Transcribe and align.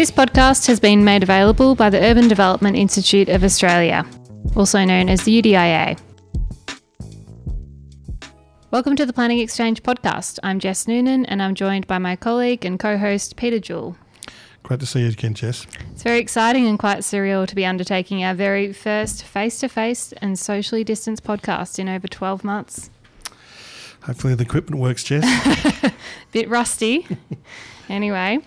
This 0.00 0.10
podcast 0.10 0.66
has 0.68 0.80
been 0.80 1.04
made 1.04 1.22
available 1.22 1.74
by 1.74 1.90
the 1.90 2.00
Urban 2.00 2.26
Development 2.26 2.74
Institute 2.74 3.28
of 3.28 3.44
Australia, 3.44 4.06
also 4.56 4.82
known 4.82 5.10
as 5.10 5.24
the 5.24 5.42
UDIA. 5.42 6.00
Welcome 8.70 8.96
to 8.96 9.04
the 9.04 9.12
Planning 9.12 9.40
Exchange 9.40 9.82
podcast. 9.82 10.38
I'm 10.42 10.58
Jess 10.58 10.88
Noonan 10.88 11.26
and 11.26 11.42
I'm 11.42 11.54
joined 11.54 11.86
by 11.86 11.98
my 11.98 12.16
colleague 12.16 12.64
and 12.64 12.80
co 12.80 12.96
host 12.96 13.36
Peter 13.36 13.58
Jewell. 13.58 13.94
Great 14.62 14.80
to 14.80 14.86
see 14.86 15.00
you 15.00 15.08
again, 15.08 15.34
Jess. 15.34 15.66
It's 15.92 16.02
very 16.02 16.18
exciting 16.18 16.66
and 16.66 16.78
quite 16.78 17.00
surreal 17.00 17.46
to 17.46 17.54
be 17.54 17.66
undertaking 17.66 18.24
our 18.24 18.32
very 18.32 18.72
first 18.72 19.24
face 19.24 19.60
to 19.60 19.68
face 19.68 20.14
and 20.22 20.38
socially 20.38 20.82
distanced 20.82 21.24
podcast 21.24 21.78
in 21.78 21.90
over 21.90 22.08
12 22.08 22.42
months. 22.42 22.88
Hopefully, 24.04 24.34
the 24.34 24.44
equipment 24.44 24.80
works, 24.80 25.04
Jess. 25.04 25.92
Bit 26.32 26.48
rusty. 26.48 27.06
anyway, 27.90 28.38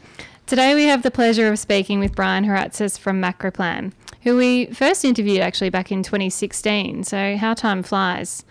today 0.54 0.76
we 0.76 0.84
have 0.84 1.02
the 1.02 1.10
pleasure 1.10 1.52
of 1.52 1.58
speaking 1.58 2.00
with 2.00 2.14
Brian 2.14 2.46
Haratzis 2.46 3.00
from 3.00 3.20
Macroplan, 3.20 3.92
who 4.22 4.38
we 4.38 4.68
first 4.68 5.04
interviewed 5.04 5.40
actually 5.40 5.72
back 5.72 5.92
in 5.92 6.04
2016. 6.04 7.06
So, 7.06 7.38
how 7.38 7.56
time 7.56 7.82
flies. 7.82 8.46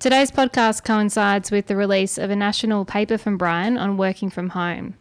Today's 0.00 0.32
podcast 0.32 0.82
coincides 0.82 1.52
with 1.52 1.68
the 1.68 1.76
release 1.76 2.18
of 2.18 2.28
a 2.28 2.34
national 2.34 2.84
paper 2.84 3.16
from 3.16 3.38
Brian 3.38 3.78
on 3.78 3.96
working 3.96 4.30
from 4.30 4.48
home. 4.48 4.94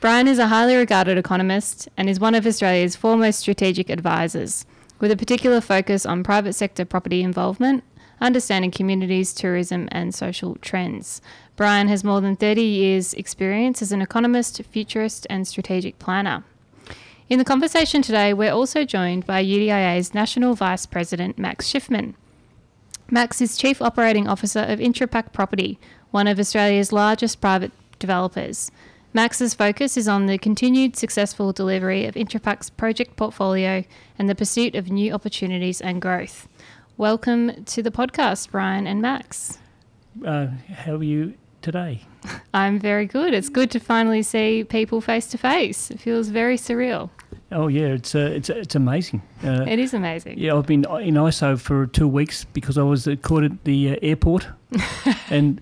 Brian 0.00 0.26
is 0.26 0.38
a 0.38 0.46
highly 0.46 0.76
regarded 0.76 1.18
economist 1.18 1.90
and 1.98 2.08
is 2.08 2.18
one 2.18 2.34
of 2.34 2.46
Australia's 2.46 2.96
foremost 2.96 3.40
strategic 3.40 3.90
advisors, 3.90 4.64
with 5.00 5.10
a 5.10 5.16
particular 5.16 5.60
focus 5.60 6.06
on 6.06 6.24
private 6.24 6.54
sector 6.54 6.86
property 6.86 7.22
involvement 7.22 7.84
understanding 8.20 8.70
communities, 8.70 9.32
tourism, 9.32 9.88
and 9.92 10.14
social 10.14 10.56
trends. 10.56 11.20
Brian 11.58 11.88
has 11.88 12.04
more 12.04 12.20
than 12.20 12.36
30 12.36 12.62
years' 12.62 13.14
experience 13.14 13.82
as 13.82 13.90
an 13.90 14.00
economist, 14.00 14.62
futurist, 14.70 15.26
and 15.28 15.44
strategic 15.44 15.98
planner. 15.98 16.44
In 17.28 17.40
the 17.40 17.44
conversation 17.44 18.00
today, 18.00 18.32
we're 18.32 18.52
also 18.52 18.84
joined 18.84 19.26
by 19.26 19.44
UDIA's 19.44 20.14
National 20.14 20.54
Vice 20.54 20.86
President, 20.86 21.36
Max 21.36 21.66
Schiffman. 21.66 22.14
Max 23.10 23.40
is 23.40 23.56
Chief 23.56 23.82
Operating 23.82 24.28
Officer 24.28 24.60
of 24.60 24.78
Intrapac 24.78 25.32
Property, 25.32 25.80
one 26.12 26.28
of 26.28 26.38
Australia's 26.38 26.92
largest 26.92 27.40
private 27.40 27.72
developers. 27.98 28.70
Max's 29.12 29.52
focus 29.52 29.96
is 29.96 30.06
on 30.06 30.26
the 30.26 30.38
continued 30.38 30.94
successful 30.94 31.52
delivery 31.52 32.06
of 32.06 32.14
Intrapac's 32.14 32.70
project 32.70 33.16
portfolio 33.16 33.82
and 34.16 34.28
the 34.28 34.36
pursuit 34.36 34.76
of 34.76 34.92
new 34.92 35.12
opportunities 35.12 35.80
and 35.80 36.00
growth. 36.00 36.46
Welcome 36.96 37.64
to 37.64 37.82
the 37.82 37.90
podcast, 37.90 38.52
Brian 38.52 38.86
and 38.86 39.02
Max. 39.02 39.58
Uh, 40.24 40.46
how 40.72 40.94
are 40.94 41.02
you 41.02 41.34
today? 41.62 42.02
I'm 42.54 42.78
very 42.78 43.06
good. 43.06 43.34
It's 43.34 43.48
good 43.48 43.70
to 43.72 43.80
finally 43.80 44.22
see 44.22 44.64
people 44.64 45.00
face 45.00 45.26
to 45.28 45.38
face. 45.38 45.90
It 45.90 46.00
feels 46.00 46.28
very 46.28 46.56
surreal. 46.56 47.10
Oh 47.50 47.68
yeah, 47.68 47.88
it's 47.88 48.14
uh, 48.14 48.30
it's 48.34 48.50
it's 48.50 48.74
amazing. 48.74 49.22
Uh, 49.42 49.64
it 49.66 49.78
is 49.78 49.94
amazing. 49.94 50.38
Yeah, 50.38 50.54
I've 50.54 50.66
been 50.66 50.84
in 50.84 51.14
ISO 51.14 51.58
for 51.58 51.86
two 51.86 52.08
weeks 52.08 52.44
because 52.44 52.76
I 52.76 52.82
was 52.82 53.08
caught 53.22 53.44
at 53.44 53.64
the 53.64 53.92
uh, 53.92 53.96
airport, 54.02 54.48
and 55.30 55.60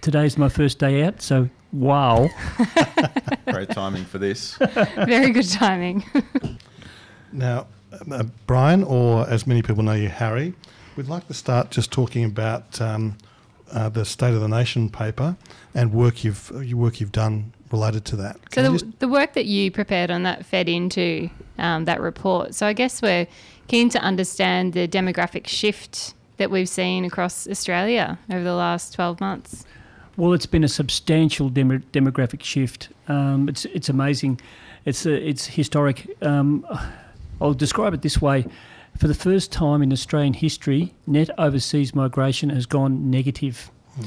today's 0.00 0.38
my 0.38 0.48
first 0.48 0.78
day 0.78 1.02
out. 1.02 1.22
So 1.22 1.48
wow, 1.72 2.28
great 3.46 3.70
timing 3.70 4.04
for 4.04 4.18
this. 4.18 4.56
very 4.96 5.30
good 5.30 5.50
timing. 5.50 6.04
now, 7.32 7.66
uh, 8.10 8.24
Brian, 8.46 8.84
or 8.84 9.28
as 9.28 9.46
many 9.46 9.62
people 9.62 9.82
know 9.82 9.92
you, 9.92 10.08
Harry, 10.08 10.54
We'd 10.96 11.08
like 11.08 11.26
to 11.26 11.34
start 11.34 11.72
just 11.72 11.90
talking 11.90 12.24
about 12.24 12.80
um, 12.80 13.18
uh, 13.74 13.88
the 13.88 14.04
State 14.04 14.34
of 14.34 14.40
the 14.40 14.48
Nation 14.48 14.88
paper 14.88 15.36
and 15.74 15.92
work 15.92 16.24
you've 16.24 16.50
your 16.62 16.78
work 16.78 17.00
you've 17.00 17.12
done 17.12 17.52
related 17.70 18.04
to 18.06 18.16
that. 18.16 18.50
Can 18.50 18.78
so 18.78 18.86
the, 18.86 18.92
the, 19.00 19.08
work 19.08 19.34
that 19.34 19.46
you 19.46 19.70
prepared 19.70 20.10
on 20.10 20.22
that 20.22 20.46
fed 20.46 20.68
into 20.68 21.28
um, 21.58 21.84
that 21.86 22.00
report. 22.00 22.54
So 22.54 22.66
I 22.66 22.72
guess 22.72 23.02
we're 23.02 23.26
keen 23.66 23.88
to 23.90 23.98
understand 23.98 24.74
the 24.74 24.86
demographic 24.86 25.48
shift 25.48 26.14
that 26.36 26.50
we've 26.50 26.68
seen 26.68 27.04
across 27.04 27.48
Australia 27.48 28.18
over 28.30 28.44
the 28.44 28.54
last 28.54 28.94
12 28.94 29.20
months. 29.20 29.64
Well, 30.16 30.32
it's 30.32 30.46
been 30.46 30.62
a 30.62 30.68
substantial 30.68 31.48
dem- 31.48 31.82
demographic 31.92 32.42
shift. 32.42 32.90
Um, 33.08 33.48
it's 33.48 33.64
it's 33.66 33.88
amazing. 33.88 34.40
It's 34.84 35.06
a, 35.06 35.28
it's 35.28 35.46
historic. 35.46 36.08
Um, 36.22 36.64
I'll 37.40 37.54
describe 37.54 37.94
it 37.94 38.02
this 38.02 38.20
way. 38.20 38.46
For 38.98 39.08
the 39.08 39.14
first 39.14 39.50
time 39.50 39.82
in 39.82 39.92
Australian 39.92 40.34
history, 40.34 40.94
net 41.06 41.30
overseas 41.36 41.94
migration 41.94 42.50
has 42.50 42.66
gone 42.66 43.10
negative. 43.10 43.70
Mm. 43.98 44.06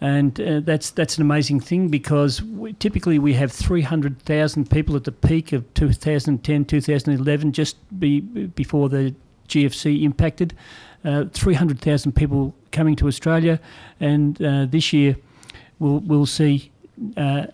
And 0.00 0.40
uh, 0.40 0.60
that's 0.60 0.90
that's 0.90 1.16
an 1.16 1.22
amazing 1.22 1.60
thing 1.60 1.88
because 1.88 2.42
we, 2.42 2.72
typically 2.72 3.20
we 3.20 3.34
have 3.34 3.52
300,000 3.52 4.68
people 4.68 4.96
at 4.96 5.04
the 5.04 5.12
peak 5.12 5.52
of 5.52 5.72
2010, 5.74 6.64
2011, 6.64 7.52
just 7.52 7.76
be, 8.00 8.20
before 8.20 8.88
the 8.88 9.14
GFC 9.48 10.02
impacted. 10.02 10.54
Uh, 11.04 11.24
300,000 11.32 12.12
people 12.12 12.54
coming 12.70 12.94
to 12.94 13.08
Australia, 13.08 13.60
and 13.98 14.40
uh, 14.40 14.66
this 14.66 14.92
year 14.92 15.16
we'll, 15.80 15.98
we'll 15.98 16.26
see 16.26 16.70
uh, 17.16 17.46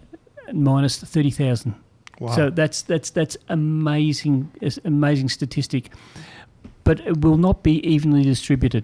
minus 0.53 0.99
30,000. 0.99 1.75
Wow. 2.21 2.35
So 2.35 2.51
that's 2.51 2.83
that's 2.83 3.11
that's 3.11 3.37
amazing, 3.49 4.51
amazing 4.85 5.29
statistic 5.29 5.91
but 6.89 7.01
it 7.01 7.21
will 7.21 7.37
not 7.37 7.63
be 7.63 7.87
evenly 7.87 8.23
distributed. 8.23 8.83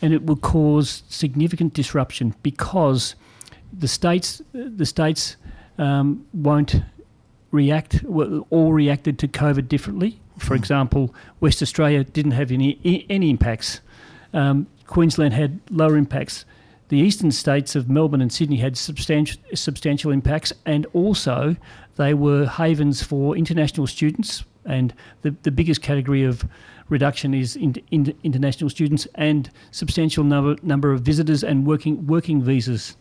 And 0.00 0.12
it 0.12 0.24
will 0.26 0.36
cause 0.36 1.02
significant 1.08 1.74
disruption 1.74 2.36
because 2.44 3.16
the 3.76 3.88
states, 3.88 4.40
the 4.52 4.86
states 4.86 5.34
um, 5.76 6.24
won't 6.32 6.82
react, 7.50 8.04
all 8.04 8.72
reacted 8.72 9.18
to 9.18 9.26
COVID 9.26 9.66
differently. 9.66 10.20
For 10.38 10.54
mm. 10.54 10.58
example, 10.58 11.12
West 11.40 11.62
Australia 11.62 12.04
didn't 12.04 12.30
have 12.30 12.52
any, 12.52 13.04
any 13.10 13.28
impacts. 13.28 13.80
Um, 14.32 14.68
Queensland 14.86 15.34
had 15.34 15.58
lower 15.68 15.96
impacts. 15.96 16.44
The 16.90 16.98
eastern 16.98 17.32
states 17.32 17.74
of 17.74 17.90
Melbourne 17.90 18.22
and 18.22 18.32
Sydney 18.32 18.58
had 18.58 18.76
substantial, 18.76 19.40
substantial 19.52 20.12
impacts, 20.12 20.52
and 20.64 20.86
also 20.92 21.56
they 21.96 22.14
were 22.14 22.46
havens 22.46 23.02
for 23.02 23.36
international 23.36 23.88
students. 23.88 24.44
And 24.64 24.94
the, 25.22 25.34
the 25.42 25.50
biggest 25.50 25.82
category 25.82 26.22
of 26.22 26.44
reduction 26.88 27.34
is 27.34 27.56
in, 27.56 27.74
in, 27.90 28.14
international 28.22 28.70
students 28.70 29.06
and 29.14 29.50
substantial 29.70 30.24
number, 30.24 30.56
number 30.62 30.92
of 30.92 31.00
visitors 31.00 31.42
and 31.42 31.66
working 31.66 32.06
working 32.06 32.42
visas, 32.42 32.96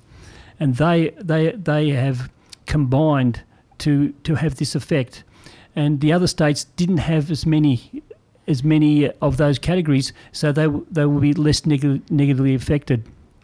and 0.59 0.75
they 0.75 1.11
they 1.21 1.51
they 1.51 1.89
have 1.89 2.29
combined 2.65 3.41
to 3.79 4.13
to 4.23 4.35
have 4.35 4.55
this 4.55 4.75
effect, 4.75 5.23
and 5.75 6.01
the 6.01 6.11
other 6.11 6.27
states 6.27 6.65
didn't 6.75 6.97
have 6.97 7.31
as 7.31 7.45
many 7.45 8.03
as 8.47 8.63
many 8.63 9.09
of 9.21 9.37
those 9.37 9.59
categories, 9.59 10.13
so 10.31 10.51
they 10.51 10.67
they 10.91 11.05
will 11.05 11.19
be 11.19 11.33
less 11.33 11.65
neg- 11.65 12.09
negatively 12.11 12.55
affected. 12.55 13.03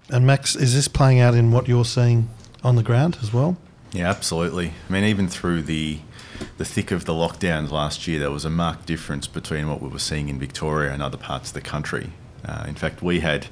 And 0.09 0.25
Max, 0.27 0.55
is 0.55 0.73
this 0.73 0.87
playing 0.87 1.19
out 1.19 1.35
in 1.35 1.51
what 1.51 1.67
you're 1.67 1.85
seeing 1.85 2.29
on 2.63 2.75
the 2.75 2.83
ground 2.83 3.17
as 3.21 3.33
well? 3.33 3.57
Yeah, 3.93 4.09
absolutely. 4.09 4.73
I 4.89 4.93
mean, 4.93 5.03
even 5.05 5.27
through 5.27 5.63
the 5.63 5.99
the 6.57 6.65
thick 6.65 6.91
of 6.91 7.05
the 7.05 7.13
lockdowns 7.13 7.71
last 7.71 8.07
year, 8.07 8.19
there 8.19 8.31
was 8.31 8.45
a 8.45 8.49
marked 8.49 8.85
difference 8.85 9.27
between 9.27 9.69
what 9.69 9.81
we 9.81 9.89
were 9.89 9.99
seeing 9.99 10.29
in 10.29 10.39
Victoria 10.39 10.91
and 10.91 11.01
other 11.01 11.17
parts 11.17 11.49
of 11.49 11.53
the 11.53 11.61
country. 11.61 12.11
Uh, 12.45 12.65
in 12.67 12.75
fact, 12.75 13.01
we 13.01 13.19
had, 13.19 13.47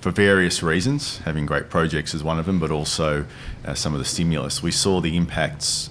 for 0.00 0.10
various 0.10 0.62
reasons, 0.62 1.18
having 1.18 1.46
great 1.46 1.68
projects 1.70 2.14
is 2.14 2.22
one 2.22 2.38
of 2.38 2.46
them, 2.46 2.58
but 2.58 2.70
also 2.70 3.26
uh, 3.64 3.74
some 3.74 3.92
of 3.92 3.98
the 3.98 4.04
stimulus, 4.04 4.62
we 4.62 4.70
saw 4.70 5.00
the 5.00 5.16
impacts 5.16 5.90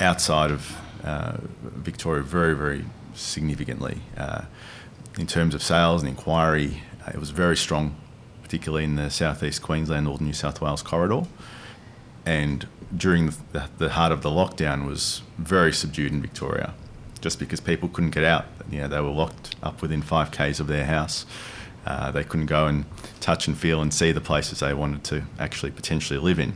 outside 0.00 0.50
of 0.50 0.76
uh, 1.04 1.36
Victoria 1.62 2.22
very, 2.22 2.54
very 2.54 2.84
significantly. 3.14 4.00
Uh, 4.16 4.42
in 5.18 5.26
terms 5.26 5.54
of 5.54 5.62
sales 5.62 6.02
and 6.02 6.10
inquiry, 6.10 6.82
uh, 7.06 7.10
it 7.14 7.18
was 7.18 7.30
very 7.30 7.56
strong, 7.56 7.96
particularly 8.42 8.84
in 8.84 8.96
the 8.96 9.10
southeast 9.10 9.62
Queensland, 9.62 10.04
northern 10.04 10.26
New 10.26 10.32
South 10.32 10.60
Wales 10.60 10.82
corridor. 10.82 11.26
And 12.26 12.66
during 12.94 13.32
the, 13.52 13.68
the 13.78 13.90
heart 13.90 14.12
of 14.12 14.22
the 14.22 14.30
lockdown 14.30 14.86
was 14.86 15.22
very 15.38 15.72
subdued 15.72 16.12
in 16.12 16.20
Victoria, 16.20 16.74
just 17.20 17.38
because 17.38 17.60
people 17.60 17.88
couldn't 17.88 18.10
get 18.10 18.24
out. 18.24 18.46
You 18.70 18.80
know, 18.80 18.88
they 18.88 19.00
were 19.00 19.10
locked 19.10 19.56
up 19.62 19.82
within 19.82 20.02
five 20.02 20.30
k's 20.30 20.60
of 20.60 20.66
their 20.66 20.84
house. 20.86 21.26
Uh, 21.84 22.10
they 22.10 22.24
couldn't 22.24 22.46
go 22.46 22.66
and 22.66 22.84
touch 23.20 23.46
and 23.46 23.56
feel 23.56 23.80
and 23.80 23.94
see 23.94 24.12
the 24.12 24.20
places 24.20 24.60
they 24.60 24.74
wanted 24.74 25.04
to 25.04 25.22
actually 25.38 25.70
potentially 25.70 26.18
live 26.18 26.38
in. 26.38 26.54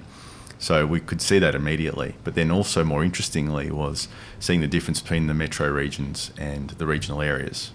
So 0.59 0.87
we 0.87 1.01
could 1.01 1.23
see 1.23 1.39
that 1.39 1.55
immediately. 1.55 2.15
But 2.23 2.35
then 2.35 2.51
also 2.51 2.85
more 2.85 3.03
interestingly 3.03 3.71
was 3.71 4.09
seeing 4.39 4.61
the 4.61 4.67
difference 4.67 5.01
between 5.01 5.27
the 5.27 5.35
metro 5.35 5.69
regions 5.71 6.33
and 6.37 6.71
the 6.71 6.87
regional 6.87 7.23
areas. 7.23 7.71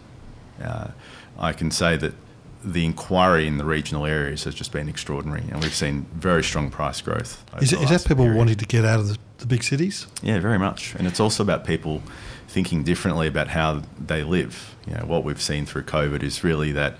Uh, 0.61 0.89
I 1.37 1.51
can 1.51 1.71
say 1.71 1.97
that 1.97 2.13
the 2.65 2.83
inquiry 2.83 3.47
in 3.47 3.57
the 3.57 3.65
regional 3.65 4.05
areas 4.05 4.43
has 4.43 4.55
just 4.55 4.71
been 4.71 4.89
extraordinary, 4.89 5.43
and 5.51 5.61
we've 5.61 5.73
seen 5.73 6.05
very 6.15 6.43
strong 6.43 6.71
price 6.71 6.99
growth. 6.99 7.43
Is, 7.61 7.71
it, 7.71 7.81
is 7.81 7.89
that 7.89 8.05
people 8.05 8.25
period. 8.25 8.37
wanting 8.37 8.55
to 8.55 8.65
get 8.65 8.83
out 8.83 8.99
of 8.99 9.07
the, 9.07 9.17
the, 9.37 9.45
big 9.45 9.63
cities? 9.63 10.07
Yeah, 10.23 10.39
very 10.39 10.57
much. 10.57 10.95
And 10.95 11.07
it's 11.07 11.19
also 11.19 11.43
about 11.43 11.65
people 11.65 12.01
thinking 12.47 12.83
differently 12.83 13.27
about 13.27 13.49
how 13.49 13.83
they 13.99 14.23
live. 14.23 14.75
You 14.87 14.95
know, 14.95 15.05
what 15.05 15.23
we've 15.23 15.41
seen 15.41 15.65
through 15.65 15.83
COVID 15.83 16.23
is 16.23 16.43
really 16.43 16.71
that 16.71 16.97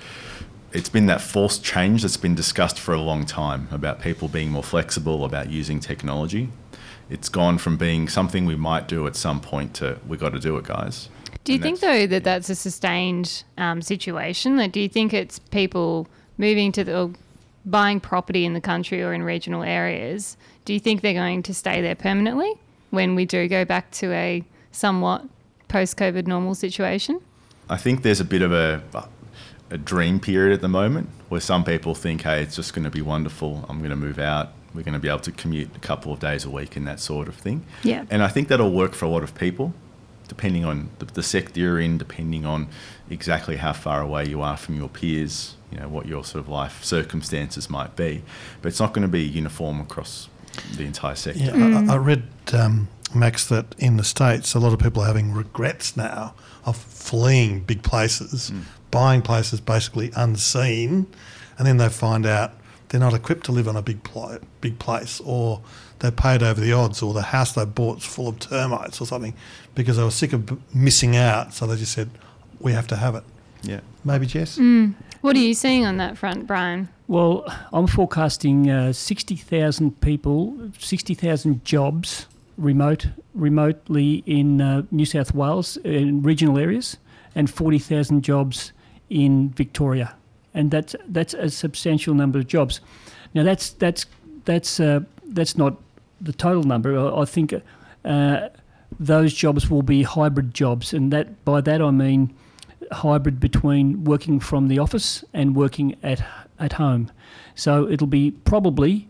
it's 0.72 0.90
been 0.90 1.08
that 1.08 1.22
forced 1.22 1.64
change 1.64 2.04
that's 2.04 2.18
been 2.18 2.36
discussed 2.36 2.80
for 2.80 2.94
a 2.94 3.02
long 3.02 3.26
time 3.26 3.68
about 3.72 4.02
people 4.02 4.28
being 4.28 4.52
more 4.52 4.64
flexible, 4.64 5.26
about 5.26 5.50
using 5.50 5.80
technology. 5.80 6.50
it's 7.10 7.30
gone 7.30 7.58
from 7.58 7.78
being 7.78 8.10
something 8.10 8.46
we 8.46 8.56
might 8.56 8.88
do 8.88 9.06
at 9.08 9.16
some 9.16 9.40
point 9.40 9.74
to 9.76 9.98
we 10.08 10.18
got 10.18 10.34
to 10.34 10.40
do 10.40 10.58
it, 10.58 10.66
guys. 10.66 11.10
Do 11.44 11.54
you 11.54 11.58
And 11.58 11.64
think 11.64 11.80
though 11.80 12.08
that 12.08 12.24
that's 12.24 12.50
a 12.50 12.56
sustained 12.56 13.44
um, 13.58 13.82
situation? 13.82 14.58
Like, 14.58 14.72
do 14.72 14.80
you 14.80 14.90
think 14.90 15.14
it's 15.14 15.40
people 15.40 16.08
moving 16.38 16.72
to 16.74 16.84
the 16.84 17.00
or 17.00 17.12
buying 17.66 18.00
property 18.00 18.46
in 18.46 18.54
the 18.54 18.62
country 18.62 19.04
or 19.04 19.14
in 19.14 19.24
regional 19.24 19.64
areas? 19.64 20.38
Do 20.66 20.74
you 20.74 20.80
think 20.80 21.02
they're 21.02 21.14
going 21.14 21.44
to 21.44 21.54
stay 21.54 21.82
there 21.82 21.96
permanently 21.96 22.54
when 22.90 23.16
we 23.16 23.26
do 23.26 23.48
go 23.48 23.66
back 23.66 23.92
to 23.92 24.12
a 24.12 24.44
somewhat 24.72 25.26
post-COVID 25.68 26.28
normal 26.28 26.56
situation? 26.56 27.22
I 27.70 27.78
think 27.78 28.04
there's 28.04 28.20
a 28.20 28.26
bit 28.26 28.42
of 28.42 28.52
a 28.52 28.84
a 29.72 29.78
dream 29.78 30.20
period 30.20 30.54
at 30.54 30.62
the 30.62 30.68
moment 30.68 31.10
where 31.30 31.42
some 31.42 31.64
people 31.64 31.96
think, 31.96 32.22
hey, 32.22 32.44
it's 32.44 32.56
just 32.56 32.74
going 32.74 32.84
to 32.84 32.92
be 32.92 33.02
wonderful. 33.02 33.66
I'm 33.68 33.80
going 33.80 33.90
to 33.90 33.96
move 33.96 34.20
out. 34.20 34.54
We're 34.76 34.84
going 34.84 34.94
to 34.94 35.00
be 35.00 35.08
able 35.10 35.20
to 35.20 35.32
commute 35.32 35.76
a 35.76 35.80
couple 35.80 36.14
of 36.14 36.20
days 36.20 36.46
a 36.46 36.50
week 36.50 36.76
and 36.76 36.88
that 36.88 37.00
sort 37.00 37.28
of 37.28 37.36
thing. 37.36 37.66
Yeah. 37.84 38.06
And 38.12 38.22
I 38.22 38.28
think 38.28 38.48
that'll 38.50 38.72
work 38.72 38.94
for 38.94 39.06
a 39.06 39.10
lot 39.10 39.24
of 39.24 39.34
people, 39.34 39.74
depending 40.28 40.66
on 40.66 40.90
the, 41.00 41.06
the 41.06 41.24
sector 41.24 41.60
you're 41.60 41.80
in, 41.80 41.98
depending 41.98 42.46
on 42.46 42.68
exactly 43.10 43.58
how 43.58 43.74
far 43.74 44.02
away 44.02 44.26
you 44.26 44.42
are 44.42 44.58
from 44.58 44.76
your 44.76 44.90
peers, 44.90 45.56
you 45.72 45.80
know, 45.80 45.88
what 45.88 46.06
your 46.06 46.24
sort 46.24 46.44
of 46.44 46.50
life 46.50 46.84
circumstances 46.84 47.70
might 47.70 47.96
be. 47.96 48.24
But 48.62 48.70
it's 48.70 48.80
not 48.80 48.94
going 48.94 49.04
to 49.04 49.12
be 49.12 49.24
uniform 49.24 49.82
across 49.82 50.30
the 50.76 50.84
entire 50.84 51.16
sector. 51.16 51.44
Yeah, 51.44 51.86
I, 51.90 51.94
I 51.94 51.98
read, 51.98 52.24
um, 52.54 52.88
Max, 53.14 53.46
that 53.48 53.76
in 53.78 53.98
the 53.98 54.04
States, 54.04 54.54
a 54.54 54.60
lot 54.60 54.74
of 54.74 54.80
people 54.80 55.04
are 55.04 55.08
having 55.08 55.34
regrets 55.34 55.96
now 55.98 56.34
of 56.66 56.78
fleeing 56.78 57.60
big 57.62 57.84
places, 57.84 58.52
buying 58.92 59.22
places 59.22 59.62
basically 59.62 60.12
unseen, 60.16 61.08
and 61.58 61.68
then 61.68 61.78
they 61.78 61.90
find 61.90 62.26
out 62.26 62.54
they're 62.90 63.00
not 63.00 63.14
equipped 63.14 63.46
to 63.46 63.52
live 63.52 63.68
on 63.68 63.76
a 63.76 63.82
big, 63.82 64.04
pl- 64.04 64.40
big 64.62 64.80
place, 64.80 65.22
or 65.24 65.62
they 66.00 66.12
paid 66.12 66.44
over 66.44 66.60
the 66.60 66.74
odds, 66.74 67.02
or 67.02 67.14
the 67.14 67.22
house 67.22 67.54
they 67.54 67.66
bought 67.66 67.76
bought's 67.76 68.06
full 68.06 68.28
of 68.28 68.40
termites 68.40 69.02
or 69.02 69.06
something, 69.06 69.34
because 69.74 69.98
they 69.98 70.04
were 70.04 70.12
sick 70.12 70.34
of 70.34 70.46
b- 70.46 70.58
missing 70.74 71.16
out, 71.16 71.54
so 71.54 71.66
they 71.68 71.76
just 71.76 71.94
said, 71.94 72.10
we 72.60 72.74
have 72.74 72.88
to 72.88 72.96
have 72.96 73.16
it. 73.16 73.24
Yeah. 73.62 73.82
Maybe, 74.04 74.26
Jess? 74.26 74.60
What 75.22 75.36
are 75.36 75.40
you 75.40 75.54
seeing 75.54 75.86
on 75.86 75.98
that 75.98 76.18
front, 76.18 76.46
Brian? 76.46 76.90
Well, 77.08 77.46
I'm 77.74 77.88
forecasting 77.88 78.70
uh, 78.70 78.94
60,000 78.94 80.02
people, 80.02 80.72
60,000 80.80 81.66
jobs 81.66 82.28
remote 82.58 83.08
remotely 83.34 84.24
in 84.26 84.62
uh, 84.62 84.84
New 84.92 85.06
South 85.06 85.34
Wales 85.34 85.78
in 85.78 86.22
regional 86.22 86.58
areas, 86.58 86.98
and 87.36 87.50
40,000 87.50 88.24
jobs 88.24 88.72
in 89.10 89.50
Victoria, 89.50 90.16
and 90.54 90.72
that's 90.72 90.96
that's 91.08 91.34
a 91.34 91.50
substantial 91.50 92.14
number 92.14 92.40
of 92.40 92.48
jobs. 92.48 92.80
Now 93.34 93.44
that's 93.44 93.72
that's 93.72 94.06
that's 94.46 94.80
uh, 94.80 95.02
that's 95.36 95.58
not 95.58 95.76
the 96.20 96.34
total 96.34 96.64
number. 96.64 96.98
I, 96.98 97.26
think 97.26 97.54
uh, 98.04 98.50
those 99.00 99.34
jobs 99.34 99.70
will 99.70 99.84
be 99.84 100.04
hybrid 100.04 100.54
jobs, 100.54 100.94
and 100.94 101.12
that 101.14 101.46
by 101.46 101.62
that 101.62 101.82
I 101.82 101.92
mean 101.92 102.34
hybrid 102.92 103.40
between 103.40 104.04
working 104.04 104.40
from 104.40 104.68
the 104.68 104.80
office 104.80 105.24
and 105.34 105.56
working 105.56 105.96
at 106.02 106.26
at 106.58 106.74
home. 106.74 107.12
So 107.54 107.88
it'll 107.88 108.08
be 108.08 108.32
probably 108.32 109.08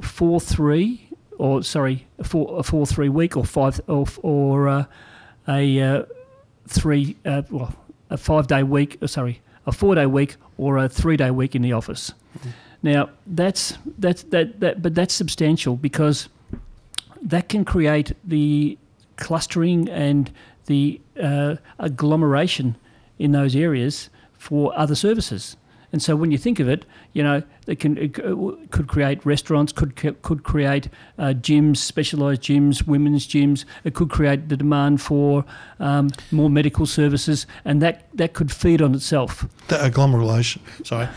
four 0.00 0.40
three 0.40 1.08
or 1.38 1.62
sorry 1.62 2.06
four 2.22 2.58
a 2.58 2.62
four 2.62 2.86
three 2.86 3.08
week 3.08 3.36
or 3.36 3.44
five 3.44 3.80
or 3.86 4.06
or 4.22 4.68
uh, 4.68 4.84
a 5.48 5.80
uh, 5.80 6.02
three 6.66 7.16
uh, 7.24 7.42
well 7.50 7.74
a 8.10 8.16
five 8.16 8.46
day 8.46 8.62
week 8.62 8.98
uh, 9.02 9.06
sorry 9.06 9.40
a 9.66 9.72
four 9.72 9.94
day 9.94 10.06
week 10.06 10.36
or 10.56 10.78
a 10.78 10.88
three 10.88 11.16
day 11.16 11.30
week 11.30 11.54
in 11.54 11.62
the 11.62 11.72
office. 11.72 12.12
Now 12.86 13.10
that's 13.26 13.76
that's 13.98 14.22
that 14.34 14.60
that 14.60 14.80
but 14.80 14.94
that's 14.94 15.12
substantial 15.12 15.74
because 15.74 16.28
that 17.20 17.48
can 17.48 17.64
create 17.64 18.14
the 18.22 18.78
clustering 19.16 19.88
and 19.88 20.30
the 20.66 21.00
uh, 21.20 21.56
agglomeration 21.80 22.76
in 23.18 23.32
those 23.32 23.56
areas 23.56 24.08
for 24.38 24.72
other 24.78 24.94
services. 24.94 25.56
And 25.90 26.00
so 26.00 26.14
when 26.14 26.30
you 26.30 26.38
think 26.38 26.60
of 26.60 26.68
it, 26.68 26.84
you 27.12 27.24
know, 27.24 27.42
it 27.66 27.80
can 27.80 27.98
it 27.98 28.14
could 28.14 28.86
create 28.86 29.24
restaurants, 29.26 29.72
could 29.72 29.96
could 29.96 30.42
create 30.44 30.88
uh, 31.18 31.34
gyms, 31.34 31.78
specialised 31.78 32.42
gyms, 32.42 32.86
women's 32.86 33.26
gyms. 33.26 33.64
It 33.84 33.94
could 33.94 34.10
create 34.10 34.48
the 34.48 34.56
demand 34.56 35.02
for 35.02 35.44
um, 35.80 36.10
more 36.30 36.48
medical 36.48 36.86
services, 36.86 37.46
and 37.64 37.82
that, 37.82 38.08
that 38.14 38.34
could 38.34 38.52
feed 38.52 38.80
on 38.80 38.94
itself. 38.94 39.46
The 39.68 39.84
agglomeration. 39.84 40.62
Sorry. 40.84 41.08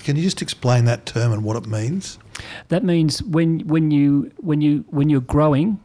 Can 0.00 0.16
you 0.16 0.22
just 0.22 0.42
explain 0.42 0.84
that 0.84 1.06
term 1.06 1.32
and 1.32 1.42
what 1.42 1.56
it 1.56 1.66
means? 1.66 2.18
That 2.68 2.84
means 2.84 3.22
when 3.22 3.60
when 3.60 3.90
you 3.90 4.30
when 4.38 4.60
you 4.60 4.84
when 4.90 5.08
you're 5.08 5.20
growing, 5.20 5.80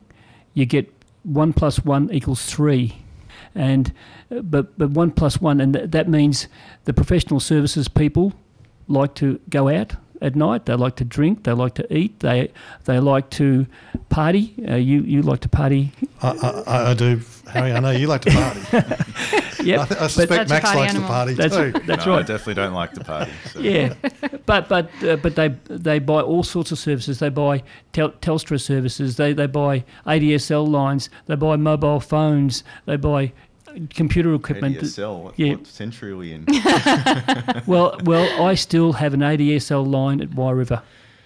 you 0.54 0.66
get 0.66 0.92
one 1.24 1.54
plus 1.54 1.86
one 1.86 2.12
equals 2.12 2.46
three, 2.46 2.98
and 3.56 3.94
uh, 4.32 4.42
but 4.42 4.78
but 4.78 4.90
one 4.90 5.12
plus 5.12 5.40
one, 5.40 5.62
and 5.62 5.74
th- 5.74 5.92
that 5.92 6.10
means 6.10 6.48
the 6.86 6.94
professional 6.94 7.40
services 7.40 7.88
people 7.88 8.34
like 8.88 9.14
to 9.16 9.40
go 9.50 9.70
out 9.70 9.94
at 10.22 10.36
night. 10.36 10.66
They 10.66 10.74
like 10.76 10.96
to 10.98 11.06
drink. 11.06 11.44
They 11.44 11.54
like 11.54 11.76
to 11.76 11.94
eat. 11.96 12.20
They 12.20 12.52
they 12.86 13.00
like 13.00 13.30
to 13.32 13.66
party. 14.10 14.54
Uh, 14.68 14.76
you 14.76 15.02
you 15.02 15.22
like 15.22 15.40
to 15.42 15.50
party. 15.50 15.92
I, 16.22 16.64
I, 16.68 16.92
I 16.92 16.94
do, 16.94 17.22
Harry. 17.52 17.72
I 17.74 17.80
know 17.80 17.92
you 17.92 18.08
like 18.08 18.22
to 18.22 18.32
party. 18.32 19.04
Yep. 19.62 19.92
I, 19.92 20.06
I 20.06 20.08
suspect 20.08 20.50
Max 20.50 20.64
likes 20.74 20.94
animal. 20.94 21.02
to 21.02 21.14
party 21.14 21.34
That's 21.34 21.54
too. 21.56 21.72
that's 21.86 22.06
no, 22.06 22.14
I 22.16 22.22
definitely 22.22 22.54
don't 22.54 22.74
like 22.74 22.94
to 22.94 23.04
party. 23.04 23.32
So. 23.52 23.60
Yeah, 23.60 23.94
but 24.46 24.70
but 24.70 24.90
uh, 25.04 25.18
but 25.18 25.36
they 25.36 25.50
they 25.66 26.00
buy 26.00 26.22
all 26.22 26.44
sorts 26.44 26.72
of 26.72 26.80
services. 26.80 27.20
They 27.20 27.28
buy 27.28 27.62
tel- 27.92 28.12
Telstra 28.12 28.60
services. 28.62 29.18
They 29.18 29.34
they 29.34 29.48
buy 29.48 29.84
ADSL 30.08 30.66
lines. 30.66 31.10
They 31.26 31.36
buy 31.36 31.58
mobile 31.58 32.00
phones. 32.00 32.64
They 32.86 32.96
buy 32.96 33.34
computer 33.94 34.34
equipment. 34.34 34.78
ADSL, 34.78 35.24
what, 35.24 35.40
Yeah. 35.40 35.56
what 35.56 35.68
century 35.68 36.12
are 36.12 36.18
we 36.18 36.34
in? 36.34 36.46
Well, 37.68 37.98
well, 38.04 38.44
I 38.44 38.56
still 38.56 38.94
have 38.94 39.14
an 39.14 39.22
ADSL 39.22 39.86
line 39.86 40.22
at 40.22 40.34
Wye 40.34 40.52
River. 40.52 40.82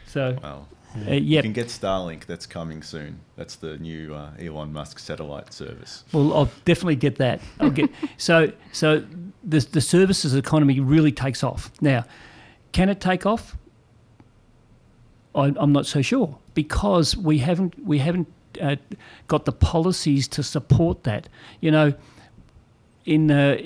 So 0.08 0.38
Well, 0.42 0.68
uh, 1.08 1.12
you 1.14 1.42
can 1.42 1.54
get 1.54 1.68
Starlink. 1.68 2.26
That's 2.26 2.46
coming 2.46 2.84
soon. 2.84 3.20
That's 3.36 3.56
the 3.56 3.78
new 3.78 4.14
uh, 4.14 4.32
Elon 4.40 4.72
Musk 4.74 5.00
satellite 5.00 5.54
service. 5.54 6.04
Well, 6.12 6.34
I'll 6.34 6.52
definitely 6.66 6.98
get 6.98 7.16
that. 7.18 7.42
I'll 7.60 7.72
get 7.72 7.90
so 8.18 8.52
so 8.72 9.04
the 9.44 9.60
the 9.60 9.82
services 9.82 10.36
economy 10.36 10.80
really 10.80 11.12
takes 11.12 11.44
off 11.44 11.72
now. 11.82 12.06
Can 12.74 12.90
it 12.90 13.00
take 13.02 13.26
off? 13.26 13.58
I, 15.36 15.54
I'm 15.58 15.72
not 15.72 15.86
so 15.86 16.02
sure 16.02 16.38
because 16.54 17.18
we 17.18 17.40
haven't 17.40 17.74
we 17.84 17.98
haven't 17.98 18.28
uh, 18.62 18.76
got 19.28 19.46
the 19.46 19.52
policies 19.52 20.28
to 20.30 20.44
support 20.44 21.04
that. 21.06 21.28
You 21.60 21.72
know, 21.72 21.94
in 23.06 23.32
uh, 23.32 23.58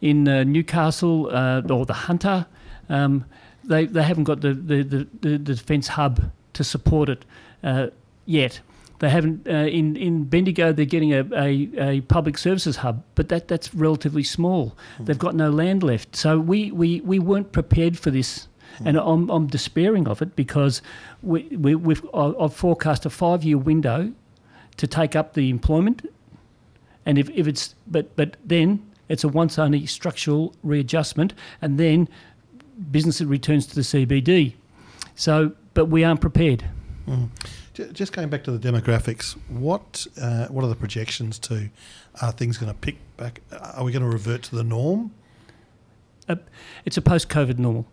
in 0.00 0.28
uh, 0.28 0.44
Newcastle 0.44 1.28
uh, 1.32 1.62
or 1.70 1.86
the 1.86 1.94
Hunter, 1.94 2.46
um, 2.88 3.24
they 3.64 3.86
they 3.86 4.02
haven't 4.02 4.24
got 4.24 4.40
the 4.40 4.54
the, 4.54 4.82
the, 4.82 5.06
the 5.20 5.38
defence 5.38 5.88
hub 5.88 6.30
to 6.52 6.64
support 6.64 7.08
it 7.08 7.24
uh, 7.62 7.88
yet. 8.24 8.60
They 8.98 9.10
haven't 9.10 9.46
uh, 9.46 9.66
in 9.66 9.96
in 9.96 10.24
Bendigo. 10.24 10.72
They're 10.72 10.86
getting 10.86 11.12
a, 11.12 11.26
a, 11.34 11.68
a 11.78 12.00
public 12.02 12.38
services 12.38 12.76
hub, 12.76 13.02
but 13.14 13.28
that 13.28 13.48
that's 13.48 13.74
relatively 13.74 14.22
small. 14.22 14.76
They've 14.98 15.18
got 15.18 15.34
no 15.34 15.50
land 15.50 15.82
left, 15.82 16.16
so 16.16 16.38
we, 16.38 16.70
we, 16.70 17.02
we 17.02 17.18
weren't 17.18 17.52
prepared 17.52 17.98
for 17.98 18.10
this, 18.10 18.48
and 18.84 18.96
I'm, 18.96 19.28
I'm 19.30 19.48
despairing 19.48 20.08
of 20.08 20.22
it 20.22 20.34
because 20.34 20.80
we, 21.22 21.42
we 21.56 21.74
we've 21.74 22.06
I've 22.14 22.54
forecast 22.54 23.04
a 23.04 23.10
five 23.10 23.44
year 23.44 23.58
window 23.58 24.12
to 24.78 24.86
take 24.86 25.14
up 25.14 25.34
the 25.34 25.50
employment, 25.50 26.10
and 27.06 27.18
if, 27.18 27.30
if 27.30 27.46
it's 27.46 27.74
but 27.86 28.14
but 28.16 28.36
then 28.44 28.84
it's 29.08 29.24
a 29.24 29.28
once 29.28 29.58
only 29.58 29.86
structural 29.86 30.54
readjustment, 30.62 31.32
and 31.62 31.78
then 31.78 32.08
business 32.90 33.20
returns 33.22 33.66
to 33.68 33.74
the 33.76 33.80
CBD. 33.80 34.54
So, 35.14 35.52
but 35.72 35.86
we 35.86 36.04
aren't 36.04 36.20
prepared. 36.20 36.64
J- 37.72 37.90
Just 37.92 38.12
going 38.12 38.28
back 38.28 38.42
to 38.44 38.50
the 38.50 38.58
demographics, 38.58 39.36
what 39.48 40.06
uh, 40.20 40.46
what 40.48 40.64
are 40.64 40.68
the 40.68 40.74
projections 40.74 41.38
to? 41.40 41.70
Are 42.20 42.32
things 42.32 42.58
going 42.58 42.72
to 42.72 42.78
pick 42.78 42.96
back? 43.16 43.40
Are 43.74 43.84
we 43.84 43.92
going 43.92 44.02
to 44.02 44.08
revert 44.08 44.42
to 44.44 44.56
the 44.56 44.64
norm? 44.64 45.12
It's 46.84 46.96
a 46.96 47.02
post-COVID 47.02 47.58
normal. 47.58 47.86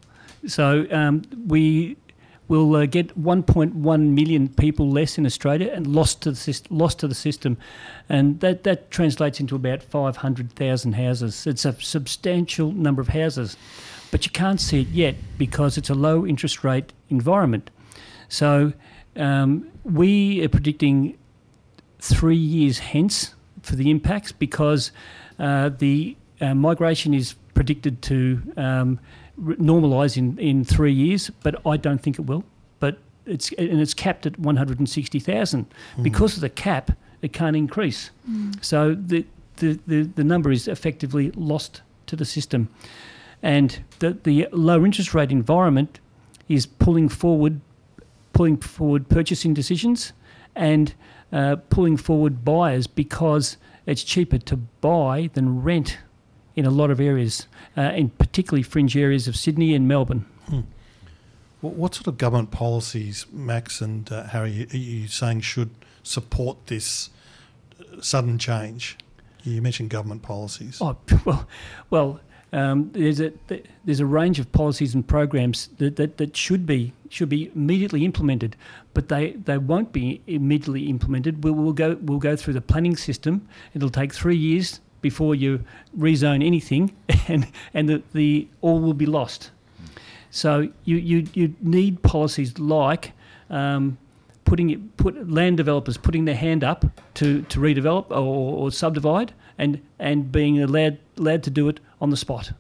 So 0.48 0.88
um, 0.92 1.22
we 1.48 1.98
will 2.48 2.76
uh, 2.76 2.86
get 2.86 3.20
1.1 3.22 4.10
million 4.10 4.50
people 4.50 4.90
less 4.90 5.18
in 5.18 5.26
Australia 5.26 5.72
and 5.74 5.88
lost 5.88 6.22
to 6.22 6.32
the 6.32 6.38
syst- 6.38 6.68
lost 6.70 7.00
to 7.00 7.08
the 7.08 7.16
system, 7.16 7.58
and 8.10 8.40
that 8.42 8.64
that 8.64 8.92
translates 8.92 9.40
into 9.40 9.56
about 9.56 9.82
500,000 9.82 10.94
houses. 10.94 11.48
It's 11.48 11.66
a 11.66 11.74
substantial 11.80 12.72
number 12.72 13.02
of 13.02 13.10
houses, 13.10 13.58
but 14.12 14.26
you 14.26 14.32
can't 14.32 14.60
see 14.60 14.82
it 14.82 14.90
yet 14.90 15.16
because 15.38 15.78
it's 15.78 15.90
a 15.90 15.96
low 15.96 16.26
interest 16.26 16.64
rate 16.64 16.94
environment. 17.10 17.70
So 18.30 18.74
um, 19.16 19.70
we 19.84 20.44
are 20.44 20.50
predicting 20.50 21.18
three 22.00 22.36
years 22.36 22.80
hence 22.80 23.34
for 23.62 23.76
the 23.76 23.90
impacts 23.90 24.32
because 24.32 24.92
uh, 25.40 25.70
the 25.70 26.18
uh, 26.42 26.54
migration 26.54 27.14
is 27.14 27.36
predicted 27.54 28.02
to 28.02 28.42
um, 28.58 29.00
normalise 29.40 30.18
in, 30.18 30.38
in 30.38 30.64
three 30.64 30.94
years, 30.94 31.30
but 31.42 31.66
I 31.66 31.78
don't 31.78 32.00
think 32.02 32.20
it 32.20 32.24
will. 32.24 32.44
But 32.80 33.00
it's 33.26 33.52
and 33.54 33.80
it's 33.82 33.94
capped 33.94 34.26
at 34.26 34.38
160,000. 34.40 35.66
Because 36.04 36.36
of 36.36 36.42
the 36.42 36.50
cap, 36.50 36.92
it 37.22 37.34
can't 37.34 37.56
increase. 37.56 38.12
So 38.62 38.96
the, 38.96 39.26
the, 39.58 39.80
the, 39.88 40.04
the 40.04 40.24
number 40.24 40.52
is 40.52 40.68
effectively 40.68 41.32
lost 41.32 41.82
to 42.08 42.16
the 42.16 42.26
system. 42.26 42.70
And 43.42 43.84
the, 44.00 44.12
the 44.24 44.48
low 44.52 44.86
interest 44.86 45.14
rate 45.14 45.32
environment 45.32 46.00
is 46.50 46.66
pulling 46.66 47.10
forward 47.10 47.62
pulling 48.34 48.58
forward 48.58 49.08
purchasing 49.10 49.54
decisions 49.54 50.12
and 50.56 50.94
uh, 51.32 51.56
pulling 51.70 51.98
forward 51.98 52.44
buyers 52.44 52.88
because 52.88 53.58
it's 53.86 54.04
cheaper 54.04 54.38
to 54.40 54.58
buy 54.58 55.30
than 55.34 55.62
rent 55.62 56.00
in 56.56 56.66
a 56.66 56.70
lot 56.70 56.92
of 56.92 57.00
areas, 57.00 57.48
uh, 57.78 57.82
in 57.82 58.10
particularly 58.10 58.64
fringe 58.64 58.96
areas 58.96 59.28
of 59.28 59.36
Sydney 59.36 59.74
and 59.74 59.88
Melbourne. 59.88 60.26
What, 61.64 61.76
what 61.76 61.96
sort 61.96 62.08
of 62.08 62.18
government 62.18 62.52
policies, 62.52 63.26
Max 63.32 63.80
and 63.80 64.12
uh, 64.12 64.26
Harry, 64.26 64.68
are 64.72 64.78
you 64.78 65.08
saying 65.08 65.42
should 65.42 65.70
support 66.04 66.68
this 66.68 67.10
uh, 67.80 68.02
sudden 68.02 68.38
change? 68.38 68.98
You 69.44 69.62
mentioned 69.62 69.90
government 69.90 70.22
policies. 70.22 70.80
Oh 70.82 70.98
well, 71.26 71.48
well. 71.90 72.20
Um, 72.52 72.92
there's 72.94 73.20
a 73.20 73.34
there's 73.84 74.00
a 74.00 74.06
range 74.06 74.40
of 74.40 74.52
policies 74.52 74.94
and 74.94 75.08
programs 75.08 75.70
that, 75.80 75.96
that, 75.96 76.18
that 76.18 76.38
should 76.38 76.68
be 76.68 76.94
should 77.10 77.30
be 77.30 77.50
immediately 77.56 78.06
implemented, 78.06 78.56
but 78.94 79.10
they, 79.10 79.32
they 79.32 79.58
won't 79.58 79.92
be 79.92 80.22
immediately 80.28 80.88
implemented. 80.88 81.44
We'll, 81.44 81.54
we'll 81.54 81.74
go 81.74 81.98
we'll 82.04 82.20
go 82.20 82.36
through 82.36 82.54
the 82.54 82.62
planning 82.62 82.96
system. 82.96 83.48
It'll 83.74 83.90
take 83.90 84.14
three 84.14 84.38
years 84.38 84.82
before 85.04 85.36
you 85.36 85.64
rezone 85.96 86.44
anything, 86.44 86.96
and 87.28 87.48
and 87.76 87.88
the, 87.88 88.02
the 88.14 88.48
all 88.62 88.80
will 88.80 88.96
be 88.96 89.06
lost. 89.06 89.52
So 90.32 90.70
you 90.86 90.98
you, 90.98 91.28
you 91.36 91.54
need 91.62 92.02
policies 92.02 92.58
like 92.58 93.12
um, 93.52 94.00
putting 94.46 94.70
it, 94.72 94.98
put 94.98 95.30
land 95.30 95.58
developers 95.58 95.98
putting 95.98 96.26
their 96.26 96.36
hand 96.36 96.64
up 96.64 96.86
to, 97.16 97.44
to 97.44 97.60
redevelop 97.60 98.10
or, 98.10 98.58
or 98.58 98.72
subdivide 98.72 99.34
and 99.58 99.82
and 100.00 100.32
being 100.32 100.62
allowed 100.62 100.98
allowed 101.18 101.44
to 101.44 101.50
do 101.50 101.70
it 101.70 101.80
on 102.02 102.10
the 102.10 102.18
spot. 102.18 102.52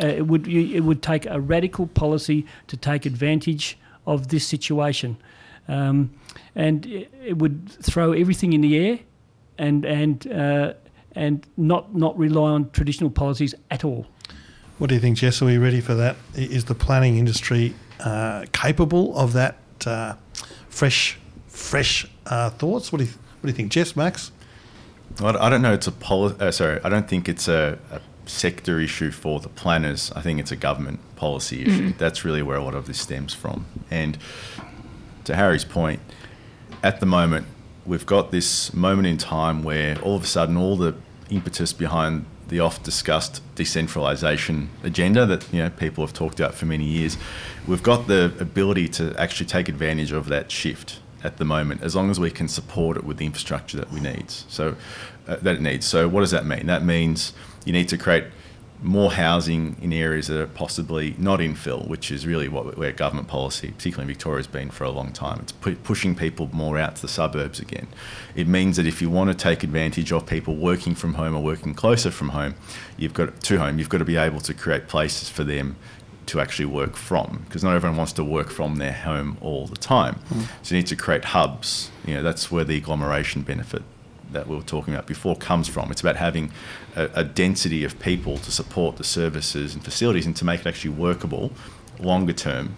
Uh, 0.00 0.06
it 0.06 0.26
would 0.26 0.46
you, 0.46 0.76
it 0.76 0.80
would 0.80 1.02
take 1.02 1.26
a 1.26 1.40
radical 1.40 1.86
policy 1.86 2.46
to 2.68 2.76
take 2.76 3.06
advantage 3.06 3.76
of 4.06 4.28
this 4.28 4.46
situation, 4.46 5.16
um, 5.68 6.10
and 6.54 6.86
it, 6.86 7.12
it 7.24 7.38
would 7.38 7.68
throw 7.68 8.12
everything 8.12 8.52
in 8.52 8.60
the 8.60 8.76
air, 8.78 8.98
and 9.58 9.84
and 9.84 10.26
uh, 10.32 10.72
and 11.20 11.46
not 11.56 11.94
not 11.94 12.18
rely 12.18 12.50
on 12.50 12.70
traditional 12.70 13.10
policies 13.10 13.54
at 13.70 13.84
all. 13.84 14.06
What 14.78 14.88
do 14.88 14.94
you 14.94 15.00
think, 15.00 15.18
Jess? 15.18 15.42
Are 15.42 15.44
we 15.44 15.58
ready 15.58 15.82
for 15.82 15.94
that? 15.94 16.16
Is 16.34 16.64
the 16.64 16.74
planning 16.74 17.18
industry 17.18 17.74
uh, 18.00 18.46
capable 18.52 19.16
of 19.16 19.34
that 19.34 19.58
uh, 19.86 20.14
fresh, 20.70 21.18
fresh 21.48 22.06
uh, 22.26 22.48
thoughts? 22.50 22.90
What 22.90 22.98
do 22.98 23.04
you 23.04 23.10
What 23.10 23.42
do 23.42 23.48
you 23.48 23.54
think, 23.54 23.70
Jess, 23.70 23.94
Max? 23.94 24.32
Well, 25.20 25.36
I 25.36 25.50
don't 25.50 25.60
know. 25.60 25.74
It's 25.74 25.86
a 25.86 25.92
poli- 25.92 26.34
uh, 26.40 26.50
Sorry, 26.50 26.80
I 26.82 26.88
don't 26.88 27.06
think 27.06 27.28
it's 27.28 27.48
a, 27.48 27.78
a 27.90 28.00
sector 28.24 28.80
issue 28.80 29.10
for 29.10 29.40
the 29.40 29.50
planners. 29.50 30.10
I 30.16 30.22
think 30.22 30.40
it's 30.40 30.52
a 30.52 30.56
government 30.56 31.00
policy 31.16 31.62
issue. 31.62 31.92
That's 31.98 32.24
really 32.24 32.42
where 32.42 32.56
a 32.56 32.64
lot 32.64 32.74
of 32.74 32.86
this 32.86 32.98
stems 32.98 33.34
from. 33.34 33.66
And 33.90 34.16
to 35.24 35.34
Harry's 35.34 35.66
point, 35.66 36.00
at 36.82 37.00
the 37.00 37.06
moment, 37.06 37.46
we've 37.84 38.06
got 38.06 38.30
this 38.30 38.72
moment 38.72 39.08
in 39.08 39.18
time 39.18 39.62
where 39.62 39.98
all 40.00 40.16
of 40.16 40.24
a 40.24 40.26
sudden 40.26 40.56
all 40.56 40.76
the 40.76 40.94
impetus 41.30 41.72
behind 41.72 42.26
the 42.48 42.60
oft 42.60 42.82
discussed 42.82 43.42
decentralization 43.54 44.68
agenda 44.82 45.24
that 45.24 45.46
you 45.52 45.62
know 45.62 45.70
people 45.70 46.04
have 46.04 46.12
talked 46.12 46.40
about 46.40 46.54
for 46.54 46.66
many 46.66 46.84
years, 46.84 47.16
we've 47.66 47.82
got 47.82 48.08
the 48.08 48.34
ability 48.40 48.88
to 48.88 49.14
actually 49.18 49.46
take 49.46 49.68
advantage 49.68 50.12
of 50.12 50.28
that 50.28 50.50
shift 50.50 50.98
at 51.22 51.36
the 51.36 51.44
moment, 51.44 51.82
as 51.82 51.94
long 51.94 52.10
as 52.10 52.18
we 52.18 52.30
can 52.30 52.48
support 52.48 52.96
it 52.96 53.04
with 53.04 53.18
the 53.18 53.26
infrastructure 53.26 53.76
that 53.76 53.92
we 53.92 54.00
need. 54.00 54.30
So 54.30 54.74
uh, 55.28 55.36
that 55.36 55.56
it 55.56 55.60
needs. 55.60 55.86
So 55.86 56.08
what 56.08 56.20
does 56.20 56.30
that 56.30 56.46
mean? 56.46 56.66
That 56.66 56.84
means 56.84 57.32
you 57.64 57.72
need 57.72 57.88
to 57.90 57.98
create 57.98 58.24
more 58.82 59.12
housing 59.12 59.76
in 59.82 59.92
areas 59.92 60.28
that 60.28 60.40
are 60.40 60.46
possibly 60.46 61.14
not 61.18 61.40
infill, 61.40 61.86
which 61.86 62.10
is 62.10 62.26
really 62.26 62.48
what 62.48 62.78
where 62.78 62.92
government 62.92 63.28
policy, 63.28 63.72
particularly 63.72 64.10
in 64.10 64.14
Victoria, 64.14 64.38
has 64.38 64.46
been 64.46 64.70
for 64.70 64.84
a 64.84 64.90
long 64.90 65.12
time. 65.12 65.40
It's 65.42 65.52
pu- 65.52 65.76
pushing 65.76 66.14
people 66.14 66.48
more 66.52 66.78
out 66.78 66.96
to 66.96 67.02
the 67.02 67.08
suburbs 67.08 67.60
again. 67.60 67.88
It 68.34 68.46
means 68.46 68.76
that 68.76 68.86
if 68.86 69.02
you 69.02 69.10
want 69.10 69.30
to 69.30 69.36
take 69.36 69.62
advantage 69.62 70.12
of 70.12 70.26
people 70.26 70.56
working 70.56 70.94
from 70.94 71.14
home 71.14 71.36
or 71.36 71.42
working 71.42 71.74
closer 71.74 72.10
from 72.10 72.30
home, 72.30 72.54
you've 72.96 73.14
got 73.14 73.40
to 73.40 73.58
home. 73.58 73.78
You've 73.78 73.90
got 73.90 73.98
to 73.98 74.04
be 74.04 74.16
able 74.16 74.40
to 74.40 74.54
create 74.54 74.88
places 74.88 75.28
for 75.28 75.44
them 75.44 75.76
to 76.26 76.40
actually 76.40 76.66
work 76.66 76.96
from, 76.96 77.42
because 77.46 77.64
not 77.64 77.74
everyone 77.74 77.96
wants 77.96 78.12
to 78.12 78.22
work 78.22 78.50
from 78.50 78.76
their 78.76 78.92
home 78.92 79.36
all 79.40 79.66
the 79.66 79.76
time. 79.76 80.14
Hmm. 80.14 80.42
So 80.62 80.74
you 80.74 80.80
need 80.80 80.86
to 80.86 80.96
create 80.96 81.24
hubs. 81.24 81.90
You 82.06 82.14
know 82.14 82.22
that's 82.22 82.50
where 82.50 82.64
the 82.64 82.76
agglomeration 82.76 83.42
benefit 83.42 83.82
that 84.32 84.46
we 84.46 84.56
were 84.56 84.62
talking 84.62 84.94
about 84.94 85.06
before 85.06 85.36
comes 85.36 85.68
from. 85.68 85.90
It's 85.90 86.00
about 86.00 86.16
having 86.16 86.52
a, 86.96 87.10
a, 87.14 87.24
density 87.24 87.84
of 87.84 87.98
people 87.98 88.38
to 88.38 88.50
support 88.50 88.96
the 88.96 89.04
services 89.04 89.74
and 89.74 89.84
facilities 89.84 90.26
and 90.26 90.36
to 90.36 90.44
make 90.44 90.60
it 90.60 90.66
actually 90.66 90.90
workable 90.90 91.52
longer 91.98 92.32
term. 92.32 92.76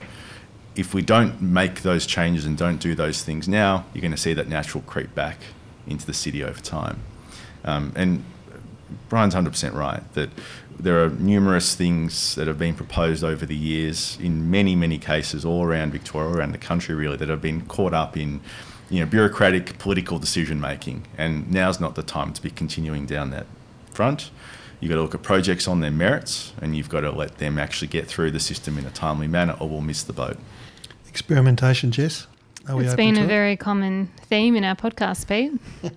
If 0.75 0.94
we 0.94 1.02
don't 1.02 1.40
make 1.42 1.82
those 1.82 2.06
changes 2.06 2.44
and 2.47 2.56
don't 2.56 2.78
do 2.78 2.94
those 2.94 3.23
things 3.23 3.47
now, 3.49 3.85
you're 3.92 4.02
going 4.02 4.12
to 4.12 4.16
see 4.16 4.32
that 4.35 4.49
natural 4.49 4.82
creep 4.87 5.14
back 5.14 5.38
into 5.87 6.06
the 6.06 6.14
city 6.14 6.42
over 6.42 6.61
time. 6.61 7.00
Um, 7.64 7.92
and 7.94 8.25
Brian's 9.09 9.35
100% 9.35 9.75
right 9.75 10.02
that 10.14 10.30
there 10.78 11.04
are 11.04 11.11
numerous 11.11 11.75
things 11.75 12.35
that 12.35 12.47
have 12.47 12.59
been 12.59 12.75
proposed 12.75 13.23
over 13.23 13.47
the 13.47 13.56
years 13.56 14.18
in 14.21 14.50
many, 14.50 14.75
many 14.75 14.99
cases 14.99 15.44
all 15.44 15.64
around 15.64 15.92
Victoria, 15.92 16.37
around 16.37 16.52
the 16.52 16.59
country 16.59 16.94
really, 16.94 17.16
that 17.16 17.28
have 17.28 17.42
been 17.42 17.62
caught 17.66 17.94
up 17.94 18.16
in 18.16 18.40
you 18.92 19.00
know, 19.00 19.06
bureaucratic 19.06 19.78
political 19.78 20.18
decision 20.18 20.61
making, 20.61 21.06
and 21.16 21.50
now's 21.50 21.80
not 21.80 21.94
the 21.94 22.02
time 22.02 22.32
to 22.34 22.42
be 22.42 22.50
continuing 22.50 23.06
down 23.06 23.30
that 23.30 23.46
front. 23.90 24.30
You've 24.80 24.90
got 24.90 24.96
to 24.96 25.02
look 25.02 25.14
at 25.14 25.22
projects 25.22 25.66
on 25.66 25.80
their 25.80 25.90
merits, 25.90 26.52
and 26.61 26.76
you've 26.76 26.88
got 26.90 27.00
to 27.00 27.11
let 27.11 27.38
them 27.38 27.58
actually 27.58 27.88
get 27.88 28.06
through 28.06 28.32
the 28.32 28.40
system 28.40 28.76
in 28.78 28.84
a 28.84 28.90
timely 28.90 29.28
manner, 29.28 29.56
or 29.61 29.68
we'll 29.68 29.80
miss 29.80 30.02
the 30.02 30.12
boat. 30.12 30.37
Experimentation, 31.08 31.90
Jess. 31.90 32.26
Are 32.68 32.76
we 32.76 32.84
It's 32.84 32.92
open 32.92 33.04
been 33.06 33.14
to 33.14 33.20
a 33.22 33.25
it? 33.25 33.28
very 33.28 33.56
common 33.56 34.08
theme 34.26 34.54
in 34.56 34.64
our 34.64 34.76
podcast, 34.76 35.26
Pete. 35.26 35.52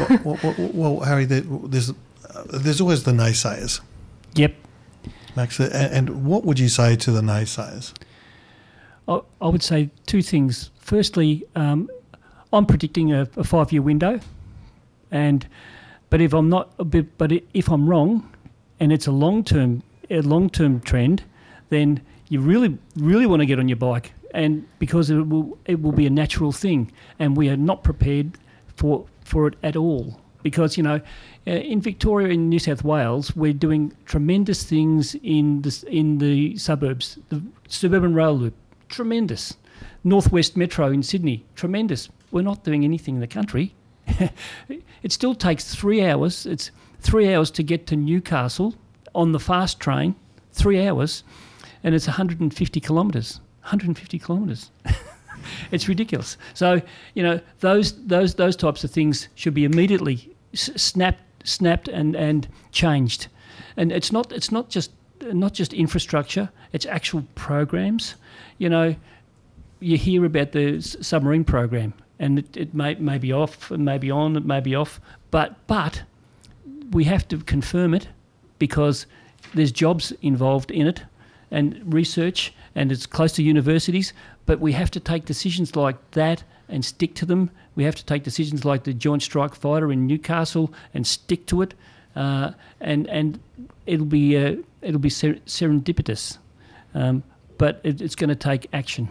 well, 0.00 0.20
well, 0.24 0.38
well, 0.42 0.70
well, 0.72 1.00
Harry, 1.00 1.24
there's 1.26 1.90
uh, 1.90 1.94
there's 2.46 2.80
always 2.80 3.04
the 3.04 3.12
naysayers, 3.12 3.80
Yep. 4.34 4.54
Max. 5.36 5.60
And, 5.60 5.72
and 5.72 6.24
what 6.24 6.44
would 6.44 6.58
you 6.58 6.68
say 6.68 6.96
to 6.96 7.10
the 7.10 7.20
naysayers? 7.20 7.92
I, 9.06 9.20
I 9.40 9.48
would 9.48 9.62
say 9.62 9.90
two 10.06 10.22
things. 10.22 10.70
Firstly, 10.78 11.44
um, 11.54 11.88
I'm 12.56 12.66
predicting 12.66 13.12
a, 13.12 13.28
a 13.36 13.44
five-year 13.44 13.82
window, 13.82 14.18
and 15.10 15.46
but 16.08 16.20
if 16.20 16.32
I'm 16.32 16.48
not, 16.48 16.72
but 17.18 17.32
if 17.52 17.68
I'm 17.68 17.88
wrong, 17.88 18.32
and 18.80 18.92
it's 18.92 19.06
a 19.06 19.12
long-term 19.12 19.82
a 20.10 20.22
long-term 20.22 20.80
trend, 20.80 21.24
then 21.68 22.00
you 22.28 22.40
really 22.40 22.78
really 22.96 23.26
want 23.26 23.40
to 23.40 23.46
get 23.46 23.58
on 23.58 23.68
your 23.68 23.76
bike, 23.76 24.14
and 24.32 24.66
because 24.78 25.10
it 25.10 25.28
will 25.28 25.58
it 25.66 25.82
will 25.82 25.92
be 25.92 26.06
a 26.06 26.10
natural 26.10 26.50
thing, 26.50 26.90
and 27.18 27.36
we 27.36 27.50
are 27.50 27.58
not 27.58 27.84
prepared 27.84 28.38
for 28.76 29.04
for 29.22 29.48
it 29.48 29.56
at 29.62 29.76
all. 29.76 30.18
Because 30.42 30.78
you 30.78 30.82
know, 30.82 31.00
uh, 31.46 31.50
in 31.50 31.80
Victoria 31.80 32.32
and 32.32 32.48
New 32.48 32.60
South 32.60 32.84
Wales, 32.84 33.36
we're 33.36 33.52
doing 33.52 33.92
tremendous 34.06 34.62
things 34.62 35.14
in 35.22 35.62
the 35.62 35.84
in 35.88 36.18
the 36.18 36.56
suburbs, 36.56 37.18
the 37.28 37.42
suburban 37.68 38.14
rail 38.14 38.38
loop, 38.38 38.54
tremendous. 38.88 39.56
Northwest 40.04 40.56
Metro 40.56 40.86
in 40.92 41.02
Sydney, 41.02 41.44
tremendous. 41.56 42.08
We're 42.36 42.42
not 42.42 42.64
doing 42.64 42.84
anything 42.84 43.14
in 43.14 43.20
the 43.22 43.26
country. 43.26 43.74
it 45.02 45.10
still 45.10 45.34
takes 45.34 45.74
three 45.74 46.04
hours. 46.04 46.44
It's 46.44 46.70
three 47.00 47.32
hours 47.34 47.50
to 47.52 47.62
get 47.62 47.86
to 47.86 47.96
Newcastle 47.96 48.74
on 49.14 49.32
the 49.32 49.40
fast 49.40 49.80
train, 49.80 50.14
three 50.52 50.86
hours, 50.86 51.24
and 51.82 51.94
it's 51.94 52.06
150 52.06 52.78
kilometres. 52.78 53.40
150 53.62 54.18
kilometres. 54.18 54.70
it's 55.70 55.88
ridiculous. 55.88 56.36
So 56.52 56.82
you 57.14 57.22
know 57.22 57.40
those 57.60 57.94
those 58.04 58.34
those 58.34 58.54
types 58.54 58.84
of 58.84 58.90
things 58.90 59.28
should 59.34 59.54
be 59.54 59.64
immediately 59.64 60.30
s- 60.52 60.70
snapped 60.76 61.22
snapped 61.48 61.88
and 61.88 62.14
and 62.14 62.46
changed. 62.70 63.28
And 63.78 63.90
it's 63.90 64.12
not 64.12 64.30
it's 64.30 64.52
not 64.52 64.68
just 64.68 64.90
not 65.22 65.54
just 65.54 65.72
infrastructure. 65.72 66.50
It's 66.74 66.84
actual 66.84 67.24
programs. 67.34 68.16
You 68.58 68.68
know, 68.68 68.94
you 69.80 69.96
hear 69.96 70.26
about 70.26 70.52
the 70.52 70.76
s- 70.76 70.98
submarine 71.00 71.44
program, 71.44 71.94
and 72.18 72.38
it, 72.38 72.56
it 72.56 72.74
may 72.74 72.94
may 72.94 73.18
be 73.18 73.32
off, 73.32 73.70
it 73.70 73.80
may 73.80 73.98
be 73.98 74.10
on, 74.10 74.36
it 74.36 74.44
may 74.44 74.60
be 74.60 74.74
off, 74.74 75.00
but 75.30 75.66
but 75.66 76.02
we 76.90 77.04
have 77.04 77.26
to 77.28 77.38
confirm 77.38 77.94
it 77.94 78.08
because 78.58 79.06
there's 79.54 79.72
jobs 79.72 80.12
involved 80.22 80.70
in 80.70 80.86
it 80.86 81.02
and 81.50 81.80
research, 81.92 82.52
and 82.74 82.90
it's 82.90 83.06
close 83.06 83.32
to 83.32 83.42
universities. 83.42 84.12
But 84.46 84.60
we 84.60 84.72
have 84.72 84.90
to 84.92 85.00
take 85.00 85.24
decisions 85.24 85.76
like 85.76 85.96
that 86.12 86.44
and 86.68 86.84
stick 86.84 87.14
to 87.14 87.26
them. 87.26 87.50
We 87.74 87.84
have 87.84 87.94
to 87.96 88.04
take 88.04 88.22
decisions 88.22 88.64
like 88.64 88.84
the 88.84 88.94
Joint 88.94 89.22
Strike 89.22 89.54
Fighter 89.54 89.92
in 89.92 90.06
Newcastle 90.06 90.72
and 90.94 91.06
stick 91.06 91.46
to 91.46 91.62
it. 91.62 91.74
Uh, 92.14 92.52
and 92.80 93.06
and 93.08 93.38
it'll 93.84 94.06
be 94.06 94.36
uh, 94.36 94.56
it'll 94.80 95.00
be 95.00 95.10
ser- 95.10 95.40
serendipitous, 95.46 96.38
um, 96.94 97.22
but 97.58 97.80
it, 97.84 98.00
it's 98.00 98.14
going 98.14 98.30
to 98.30 98.34
take 98.34 98.66
action. 98.72 99.08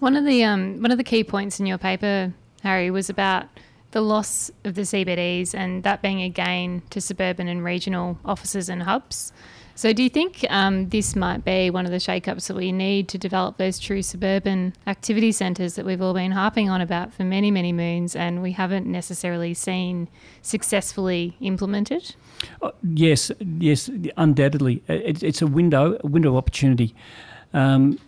One 0.00 0.16
of 0.16 0.24
the 0.24 0.44
um, 0.44 0.80
one 0.80 0.90
of 0.90 0.98
the 0.98 1.04
key 1.04 1.24
points 1.24 1.58
in 1.58 1.66
your 1.66 1.78
paper, 1.78 2.32
Harry, 2.62 2.90
was 2.90 3.10
about 3.10 3.46
the 3.90 4.00
loss 4.00 4.50
of 4.64 4.74
the 4.74 4.82
CBDs 4.82 5.54
and 5.54 5.82
that 5.82 6.02
being 6.02 6.20
a 6.20 6.28
gain 6.28 6.82
to 6.90 7.00
suburban 7.00 7.48
and 7.48 7.64
regional 7.64 8.18
offices 8.24 8.68
and 8.68 8.82
hubs. 8.82 9.32
So, 9.74 9.92
do 9.92 10.02
you 10.02 10.08
think 10.08 10.44
um, 10.50 10.88
this 10.88 11.14
might 11.14 11.44
be 11.44 11.70
one 11.70 11.86
of 11.86 11.92
the 11.92 12.00
shake-ups 12.00 12.48
that 12.48 12.56
we 12.56 12.72
need 12.72 13.08
to 13.10 13.18
develop 13.18 13.58
those 13.58 13.78
true 13.78 14.02
suburban 14.02 14.74
activity 14.88 15.30
centres 15.30 15.76
that 15.76 15.86
we've 15.86 16.02
all 16.02 16.14
been 16.14 16.32
harping 16.32 16.68
on 16.68 16.80
about 16.80 17.12
for 17.12 17.22
many, 17.22 17.52
many 17.52 17.72
moons, 17.72 18.16
and 18.16 18.42
we 18.42 18.50
haven't 18.50 18.86
necessarily 18.86 19.54
seen 19.54 20.08
successfully 20.42 21.36
implemented? 21.40 22.16
Uh, 22.60 22.72
yes, 22.82 23.30
yes, 23.40 23.88
undoubtedly, 24.16 24.82
it, 24.88 25.22
it's 25.22 25.42
a 25.42 25.46
window, 25.46 25.96
a 26.02 26.06
window 26.08 26.30
of 26.30 26.36
opportunity. 26.36 26.92
Um, 27.54 28.00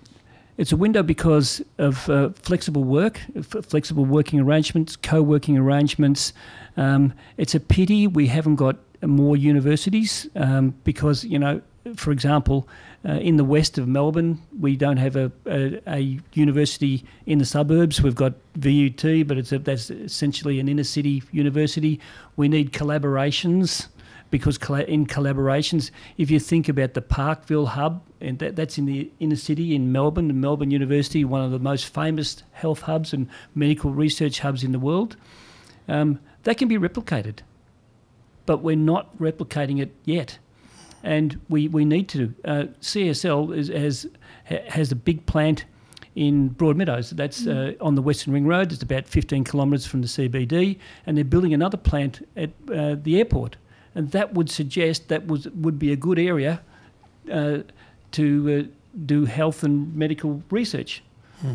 it's 0.60 0.72
a 0.72 0.76
window 0.76 1.02
because 1.02 1.62
of 1.78 2.06
uh, 2.10 2.28
flexible 2.42 2.84
work, 2.84 3.18
flexible 3.62 4.04
working 4.04 4.38
arrangements, 4.38 4.94
co-working 4.94 5.56
arrangements. 5.56 6.34
Um, 6.76 7.14
it's 7.38 7.54
a 7.54 7.60
pity 7.60 8.06
we 8.06 8.26
haven't 8.26 8.56
got 8.56 8.76
more 9.02 9.38
universities 9.38 10.28
um, 10.36 10.74
because 10.84 11.24
you 11.24 11.38
know, 11.38 11.62
for 11.96 12.10
example, 12.10 12.68
uh, 13.06 13.12
in 13.12 13.38
the 13.38 13.44
west 13.44 13.78
of 13.78 13.88
Melbourne, 13.88 14.38
we 14.60 14.76
don't 14.76 14.98
have 14.98 15.16
a, 15.16 15.32
a, 15.46 15.80
a, 15.86 16.18
university 16.34 17.04
in 17.24 17.38
the 17.38 17.46
suburbs. 17.46 18.02
We've 18.02 18.14
got 18.14 18.34
VUT, 18.58 19.26
but 19.26 19.38
it's 19.38 19.52
a, 19.52 19.60
that's 19.60 19.88
essentially 19.88 20.60
an 20.60 20.68
inner 20.68 20.84
city 20.84 21.22
university. 21.32 21.98
We 22.36 22.48
need 22.48 22.74
collaborations 22.74 23.88
because 24.30 24.56
in 24.86 25.06
collaborations, 25.06 25.90
if 26.16 26.30
you 26.30 26.38
think 26.38 26.68
about 26.68 26.94
the 26.94 27.02
Parkville 27.02 27.66
hub, 27.66 28.02
and 28.20 28.38
that, 28.38 28.56
that's 28.56 28.78
in 28.78 28.86
the 28.86 29.10
inner 29.18 29.36
city 29.36 29.74
in 29.74 29.90
Melbourne, 29.90 30.30
and 30.30 30.40
Melbourne 30.40 30.70
University, 30.70 31.24
one 31.24 31.42
of 31.42 31.50
the 31.50 31.58
most 31.58 31.92
famous 31.92 32.42
health 32.52 32.82
hubs 32.82 33.12
and 33.12 33.28
medical 33.54 33.90
research 33.90 34.40
hubs 34.40 34.62
in 34.62 34.72
the 34.72 34.78
world, 34.78 35.16
um, 35.88 36.20
that 36.44 36.58
can 36.58 36.68
be 36.68 36.78
replicated. 36.78 37.38
But 38.46 38.58
we're 38.58 38.76
not 38.76 39.16
replicating 39.18 39.80
it 39.80 39.94
yet. 40.04 40.38
And 41.02 41.40
we, 41.48 41.68
we 41.68 41.84
need 41.84 42.08
to. 42.10 42.34
Uh, 42.44 42.64
CSL 42.80 43.56
is, 43.56 43.68
has, 43.68 44.06
has 44.44 44.92
a 44.92 44.96
big 44.96 45.24
plant 45.26 45.64
in 46.14 46.50
Broadmeadows. 46.50 47.10
That's 47.10 47.46
uh, 47.46 47.72
on 47.80 47.94
the 47.94 48.02
Western 48.02 48.32
Ring 48.32 48.46
Road. 48.46 48.72
It's 48.72 48.82
about 48.82 49.08
15 49.08 49.44
kilometres 49.44 49.86
from 49.86 50.02
the 50.02 50.08
CBD. 50.08 50.78
And 51.06 51.16
they're 51.16 51.24
building 51.24 51.54
another 51.54 51.76
plant 51.76 52.26
at 52.36 52.50
uh, 52.72 52.96
the 53.00 53.18
airport 53.18 53.56
and 53.94 54.10
that 54.12 54.34
would 54.34 54.50
suggest 54.50 55.08
that 55.08 55.26
was 55.26 55.48
would 55.48 55.78
be 55.78 55.92
a 55.92 55.96
good 55.96 56.18
area 56.18 56.60
uh, 57.32 57.58
to 58.12 58.68
uh, 58.68 58.96
do 59.06 59.24
health 59.24 59.62
and 59.62 59.94
medical 59.94 60.42
research. 60.50 61.02
Hmm. 61.40 61.54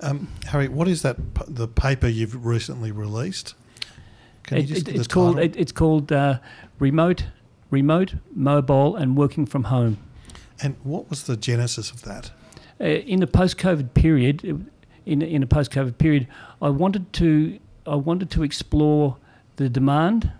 Um, 0.00 0.28
Harry, 0.46 0.68
what 0.68 0.88
is 0.88 1.02
that? 1.02 1.16
the 1.46 1.68
paper 1.68 2.08
you've 2.08 2.44
recently 2.44 2.90
released? 2.90 3.54
It, 4.50 4.70
it, 4.70 4.88
it's, 4.88 5.06
called, 5.06 5.38
it, 5.38 5.56
it's 5.56 5.72
called 5.72 6.12
uh, 6.12 6.38
remote, 6.78 7.26
remote, 7.70 8.14
mobile, 8.34 8.96
and 8.96 9.16
working 9.16 9.46
from 9.46 9.64
home. 9.64 9.98
And 10.60 10.76
what 10.82 11.08
was 11.08 11.24
the 11.24 11.36
genesis 11.36 11.90
of 11.90 12.02
that? 12.02 12.30
Uh, 12.80 12.84
in 12.84 13.20
the 13.20 13.26
post-COVID 13.26 13.94
period, 13.94 14.44
in 15.06 15.22
in 15.22 15.42
a 15.42 15.46
post-COVID 15.46 15.96
period, 15.98 16.26
I 16.60 16.68
wanted 16.68 17.12
to 17.14 17.58
I 17.86 17.94
wanted 17.94 18.30
to 18.32 18.42
explore 18.42 19.16
the 19.56 19.68
demand 19.68 20.32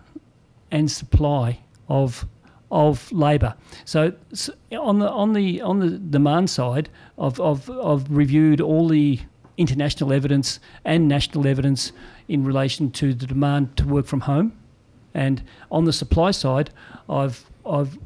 and 0.71 0.89
supply 0.89 1.59
of 1.87 2.25
of 2.71 3.11
labour. 3.11 3.55
So, 3.85 4.13
so, 4.33 4.53
on 4.71 4.99
the 4.99 5.09
on 5.09 5.33
the 5.33 5.61
on 5.61 5.79
the 5.79 5.91
demand 5.91 6.49
side, 6.49 6.89
I've, 7.17 7.39
I've, 7.39 7.69
I've 7.69 8.09
reviewed 8.09 8.59
all 8.61 8.87
the 8.87 9.19
international 9.57 10.11
evidence 10.11 10.59
and 10.83 11.07
national 11.07 11.47
evidence 11.47 11.91
in 12.27 12.43
relation 12.43 12.91
to 12.91 13.13
the 13.13 13.25
demand 13.25 13.77
to 13.77 13.85
work 13.85 14.05
from 14.05 14.21
home, 14.21 14.53
and 15.13 15.43
on 15.71 15.85
the 15.85 15.93
supply 15.93 16.31
side, 16.31 16.71
I've 17.09 17.45
I've 17.65 17.97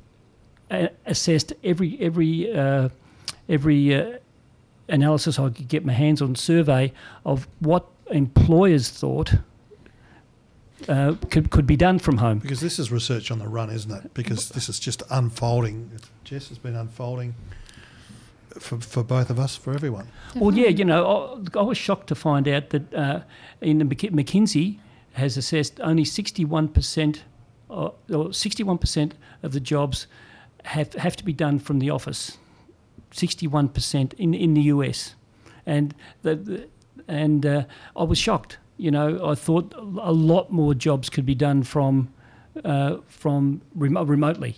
assessed 1.06 1.54
every 1.64 1.98
every 2.00 2.54
uh, 2.54 2.90
every 3.48 3.96
uh, 3.96 4.18
analysis 4.90 5.40
I 5.40 5.50
could 5.50 5.68
get 5.68 5.86
my 5.86 5.94
hands 5.94 6.22
on 6.22 6.36
survey 6.36 6.92
of 7.26 7.48
what 7.60 7.88
employers 8.12 8.90
thought 8.90 9.34
uh, 10.88 11.16
could, 11.30 11.50
could 11.50 11.68
be 11.68 11.76
done 11.76 12.00
from 12.00 12.18
home. 12.18 12.40
Because 12.40 12.62
this 12.62 12.80
is 12.80 12.92
research 12.92 13.32
on 13.32 13.40
the 13.40 13.48
run, 13.48 13.70
isn't 13.70 13.92
it? 13.92 14.14
Because 14.14 14.50
this 14.50 14.70
is 14.70 14.80
just 14.80 15.04
unfolding. 15.10 15.92
Jess 16.24 16.50
has 16.50 16.58
been 16.58 16.76
unfolding 16.76 17.36
for, 18.58 18.80
for 18.80 19.04
both 19.04 19.30
of 19.30 19.40
us, 19.40 19.56
for 19.56 19.74
everyone. 19.74 20.08
Well, 20.36 20.54
yeah, 20.54 20.70
you 20.70 20.86
know, 20.86 21.42
I, 21.56 21.60
I 21.60 21.62
was 21.64 21.78
shocked 21.78 22.08
to 22.08 22.16
find 22.16 22.48
out 22.48 22.70
that 22.70 22.94
uh, 22.94 23.22
in 23.62 23.80
the 23.80 23.86
McKinsey 23.86 24.80
has 25.14 25.38
assessed 25.38 25.80
only 25.82 26.04
61%, 26.04 27.20
uh, 27.70 27.74
or 27.74 27.94
61% 28.08 29.12
of 29.44 29.52
the 29.52 29.60
jobs 29.60 30.08
have, 30.66 30.94
have 30.94 31.16
to 31.18 31.24
be 31.24 31.34
done 31.34 31.60
from 31.60 31.80
the 31.80 31.90
office. 31.90 32.38
61% 33.12 34.14
in, 34.14 34.34
in 34.34 34.54
the 34.54 34.62
US. 34.64 35.16
And, 35.66 35.94
the, 36.22 36.36
the 36.36 36.68
and 37.08 37.46
uh, 37.46 37.64
I 37.96 38.04
was 38.04 38.18
shocked 38.18 38.58
you 38.80 38.90
know, 38.90 39.20
I 39.24 39.36
thought 39.36 39.74
a 39.78 40.14
lot 40.14 40.52
more 40.52 40.74
jobs 40.74 41.10
could 41.10 41.26
be 41.26 41.36
done 41.36 41.64
from 41.64 42.08
uh, 42.64 42.98
from 43.08 43.62
remo- 43.76 44.06
remotely, 44.06 44.56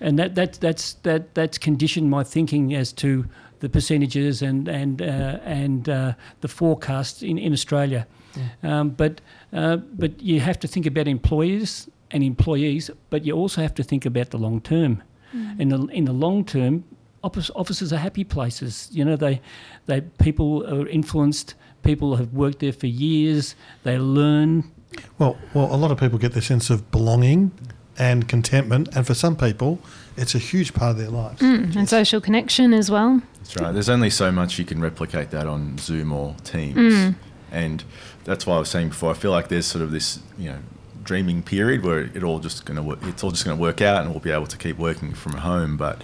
and 0.00 0.18
that, 0.18 0.34
that 0.34 0.54
that's 0.54 0.94
that 1.02 1.34
that's 1.34 1.56
conditioned 1.56 2.10
my 2.10 2.24
thinking 2.24 2.74
as 2.74 2.92
to 2.94 3.24
the 3.60 3.68
percentages 3.68 4.42
and 4.42 4.68
and 4.68 5.00
uh, 5.00 5.38
and 5.44 5.88
uh, 5.88 6.14
the 6.40 6.48
forecasts 6.48 7.22
in, 7.22 7.38
in 7.38 7.52
Australia. 7.52 8.06
Yeah. 8.36 8.80
Um, 8.80 8.90
but 8.90 9.20
uh, 9.52 9.76
but 9.76 10.20
you 10.20 10.40
have 10.40 10.58
to 10.58 10.68
think 10.68 10.84
about 10.86 11.06
employers 11.06 11.88
and 12.10 12.24
employees, 12.24 12.90
but 13.10 13.24
you 13.24 13.34
also 13.34 13.62
have 13.62 13.74
to 13.74 13.84
think 13.84 14.04
about 14.04 14.30
the 14.30 14.38
long 14.38 14.60
term. 14.60 15.02
Mm. 15.32 15.60
In 15.60 15.68
the 15.68 15.78
in 15.92 16.04
the 16.06 16.12
long 16.12 16.44
term, 16.44 16.84
offices 17.22 17.92
are 17.92 17.98
happy 17.98 18.24
places. 18.24 18.88
You 18.92 19.04
know, 19.04 19.16
they 19.16 19.40
they 19.86 20.00
people 20.00 20.66
are 20.66 20.88
influenced 20.88 21.54
people 21.84 22.16
have 22.16 22.32
worked 22.32 22.60
there 22.60 22.72
for 22.72 22.86
years. 22.86 23.54
They 23.82 23.98
learn. 23.98 24.70
Well, 25.18 25.36
well, 25.52 25.72
a 25.74 25.76
lot 25.76 25.90
of 25.90 25.98
people 25.98 26.18
get 26.18 26.32
the 26.32 26.42
sense 26.42 26.70
of 26.70 26.90
belonging 26.90 27.52
and 27.98 28.28
contentment, 28.28 28.88
and 28.96 29.06
for 29.06 29.14
some 29.14 29.36
people, 29.36 29.78
it's 30.16 30.34
a 30.34 30.38
huge 30.38 30.74
part 30.74 30.92
of 30.92 30.98
their 30.98 31.10
lives. 31.10 31.40
Mm, 31.40 31.76
and 31.76 31.88
social 31.88 32.20
connection 32.20 32.72
as 32.74 32.90
well. 32.90 33.22
That's 33.38 33.56
right. 33.60 33.72
There's 33.72 33.88
only 33.88 34.10
so 34.10 34.32
much 34.32 34.58
you 34.58 34.64
can 34.64 34.80
replicate 34.80 35.30
that 35.30 35.46
on 35.46 35.78
Zoom 35.78 36.12
or 36.12 36.34
Teams, 36.44 36.76
mm. 36.76 37.14
and 37.52 37.84
that's 38.24 38.46
why 38.46 38.56
I 38.56 38.58
was 38.58 38.68
saying 38.68 38.88
before. 38.88 39.10
I 39.10 39.14
feel 39.14 39.30
like 39.30 39.48
there's 39.48 39.66
sort 39.66 39.82
of 39.82 39.90
this, 39.90 40.20
you 40.38 40.50
know, 40.50 40.58
dreaming 41.04 41.42
period 41.42 41.84
where 41.84 42.00
it 42.00 42.22
all 42.22 42.38
just 42.38 42.64
going 42.64 42.76
to 42.76 42.82
work. 42.82 42.98
it's 43.02 43.22
all 43.22 43.30
just 43.30 43.44
going 43.44 43.56
to 43.56 43.60
work 43.60 43.80
out, 43.80 44.02
and 44.02 44.10
we'll 44.10 44.20
be 44.20 44.30
able 44.30 44.46
to 44.46 44.56
keep 44.56 44.78
working 44.78 45.12
from 45.12 45.34
home. 45.34 45.76
But 45.76 46.02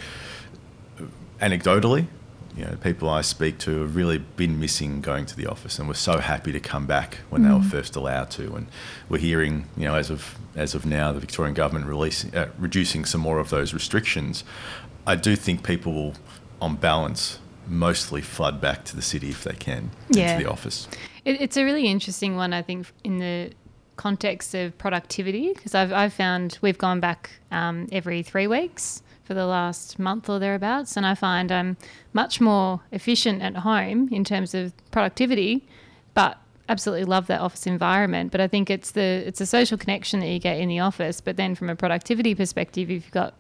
anecdotally, 1.41 2.07
you 2.57 2.65
know, 2.65 2.77
people 2.83 3.09
I 3.09 3.21
speak 3.21 3.59
to 3.59 3.83
have 3.83 3.95
really 3.95 4.19
been 4.19 4.59
missing 4.59 5.01
going 5.01 5.27
to 5.27 5.37
the 5.37 5.47
office 5.47 5.79
and 5.79 5.87
were 5.87 5.95
so 5.95 6.19
happy 6.19 6.53
to 6.53 6.61
come 6.61 6.87
back 6.87 7.19
when 7.29 7.43
mm. 7.43 7.47
they 7.47 7.53
were 7.53 7.61
mm. 7.61 7.71
first 7.71 7.97
allowed 7.97 8.31
to. 8.33 8.55
And 8.55 8.67
we're 9.09 9.19
hearing, 9.19 9.67
you 9.77 9.85
know, 9.85 9.95
as 9.95 10.11
of 10.11 10.37
as 10.57 10.75
of 10.75 10.85
now, 10.85 11.13
the 11.13 11.21
Victorian 11.21 11.55
government 11.55 11.87
releasing 11.87 12.35
uh, 12.35 12.49
reducing 12.59 13.05
some 13.05 13.21
more 13.21 13.39
of 13.39 13.51
those 13.51 13.73
restrictions. 13.73 14.45
I 15.07 15.17
do 15.17 15.37
think 15.37 15.65
people 15.65 15.93
will, 15.93 16.15
on 16.61 16.77
balance, 16.77 17.39
mostly 17.67 18.21
flood 18.21 18.61
back 18.61 18.85
to 18.87 18.97
the 18.97 19.03
city 19.03 19.31
if 19.31 19.45
they 19.45 19.55
can 19.55 19.91
yeah. 20.11 20.33
into 20.33 20.45
the 20.45 20.51
office. 20.51 20.89
It, 21.25 21.41
it's 21.41 21.57
a 21.57 21.65
really 21.65 21.87
interesting 21.87 22.37
one, 22.37 22.53
I 22.53 22.63
think, 22.63 22.93
in 23.05 23.19
the 23.19 23.53
context 23.97 24.55
of 24.55 24.77
productivity 24.79 25.53
because 25.53 25.75
I've, 25.75 25.93
I've 25.93 26.15
found 26.15 26.59
we've 26.63 26.79
gone 26.79 27.01
back 27.01 27.31
um, 27.51 27.87
every 27.93 28.23
three 28.23 28.47
weeks 28.47 29.03
for 29.31 29.35
the 29.35 29.47
last 29.47 29.97
month 29.97 30.29
or 30.29 30.41
thereabouts, 30.41 30.97
and 30.97 31.07
I 31.07 31.15
find 31.15 31.53
I'm 31.53 31.77
much 32.13 32.41
more 32.41 32.81
efficient 32.91 33.43
at 33.43 33.59
home 33.59 34.09
in 34.11 34.25
terms 34.25 34.57
of 34.57 34.73
productivity, 34.91 35.65
but 36.15 36.37
absolutely 36.69 37.05
love 37.05 37.29
that 37.29 37.41
office 37.41 37.65
environment. 37.65 38.33
But 38.33 38.41
I 38.41 38.49
think 38.49 38.71
it's 38.71 38.91
the 38.91 39.23
it's 39.29 39.41
a 39.41 39.47
social 39.47 39.79
connection 39.79 40.19
that 40.19 40.27
you 40.27 40.41
get 40.41 40.59
in 40.59 40.69
the 40.69 40.81
office, 40.81 41.21
but 41.21 41.37
then 41.37 41.55
from 41.55 41.71
a 41.71 41.77
productivity 41.77 42.35
perspective, 42.35 42.91
you've 42.91 43.09
got 43.13 43.39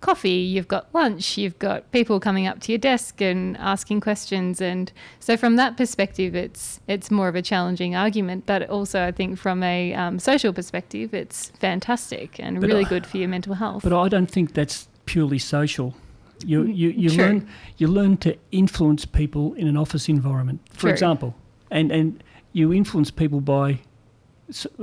coffee, 0.00 0.30
you've 0.30 0.68
got 0.68 0.86
lunch, 0.94 1.36
you've 1.36 1.58
got 1.58 1.90
people 1.90 2.20
coming 2.20 2.46
up 2.46 2.60
to 2.60 2.70
your 2.70 2.78
desk 2.78 3.20
and 3.20 3.56
asking 3.56 4.00
questions, 4.00 4.60
and 4.60 4.92
so 5.18 5.36
from 5.36 5.56
that 5.56 5.76
perspective, 5.76 6.36
it's 6.36 6.78
it's 6.86 7.10
more 7.10 7.26
of 7.26 7.34
a 7.34 7.42
challenging 7.42 7.96
argument. 7.96 8.46
But 8.46 8.70
also, 8.70 9.04
I 9.04 9.10
think 9.10 9.40
from 9.40 9.64
a 9.64 9.92
um, 9.92 10.20
social 10.20 10.52
perspective, 10.52 11.12
it's 11.12 11.48
fantastic 11.58 12.38
and 12.38 12.60
but 12.60 12.68
really 12.68 12.84
I, 12.84 12.88
good 12.88 13.08
for 13.08 13.16
your 13.16 13.28
mental 13.28 13.54
health. 13.54 13.82
But 13.82 13.92
I 13.92 14.08
don't 14.08 14.30
think 14.30 14.54
that's 14.54 14.86
purely 15.06 15.38
social. 15.38 15.94
You 16.44 16.64
you, 16.64 16.90
you 16.90 17.10
learn 17.10 17.48
you 17.76 17.88
learn 17.88 18.16
to 18.18 18.36
influence 18.50 19.06
people 19.06 19.54
in 19.54 19.68
an 19.68 19.76
office 19.76 20.08
environment. 20.08 20.60
For 20.72 20.80
True. 20.80 20.90
example, 20.90 21.34
and 21.70 21.92
and 21.92 22.22
you 22.52 22.72
influence 22.72 23.10
people 23.10 23.40
by 23.40 23.80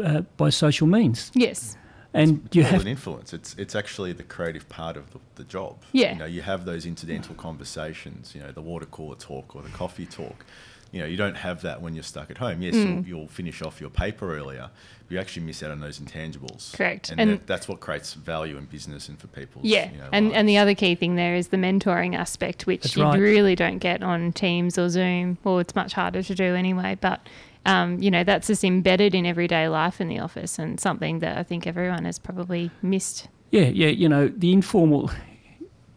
uh, 0.03 0.21
by 0.37 0.49
social 0.49 0.87
means. 0.87 1.31
Yes. 1.33 1.75
And 2.11 2.41
it's 2.45 2.55
you 2.55 2.63
have 2.63 2.81
an 2.81 2.87
influence. 2.87 3.33
It's 3.33 3.55
it's 3.57 3.75
actually 3.75 4.13
the 4.13 4.23
creative 4.23 4.67
part 4.67 4.97
of 4.97 5.11
the, 5.11 5.19
the 5.35 5.43
job. 5.43 5.83
Yeah. 5.91 6.13
You 6.13 6.19
know, 6.19 6.25
you 6.25 6.41
have 6.41 6.65
those 6.65 6.85
incidental 6.85 7.35
conversations. 7.35 8.33
You 8.33 8.41
know, 8.41 8.51
the 8.51 8.61
water 8.61 8.87
cooler 8.87 9.15
talk 9.15 9.55
or 9.55 9.61
the 9.61 9.69
coffee 9.69 10.07
talk. 10.07 10.45
You 10.91 11.01
know, 11.01 11.05
you 11.05 11.17
don't 11.17 11.35
have 11.37 11.61
that 11.61 11.81
when 11.83 11.93
you're 11.93 12.03
stuck 12.03 12.31
at 12.31 12.37
home. 12.39 12.61
Yes, 12.63 12.73
Mm. 12.75 13.05
you'll, 13.05 13.19
you'll 13.19 13.27
finish 13.27 13.61
off 13.61 13.79
your 13.79 13.91
paper 13.91 14.35
earlier, 14.35 14.69
but 15.07 15.11
you 15.13 15.19
actually 15.19 15.45
miss 15.45 15.61
out 15.61 15.69
on 15.69 15.79
those 15.79 15.99
intangibles. 15.99 16.73
Correct. 16.75 17.11
And, 17.11 17.19
And- 17.21 17.31
that, 17.33 17.45
that's 17.47 17.67
what 17.67 17.79
creates 17.79 18.15
value 18.15 18.57
in 18.57 18.65
business 18.65 19.07
and 19.07 19.19
for 19.19 19.27
people. 19.27 19.61
Yeah, 19.63 19.91
you 19.91 19.97
know, 19.99 20.09
and 20.11 20.33
and 20.33 20.49
the 20.49 20.57
other 20.57 20.73
key 20.73 20.95
thing 20.95 21.15
there 21.15 21.35
is 21.35 21.49
the 21.49 21.57
mentoring 21.57 22.15
aspect, 22.15 22.65
which 22.65 22.81
That's 22.83 22.97
you 22.97 23.03
right. 23.03 23.19
really 23.19 23.55
don't 23.55 23.77
get 23.77 24.01
on 24.01 24.31
Teams 24.33 24.77
or 24.79 24.89
Zoom, 24.89 25.37
or 25.43 25.61
it's 25.61 25.75
much 25.75 25.93
harder 25.93 26.23
to 26.23 26.33
do 26.35 26.55
anyway. 26.55 26.97
But 26.99 27.19
um, 27.67 27.99
you 28.01 28.09
know 28.09 28.23
that's 28.23 28.47
just 28.47 28.63
embedded 28.63 29.13
in 29.13 29.27
everyday 29.27 29.67
life 29.67 30.01
in 30.01 30.07
the 30.07 30.17
office, 30.19 30.57
and 30.57 30.79
something 30.79 31.19
that 31.19 31.37
I 31.37 31.43
think 31.43 31.67
everyone 31.67 32.05
has 32.05 32.17
probably 32.17 32.71
missed. 32.81 33.27
Yeah, 33.51 33.65
yeah. 33.67 33.89
You 33.89 34.09
know, 34.09 34.27
the 34.27 34.53
informal, 34.53 35.11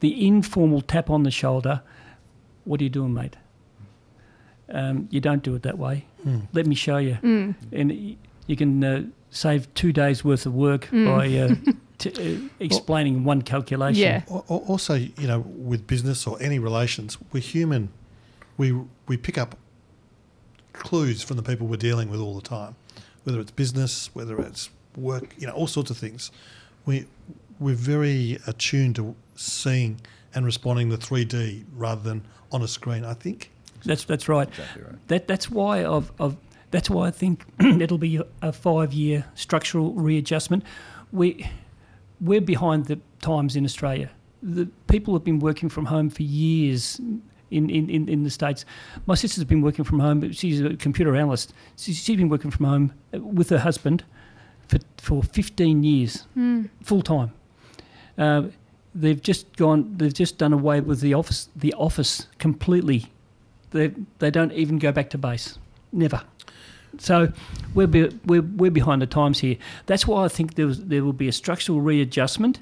the 0.01 0.27
informal 0.27 0.83
tap 0.83 1.09
on 1.09 1.23
the 1.23 1.31
shoulder. 1.31 1.81
What 2.65 2.81
are 2.81 2.85
you 2.85 2.91
doing, 2.91 3.15
mate? 3.15 3.37
Um, 4.73 5.07
you 5.11 5.21
don't 5.21 5.43
do 5.43 5.55
it 5.55 5.63
that 5.63 5.79
way. 5.79 6.07
Mm. 6.27 6.49
Let 6.53 6.67
me 6.67 6.75
show 6.75 6.97
you, 6.99 7.19
Mm. 7.23 7.55
and 7.73 8.17
you 8.47 8.57
can 8.57 8.83
uh, 8.83 9.05
save 9.31 9.73
two 9.75 9.93
days 9.93 10.25
worth 10.25 10.47
of 10.47 10.55
work 10.55 10.87
Mm. 10.91 11.07
by 11.07 11.25
uh, 11.39 11.75
t- 11.99 12.11
uh, 12.45 12.49
explaining 12.59 13.25
one 13.25 13.43
calculation. 13.43 14.01
Yeah. 14.03 14.23
Al- 14.31 14.45
al- 14.49 14.65
Also, 14.69 14.95
you 14.95 15.27
know, 15.27 15.41
with 15.41 15.87
business 15.87 16.27
or 16.27 16.39
any 16.41 16.59
relations, 16.59 17.19
we're 17.33 17.41
human. 17.41 17.91
We 18.57 18.73
we 19.09 19.17
pick 19.17 19.37
up 19.39 19.57
clues 20.73 21.23
from 21.23 21.37
the 21.37 21.43
people 21.43 21.67
we're 21.67 21.77
dealing 21.77 22.09
with 22.11 22.21
all 22.21 22.35
the 22.35 22.49
time, 22.49 22.75
whether 23.25 23.41
it's 23.41 23.51
business, 23.51 24.11
whether 24.15 24.41
it's 24.41 24.71
work, 24.97 25.35
you 25.39 25.47
know, 25.47 25.53
all 25.53 25.67
sorts 25.67 25.91
of 25.91 25.99
things. 25.99 26.31
We 26.87 27.07
we're 27.61 27.75
very 27.77 28.39
attuned 28.47 28.97
to 28.97 29.15
seeing 29.37 30.01
and 30.35 30.45
responding 30.47 30.89
the 30.89 30.97
3D 30.97 31.65
rather 31.77 32.01
than 32.03 32.23
on 32.51 32.63
a 32.63 32.69
screen. 32.69 33.05
I 33.05 33.15
think. 33.15 33.51
That's 33.85 34.05
that's 34.05 34.29
right. 34.29 34.49
Exactly 34.49 34.83
right. 34.83 35.09
That 35.09 35.27
that's 35.29 35.51
why 35.51 35.85
I've, 35.85 36.13
I've 36.21 36.37
that's 36.71 36.89
why 36.91 37.09
I 37.09 37.11
think 37.11 37.45
it'll 37.61 37.99
be 37.99 38.21
a 38.41 38.53
five 38.53 38.93
year 38.93 39.25
structural 39.35 39.93
readjustment. 39.93 40.65
We 41.13 41.47
we're 42.21 42.41
behind 42.41 42.87
the 42.87 42.99
times 43.21 43.57
in 43.57 43.65
Australia. 43.65 44.11
The 44.43 44.67
people 44.87 45.15
have 45.15 45.25
been 45.25 45.39
working 45.41 45.69
from 45.69 45.87
home 45.87 46.11
for 46.11 46.23
years 46.23 46.99
in, 47.51 47.69
in, 47.69 47.91
in, 47.91 48.09
in 48.09 48.23
the 48.25 48.31
States. 48.31 48.65
My 49.07 49.15
sister's 49.15 49.45
been 49.45 49.61
working 49.61 49.85
from 49.85 50.01
home. 50.01 50.21
but 50.21 50.35
She's 50.35 50.61
a 50.61 50.75
computer 50.77 51.15
analyst. 51.15 51.53
She's, 51.77 51.99
she's 51.99 52.17
been 52.17 52.29
working 52.29 52.51
from 52.51 52.67
home 52.67 52.93
uh, 53.15 53.21
with 53.21 53.51
her 53.51 53.59
husband 53.59 54.05
for, 54.69 54.79
for 54.99 55.23
15 55.23 55.85
years, 55.85 56.27
Mm. 56.37 56.71
full 56.83 57.03
time. 57.03 57.33
Uh, 58.19 58.45
they've 58.95 59.21
just 59.23 59.55
gone. 59.57 59.95
They've 59.97 60.15
just 60.15 60.39
done 60.39 60.53
away 60.53 60.81
with 60.81 61.01
the 61.01 61.15
office. 61.15 61.49
The 61.57 61.73
office 61.75 62.27
completely. 62.39 63.07
They 63.73 63.93
they 64.19 64.31
don't 64.31 64.53
even 64.53 64.79
go 64.79 64.93
back 64.93 65.11
to 65.11 65.19
base. 65.19 65.59
Never. 65.93 66.23
So 66.99 67.33
we're, 67.75 67.87
be, 67.87 68.09
we're 68.27 68.43
we're 68.43 68.71
behind 68.71 69.03
the 69.03 69.07
times 69.07 69.41
here. 69.41 69.57
That's 69.87 70.07
why 70.07 70.25
I 70.25 70.29
think 70.29 70.55
there 70.55 70.67
was, 70.67 70.85
there 70.85 71.03
will 71.05 71.15
be 71.15 71.29
a 71.29 71.33
structural 71.33 71.81
readjustment, 71.81 72.61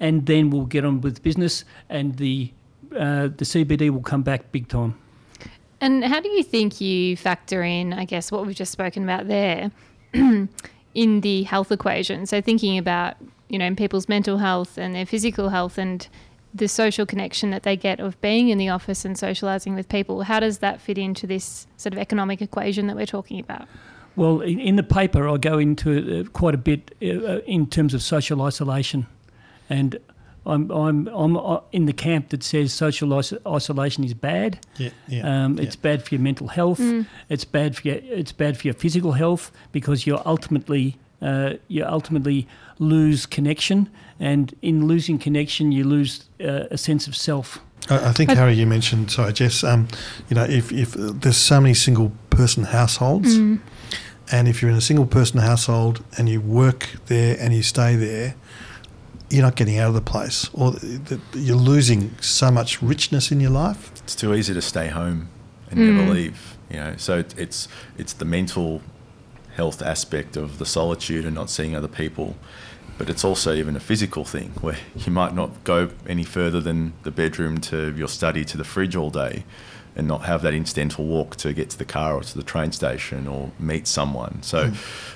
and 0.00 0.26
then 0.26 0.50
we'll 0.50 0.66
get 0.66 0.84
on 0.84 1.00
with 1.00 1.22
business, 1.22 1.64
and 1.88 2.16
the 2.16 2.52
uh, 2.92 3.28
the 3.28 3.44
CBD 3.44 3.90
will 3.90 4.02
come 4.02 4.22
back 4.22 4.50
big 4.52 4.68
time. 4.68 4.98
And 5.80 6.04
how 6.04 6.20
do 6.20 6.28
you 6.28 6.42
think 6.42 6.80
you 6.80 7.16
factor 7.16 7.62
in, 7.62 7.92
I 7.92 8.04
guess, 8.04 8.32
what 8.32 8.44
we've 8.46 8.56
just 8.56 8.72
spoken 8.72 9.04
about 9.04 9.28
there 9.28 9.70
in 10.12 11.20
the 11.20 11.44
health 11.44 11.70
equation? 11.70 12.26
So, 12.26 12.40
thinking 12.40 12.78
about, 12.78 13.16
you 13.48 13.58
know, 13.58 13.72
people's 13.74 14.08
mental 14.08 14.38
health 14.38 14.76
and 14.76 14.94
their 14.94 15.06
physical 15.06 15.50
health 15.50 15.78
and 15.78 16.08
the 16.58 16.68
social 16.68 17.06
connection 17.06 17.50
that 17.50 17.62
they 17.62 17.76
get 17.76 18.00
of 18.00 18.20
being 18.20 18.48
in 18.48 18.58
the 18.58 18.68
office 18.68 19.04
and 19.04 19.18
socializing 19.18 19.74
with 19.74 19.88
people, 19.88 20.22
how 20.22 20.40
does 20.40 20.58
that 20.58 20.80
fit 20.80 20.98
into 20.98 21.26
this 21.26 21.66
sort 21.76 21.92
of 21.92 21.98
economic 21.98 22.42
equation 22.42 22.86
that 22.86 22.96
we're 22.96 23.06
talking 23.06 23.40
about? 23.40 23.66
Well, 24.16 24.40
in, 24.40 24.58
in 24.58 24.76
the 24.76 24.82
paper, 24.82 25.28
I 25.28 25.36
go 25.36 25.58
into 25.58 25.92
it 25.92 26.26
uh, 26.26 26.30
quite 26.30 26.54
a 26.54 26.58
bit 26.58 26.94
uh, 27.00 27.40
in 27.46 27.66
terms 27.68 27.94
of 27.94 28.02
social 28.02 28.42
isolation, 28.42 29.06
and 29.70 29.96
I'm 30.44 30.70
I'm 30.70 31.06
I'm 31.08 31.36
uh, 31.36 31.60
in 31.70 31.86
the 31.86 31.92
camp 31.92 32.30
that 32.30 32.42
says 32.42 32.72
social 32.72 33.14
isolation 33.14 34.02
is 34.02 34.14
bad. 34.14 34.58
Yeah. 34.76 34.90
Yeah. 35.06 35.44
Um, 35.44 35.56
yeah. 35.56 35.64
It's 35.64 35.76
bad 35.76 36.02
for 36.02 36.14
your 36.14 36.22
mental 36.22 36.48
health. 36.48 36.80
It's 37.28 37.44
bad 37.44 37.76
for 37.76 37.86
your 37.86 37.96
it's 37.96 38.32
bad 38.32 38.56
for 38.58 38.66
your 38.66 38.74
physical 38.74 39.12
health 39.12 39.52
because 39.70 40.06
you're 40.06 40.22
ultimately 40.26 40.96
uh, 41.20 41.54
you 41.68 41.84
ultimately 41.84 42.48
lose 42.78 43.26
connection, 43.26 43.90
and 44.20 44.54
in 44.62 44.86
losing 44.86 45.18
connection, 45.18 45.72
you 45.72 45.84
lose 45.84 46.24
uh, 46.40 46.64
a 46.70 46.76
sense 46.78 47.06
of 47.08 47.14
self. 47.16 47.58
I 47.90 48.08
I 48.08 48.12
think 48.12 48.28
But- 48.30 48.38
Harry, 48.38 48.54
you 48.54 48.66
mentioned. 48.66 49.10
Sorry, 49.10 49.32
Jess. 49.32 49.62
Um, 49.64 49.88
you 50.28 50.34
know, 50.36 50.44
if 50.44 50.72
if 50.72 50.92
there's 50.94 51.36
so 51.36 51.60
many 51.60 51.74
single 51.74 52.10
person 52.30 52.64
households, 52.64 53.36
and 54.30 54.48
if 54.48 54.60
you're 54.62 54.70
in 54.70 54.76
a 54.76 54.80
single 54.90 55.06
person 55.06 55.40
household 55.40 56.02
and 56.16 56.28
you 56.28 56.40
work 56.40 56.88
there 57.06 57.36
and 57.40 57.54
you 57.54 57.62
stay 57.62 57.96
there, 57.96 58.34
you're 59.30 59.42
not 59.44 59.56
getting 59.56 59.78
out 59.78 59.88
of 59.88 59.94
the 59.94 60.10
place, 60.12 60.50
or 60.52 60.72
th- 60.72 61.04
th- 61.06 61.20
you're 61.34 61.56
losing 61.74 62.10
so 62.20 62.50
much 62.50 62.82
richness 62.82 63.30
in 63.32 63.40
your 63.40 63.50
life. 63.52 63.90
It's 64.04 64.14
too 64.14 64.34
easy 64.34 64.54
to 64.54 64.62
stay 64.62 64.88
home 64.88 65.28
and 65.70 65.78
Mm. 65.80 65.94
never 65.96 66.14
leave. 66.14 66.38
You 66.70 66.76
know, 66.80 66.94
so 66.96 67.18
it- 67.18 67.34
it's 67.38 67.68
it's 67.98 68.12
the 68.14 68.24
mental 68.24 68.80
health 69.56 69.82
aspect 69.82 70.36
of 70.36 70.58
the 70.58 70.64
solitude 70.66 71.24
and 71.26 71.34
not 71.34 71.50
seeing 71.50 71.74
other 71.76 71.88
people, 71.88 72.36
but 72.98 73.08
it's 73.08 73.24
also 73.24 73.54
even 73.54 73.76
a 73.76 73.80
physical 73.80 74.24
thing 74.24 74.50
where 74.60 74.76
you 74.96 75.12
might 75.12 75.34
not 75.34 75.64
go 75.64 75.90
any 76.06 76.24
further 76.24 76.60
than 76.60 76.92
the 77.04 77.10
bedroom 77.10 77.58
to 77.60 77.94
your 77.96 78.08
study 78.08 78.44
to 78.44 78.56
the 78.56 78.64
fridge 78.64 78.96
all 78.96 79.10
day, 79.10 79.44
and 79.96 80.06
not 80.06 80.22
have 80.22 80.42
that 80.42 80.54
incidental 80.54 81.04
walk 81.04 81.34
to 81.36 81.52
get 81.52 81.70
to 81.70 81.76
the 81.76 81.84
car 81.84 82.14
or 82.14 82.22
to 82.22 82.36
the 82.36 82.42
train 82.42 82.70
station 82.70 83.26
or 83.26 83.50
meet 83.58 83.86
someone. 83.86 84.40
So 84.42 84.70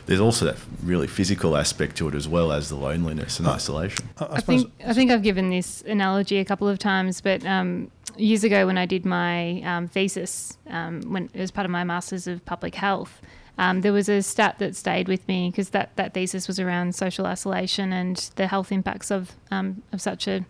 there's 0.06 0.20
also 0.20 0.44
that 0.46 0.56
really 0.82 1.06
physical 1.06 1.56
aspect 1.56 1.96
to 1.96 2.08
it 2.08 2.14
as 2.14 2.26
well 2.26 2.50
as 2.50 2.68
the 2.68 2.74
loneliness 2.74 3.38
and 3.38 3.46
isolation. 3.46 4.08
I, 4.18 4.26
I 4.32 4.40
think 4.40 4.72
I 4.84 4.92
think 4.92 5.10
I've 5.10 5.22
given 5.22 5.50
this 5.50 5.82
analogy 5.82 6.38
a 6.38 6.44
couple 6.44 6.68
of 6.68 6.78
times, 6.78 7.20
but 7.20 7.46
um, 7.46 7.90
years 8.16 8.42
ago 8.42 8.66
when 8.66 8.76
I 8.76 8.86
did 8.86 9.06
my 9.06 9.62
um, 9.62 9.86
thesis, 9.86 10.58
um, 10.68 11.02
when 11.02 11.30
it 11.32 11.40
was 11.40 11.52
part 11.52 11.64
of 11.64 11.70
my 11.70 11.84
masters 11.84 12.26
of 12.26 12.44
public 12.44 12.74
health, 12.74 13.20
um, 13.58 13.82
there 13.82 13.92
was 13.92 14.08
a 14.08 14.22
stat 14.22 14.58
that 14.58 14.74
stayed 14.76 15.08
with 15.08 15.26
me 15.28 15.50
because 15.50 15.70
that, 15.70 15.94
that 15.96 16.14
thesis 16.14 16.46
was 16.48 16.58
around 16.58 16.94
social 16.94 17.26
isolation 17.26 17.92
and 17.92 18.16
the 18.36 18.46
health 18.46 18.72
impacts 18.72 19.10
of 19.10 19.32
um, 19.50 19.82
of 19.92 20.00
such 20.00 20.26
a 20.26 20.44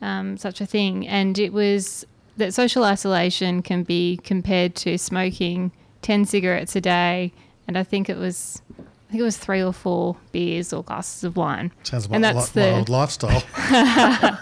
um, 0.00 0.36
such 0.36 0.60
a 0.60 0.66
thing, 0.66 1.06
and 1.06 1.38
it 1.38 1.52
was 1.52 2.06
that 2.36 2.54
social 2.54 2.84
isolation 2.84 3.62
can 3.62 3.82
be 3.84 4.18
compared 4.24 4.74
to 4.76 4.96
smoking 4.98 5.70
ten 6.00 6.24
cigarettes 6.24 6.74
a 6.74 6.80
day, 6.80 7.32
and 7.68 7.76
I 7.78 7.84
think 7.84 8.08
it 8.08 8.16
was. 8.16 8.62
I 8.78 9.12
think 9.12 9.20
it 9.20 9.24
was 9.24 9.36
three 9.36 9.62
or 9.62 9.74
four 9.74 10.16
beers 10.32 10.72
or 10.72 10.82
glasses 10.82 11.22
of 11.22 11.36
wine. 11.36 11.70
sounds 11.82 12.06
and 12.06 12.22
like 12.22 12.34
that's 12.34 12.56
my, 12.56 12.62
the- 12.62 12.74
old 12.76 12.88
lifestyle. 12.88 13.42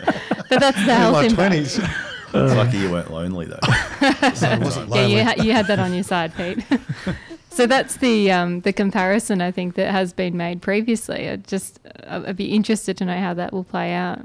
But 0.49 0.59
that's 0.61 0.77
the 0.79 0.83
in 0.83 0.89
health 0.89 1.13
my 1.15 1.23
impact. 1.25 1.35
twenties. 1.35 1.79
It's 1.79 2.55
lucky 2.55 2.79
you 2.79 2.91
weren't 2.91 3.11
lonely 3.13 3.47
though. 3.47 3.59
I 3.63 4.59
wasn't 4.63 4.89
Yeah, 4.95 5.07
you, 5.07 5.25
ha- 5.25 5.35
you 5.43 5.53
had 5.53 5.67
that 5.69 5.79
on 5.81 5.93
your 5.95 6.03
side, 6.05 6.33
Pete. 6.37 6.59
So 7.51 7.67
that's 7.67 7.97
the 7.97 8.31
um, 8.31 8.61
the 8.61 8.73
comparison 8.73 9.41
I 9.41 9.51
think 9.51 9.75
that 9.75 9.91
has 9.91 10.13
been 10.13 10.37
made 10.37 10.63
previously. 10.63 11.29
I'd 11.29 11.47
just 11.47 11.81
uh, 12.05 12.23
I'd 12.27 12.37
be 12.37 12.47
interested 12.47 12.97
to 12.99 13.05
know 13.05 13.19
how 13.19 13.35
that 13.35 13.53
will 13.53 13.65
play 13.65 13.93
out. 13.93 14.21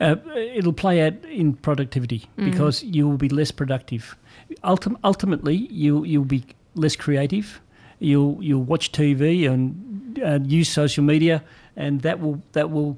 Uh, 0.00 0.16
it'll 0.34 0.72
play 0.72 1.02
out 1.02 1.24
in 1.26 1.54
productivity 1.54 2.28
because 2.36 2.82
you 2.82 3.08
will 3.08 3.18
be 3.18 3.28
less 3.28 3.52
productive. 3.52 4.16
Ultim- 4.64 4.96
ultimately, 5.04 5.54
you 5.54 6.04
you'll 6.04 6.24
be 6.24 6.44
less 6.74 6.96
creative. 6.96 7.60
You'll 7.98 8.38
you'll 8.42 8.64
watch 8.64 8.90
TV 8.92 9.48
and 9.48 10.20
uh, 10.24 10.40
use 10.42 10.68
social 10.68 11.04
media, 11.04 11.44
and 11.76 12.00
that 12.00 12.20
will 12.20 12.42
that 12.52 12.70
will 12.70 12.96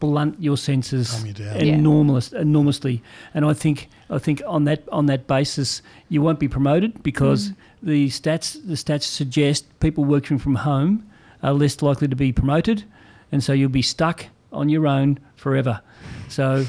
blunt 0.00 0.40
your 0.40 0.56
senses 0.56 1.10
Calm 1.10 1.26
you 1.26 1.32
down. 1.32 1.64
Yeah. 1.64 1.74
enormously. 1.74 3.02
And 3.34 3.44
I 3.44 3.52
think 3.52 3.88
I 4.10 4.18
think 4.18 4.42
on 4.46 4.64
that 4.64 4.88
on 4.90 5.06
that 5.06 5.26
basis, 5.26 5.82
you 6.08 6.22
won't 6.22 6.38
be 6.38 6.48
promoted 6.48 7.02
because 7.02 7.52
the 7.82 8.08
stats 8.08 8.52
the 8.66 8.74
stats 8.74 9.02
suggest 9.04 9.64
people 9.80 10.04
working 10.04 10.38
from 10.38 10.56
home 10.56 11.08
are 11.42 11.52
less 11.52 11.80
likely 11.82 12.08
to 12.08 12.16
be 12.16 12.32
promoted, 12.32 12.84
and 13.32 13.42
so 13.42 13.52
you'll 13.52 13.68
be 13.68 13.82
stuck 13.82 14.26
on 14.52 14.68
your 14.68 14.86
own 14.86 15.18
forever. 15.36 15.80
So 16.28 16.66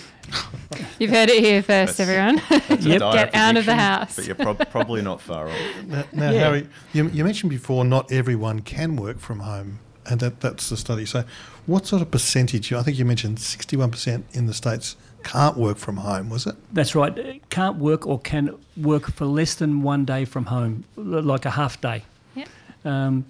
You've 1.00 1.10
heard 1.10 1.30
it 1.30 1.44
here 1.44 1.64
first, 1.64 1.98
That's- 1.98 2.00
everyone. 2.00 2.42
That's 2.68 2.86
Yep. 2.86 3.00
Get 3.14 3.34
out 3.36 3.58
of 3.58 3.66
the 3.66 3.76
house. 3.76 4.16
But 4.16 4.26
you're 4.28 4.36
prob- 4.36 4.70
probably 4.70 5.02
not 5.02 5.22
far 5.22 5.50
off. 5.50 5.56
Now, 5.88 6.04
now 6.14 6.30
Yeah. 6.32 6.40
Harry, 6.40 6.68
you, 6.94 7.08
you 7.08 7.24
mentioned 7.24 7.50
before 7.50 7.84
not 7.84 8.12
everyone 8.12 8.60
can 8.60 8.96
work 8.96 9.18
from 9.20 9.40
home, 9.40 9.80
and 10.06 10.20
that, 10.20 10.40
that's 10.42 10.70
the 10.70 10.78
study. 10.78 11.08
So, 11.08 11.24
what 11.66 11.88
sort 11.88 12.04
of 12.04 12.12
percentage? 12.12 12.72
I 12.72 12.84
think 12.84 13.00
you 13.00 13.06
mentioned 13.06 13.38
61% 13.40 14.24
in 14.34 14.46
the 14.46 14.54
States 14.54 14.96
can't 15.24 15.58
work 15.58 15.78
from 15.78 15.98
home, 15.98 16.30
was 16.30 16.46
it? 16.48 16.56
that's 16.74 16.96
right. 16.96 17.42
Can't 17.50 17.78
work 17.78 18.06
or 18.08 18.20
can 18.20 18.56
work 18.78 19.12
for 19.12 19.26
less 19.26 19.56
than 19.56 19.82
one 19.84 20.06
day 20.06 20.26
from 20.26 20.46
home, 20.46 20.84
like 20.96 21.46
a 21.46 21.52
half 21.52 21.80
day. 21.82 22.04
Yep. 22.36 22.48
Um, 22.86 23.26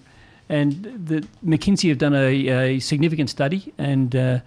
and 0.49 0.73
the 1.06 1.28
McKinsey 1.45 1.89
have 1.89 1.97
done 1.99 2.15
a, 2.15 2.47
a 2.47 2.80
significant 2.80 3.30
study, 3.30 3.73
and 3.78 4.15
uh, 4.15 4.39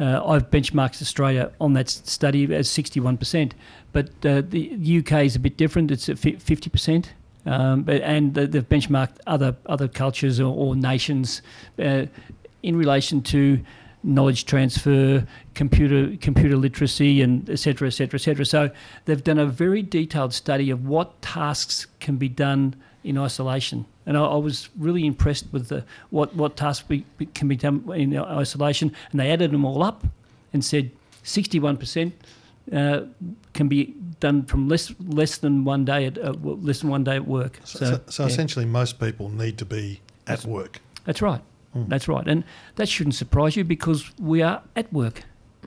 uh, 0.00 0.26
I've 0.26 0.50
benchmarked 0.50 1.02
Australia 1.02 1.52
on 1.60 1.74
that 1.74 1.90
study 1.90 2.52
as 2.54 2.68
61%. 2.68 3.52
But 3.92 4.08
uh, 4.24 4.42
the 4.48 5.02
UK 5.04 5.24
is 5.24 5.36
a 5.36 5.38
bit 5.38 5.56
different. 5.58 5.90
It's 5.90 6.08
at 6.08 6.16
50%. 6.16 7.06
Um, 7.44 7.82
but 7.82 8.00
and 8.02 8.34
they- 8.34 8.46
they've 8.46 8.68
benchmarked 8.68 9.16
other 9.26 9.56
other 9.66 9.88
cultures 9.88 10.38
or, 10.40 10.54
or 10.54 10.76
nations 10.76 11.42
uh, 11.78 12.06
in 12.62 12.76
relation 12.76 13.20
to 13.22 13.60
knowledge 14.04 14.44
transfer, 14.46 15.26
computer 15.54 16.16
computer 16.20 16.56
literacy, 16.56 17.22
and 17.22 17.48
et 17.48 17.58
cetera, 17.58 17.88
et 17.88 17.92
cetera, 17.92 18.18
et 18.18 18.22
cetera. 18.22 18.44
So 18.44 18.70
they've 19.04 19.22
done 19.22 19.38
a 19.38 19.46
very 19.46 19.82
detailed 19.82 20.32
study 20.34 20.70
of 20.70 20.84
what 20.86 21.20
tasks 21.22 21.86
can 22.00 22.16
be 22.16 22.28
done 22.28 22.74
in 23.04 23.18
isolation, 23.18 23.84
and 24.06 24.16
I, 24.16 24.24
I 24.24 24.36
was 24.36 24.68
really 24.78 25.04
impressed 25.06 25.46
with 25.52 25.68
the, 25.68 25.84
what 26.10 26.34
what 26.36 26.56
tasks 26.56 26.86
be, 26.86 27.04
be- 27.18 27.26
can 27.26 27.48
be 27.48 27.56
done 27.56 27.84
in 27.94 28.16
isolation, 28.18 28.94
and 29.10 29.20
they 29.20 29.30
added 29.30 29.50
them 29.52 29.64
all 29.64 29.82
up 29.82 30.04
and 30.52 30.64
said 30.64 30.90
61% 31.24 32.12
uh, 32.72 33.00
can 33.54 33.68
be 33.68 33.94
done 34.20 34.44
from 34.44 34.68
less 34.68 34.92
less 35.00 35.36
than 35.38 35.64
one 35.64 35.84
day 35.84 36.06
at 36.06 36.18
uh, 36.18 36.32
less 36.42 36.80
than 36.80 36.90
one 36.90 37.02
day 37.04 37.16
at 37.16 37.26
work. 37.26 37.58
So, 37.64 37.78
So, 37.78 37.84
so, 37.86 38.00
so 38.08 38.22
yeah. 38.22 38.28
essentially, 38.28 38.64
most 38.66 39.00
people 39.00 39.28
need 39.28 39.58
to 39.58 39.64
be 39.64 40.00
at 40.26 40.38
That's- 40.40 40.46
work. 40.46 40.80
that's 41.04 41.20
right. 41.22 41.40
Mm. 41.76 41.88
That's 41.88 42.08
right, 42.08 42.26
and 42.26 42.44
that 42.76 42.88
shouldn't 42.88 43.14
surprise 43.14 43.56
you 43.56 43.64
because 43.64 44.12
we 44.18 44.42
are 44.42 44.62
at 44.76 44.92
work. 44.92 45.24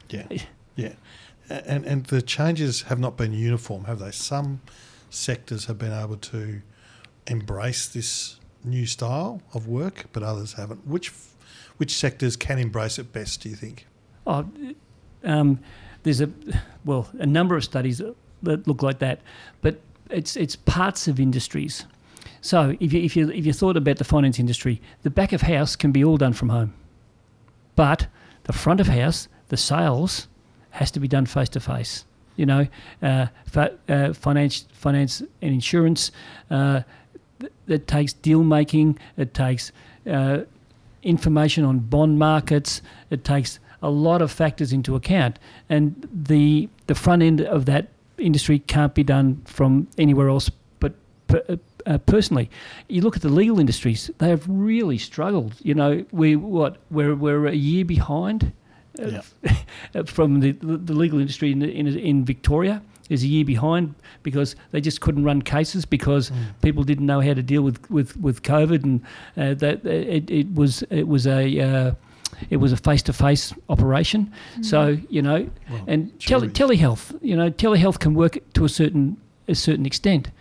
Yeah, 0.10 0.28
yeah. 0.76 0.94
And 1.50 1.86
and 1.86 2.06
the 2.06 2.22
changes 2.22 2.84
have 2.84 3.00
not 3.00 3.18
been 3.18 3.34
uniform, 3.34 3.86
have 3.86 4.00
they? 4.00 4.12
Some 4.12 4.62
sectors 5.10 5.66
have 5.66 5.78
been 5.78 5.94
able 5.94 6.18
to 6.18 6.62
embrace 7.28 7.88
this 7.88 8.40
new 8.64 8.86
style 8.86 9.42
of 9.54 9.68
work, 9.68 10.06
but 10.14 10.24
others 10.24 10.54
haven't. 10.54 10.86
Which 10.88 11.12
which 11.78 11.96
sectors 11.96 12.36
can 12.36 12.60
embrace 12.60 13.00
it 13.00 13.12
best? 13.12 13.42
Do 13.42 13.50
you 13.50 13.56
think? 13.56 13.88
Oh, 14.28 14.48
um, 15.24 15.60
there's 16.04 16.22
a 16.22 16.30
well 16.84 17.08
a 17.20 17.26
number 17.26 17.56
of 17.56 17.64
studies 17.64 18.02
that 18.44 18.68
look 18.68 18.84
like 18.84 19.00
that, 19.00 19.22
but 19.62 19.80
it's 20.10 20.36
it's 20.36 20.56
parts 20.56 21.08
of 21.08 21.20
industries. 21.20 21.86
So 22.46 22.78
if 22.80 22.94
you 22.94 23.02
if 23.02 23.16
you 23.16 23.32
if 23.32 23.44
you 23.44 23.54
thought 23.54 23.76
about 23.76 23.98
the 23.98 24.04
finance 24.04 24.38
industry, 24.38 24.80
the 25.02 25.10
back 25.10 25.34
of 25.34 25.42
house 25.42 25.76
can 25.76 25.92
be 25.92 26.04
all 26.04 26.16
done 26.16 26.34
from 26.34 26.50
home, 26.50 26.76
but 27.76 28.06
the 28.44 28.54
front 28.54 28.80
of 28.80 28.86
house, 28.86 29.28
the 29.48 29.58
sales, 29.58 30.28
has 30.70 30.92
to 30.92 31.00
be 31.00 31.08
done 31.08 31.26
face 31.26 31.50
to 31.50 31.60
face. 31.60 32.06
You 32.36 32.46
know, 32.46 32.68
uh, 33.02 33.28
fi- 33.48 33.72
uh, 33.90 34.14
finance, 34.14 34.68
finance 34.74 35.22
and 35.42 35.54
insurance. 35.56 36.12
Uh, 36.52 36.82
th- 37.40 37.52
that 37.66 37.88
takes 37.88 38.14
deal 38.14 38.44
making. 38.44 39.00
It 39.18 39.34
takes 39.34 39.72
uh, 40.06 40.42
information 41.02 41.66
on 41.66 41.80
bond 41.80 42.20
markets. 42.20 42.84
It 43.10 43.24
takes 43.24 43.58
a 43.82 43.90
lot 43.90 44.22
of 44.22 44.32
factors 44.32 44.72
into 44.72 44.96
account, 44.96 45.40
and 45.68 46.08
the 46.14 46.70
the 46.86 46.94
front 46.94 47.24
end 47.24 47.42
of 47.42 47.66
that 47.66 47.88
industry 48.20 48.60
can't 48.60 48.94
be 48.94 49.04
done 49.04 49.42
from 49.46 49.88
anywhere 49.98 50.30
else 50.30 50.52
but 50.80 50.94
per, 51.28 51.58
uh, 51.86 51.98
personally. 52.00 52.50
You 52.88 53.02
look 53.02 53.16
at 53.16 53.22
the 53.22 53.30
legal 53.30 53.60
industries; 53.60 54.12
they 54.18 54.30
have 54.30 54.44
really 54.48 54.98
struggled. 54.98 55.56
You 55.62 55.76
know, 55.76 56.06
we 56.12 56.36
what 56.36 56.78
we're 56.92 57.16
we're 57.16 57.48
a 57.48 57.56
year 57.56 57.86
behind 57.86 58.52
uh, 59.02 59.22
from 60.06 60.40
the, 60.40 60.52
the 60.52 60.94
legal 60.94 61.20
industry 61.20 61.52
in 61.52 61.62
in, 61.62 61.88
in 61.88 62.26
Victoria. 62.26 62.82
Is 63.08 63.24
a 63.24 63.28
year 63.28 63.46
behind 63.46 63.94
because 64.24 64.56
they 64.72 64.82
just 64.82 65.00
couldn't 65.00 65.26
run 65.26 65.44
cases 65.44 65.86
because 65.86 66.32
people 66.64 66.84
didn't 66.84 67.06
know 67.06 67.22
how 67.22 67.36
to 67.36 67.44
deal 67.44 67.62
with 67.62 67.88
with, 67.92 68.18
with 68.18 68.42
COVID 68.42 68.84
and 68.84 69.02
uh, 69.38 69.54
that 69.60 69.86
it, 69.86 70.28
it 70.32 70.52
was 70.56 70.82
it 70.90 71.08
was 71.08 71.28
a 71.28 71.60
uh, 71.60 71.92
it 72.50 72.58
was 72.58 72.72
a 72.72 72.78
face 72.78 73.04
to 73.04 73.14
face 73.14 73.54
operation. 73.70 74.34
So 74.62 74.98
you 75.10 75.22
know, 75.22 75.48
Well, 75.70 75.84
and 75.86 76.20
tele, 76.20 76.48
telehealth, 76.50 77.16
you 77.22 77.36
know, 77.36 77.52
telehealth 77.52 78.00
can 78.00 78.16
work 78.16 78.40
to 78.54 78.66
a 78.66 78.70
certain 78.70 79.18
a 79.48 79.54
certain 79.54 79.86
extent, 79.86 80.32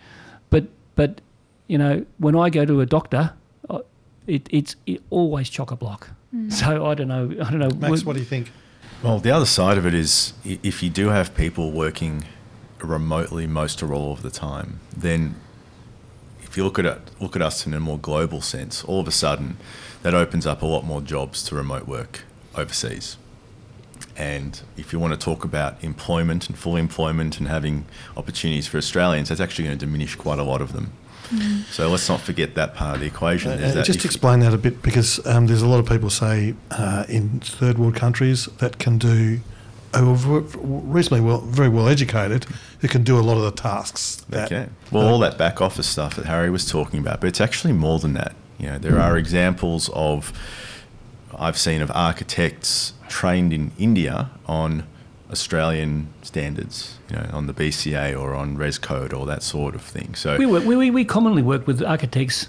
but 0.49 0.65
but 0.95 1.21
you 1.67 1.77
know, 1.77 2.05
when 2.17 2.35
I 2.35 2.49
go 2.49 2.65
to 2.65 2.81
a 2.81 2.85
doctor, 2.85 3.33
uh, 3.69 3.79
it, 4.27 4.47
it's 4.51 4.75
it 4.85 5.01
always 5.09 5.49
chock 5.49 5.71
a 5.71 5.75
block. 5.75 6.09
So 6.49 6.85
I 6.85 6.95
don't 6.95 7.07
know. 7.07 7.31
I 7.45 7.49
don't 7.49 7.59
know. 7.59 7.69
Max, 7.69 7.91
Would- 7.91 8.05
what 8.05 8.13
do 8.13 8.19
you 8.19 8.25
think? 8.25 8.51
Well, 9.01 9.19
the 9.19 9.31
other 9.31 9.45
side 9.45 9.77
of 9.77 9.85
it 9.85 9.93
is 9.93 10.33
if 10.43 10.81
you 10.83 10.89
do 10.89 11.09
have 11.09 11.33
people 11.35 11.71
working 11.71 12.25
remotely 12.79 13.47
most 13.47 13.81
or 13.81 13.93
all 13.93 14.11
of 14.11 14.21
the 14.21 14.29
time, 14.31 14.79
then 14.95 15.35
if 16.41 16.57
you 16.57 16.63
look 16.63 16.77
at 16.79 16.85
it, 16.85 16.99
look 17.21 17.35
at 17.35 17.41
us 17.41 17.65
in 17.65 17.73
a 17.73 17.79
more 17.79 17.97
global 17.97 18.41
sense, 18.41 18.83
all 18.83 18.99
of 18.99 19.07
a 19.07 19.11
sudden 19.11 19.57
that 20.03 20.13
opens 20.13 20.45
up 20.45 20.61
a 20.61 20.65
lot 20.65 20.83
more 20.83 21.01
jobs 21.01 21.43
to 21.43 21.55
remote 21.55 21.87
work 21.87 22.23
overseas. 22.55 23.17
And 24.17 24.61
if 24.77 24.91
you 24.93 24.99
want 24.99 25.13
to 25.13 25.19
talk 25.19 25.43
about 25.43 25.83
employment 25.83 26.47
and 26.47 26.57
full 26.57 26.75
employment 26.75 27.39
and 27.39 27.47
having 27.47 27.85
opportunities 28.15 28.67
for 28.67 28.77
Australians, 28.77 29.29
that's 29.29 29.41
actually 29.41 29.65
going 29.65 29.77
to 29.77 29.85
diminish 29.85 30.15
quite 30.15 30.39
a 30.39 30.43
lot 30.43 30.61
of 30.61 30.73
them. 30.73 30.93
So 31.71 31.89
let's 31.89 32.07
not 32.09 32.21
forget 32.21 32.55
that 32.55 32.75
part 32.75 32.95
of 32.95 33.01
the 33.01 33.07
equation. 33.07 33.51
Uh, 33.51 33.55
uh, 33.55 33.71
that 33.73 33.85
just 33.85 33.99
if- 33.99 34.05
explain 34.05 34.39
that 34.39 34.53
a 34.53 34.57
bit 34.57 34.81
because 34.81 35.25
um, 35.25 35.47
there's 35.47 35.61
a 35.61 35.67
lot 35.67 35.79
of 35.79 35.87
people 35.87 36.09
say 36.09 36.55
uh, 36.71 37.05
in 37.09 37.39
third 37.39 37.77
world 37.77 37.95
countries 37.95 38.45
that 38.59 38.77
can 38.79 38.97
do 38.97 39.39
who 39.95 40.11
are 40.11 40.15
v- 40.15 40.57
reasonably 40.61 41.21
well, 41.21 41.39
very 41.39 41.69
well 41.69 41.87
educated, 41.87 42.45
who 42.81 42.87
can 42.89 43.03
do 43.03 43.17
a 43.17 43.21
lot 43.21 43.37
of 43.37 43.43
the 43.43 43.51
tasks. 43.61 44.25
That, 44.29 44.51
Okay. 44.51 44.67
Well, 44.91 45.07
all 45.07 45.19
that 45.19 45.37
back 45.37 45.61
office 45.61 45.87
stuff 45.87 46.15
that 46.15 46.25
Harry 46.25 46.49
was 46.49 46.69
talking 46.69 46.99
about, 46.99 47.21
but 47.21 47.27
it's 47.27 47.39
actually 47.41 47.73
more 47.73 47.97
than 47.99 48.13
that. 48.13 48.35
You 48.59 48.67
know, 48.67 48.77
there 48.77 48.99
are 48.99 49.17
examples 49.17 49.89
of 49.93 50.33
I've 51.37 51.57
seen 51.57 51.81
of 51.81 51.91
architects 51.91 52.93
trained 53.07 53.51
in 53.53 53.71
India 53.77 54.29
on 54.47 54.85
Australian 55.31 56.07
standards, 56.21 56.97
you 57.09 57.15
know, 57.15 57.29
on 57.33 57.47
the 57.47 57.53
BCA 57.53 58.19
or 58.19 58.33
on 58.35 58.57
Res 58.57 58.77
Code 58.77 59.13
or 59.13 59.25
that 59.25 59.43
sort 59.43 59.75
of 59.75 59.81
thing. 59.81 60.15
So 60.15 60.37
we, 60.37 60.45
work, 60.45 60.65
we, 60.65 60.75
we, 60.75 60.91
we 60.91 61.05
commonly 61.05 61.41
work 61.41 61.65
with 61.67 61.81
architects 61.83 62.47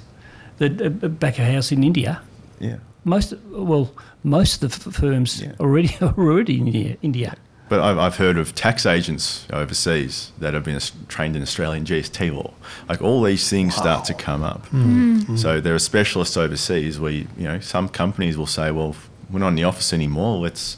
that 0.58 0.80
uh, 0.82 0.88
back 1.08 1.38
a 1.38 1.44
house 1.44 1.72
in 1.72 1.82
India. 1.84 2.20
yeah. 2.60 2.76
Most 3.04 3.34
well, 3.52 3.92
most 4.24 4.64
of 4.64 4.82
the 4.82 4.90
f- 4.90 4.96
firms 4.96 5.40
Yeah. 5.40 5.52
already 5.60 5.94
are 6.00 6.12
already 6.18 6.58
in 6.58 6.66
India. 6.66 6.96
India. 7.02 7.36
But 7.68 7.80
I've, 7.80 7.98
I've 7.98 8.16
heard 8.16 8.36
of 8.36 8.54
tax 8.54 8.84
agents 8.86 9.46
overseas 9.52 10.32
that 10.40 10.54
have 10.54 10.64
been 10.64 10.80
trained 11.08 11.36
in 11.36 11.42
Australian 11.42 11.84
GST 11.84 12.34
law. 12.34 12.52
Like 12.88 13.02
all 13.02 13.22
these 13.22 13.48
things 13.48 13.74
start 13.76 14.04
to 14.06 14.14
come 14.14 14.42
up. 14.44 14.66
So 15.36 15.60
there 15.60 15.74
are 15.74 15.78
specialists 15.80 16.36
overseas 16.36 16.98
where 17.00 17.10
you, 17.12 17.26
you 17.36 17.44
know 17.44 17.60
some 17.60 17.88
companies 17.88 18.36
will 18.36 18.46
say, 18.46 18.70
well, 18.72 18.94
we're 19.30 19.38
not 19.40 19.48
in 19.48 19.54
the 19.56 19.64
office 19.64 19.92
anymore. 19.92 20.38
Let's 20.38 20.76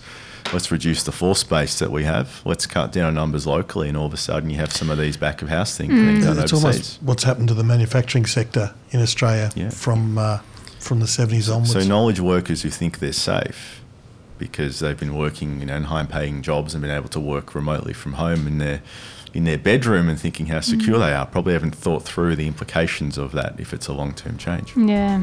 let's 0.52 0.70
reduce 0.70 1.02
the 1.02 1.12
floor 1.12 1.34
space 1.34 1.78
that 1.78 1.90
we 1.90 2.04
have. 2.04 2.40
Let's 2.44 2.66
cut 2.66 2.92
down 2.92 3.14
numbers 3.14 3.46
locally, 3.46 3.88
and 3.88 3.96
all 3.96 4.06
of 4.06 4.14
a 4.14 4.18
sudden 4.18 4.50
you 4.50 4.56
have 4.56 4.72
some 4.72 4.90
of 4.90 4.98
these 4.98 5.16
back 5.16 5.42
of 5.42 5.48
house 5.48 5.76
things 5.76 5.92
being 5.92 6.20
done 6.20 6.38
It's 6.38 6.52
overseas. 6.52 6.64
almost 6.64 7.02
what's 7.02 7.22
happened 7.24 7.48
to 7.48 7.54
the 7.54 7.64
manufacturing 7.64 8.26
sector 8.26 8.74
in 8.90 9.00
Australia 9.00 9.50
Yeah. 9.54 9.70
from 9.70 10.18
uh, 10.18 10.38
from 10.78 11.00
the 11.00 11.06
70s 11.06 11.48
onwards. 11.52 11.72
So 11.72 11.80
knowledge 11.80 12.20
workers 12.20 12.62
who 12.62 12.70
think 12.70 12.98
they're 13.00 13.12
safe 13.12 13.82
because 14.38 14.78
they've 14.78 14.98
been 14.98 15.16
working 15.16 15.58
you 15.60 15.66
know, 15.66 15.74
in 15.76 15.82
high-paying 15.84 16.42
jobs 16.42 16.72
and 16.72 16.80
been 16.80 16.92
able 16.92 17.08
to 17.08 17.18
work 17.20 17.54
remotely 17.56 17.92
from 17.92 18.12
home 18.14 18.46
in 18.46 18.58
their 18.58 18.80
in 19.34 19.44
their 19.44 19.58
bedroom 19.58 20.08
and 20.08 20.18
thinking 20.18 20.46
how 20.46 20.60
secure 20.60 20.98
they 20.98 21.12
are 21.12 21.26
probably 21.26 21.52
haven't 21.52 21.74
thought 21.74 22.02
through 22.04 22.34
the 22.36 22.46
implications 22.46 23.18
of 23.18 23.32
that 23.32 23.58
if 23.60 23.74
it's 23.74 23.86
a 23.88 23.92
long-term 23.92 24.38
change. 24.38 24.74
Yeah. 24.76 25.22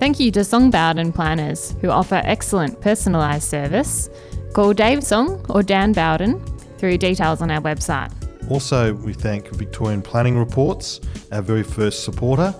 Thank 0.00 0.18
you 0.18 0.30
to 0.30 0.44
Song 0.44 0.70
Bowden 0.70 1.12
Planners, 1.12 1.76
who 1.82 1.90
offer 1.90 2.22
excellent 2.24 2.80
personalised 2.80 3.42
service. 3.42 4.08
Call 4.54 4.72
Dave 4.72 5.04
Song 5.04 5.44
or 5.50 5.62
Dan 5.62 5.92
Bowden 5.92 6.42
through 6.78 6.96
details 6.96 7.42
on 7.42 7.50
our 7.50 7.60
website. 7.60 8.10
Also, 8.50 8.94
we 8.94 9.12
thank 9.12 9.48
Victorian 9.48 10.00
Planning 10.00 10.38
Reports, 10.38 11.02
our 11.32 11.42
very 11.42 11.62
first 11.62 12.02
supporter. 12.02 12.54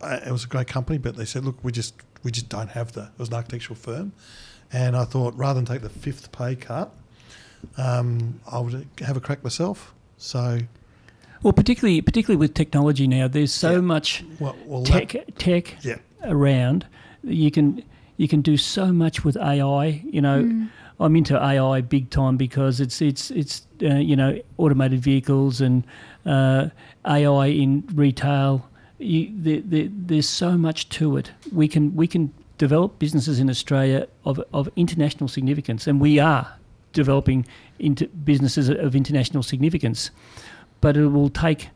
uh, 0.00 0.20
it 0.26 0.30
was 0.32 0.44
a 0.44 0.48
great 0.48 0.66
company. 0.66 0.98
But 0.98 1.16
they 1.16 1.24
said, 1.24 1.44
"Look, 1.44 1.62
we 1.62 1.72
just 1.72 1.94
we 2.22 2.30
just 2.30 2.48
don't 2.48 2.70
have 2.70 2.92
the." 2.92 3.02
It 3.02 3.18
was 3.18 3.28
an 3.28 3.34
architectural 3.34 3.76
firm, 3.76 4.12
and 4.72 4.96
I 4.96 5.04
thought 5.04 5.36
rather 5.36 5.58
than 5.60 5.66
take 5.66 5.82
the 5.82 5.88
fifth 5.90 6.32
pay 6.32 6.56
cut, 6.56 6.92
um, 7.76 8.40
I 8.50 8.58
would 8.58 8.86
have 9.00 9.16
a 9.16 9.20
crack 9.20 9.42
myself. 9.42 9.94
So, 10.18 10.60
Well, 11.42 11.52
particularly 11.52 12.00
particularly 12.00 12.38
with 12.38 12.54
technology 12.54 13.06
now, 13.06 13.28
there's 13.28 13.52
so 13.52 13.72
Yeah. 13.72 13.80
much 13.80 14.24
well, 14.40 14.56
well 14.66 14.82
tech 14.84 15.12
that- 15.12 15.38
tech 15.38 15.76
yeah, 15.84 15.98
around. 16.24 16.86
You 17.22 17.50
can 17.50 17.82
you 18.16 18.28
can 18.28 18.40
do 18.40 18.56
so 18.56 18.92
much 18.92 19.24
with 19.24 19.36
AI. 19.36 20.02
You 20.10 20.22
know, 20.22 20.42
Mm. 20.44 20.68
I'm 20.98 21.14
into 21.16 21.36
AI 21.38 21.82
big 21.82 22.08
time 22.08 22.36
because 22.38 22.80
it's 22.80 23.02
it's 23.02 23.30
it's 23.30 23.66
uh, 23.82 23.96
you 23.96 24.16
know 24.16 24.38
automated 24.56 25.00
vehicles 25.00 25.60
and 25.60 25.84
uh, 26.24 26.68
AI 27.04 27.46
in 27.48 27.84
retail. 27.94 28.66
You, 28.98 29.30
there, 29.34 29.60
there, 29.60 29.88
there's 29.90 30.28
so 30.28 30.56
much 30.56 30.88
to 30.90 31.16
it. 31.16 31.30
We 31.52 31.68
can 31.68 31.94
we 31.94 32.06
can 32.06 32.32
develop 32.58 32.98
businesses 32.98 33.38
in 33.38 33.50
Australia 33.50 34.06
of 34.24 34.40
of 34.52 34.68
international 34.76 35.28
significance, 35.28 35.86
and 35.86 36.00
we 36.00 36.18
are 36.18 36.56
developing 36.92 37.46
into 37.78 38.06
businesses 38.08 38.68
of 38.70 38.96
international 38.96 39.42
significance. 39.42 40.10
But 40.80 40.96
it 40.96 41.08
will 41.08 41.30
take 41.30 41.68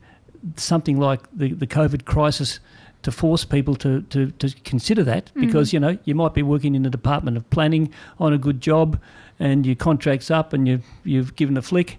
something 0.56 0.98
like 0.98 1.20
the, 1.32 1.52
the 1.52 1.66
COVID 1.66 2.04
crisis 2.04 2.60
to 3.02 3.12
force 3.12 3.44
people 3.44 3.74
to, 3.76 4.02
to, 4.02 4.30
to 4.32 4.50
consider 4.62 5.02
that 5.04 5.26
mm-hmm. 5.26 5.40
because 5.40 5.72
you 5.72 5.80
know 5.80 5.98
you 6.04 6.14
might 6.14 6.34
be 6.34 6.42
working 6.42 6.74
in 6.74 6.82
the 6.82 6.90
department 6.90 7.36
of 7.36 7.48
planning 7.50 7.92
on 8.18 8.32
a 8.32 8.38
good 8.38 8.60
job 8.60 9.00
and 9.38 9.64
your 9.64 9.76
contract's 9.76 10.30
up 10.30 10.52
and 10.52 10.68
you 10.68 10.80
you've 11.04 11.34
given 11.36 11.56
a 11.56 11.62
flick 11.62 11.98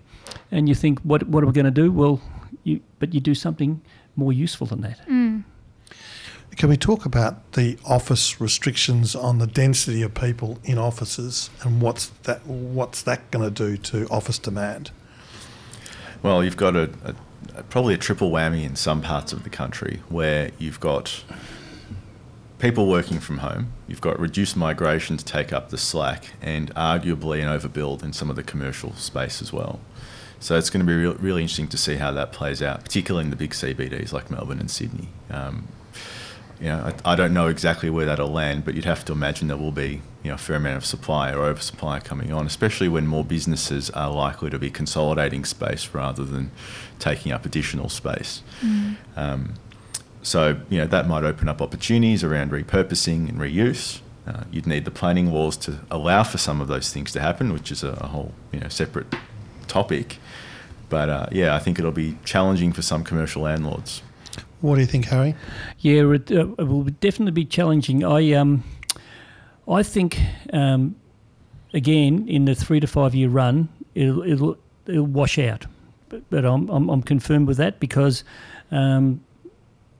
and 0.51 0.69
you 0.69 0.75
think 0.75 0.99
what 0.99 1.27
what 1.27 1.43
are 1.43 1.47
we 1.47 1.53
going 1.53 1.65
to 1.65 1.71
do 1.71 1.91
well 1.91 2.21
you 2.63 2.79
but 2.99 3.13
you 3.13 3.19
do 3.19 3.34
something 3.34 3.81
more 4.15 4.34
useful 4.34 4.67
than 4.67 4.82
that 4.82 5.00
Mm. 5.08 5.43
Can 6.58 6.69
we 6.69 6.76
talk 6.76 7.06
about 7.06 7.54
the 7.54 7.78
office 7.86 8.41
restrictions 8.41 9.15
on 9.15 9.38
the 9.39 9.47
density 9.47 10.02
of 10.02 10.13
people 10.13 10.60
in 10.65 10.78
offices 10.78 11.50
and 11.63 11.82
what's 11.82 12.08
that 12.24 12.45
what's 12.45 13.02
that 13.04 13.32
going 13.32 13.45
to 13.45 13.52
do 13.52 13.78
to 13.78 14.06
office 14.10 14.38
demand? 14.38 14.91
Well, 16.21 16.43
you've 16.43 16.58
got 16.58 16.76
a, 16.76 16.91
a, 17.04 17.15
a 17.56 17.63
probably 17.63 17.93
a 17.93 17.97
triple 17.97 18.32
whammy 18.32 18.63
in 18.63 18.76
some 18.76 19.02
parts 19.02 19.32
of 19.34 19.43
the 19.43 19.50
country 19.50 20.02
where 20.10 20.52
you've 20.60 20.80
got 20.80 21.24
people 22.62 22.88
working 22.88 23.19
from 23.19 23.39
home, 23.39 23.74
you've 23.88 24.02
got 24.02 24.19
reduced 24.19 24.56
migration 24.56 25.17
to 25.17 25.26
take 25.26 25.52
up 25.52 25.69
the 25.69 25.78
slack, 25.78 26.34
and 26.41 26.74
arguably 26.76 27.41
an 27.41 27.60
overbuild 27.60 28.04
in 28.04 28.13
some 28.13 28.30
of 28.30 28.36
the 28.36 28.43
commercial 28.43 28.93
space 28.93 29.41
as 29.41 29.52
well. 29.52 29.80
So 30.39 30.58
it's 30.58 30.69
going 30.69 30.86
to 30.86 30.89
be 30.89 30.95
real, 30.95 31.15
really 31.15 31.41
interesting 31.41 31.67
to 31.69 31.78
see 31.78 31.95
how 31.95 32.12
that 32.12 32.32
plays 32.32 32.62
out, 32.62 32.84
particularly 32.84 33.26
in 33.26 33.30
the 33.32 33.36
big 33.36 33.52
CBDs 33.52 34.13
like 34.13 34.32
Melbourne 34.32 34.60
and 34.60 34.69
Sydney. 34.69 35.10
Um, 35.30 35.67
you 36.60 36.67
know, 36.67 36.93
I, 37.06 37.13
I 37.13 37.15
don't 37.15 37.34
know 37.34 37.47
exactly 37.47 37.89
where 37.89 38.06
that'll 38.06 38.32
land, 38.32 38.63
but 38.63 38.76
you'd 38.76 38.86
have 38.86 39.04
to 39.06 39.12
imagine 39.12 39.47
there 39.47 39.58
will 39.58 39.71
be 39.71 40.02
you 40.24 40.30
know 40.30 40.36
a 40.36 40.38
fair 40.38 40.58
amount 40.58 40.78
of 40.78 40.86
supply 40.86 41.34
or 41.34 41.39
oversupply 41.39 42.00
coming 42.00 42.32
on, 42.32 42.45
especially 42.45 42.88
when 42.88 43.08
more 43.08 43.26
businesses 43.26 43.89
are 43.91 44.12
likely 44.12 44.52
to 44.52 44.60
be 44.60 44.69
consolidating 44.69 45.45
space 45.45 45.89
rather 45.93 46.24
than 46.24 46.52
taking 47.00 47.32
up 47.32 47.43
additional 47.43 47.89
space. 47.89 48.43
Um, 49.15 49.56
so 50.23 50.60
you 50.69 50.77
know 50.77 50.88
that 50.88 51.07
might 51.07 51.23
open 51.23 51.47
up 51.49 51.62
opportunities 51.62 52.23
around 52.23 52.51
repurposing 52.51 53.29
and 53.29 53.39
reuse. 53.39 54.01
Uh, 54.27 54.43
you'd 54.51 54.67
need 54.67 54.86
the 54.86 54.91
planning 54.91 55.31
laws 55.31 55.57
to 55.57 55.79
allow 55.89 56.23
for 56.23 56.38
some 56.38 56.62
of 56.62 56.67
those 56.67 56.93
things 56.93 57.12
to 57.12 57.19
happen, 57.19 57.51
which 57.51 57.71
is 57.71 57.84
a, 57.84 57.89
a 57.89 58.07
whole 58.07 58.34
you 58.51 58.60
know 58.60 58.67
separate 58.67 59.07
topic. 59.67 60.17
But 60.89 61.10
uh, 61.10 61.25
yeah, 61.31 61.55
I 61.55 61.60
think 61.60 61.79
it'll 61.79 61.91
be 61.91 62.17
challenging 62.25 62.73
for 62.73 62.81
some 62.81 63.03
commercial 63.03 63.43
landlords. 63.43 64.03
What 64.60 64.75
do 64.75 64.81
you 64.81 64.88
think, 64.88 65.05
Harry? 65.05 65.36
Yeah, 65.79 66.12
it, 66.12 66.31
uh, 66.31 66.49
it 66.60 66.67
will 66.67 66.84
definitely 66.84 67.31
be 67.31 67.45
challenging. 67.45 68.03
I 68.03 68.34
um, 68.34 68.63
I 69.67 69.81
think 69.81 70.19
um, 70.53 70.95
again 71.73 72.27
in 72.27 72.45
the 72.45 72.53
three 72.53 72.79
to 72.79 72.88
five 72.88 73.15
year 73.15 73.29
run, 73.29 73.69
it'll 73.95 74.21
it'll, 74.21 74.57
it'll 74.86 75.05
wash 75.07 75.39
out. 75.39 75.65
But, 76.10 76.29
but 76.29 76.45
I'm, 76.45 76.69
I'm 76.69 76.89
I'm 76.89 77.01
confirmed 77.01 77.47
with 77.47 77.57
that 77.57 77.79
because 77.79 78.23
um, 78.69 79.21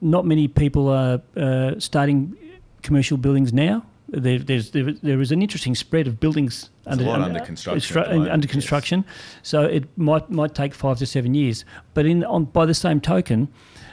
not 0.02 0.26
many 0.26 0.48
people 0.48 0.90
are 0.90 1.22
uh, 1.38 1.80
starting 1.80 2.38
commercial 2.82 3.18
buildings 3.18 3.54
now. 3.54 3.86
There, 4.10 4.40
there's 4.40 4.72
there, 4.72 4.92
there 4.92 5.22
is 5.22 5.32
an 5.32 5.42
interesting 5.42 5.74
spread 5.74 6.06
of 6.06 6.20
buildings 6.20 6.70
a 6.86 6.98
lot 6.98 7.22
under 7.22 7.40
construction 7.40 7.98
at 7.98 8.08
the 8.08 8.14
moment, 8.14 8.32
under 8.32 8.46
yes. 8.46 8.52
construction, 8.52 9.06
so 9.42 9.64
it 9.64 9.86
might 9.98 10.30
might 10.30 10.54
take 10.54 10.74
five 10.74 10.98
to 10.98 11.06
seven 11.06 11.34
years. 11.34 11.64
But 11.94 12.06
in 12.06 12.26
on 12.26 12.46
by 12.46 12.66
the 12.66 12.74
same 12.74 13.00
token, 13.00 13.48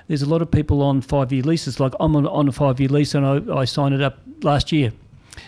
there's 0.09 0.23
a 0.23 0.29
lot 0.29 0.43
of 0.43 0.51
people 0.51 0.83
on 0.83 1.03
five 1.03 1.33
year 1.33 1.43
leases. 1.43 1.79
Like 1.79 1.93
I'm 2.01 2.17
on, 2.17 2.27
on 2.27 2.49
a 2.49 2.53
five 2.53 2.81
year 2.81 2.89
lease 2.89 3.15
and 3.15 3.25
I, 3.25 3.61
I 3.61 3.65
signed 3.65 3.95
it 3.95 4.03
up 4.03 4.19
last 4.43 4.73
year. 4.73 4.93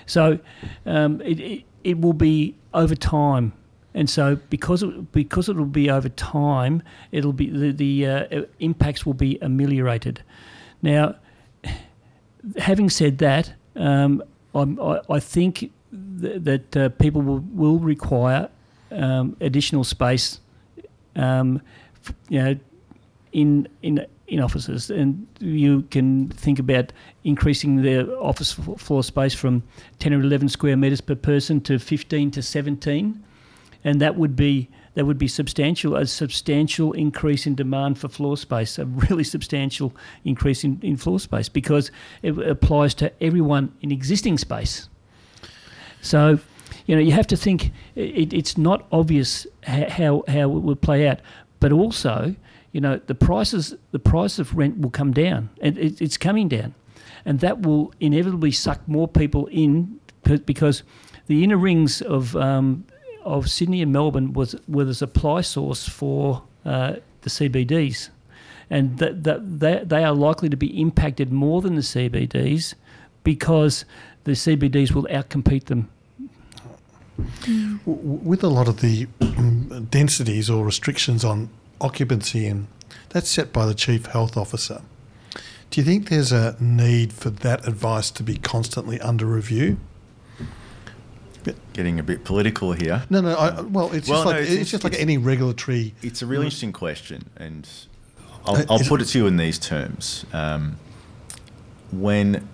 So 0.06 0.38
um, 0.86 1.20
it, 1.22 1.40
it, 1.40 1.64
it 1.82 2.00
will 2.00 2.12
be 2.12 2.54
over 2.72 2.94
time. 2.94 3.52
And 3.92 4.08
so 4.08 4.36
because 4.50 4.84
it, 4.84 5.10
because 5.10 5.48
it 5.48 5.56
will 5.56 5.64
be 5.64 5.90
over 5.90 6.08
time, 6.10 6.82
it'll 7.10 7.32
be 7.32 7.50
the, 7.50 7.72
the 7.72 8.06
uh, 8.06 8.42
impacts 8.60 9.04
will 9.04 9.14
be 9.14 9.38
ameliorated. 9.42 10.22
Now, 10.82 11.16
having 12.56 12.90
said 12.90 13.18
that, 13.18 13.54
um, 13.76 14.22
I, 14.54 15.00
I 15.08 15.20
think 15.20 15.70
th- 16.20 16.42
that 16.42 16.76
uh, 16.76 16.88
people 16.90 17.22
will, 17.22 17.44
will 17.52 17.78
require 17.78 18.48
um, 18.90 19.36
additional 19.40 19.84
space, 19.84 20.40
um, 21.16 21.60
f- 22.04 22.14
you 22.28 22.42
know, 22.42 22.56
in 23.32 23.68
in 23.82 24.04
in 24.26 24.40
offices, 24.40 24.90
and 24.90 25.26
you 25.40 25.82
can 25.90 26.28
think 26.30 26.58
about 26.58 26.92
increasing 27.24 27.82
the 27.82 28.16
office 28.18 28.52
floor 28.52 29.02
space 29.02 29.34
from 29.34 29.62
10 29.98 30.14
or 30.14 30.20
11 30.20 30.48
square 30.48 30.76
meters 30.76 31.00
per 31.00 31.16
person 31.16 31.60
to 31.60 31.78
15 31.78 32.30
to 32.30 32.42
17, 32.42 33.22
and 33.84 34.00
that 34.00 34.16
would 34.16 34.36
be 34.36 34.68
that 35.00 35.06
would 35.06 35.16
be 35.16 35.28
substantial 35.28 35.96
a 35.96 36.04
substantial 36.04 36.92
increase 36.92 37.46
in 37.46 37.54
demand 37.54 37.98
for 37.98 38.06
floor 38.06 38.36
space, 38.36 38.78
a 38.78 38.84
really 38.84 39.24
substantial 39.24 39.94
increase 40.26 40.62
in, 40.62 40.78
in 40.82 40.98
floor 40.98 41.18
space 41.18 41.48
because 41.48 41.90
it 42.20 42.36
applies 42.38 42.92
to 42.92 43.10
everyone 43.22 43.72
in 43.80 43.90
existing 43.92 44.36
space. 44.36 44.90
So, 46.02 46.38
you 46.84 46.94
know, 46.94 47.00
you 47.00 47.12
have 47.12 47.26
to 47.28 47.36
think 47.36 47.72
it, 47.94 48.34
it's 48.34 48.58
not 48.58 48.86
obvious 48.92 49.46
how, 49.62 49.88
how 49.88 50.24
how 50.28 50.54
it 50.54 50.62
will 50.62 50.76
play 50.76 51.08
out, 51.08 51.20
but 51.60 51.72
also, 51.72 52.36
you 52.72 52.82
know, 52.82 53.00
the 53.06 53.14
prices 53.14 53.74
the 53.92 53.98
price 53.98 54.38
of 54.38 54.54
rent 54.54 54.80
will 54.82 54.90
come 54.90 55.14
down, 55.14 55.48
and 55.62 55.78
it, 55.78 56.02
it's 56.02 56.18
coming 56.18 56.46
down, 56.46 56.74
and 57.24 57.40
that 57.40 57.62
will 57.62 57.94
inevitably 58.00 58.50
suck 58.50 58.86
more 58.86 59.08
people 59.08 59.46
in 59.46 59.98
because 60.44 60.82
the 61.26 61.42
inner 61.42 61.56
rings 61.56 62.02
of 62.02 62.36
um, 62.36 62.84
of 63.24 63.50
Sydney 63.50 63.82
and 63.82 63.92
Melbourne 63.92 64.32
was 64.32 64.54
were 64.68 64.84
the 64.84 64.94
supply 64.94 65.40
source 65.40 65.88
for 65.88 66.42
uh, 66.64 66.96
the 67.22 67.30
CBDs, 67.30 68.10
and 68.68 68.98
that 68.98 69.24
that 69.24 69.60
they, 69.60 69.82
they 69.84 70.04
are 70.04 70.14
likely 70.14 70.48
to 70.48 70.56
be 70.56 70.80
impacted 70.80 71.32
more 71.32 71.60
than 71.60 71.74
the 71.74 71.82
CBDs 71.82 72.74
because 73.24 73.84
the 74.24 74.32
CBDs 74.32 74.92
will 74.92 75.04
outcompete 75.04 75.64
them. 75.64 75.88
With 77.84 78.42
a 78.42 78.48
lot 78.48 78.66
of 78.66 78.80
the 78.80 79.06
um, 79.20 79.86
densities 79.90 80.48
or 80.48 80.64
restrictions 80.64 81.24
on 81.24 81.50
occupancy, 81.80 82.46
and 82.46 82.66
that's 83.10 83.28
set 83.28 83.52
by 83.52 83.66
the 83.66 83.74
chief 83.74 84.06
health 84.06 84.36
officer. 84.36 84.82
Do 85.70 85.80
you 85.80 85.84
think 85.84 86.08
there's 86.08 86.32
a 86.32 86.56
need 86.58 87.12
for 87.12 87.30
that 87.30 87.66
advice 87.66 88.10
to 88.12 88.22
be 88.22 88.36
constantly 88.36 89.00
under 89.00 89.26
review? 89.26 89.78
Getting 91.72 91.98
a 91.98 92.02
bit 92.02 92.24
political 92.24 92.72
here. 92.72 93.04
No, 93.10 93.20
no. 93.20 93.34
I, 93.34 93.60
well, 93.62 93.92
it's 93.92 94.08
Well, 94.08 94.24
just 94.24 94.26
like 94.26 94.42
it's, 94.42 94.50
it's- 94.52 94.70
just 94.70 94.84
like 94.84 94.92
it's- 94.92 95.02
any 95.02 95.16
regulatory. 95.18 95.94
It's 96.02 96.20
a 96.22 96.26
really 96.26 96.44
interesting 96.46 96.72
question, 96.72 97.30
and 97.36 97.66
I'll, 98.44 98.56
Uh, 98.56 98.64
I'll 98.68 98.78
put 98.80 99.00
it- 99.00 99.04
it 99.04 99.10
to 99.12 99.18
you 99.18 99.26
in 99.26 99.36
these 99.36 99.58
terms. 99.58 100.26
Um, 100.32 100.76
when 101.92 102.46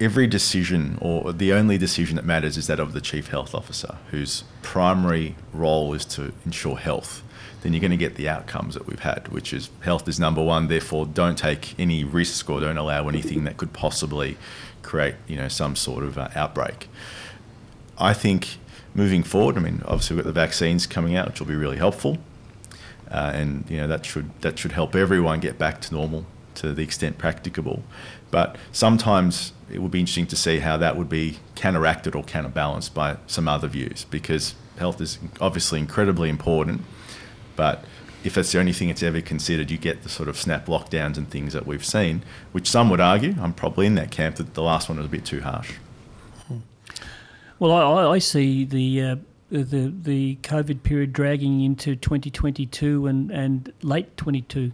every 0.00 0.26
decision, 0.26 0.98
or 1.00 1.32
the 1.32 1.52
only 1.52 1.78
decision 1.78 2.16
that 2.16 2.24
matters, 2.24 2.56
is 2.56 2.66
that 2.66 2.80
of 2.80 2.92
the 2.92 3.00
chief 3.00 3.28
health 3.28 3.54
officer, 3.54 3.96
whose 4.10 4.44
primary 4.62 5.36
role 5.52 5.94
is 5.94 6.04
to 6.04 6.32
ensure 6.44 6.76
health, 6.76 7.22
then 7.62 7.72
you're 7.72 7.80
going 7.80 7.92
to 7.92 7.96
get 7.96 8.16
the 8.16 8.28
outcomes 8.28 8.74
that 8.74 8.86
we've 8.88 8.98
had, 9.00 9.28
which 9.28 9.52
is 9.52 9.70
health 9.80 10.08
is 10.08 10.18
number 10.18 10.42
one. 10.42 10.66
Therefore, 10.66 11.06
don't 11.06 11.38
take 11.38 11.78
any 11.78 12.02
risk 12.02 12.50
or 12.50 12.58
don't 12.60 12.76
allow 12.78 13.08
anything 13.08 13.44
that 13.44 13.56
could 13.56 13.72
possibly 13.72 14.36
create, 14.82 15.14
you 15.26 15.36
know, 15.36 15.48
some 15.48 15.76
sort 15.76 16.04
of 16.04 16.18
uh, 16.18 16.28
outbreak. 16.34 16.88
I 17.98 18.12
think 18.12 18.58
moving 18.94 19.22
forward, 19.22 19.56
I 19.56 19.60
mean, 19.60 19.82
obviously 19.84 20.16
we've 20.16 20.24
got 20.24 20.34
the 20.34 20.40
vaccines 20.40 20.86
coming 20.86 21.16
out, 21.16 21.28
which 21.28 21.40
will 21.40 21.46
be 21.46 21.54
really 21.54 21.76
helpful, 21.76 22.18
uh, 23.10 23.32
and 23.34 23.64
you 23.68 23.76
know 23.76 23.86
that 23.86 24.04
should 24.06 24.30
that 24.40 24.58
should 24.58 24.72
help 24.72 24.94
everyone 24.94 25.40
get 25.40 25.58
back 25.58 25.80
to 25.82 25.94
normal 25.94 26.24
to 26.54 26.72
the 26.72 26.82
extent 26.82 27.18
practicable. 27.18 27.82
But 28.30 28.56
sometimes 28.72 29.52
it 29.70 29.80
would 29.80 29.90
be 29.90 30.00
interesting 30.00 30.26
to 30.28 30.36
see 30.36 30.58
how 30.58 30.76
that 30.78 30.96
would 30.96 31.08
be 31.08 31.38
counteracted 31.54 32.14
or 32.14 32.22
counterbalanced 32.22 32.94
by 32.94 33.16
some 33.26 33.48
other 33.48 33.68
views 33.68 34.06
because 34.10 34.54
health 34.78 35.00
is 35.00 35.18
obviously 35.40 35.78
incredibly 35.78 36.28
important, 36.28 36.82
but 37.56 37.84
if 38.24 38.34
that's 38.34 38.52
the 38.52 38.58
only 38.58 38.72
thing 38.72 38.88
it's 38.88 39.02
ever 39.02 39.20
considered, 39.20 39.70
you 39.70 39.78
get 39.78 40.02
the 40.02 40.08
sort 40.08 40.28
of 40.28 40.36
snap 40.38 40.66
lockdowns 40.66 41.16
and 41.16 41.30
things 41.30 41.52
that 41.52 41.66
we've 41.66 41.84
seen, 41.84 42.22
which 42.52 42.68
some 42.68 42.90
would 42.90 43.00
argue, 43.00 43.34
I'm 43.40 43.52
probably 43.52 43.86
in 43.86 43.94
that 43.96 44.10
camp, 44.10 44.36
that 44.36 44.54
the 44.54 44.62
last 44.62 44.88
one 44.88 44.98
was 44.98 45.06
a 45.06 45.10
bit 45.10 45.24
too 45.24 45.40
harsh. 45.40 45.74
Well, 47.58 47.72
I, 47.72 48.14
I 48.14 48.18
see 48.18 48.64
the 48.64 49.02
uh, 49.02 49.16
the 49.50 49.92
the 50.02 50.36
COVID 50.42 50.82
period 50.82 51.12
dragging 51.12 51.60
into 51.60 51.94
2022 51.94 53.06
and, 53.06 53.30
and 53.30 53.72
late 53.82 54.16
22, 54.16 54.72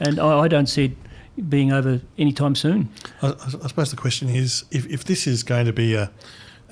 and 0.00 0.18
I, 0.18 0.40
I 0.40 0.48
don't 0.48 0.66
see 0.66 0.86
it 0.86 1.48
being 1.48 1.72
over 1.72 2.00
anytime 2.18 2.54
soon. 2.54 2.88
I, 3.22 3.34
I 3.62 3.68
suppose 3.68 3.90
the 3.90 3.96
question 3.96 4.28
is 4.28 4.64
if, 4.70 4.86
if 4.86 5.04
this 5.04 5.26
is 5.26 5.42
going 5.42 5.66
to 5.66 5.72
be 5.72 5.94
a, 5.94 6.10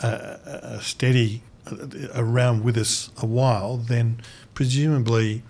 a, 0.03 0.09
a 0.09 0.81
steady 0.83 1.43
uh, 1.71 1.77
around 2.15 2.65
with 2.65 2.77
us 2.77 3.11
a 3.19 3.27
while, 3.27 3.77
then 3.77 4.21
presumably, 4.55 5.43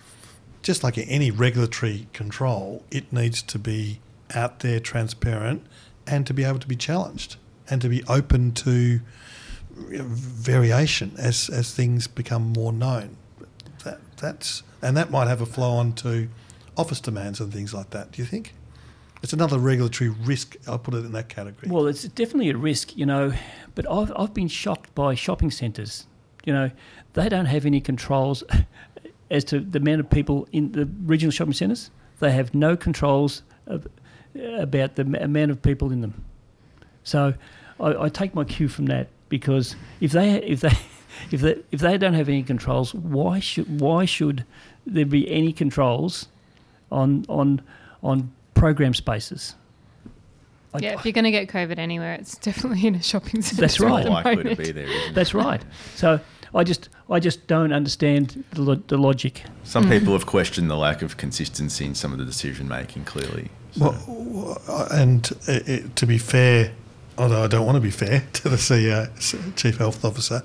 just 0.62 0.84
like 0.84 0.96
any 0.96 1.30
regulatory 1.30 2.06
control, 2.12 2.84
it 2.90 3.12
needs 3.12 3.42
to 3.42 3.58
be 3.58 4.00
out 4.34 4.60
there, 4.60 4.80
transparent, 4.80 5.66
and 6.06 6.26
to 6.26 6.34
be 6.34 6.44
able 6.44 6.58
to 6.58 6.68
be 6.68 6.76
challenged 6.76 7.36
and 7.68 7.80
to 7.82 7.88
be 7.88 8.02
open 8.04 8.52
to 8.52 9.00
variation 9.72 11.12
as, 11.18 11.48
as 11.48 11.74
things 11.74 12.06
become 12.06 12.52
more 12.52 12.72
known. 12.72 13.16
That, 13.84 14.00
that's 14.16 14.62
and 14.80 14.96
that 14.96 15.10
might 15.10 15.28
have 15.28 15.40
a 15.40 15.46
flow 15.46 15.72
on 15.72 15.92
to 15.94 16.28
office 16.76 17.00
demands 17.00 17.40
and 17.40 17.52
things 17.52 17.72
like 17.74 17.90
that. 17.90 18.12
Do 18.12 18.22
you 18.22 18.26
think? 18.26 18.54
It's 19.22 19.32
another 19.32 19.58
regulatory 19.58 20.10
risk. 20.10 20.56
I'll 20.66 20.78
put 20.78 20.94
it 20.94 21.04
in 21.04 21.12
that 21.12 21.28
category. 21.28 21.70
Well, 21.70 21.86
it's 21.86 22.02
definitely 22.02 22.50
a 22.50 22.56
risk, 22.56 22.96
you 22.96 23.06
know. 23.06 23.32
But 23.74 23.90
I've, 23.90 24.12
I've 24.16 24.34
been 24.34 24.48
shocked 24.48 24.92
by 24.94 25.14
shopping 25.14 25.50
centres. 25.52 26.06
You 26.44 26.52
know, 26.52 26.70
they 27.12 27.28
don't 27.28 27.46
have 27.46 27.64
any 27.64 27.80
controls 27.80 28.42
as 29.32 29.42
to 29.44 29.58
the 29.58 29.78
amount 29.78 29.98
of 29.98 30.08
people 30.10 30.46
in 30.52 30.70
the 30.72 30.86
regional 31.04 31.32
shopping 31.32 31.54
centres. 31.54 31.90
They 32.20 32.30
have 32.30 32.54
no 32.54 32.76
controls 32.76 33.42
of, 33.66 33.88
about 34.36 34.94
the 34.94 35.02
amount 35.02 35.50
of 35.50 35.60
people 35.60 35.90
in 35.90 36.02
them. 36.02 36.24
So 37.02 37.34
I, 37.80 38.04
I 38.04 38.08
take 38.08 38.34
my 38.34 38.44
cue 38.44 38.68
from 38.68 38.86
that 38.86 39.08
because 39.28 39.74
if 40.00 40.12
they 40.12 40.34
if 40.42 40.60
they 40.60 40.78
if 41.32 41.40
they 41.40 41.62
if 41.72 41.80
they 41.80 41.98
don't 41.98 42.14
have 42.14 42.28
any 42.28 42.42
controls, 42.42 42.94
why 42.94 43.40
should 43.40 43.80
why 43.80 44.04
should 44.04 44.44
there 44.86 45.06
be 45.06 45.28
any 45.30 45.52
controls 45.52 46.28
on 46.92 47.24
on 47.28 47.62
on 48.02 48.30
program 48.54 48.94
spaces? 48.94 49.56
I- 50.74 50.78
Yeah, 50.78 50.94
if 50.94 51.04
you're 51.04 51.12
going 51.12 51.24
to 51.24 51.30
get 51.30 51.48
COVID 51.48 51.78
anywhere, 51.78 52.14
it's 52.14 52.36
definitely 52.38 52.86
in 52.86 52.94
a 52.94 53.02
shopping 53.02 53.42
centre. 53.42 53.60
That's 53.60 53.80
at 53.80 53.86
right. 53.86 54.04
the 54.04 54.10
likely 54.10 54.42
to 54.44 54.56
be 54.56 54.72
there. 54.72 54.84
Isn't 54.84 55.10
it? 55.10 55.14
That's 55.14 55.34
right. 55.34 55.62
So 55.94 56.20
I 56.54 56.64
just 56.64 56.88
I 57.08 57.20
just 57.20 57.46
don't 57.46 57.72
understand 57.72 58.44
the, 58.52 58.62
lo- 58.62 58.82
the 58.86 58.98
logic. 58.98 59.42
Some 59.64 59.86
mm. 59.86 59.98
people 59.98 60.12
have 60.12 60.26
questioned 60.26 60.70
the 60.70 60.76
lack 60.76 61.02
of 61.02 61.16
consistency 61.16 61.84
in 61.84 61.94
some 61.94 62.12
of 62.12 62.18
the 62.18 62.24
decision 62.24 62.68
making. 62.68 63.04
Clearly, 63.04 63.50
So- 63.72 63.96
Well, 64.06 64.62
uh, 64.68 64.88
and 64.92 65.30
it, 65.46 65.68
it, 65.68 65.96
to 65.96 66.06
be 66.06 66.18
fair, 66.18 66.72
although 67.18 67.44
I 67.44 67.46
don't 67.46 67.66
want 67.66 67.76
to 67.76 67.80
be 67.80 67.90
fair 67.90 68.24
to 68.32 68.48
the 68.48 68.56
CEO, 68.56 69.56
Chief 69.56 69.78
Health 69.78 70.04
Officer, 70.04 70.42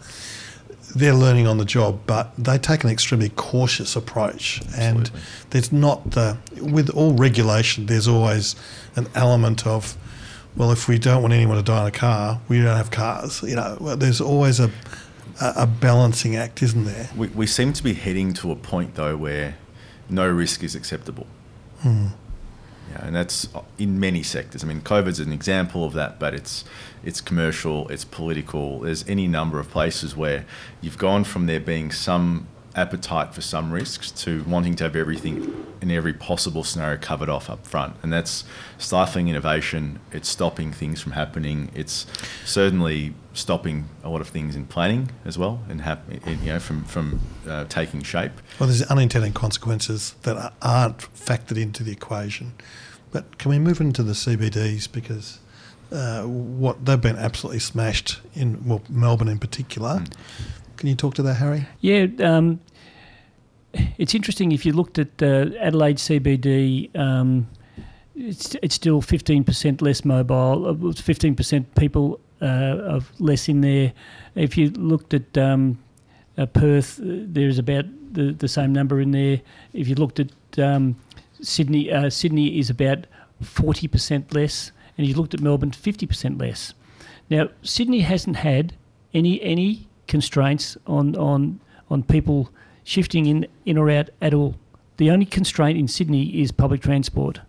they're 0.96 1.14
learning 1.14 1.48
on 1.48 1.58
the 1.58 1.66
job, 1.66 2.00
but 2.06 2.32
they 2.38 2.58
take 2.58 2.84
an 2.84 2.90
extremely 2.90 3.30
cautious 3.30 3.96
approach. 3.96 4.62
And 4.76 5.12
there's 5.50 5.72
not 5.72 6.12
the, 6.12 6.38
with 6.62 6.90
all 6.90 7.14
regulation, 7.14 7.88
there's 7.88 8.08
always 8.08 8.56
an 8.96 9.08
element 9.14 9.68
of, 9.68 9.98
well, 10.56 10.72
if 10.72 10.88
we 10.88 10.98
don't 10.98 11.22
want 11.22 11.34
anyone 11.34 11.58
to 11.58 11.64
die 11.64 11.82
in 11.82 11.88
a 11.88 11.92
car, 11.92 12.42
we 12.48 12.58
don't 12.58 12.78
have 12.78 12.92
cars. 12.92 13.44
You 13.44 13.56
know, 13.56 13.78
well, 13.80 13.98
there's 13.98 14.22
always 14.22 14.60
a, 14.60 14.72
a, 15.40 15.68
balancing 15.68 16.36
act, 16.36 16.64
isn't 16.64 16.86
there? 16.86 17.10
We, 17.16 17.28
we 17.28 17.48
seem 17.48 17.74
to 17.74 17.84
be 17.84 17.94
heading 17.94 18.34
to 18.36 18.52
a 18.52 18.56
point 18.56 18.96
though 18.96 19.16
where 19.16 19.58
no 20.10 20.30
risk 20.30 20.64
is 20.64 20.76
acceptable. 20.76 21.28
Hmm. 21.80 22.08
Yeah, 22.92 23.06
and 23.06 23.16
that's 23.16 23.54
uh, 23.54 23.62
in 23.78 24.00
many 24.00 24.24
sectors. 24.24 24.64
I 24.64 24.68
mean, 24.68 24.82
COVID's 24.82 25.20
an 25.20 25.34
example 25.34 25.84
of 25.84 25.94
that, 25.94 26.20
but 26.20 26.34
it's 26.34 26.64
it's 27.04 27.22
commercial, 27.22 27.88
it's 27.90 28.06
political. 28.06 28.80
There's 28.80 29.08
any 29.08 29.28
number 29.28 29.60
of 29.60 29.70
places 29.70 30.16
where 30.16 30.46
you've 30.82 30.98
gone 30.98 31.24
from 31.24 31.46
there 31.46 31.60
being 31.60 31.92
some 31.92 32.48
appetite 32.78 33.34
for 33.34 33.42
some 33.42 33.72
risks 33.72 34.12
to 34.12 34.44
wanting 34.44 34.76
to 34.76 34.84
have 34.84 34.96
everything 34.96 35.66
in 35.82 35.92
every 35.92 36.14
possible 36.14 36.64
scenario 36.64 36.98
covered 36.98 37.28
off 37.28 37.50
up 37.50 37.66
front, 37.66 37.96
and 38.04 38.14
that's 38.14 38.44
stifling 38.78 39.28
innovation. 39.28 40.00
It's 40.12 40.30
stopping 40.30 40.72
things 40.72 41.02
from 41.02 41.14
happening. 41.14 41.70
It's 41.74 42.06
certainly 42.46 43.14
stopping 43.34 43.90
a 44.04 44.10
lot 44.10 44.22
of 44.22 44.30
things 44.30 44.56
in 44.56 44.66
planning 44.66 45.10
as 45.26 45.38
well, 45.38 45.60
and 45.68 45.82
hap- 45.82 46.10
in- 46.10 46.40
you 46.44 46.54
know 46.54 46.60
from 46.60 46.84
from 46.86 47.20
uh, 47.48 47.66
taking 47.66 48.04
shape. 48.04 48.34
Well, 48.60 48.68
there's 48.68 48.84
unintended 48.84 49.34
consequences 49.34 50.16
that 50.22 50.38
are- 50.38 50.54
aren't 50.62 51.00
factored 51.14 51.60
into 51.62 51.84
the 51.84 51.92
equation. 51.92 52.54
But 53.12 53.38
can 53.38 53.50
we 53.50 53.58
move 53.60 53.82
into 53.82 54.04
the 54.04 54.14
CBDs 54.14 54.92
because 54.92 55.40
uh, 55.92 56.24
what 56.24 56.86
they've 56.86 57.00
been 57.00 57.16
absolutely 57.16 57.60
smashed 57.60 58.20
in 58.34 58.66
well 58.68 58.82
Melbourne 58.90 59.30
in 59.30 59.40
particular. 59.40 60.00
Mm. 60.00 60.14
Can 60.76 60.90
you 60.90 60.96
talk 60.96 61.16
to 61.16 61.24
that, 61.24 61.36
Harry? 61.36 61.66
Yeah, 61.82 62.06
um, 62.20 62.60
it's 63.98 64.16
interesting 64.16 64.52
if 64.52 64.66
you 64.66 64.74
looked 64.74 65.00
at 65.00 65.22
uh, 65.22 65.50
Adelaide 65.60 65.98
CBD. 65.98 66.96
Um, 66.98 67.48
it's 68.16 68.56
it's 68.62 68.76
still 68.76 69.02
fifteen 69.02 69.44
percent 69.44 69.82
less 69.82 70.04
mobile. 70.04 70.94
Fifteen 70.94 71.36
percent 71.36 71.74
people 71.76 72.20
uh, 72.42 72.96
of 72.96 73.12
less 73.20 73.48
in 73.48 73.62
there. 73.62 73.94
If 74.36 74.58
you 74.58 74.70
looked 74.72 75.14
at 75.14 75.38
um, 75.38 75.80
uh, 76.38 76.46
Perth, 76.46 77.00
uh, 77.00 77.04
there's 77.06 77.60
about 77.60 77.86
the, 78.14 78.34
the 78.34 78.48
same 78.48 78.74
number 78.74 79.00
in 79.00 79.12
there. 79.12 79.42
If 79.74 79.88
you 79.88 79.96
looked 79.96 80.20
at 80.20 80.32
um, 80.58 80.96
Sydney, 81.42 81.92
uh, 81.92 82.10
Sydney 82.10 82.60
is 82.60 82.70
about 82.70 83.06
forty 83.42 83.88
percent 83.88 84.34
less, 84.34 84.72
and 84.98 85.06
if 85.06 85.12
you 85.12 85.22
looked 85.22 85.34
at 85.34 85.42
Melbourne, 85.42 85.72
fifty 85.72 86.06
percent 86.06 86.38
less. 86.38 86.74
Now 87.30 87.50
Sydney 87.62 88.02
hasn't 88.02 88.38
had 88.38 88.74
any 89.14 89.42
any 89.42 89.88
constraints 90.08 90.78
on 90.88 91.16
on 91.16 91.60
on 91.90 92.04
people 92.04 92.50
shifting 92.88 93.26
in 93.26 93.48
in 93.66 93.78
or 93.78 93.90
out 93.90 94.10
at 94.22 94.34
all. 94.34 94.56
The 94.96 95.12
only 95.12 95.26
constraint 95.26 95.78
in 95.78 95.88
Sydney 95.88 96.42
is 96.42 96.52
public 96.52 96.82
transport, 96.82 97.42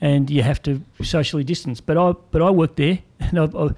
and 0.00 0.30
you 0.30 0.42
have 0.42 0.62
to 0.62 0.80
socially 1.02 1.44
distance. 1.44 1.80
But 1.80 1.98
I 1.98 2.12
but 2.30 2.40
I 2.40 2.50
worked 2.50 2.76
there, 2.76 3.00
and 3.20 3.38
I, 3.38 3.44
I 3.44 3.68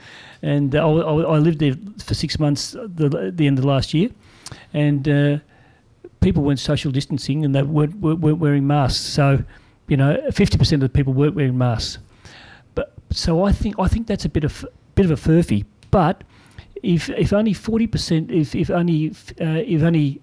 and 0.43 0.75
I, 0.75 0.81
I 0.81 1.39
lived 1.39 1.59
there 1.59 1.75
for 1.99 2.15
six 2.15 2.39
months 2.39 2.73
the 2.73 3.33
the 3.35 3.47
end 3.47 3.59
of 3.59 3.65
last 3.65 3.95
year, 3.95 4.11
and 4.75 5.09
uh, 5.09 5.39
people 6.21 6.43
weren't 6.43 6.61
social 6.61 6.93
distancing 6.93 7.45
and 7.45 7.55
they 7.55 7.63
weren't 7.63 7.97
weren't 7.97 8.21
weren't 8.21 8.39
wearing 8.39 8.67
masks. 8.67 9.01
So 9.01 9.43
you 9.89 9.97
know, 9.97 10.21
fifty 10.31 10.59
percent 10.59 10.83
of 10.83 10.93
the 10.93 10.97
people 10.97 11.15
weren't 11.15 11.35
wearing 11.35 11.59
masks. 11.59 11.99
But 12.75 12.93
so 13.11 13.45
I 13.45 13.53
think 13.53 13.77
I 13.79 13.89
think 13.89 14.07
that's 14.07 14.27
a 14.27 14.29
bit 14.29 14.45
of 14.45 14.65
bit 14.95 15.07
of 15.07 15.11
a 15.11 15.17
furphy. 15.17 15.65
But 15.91 16.23
if 16.83 17.09
if 17.11 17.33
only 17.33 17.55
forty 17.55 17.87
percent, 17.87 18.31
if 18.31 18.55
if 18.55 18.71
only 18.71 19.11
uh, 19.41 19.65
if 19.67 19.83
only 19.83 20.21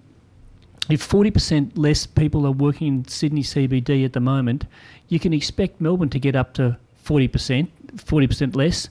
if 0.90 1.02
forty 1.02 1.32
percent 1.32 1.78
less 1.78 2.06
people 2.06 2.46
are 2.46 2.52
working 2.52 2.88
in 2.88 3.08
Sydney 3.08 3.44
CBD 3.44 4.06
at 4.06 4.14
the 4.14 4.20
moment, 4.20 4.66
you 5.10 5.20
can 5.20 5.34
expect 5.34 5.82
Melbourne 5.82 6.10
to 6.10 6.20
get 6.20 6.36
up 6.36 6.54
to 6.54 6.78
forty 6.96 7.28
percent, 7.28 7.70
forty 8.00 8.28
percent 8.28 8.56
less. 8.56 8.90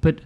But 0.00 0.20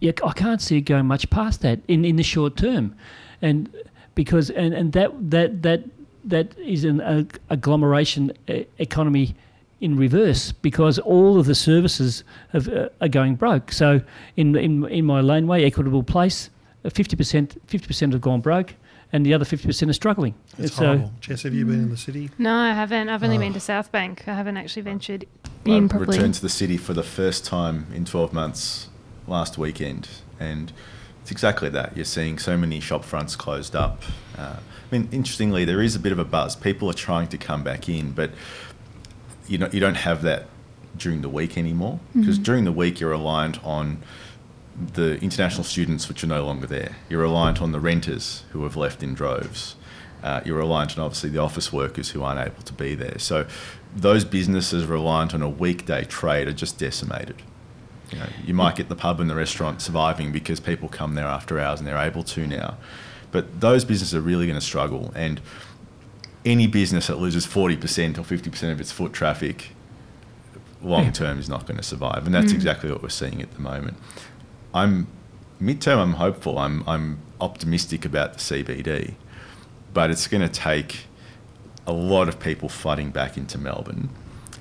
yeah, 0.00 0.12
I 0.24 0.32
can't 0.32 0.60
see 0.60 0.78
it 0.78 0.82
going 0.82 1.06
much 1.06 1.30
past 1.30 1.62
that 1.62 1.80
in, 1.88 2.04
in 2.04 2.16
the 2.16 2.22
short 2.22 2.56
term, 2.56 2.94
and 3.40 3.68
because 4.14 4.50
and, 4.50 4.74
and 4.74 4.92
that 4.92 5.30
that 5.30 5.62
that 5.62 5.84
that 6.24 6.58
is 6.58 6.84
an 6.84 7.28
agglomeration 7.50 8.32
e- 8.48 8.64
economy 8.78 9.34
in 9.80 9.96
reverse 9.96 10.52
because 10.52 10.98
all 11.00 11.38
of 11.38 11.46
the 11.46 11.54
services 11.54 12.22
have, 12.52 12.68
uh, 12.68 12.88
are 13.00 13.08
going 13.08 13.34
broke. 13.34 13.72
So 13.72 14.00
in 14.36 14.56
in 14.56 14.86
in 14.86 15.04
my 15.04 15.20
laneway, 15.20 15.64
Equitable 15.64 16.02
Place, 16.02 16.50
uh, 16.84 16.90
fifty 16.90 17.16
percent 17.16 17.60
fifty 17.66 17.86
percent 17.86 18.12
have 18.12 18.22
gone 18.22 18.40
broke, 18.40 18.74
and 19.12 19.26
the 19.26 19.34
other 19.34 19.44
fifty 19.44 19.66
percent 19.66 19.90
are 19.90 19.94
struggling. 19.94 20.34
It's 20.58 20.74
So- 20.76 20.86
horrible. 20.86 21.12
Jess, 21.20 21.42
have 21.42 21.54
you 21.54 21.64
been 21.66 21.80
in 21.80 21.90
the 21.90 21.96
city? 21.96 22.30
No, 22.38 22.54
I 22.54 22.72
haven't. 22.72 23.08
I've 23.08 23.22
only 23.22 23.36
Oh. 23.36 23.40
been 23.40 23.52
to 23.52 23.60
South 23.60 23.92
Bank. 23.92 24.24
I 24.26 24.34
haven't 24.34 24.56
actually 24.56 24.82
ventured 24.82 25.26
in 25.64 25.84
I 25.84 25.88
properly. 25.88 26.16
returned 26.16 26.34
to 26.34 26.42
the 26.42 26.48
city 26.48 26.76
for 26.76 26.94
the 26.94 27.02
first 27.02 27.44
time 27.44 27.86
in 27.94 28.04
12 28.04 28.32
months 28.32 28.88
last 29.28 29.58
weekend, 29.58 30.08
and 30.40 30.72
it's 31.20 31.30
exactly 31.30 31.68
that. 31.68 31.94
You're 31.96 32.04
seeing 32.04 32.38
so 32.38 32.56
many 32.56 32.80
shop 32.80 33.04
fronts 33.04 33.36
closed 33.36 33.76
up. 33.76 34.02
Uh, 34.36 34.56
I 34.56 34.96
mean, 34.98 35.08
interestingly, 35.12 35.64
there 35.64 35.80
is 35.82 35.94
a 35.94 35.98
bit 36.00 36.12
of 36.12 36.18
a 36.18 36.24
buzz. 36.24 36.56
People 36.56 36.88
are 36.90 36.94
trying 36.94 37.28
to 37.28 37.38
come 37.38 37.62
back 37.62 37.88
in, 37.88 38.12
but 38.12 38.30
you 39.48 39.58
know, 39.58 39.68
you 39.72 39.80
don't 39.80 39.96
have 39.96 40.22
that 40.22 40.46
during 40.96 41.20
the 41.22 41.28
week 41.28 41.56
anymore 41.58 41.98
because 42.14 42.38
during 42.38 42.64
the 42.64 42.72
week 42.72 43.00
you're 43.00 43.10
reliant 43.10 43.62
on 43.64 43.98
the 44.94 45.18
international 45.20 45.64
students 45.64 46.08
which 46.08 46.24
are 46.24 46.28
no 46.28 46.44
longer 46.44 46.66
there. 46.66 46.96
You're 47.08 47.22
reliant 47.22 47.60
on 47.60 47.72
the 47.72 47.80
renters 47.80 48.44
who 48.50 48.62
have 48.64 48.76
left 48.76 49.02
in 49.02 49.14
droves. 49.14 49.76
Uh, 50.22 50.40
you're 50.44 50.58
reliant 50.58 50.96
on 50.96 51.04
obviously 51.04 51.30
the 51.30 51.38
office 51.38 51.72
workers 51.72 52.10
who 52.10 52.22
aren't 52.22 52.40
able 52.40 52.62
to 52.62 52.72
be 52.72 52.94
there. 52.94 53.18
So 53.18 53.46
those 53.94 54.24
businesses 54.24 54.86
reliant 54.86 55.34
on 55.34 55.42
a 55.42 55.48
weekday 55.48 56.04
trade 56.04 56.48
are 56.48 56.52
just 56.52 56.78
decimated. 56.78 57.42
You, 58.10 58.18
know, 58.18 58.26
you 58.44 58.54
might 58.54 58.76
get 58.76 58.88
the 58.88 58.94
pub 58.94 59.20
and 59.20 59.28
the 59.28 59.34
restaurant 59.34 59.82
surviving 59.82 60.32
because 60.32 60.60
people 60.60 60.88
come 60.88 61.14
there 61.14 61.26
after 61.26 61.58
hours 61.58 61.80
and 61.80 61.86
they're 61.86 61.96
able 61.98 62.22
to 62.24 62.46
now. 62.46 62.76
But 63.30 63.60
those 63.60 63.84
businesses 63.84 64.14
are 64.14 64.20
really 64.20 64.46
going 64.46 64.58
to 64.58 64.64
struggle. 64.64 65.12
And 65.14 65.40
any 66.44 66.66
business 66.66 67.06
that 67.06 67.16
loses 67.16 67.46
40% 67.46 68.18
or 68.18 68.22
50% 68.22 68.70
of 68.70 68.80
its 68.80 68.92
foot 68.92 69.12
traffic 69.12 69.70
long 70.82 71.12
term 71.12 71.38
is 71.38 71.48
not 71.48 71.66
going 71.66 71.78
to 71.78 71.82
survive. 71.82 72.26
And 72.26 72.34
that's 72.34 72.52
exactly 72.52 72.90
what 72.90 73.02
we're 73.02 73.08
seeing 73.08 73.40
at 73.40 73.52
the 73.54 73.60
moment. 73.60 73.96
I'm 74.74 75.06
midterm, 75.60 75.98
I'm 75.98 76.14
hopeful. 76.14 76.58
I'm, 76.58 76.82
I'm 76.88 77.18
optimistic 77.40 78.04
about 78.04 78.34
the 78.34 78.38
CBD, 78.38 79.14
but 79.92 80.10
it's 80.10 80.26
going 80.26 80.42
to 80.42 80.48
take 80.48 81.06
a 81.86 81.92
lot 81.92 82.28
of 82.28 82.38
people 82.40 82.68
flooding 82.68 83.10
back 83.10 83.36
into 83.36 83.58
Melbourne. 83.58 84.10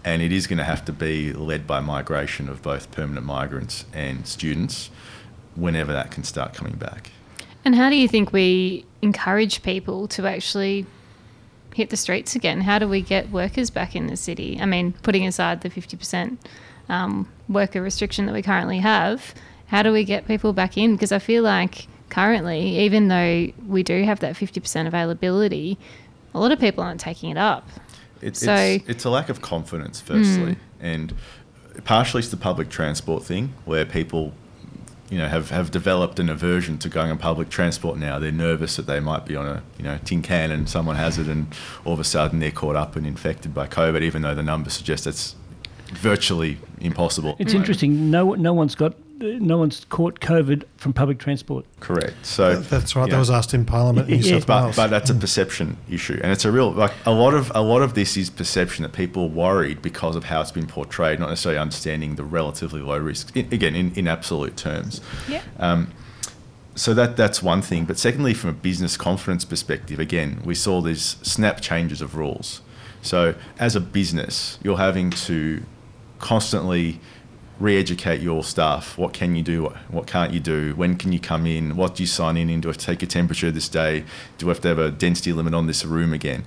And 0.04 0.22
it 0.22 0.32
is 0.32 0.48
going 0.48 0.58
to 0.58 0.64
have 0.64 0.84
to 0.86 0.94
be 0.94 1.32
led 1.32 1.68
by 1.68 1.80
migration 1.80 2.50
of 2.50 2.64
both 2.64 2.90
permanent 2.92 3.26
migrants 3.26 3.86
and 3.94 4.26
students 4.26 4.90
whenever 5.56 5.94
that 5.94 6.10
can 6.10 6.24
start 6.24 6.54
coming 6.54 6.74
back. 6.74 7.12
And 7.64 7.76
how 7.76 7.90
do 7.90 7.96
you 7.96 8.08
think 8.08 8.34
we 8.34 8.86
encourage 9.04 9.62
people 9.62 10.08
to 10.10 10.26
actually 10.26 10.88
hit 11.76 11.92
the 11.92 11.98
streets 11.98 12.36
again? 12.36 12.62
How 12.62 12.80
do 12.80 12.88
we 12.88 13.02
get 13.02 13.30
workers 13.30 13.70
back 13.70 13.96
in 13.96 14.08
the 14.08 14.18
city? 14.18 14.58
I 14.60 14.66
mean, 14.66 14.94
putting 15.04 15.28
aside 15.28 15.62
the 15.62 15.70
50% 15.70 16.38
um, 16.90 17.32
worker 17.48 17.82
restriction 17.82 18.26
that 18.26 18.34
we 18.34 18.42
currently 18.42 18.80
have, 18.80 19.36
how 19.72 19.82
do 19.82 19.94
we 19.94 20.04
get 20.04 20.28
people 20.28 20.52
back 20.52 20.78
in? 20.78 20.96
Because 20.96 21.14
I 21.14 21.20
feel 21.20 21.44
like 21.44 21.88
currently, 22.10 22.80
even 22.80 23.08
though 23.08 23.48
we 23.66 23.84
do 23.84 24.04
have 24.04 24.20
that 24.20 24.36
50% 24.36 24.86
availability, 24.86 25.78
a 26.34 26.42
lot 26.42 26.52
of 26.52 26.60
people 26.60 26.84
aren't 26.84 27.00
taking 27.00 27.30
it 27.30 27.38
up. 27.38 27.66
It, 28.22 28.36
So- 28.36 28.54
it's, 28.54 28.90
it's 28.90 29.06
a 29.06 29.10
lack 29.10 29.30
of 29.30 29.42
confidence, 29.42 30.02
firstly, 30.02 30.56
hmm. 30.56 30.86
and 30.86 31.14
partially 31.86 32.20
it's 32.20 32.28
the 32.28 32.36
public 32.36 32.68
transport 32.70 33.24
thing 33.24 33.54
where 33.64 33.86
people, 33.86 34.34
you 35.10 35.18
know, 35.18 35.30
have, 35.30 35.52
have 35.52 35.72
developed 35.72 36.20
an 36.20 36.28
aversion 36.28 36.78
to 36.80 36.90
going 36.90 37.10
on 37.10 37.18
public 37.18 37.48
transport 37.48 37.98
now. 37.98 38.20
They're 38.20 38.30
nervous 38.34 38.76
that 38.76 38.88
they 38.88 39.00
might 39.00 39.26
be 39.26 39.38
on 39.38 39.48
a 39.48 39.64
you 39.78 39.86
know 39.86 39.98
tin 40.04 40.22
can 40.22 40.52
and 40.52 40.68
someone 40.68 40.98
has 40.98 41.18
it, 41.18 41.30
and 41.30 41.48
all 41.86 41.94
of 41.94 42.00
a 42.02 42.04
sudden 42.04 42.40
they're 42.40 42.52
caught 42.52 42.76
up 42.76 42.98
and 42.98 43.08
infected 43.08 43.54
by 43.54 43.68
COVID, 43.68 44.02
even 44.02 44.22
though 44.22 44.36
the 44.36 44.44
numbers 44.44 44.74
suggest 44.74 45.08
it's 45.08 45.38
virtually 45.94 46.58
impossible. 46.82 47.38
It's 47.40 47.54
interesting. 47.54 48.12
No, 48.12 48.34
no 48.34 48.54
one's 48.54 48.76
got, 48.76 48.96
no 49.22 49.58
one's 49.58 49.86
caught 49.86 50.20
COVID 50.20 50.64
from 50.78 50.94
public 50.94 51.20
transport. 51.20 51.66
Correct. 51.80 52.14
So 52.26 52.56
That's 52.60 52.96
right. 52.96 53.08
yeah. 53.08 53.14
That 53.16 53.20
was 53.20 53.30
asked 53.30 53.54
in 53.54 53.66
Parliament 53.66 54.10
in 54.10 54.20
New 54.20 54.26
Yeah. 54.26 54.38
South 54.40 54.48
but, 54.48 54.64
Wales. 54.64 54.76
but 54.76 54.90
that's 54.90 55.10
a 55.10 55.16
perception 55.16 55.78
issue, 55.90 56.20
and 56.24 56.32
it's 56.32 56.46
a 56.46 56.52
real 56.52 56.72
like 56.72 56.94
a 57.06 57.12
lot 57.12 57.34
of 57.34 57.52
a 57.56 57.62
lot 57.62 57.82
of 57.82 57.94
this 57.94 58.18
is 58.18 58.30
perception 58.30 58.84
that 58.84 58.94
people 58.94 59.24
are 59.24 59.30
worried 59.30 59.82
because 59.82 60.16
of 60.16 60.26
how 60.26 60.42
it's 60.42 60.52
been 60.52 60.68
portrayed, 60.68 61.20
not 61.20 61.30
necessarily 61.30 61.60
understanding 61.60 62.16
the 62.16 62.24
relatively 62.24 62.82
low 62.82 62.98
risks. 62.98 63.32
In, 63.36 63.48
again, 63.54 63.76
in, 63.76 63.94
in 63.96 64.08
absolute 64.08 64.58
terms. 64.58 65.02
Yeah. 65.30 65.44
Um, 65.60 65.92
so 66.76 66.94
that 66.94 67.18
that's 67.18 67.44
one 67.44 67.62
thing. 67.62 67.86
But 67.86 67.98
secondly, 68.00 68.34
from 68.34 68.50
a 68.50 68.54
business 68.54 68.98
confidence 68.98 69.46
perspective, 69.46 70.00
again, 70.00 70.42
we 70.46 70.56
saw 70.56 70.82
these 70.82 71.18
snap 71.22 71.62
changes 71.62 72.02
of 72.02 72.16
rules. 72.16 72.62
So 73.02 73.36
as 73.60 73.76
a 73.76 73.82
business, 73.82 74.58
you're 74.64 74.78
having 74.78 75.10
to 75.12 75.64
constantly 76.20 77.00
re-educate 77.62 78.22
your 78.22 78.44
staff. 78.44 78.98
What 78.98 79.14
can 79.14 79.36
you 79.36 79.44
do? 79.44 79.66
What 79.90 80.08
can't 80.08 80.34
you 80.34 80.40
do? 80.40 80.74
When 80.76 80.98
can 80.98 81.12
you 81.12 81.20
come 81.20 81.46
in? 81.46 81.76
What 81.76 81.96
do 81.96 82.04
you 82.04 82.08
sign 82.08 82.38
in? 82.38 82.50
in? 82.50 82.62
Do 82.62 82.70
I 82.70 82.72
have 82.72 82.78
to 82.78 82.86
take 82.86 83.04
a 83.04 83.06
temperature 83.06 83.52
this 83.52 83.70
day? 83.70 84.04
Do 84.38 84.48
I 84.48 84.50
have 84.50 84.62
to 84.62 84.68
have 84.70 84.80
a 84.80 84.92
density 84.92 85.32
limit 85.34 85.54
on 85.54 85.68
this 85.68 85.86
room 85.86 86.12
again? 86.14 86.44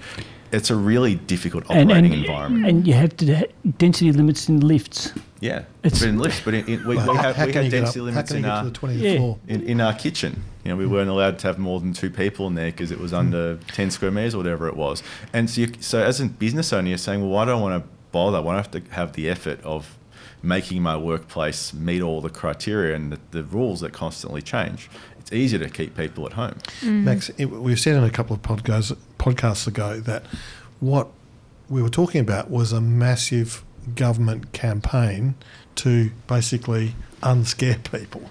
It's 0.53 0.71
a 0.71 0.77
really 0.77 1.17
difficult 1.17 1.65
operating 1.65 2.13
and, 2.13 2.15
environment. 2.15 2.67
and 2.67 2.87
you 2.87 2.93
have 2.93 3.17
to 3.17 3.35
ha- 3.35 3.47
density 3.79 4.13
limits 4.13 4.49
in 4.49 4.61
lifts. 4.61 5.13
yeah, 5.41 5.59
it's- 5.83 5.95
it's 5.95 6.03
been 6.03 6.19
lifts, 6.19 6.43
but 6.45 6.55
in, 6.55 6.67
in, 6.67 6.87
we, 6.87 6.97
Well, 6.97 7.13
we, 7.13 7.17
have, 7.17 7.39
we 7.39 7.53
can 7.53 7.65
had 7.65 7.71
density 7.73 8.01
up- 8.01 8.07
limits 8.07 8.31
in 8.31 8.45
our 8.45 8.65
the 8.65 8.71
20th 8.71 9.01
Yeah. 9.01 9.55
in, 9.55 9.63
in 9.63 9.81
our 9.81 9.95
kitchen. 9.95 10.45
You 10.65 10.71
know, 10.71 10.77
we 10.77 10.87
weren't 10.87 11.11
allowed 11.11 11.39
to 11.41 11.47
have 11.49 11.59
more 11.59 11.81
than 11.81 11.93
two 11.93 12.09
people 12.09 12.47
in 12.47 12.55
there 12.55 12.71
because 12.71 12.93
it 12.93 13.01
was 13.01 13.11
hmm. 13.11 13.19
under 13.19 13.57
10 13.73 13.91
square 13.91 14.13
meters 14.13 14.35
or 14.35 14.39
whatever 14.39 14.69
it 14.69 14.77
was. 14.77 15.03
And 15.33 15.51
so, 15.51 15.63
you, 15.63 15.73
so 15.81 16.03
as 16.03 16.21
a 16.21 16.27
business 16.27 16.73
owner, 16.73 16.89
you're 16.89 16.99
saying, 16.99 17.21
well, 17.21 17.31
why 17.31 17.45
do 17.47 17.51
I 17.51 17.55
want 17.55 17.83
to 17.83 17.89
bother? 18.13 18.41
Why 18.41 18.53
do 18.53 18.55
I 18.55 18.59
have 18.59 18.71
to 18.71 18.83
have 18.95 19.13
the 19.15 19.29
effort 19.29 19.61
of 19.63 19.99
making 20.45 20.83
my 20.83 20.97
workplace 20.97 21.73
meet 21.73 22.03
all 22.03 22.21
the 22.21 22.31
criteria 22.31 22.95
and 22.95 23.13
the, 23.13 23.19
the 23.31 23.43
rules 23.45 23.81
that 23.81 23.93
constantly 23.93 24.43
change? 24.43 24.91
It's 25.19 25.33
easier 25.33 25.59
to 25.59 25.71
keep 25.71 25.97
people 25.97 26.27
at 26.27 26.35
home. 26.35 26.59
Mm. 26.81 27.05
Max, 27.05 27.31
it, 27.39 27.47
we've 27.47 27.81
said 27.81 27.97
in 27.97 28.05
a 28.05 28.11
couple 28.11 28.37
of 28.37 28.43
podcasts, 28.43 28.97
podcasts 29.19 29.67
ago 29.67 29.99
that 30.01 30.25
what 30.81 31.09
we 31.69 31.83
were 31.83 31.89
talking 31.89 32.21
about 32.21 32.51
was 32.51 32.73
a 32.73 32.81
massive 32.81 33.65
government 33.95 34.53
campaign 34.53 35.35
to 35.77 36.11
basically 36.27 36.95
unscare 37.23 37.83
people, 37.91 38.31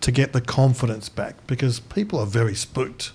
to 0.00 0.12
get 0.12 0.32
the 0.32 0.40
confidence 0.40 1.08
back, 1.08 1.44
because 1.46 1.80
people 1.80 2.18
are 2.20 2.26
very 2.26 2.54
spooked. 2.54 3.12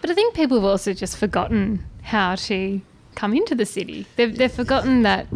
But 0.00 0.10
I 0.10 0.14
think 0.14 0.34
people 0.34 0.56
have 0.58 0.64
also 0.64 0.92
just 0.92 1.16
forgotten 1.16 1.84
how 2.02 2.36
to 2.36 2.80
come 3.16 3.34
into 3.34 3.56
the 3.56 3.66
city. 3.66 4.06
They've, 4.14 4.36
they've 4.36 4.52
forgotten 4.52 5.02
that 5.02 5.26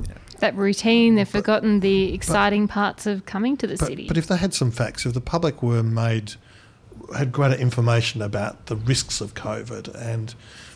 that 0.43 0.55
routine. 0.55 1.15
They've 1.15 1.29
forgotten 1.29 1.81
the 1.81 2.13
exciting 2.13 2.69
parts 2.69 3.07
of 3.07 3.25
coming 3.25 3.57
to 3.57 3.67
the 3.67 3.77
But, 3.77 3.87
city. 3.89 4.07
but 4.07 4.19
if 4.19 4.27
they 4.27 4.37
had 4.37 4.53
some 4.53 4.71
facts, 4.71 5.07
if 5.07 5.15
the 5.15 5.21
public 5.21 5.63
were 5.63 5.83
made, 5.83 6.35
had 7.17 7.33
greater 7.33 7.55
information 7.55 8.21
about 8.21 8.67
the 8.67 8.77
risks 8.77 9.21
of 9.21 9.35
COVID 9.35 9.95
and, 9.95 10.35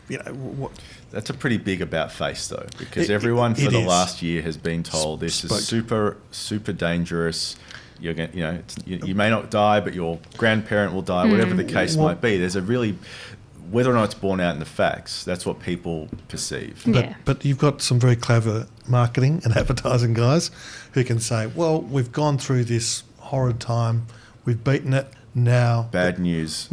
you 0.09 0.19
know, 0.19 0.33
what, 0.33 0.73
That's 1.12 1.31
a 1.31 1.35
pretty 1.35 1.57
big 1.59 1.81
about 1.83 2.11
face, 2.11 2.49
though, 2.49 2.67
because 2.79 3.09
It- 3.11 3.12
everyone 3.12 3.53
it 3.53 3.59
for 3.61 3.71
the 3.71 3.81
is. 3.81 3.87
last 3.87 4.23
year 4.23 4.43
has 4.43 4.57
been 4.57 4.83
told 4.83 5.21
this 5.21 5.37
Spoke. 5.37 5.59
is 5.59 5.67
super, 5.67 6.17
super 6.31 6.73
dangerous. 6.73 7.57
You're 8.01 8.12
going, 8.14 8.31
you 8.35 8.43
know, 8.43 8.51
it's, 8.53 8.77
you, 8.85 9.01
you 9.05 9.14
may 9.14 9.31
not 9.31 9.51
die, 9.51 9.81
but 9.81 9.95
your 9.95 10.19
grandparent 10.37 10.93
will 10.93 11.03
die, 11.03 11.27
whatever 11.27 11.55
mm. 11.55 11.59
the 11.59 11.64
case 11.64 11.97
Well- 11.97 12.09
might 12.09 12.21
be. 12.21 12.37
There's 12.39 12.57
a 12.57 12.62
really, 12.62 12.99
whether 13.71 13.91
or 13.91 13.95
not 13.95 14.05
it's 14.05 14.14
borne 14.14 14.41
out 14.41 14.55
in 14.55 14.59
the 14.61 14.64
facts, 14.64 15.25
that's 15.25 15.45
what 15.47 15.61
people 15.61 16.09
perceive. 16.29 16.83
But, 16.87 16.95
Yeah. 17.05 17.14
but 17.25 17.45
you've 17.45 17.59
got 17.59 17.83
some 17.83 17.99
very 17.99 18.17
clever 18.17 18.67
marketing 18.89 19.41
and 19.45 19.57
advertising 19.57 20.14
guys 20.14 20.51
who 20.93 21.05
can 21.05 21.21
say, 21.21 21.47
well, 21.49 21.81
we've 21.83 22.12
gone 22.12 22.39
through 22.39 22.64
this 22.64 23.03
horrid 23.19 23.61
time, 23.61 24.07
we've 24.45 24.62
beaten 24.62 24.93
it, 24.95 25.07
now. 25.35 25.89
Bad 25.93 26.19
news 26.19 26.69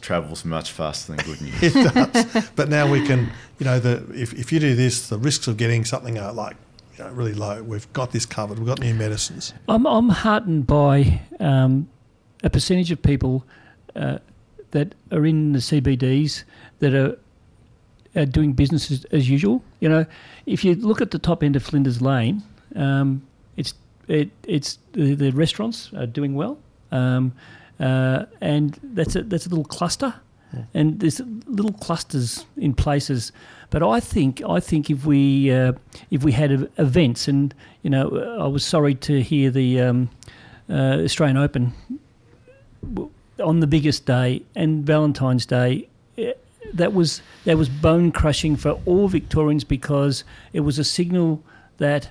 travels 0.00 0.44
much 0.44 0.72
faster 0.72 1.14
than 1.14 1.24
good 1.24 1.40
news. 1.40 1.54
It 1.62 1.94
does. 1.94 2.50
but 2.56 2.68
now 2.68 2.90
we 2.90 3.06
can, 3.06 3.30
you 3.58 3.64
know, 3.66 3.78
the, 3.78 4.04
if, 4.14 4.32
if 4.34 4.52
you 4.52 4.58
do 4.58 4.74
this, 4.74 5.08
the 5.08 5.18
risks 5.18 5.46
of 5.46 5.56
getting 5.56 5.84
something 5.84 6.18
are 6.18 6.32
like 6.32 6.56
you 6.98 7.04
know, 7.04 7.10
really 7.10 7.34
low. 7.34 7.62
We've 7.62 7.90
got 7.92 8.10
this 8.12 8.26
covered. 8.26 8.58
We've 8.58 8.66
got 8.66 8.80
new 8.80 8.94
medicines. 8.94 9.52
I'm, 9.68 9.86
I'm 9.86 10.08
heartened 10.08 10.66
by 10.66 11.20
um, 11.38 11.88
a 12.42 12.50
percentage 12.50 12.90
of 12.90 13.02
people 13.02 13.44
uh, 13.94 14.18
that 14.72 14.94
are 15.12 15.24
in 15.24 15.52
the 15.52 15.58
CBDs 15.58 16.44
that 16.78 16.94
are, 16.94 17.18
are 18.14 18.26
doing 18.26 18.52
business 18.52 18.90
as, 18.90 19.04
as 19.06 19.28
usual. 19.28 19.62
You 19.80 19.88
know, 19.88 20.06
if 20.46 20.64
you 20.64 20.74
look 20.74 21.00
at 21.00 21.10
the 21.10 21.18
top 21.18 21.42
end 21.42 21.56
of 21.56 21.62
Flinders 21.62 22.00
Lane, 22.00 22.42
um, 22.74 23.22
it's 23.56 23.74
it, 24.08 24.30
it's 24.44 24.78
the, 24.92 25.14
the 25.14 25.30
restaurants 25.32 25.90
are 25.94 26.06
doing 26.06 26.34
well, 26.34 26.58
um, 26.92 27.32
uh, 27.80 28.24
and 28.40 28.78
that's 28.82 29.16
a 29.16 29.22
that's 29.22 29.46
a 29.46 29.48
little 29.48 29.64
cluster, 29.64 30.14
and 30.74 31.00
there's 31.00 31.20
little 31.46 31.72
clusters 31.72 32.46
in 32.56 32.74
places. 32.74 33.32
But 33.70 33.82
I 33.82 33.98
think 34.00 34.42
I 34.48 34.60
think 34.60 34.90
if 34.90 35.04
we 35.04 35.50
uh, 35.50 35.72
if 36.10 36.22
we 36.22 36.32
had 36.32 36.70
events, 36.78 37.28
and 37.28 37.54
you 37.82 37.90
know, 37.90 38.38
I 38.40 38.46
was 38.46 38.64
sorry 38.64 38.94
to 38.94 39.22
hear 39.22 39.50
the 39.50 39.80
um, 39.80 40.10
uh, 40.70 40.98
Australian 41.04 41.36
Open 41.36 41.72
w- 42.94 43.10
on 43.42 43.60
the 43.60 43.66
biggest 43.66 44.06
day 44.06 44.42
and 44.54 44.84
Valentine's 44.86 45.46
Day. 45.46 45.88
eh, 46.18 46.32
That 46.74 46.92
was 46.92 47.22
that 47.44 47.56
was 47.56 47.68
bone 47.68 48.10
crushing 48.12 48.56
for 48.56 48.72
all 48.86 49.08
Victorians 49.08 49.64
because 49.64 50.24
it 50.52 50.60
was 50.60 50.78
a 50.78 50.84
signal 50.84 51.42
that 51.78 52.10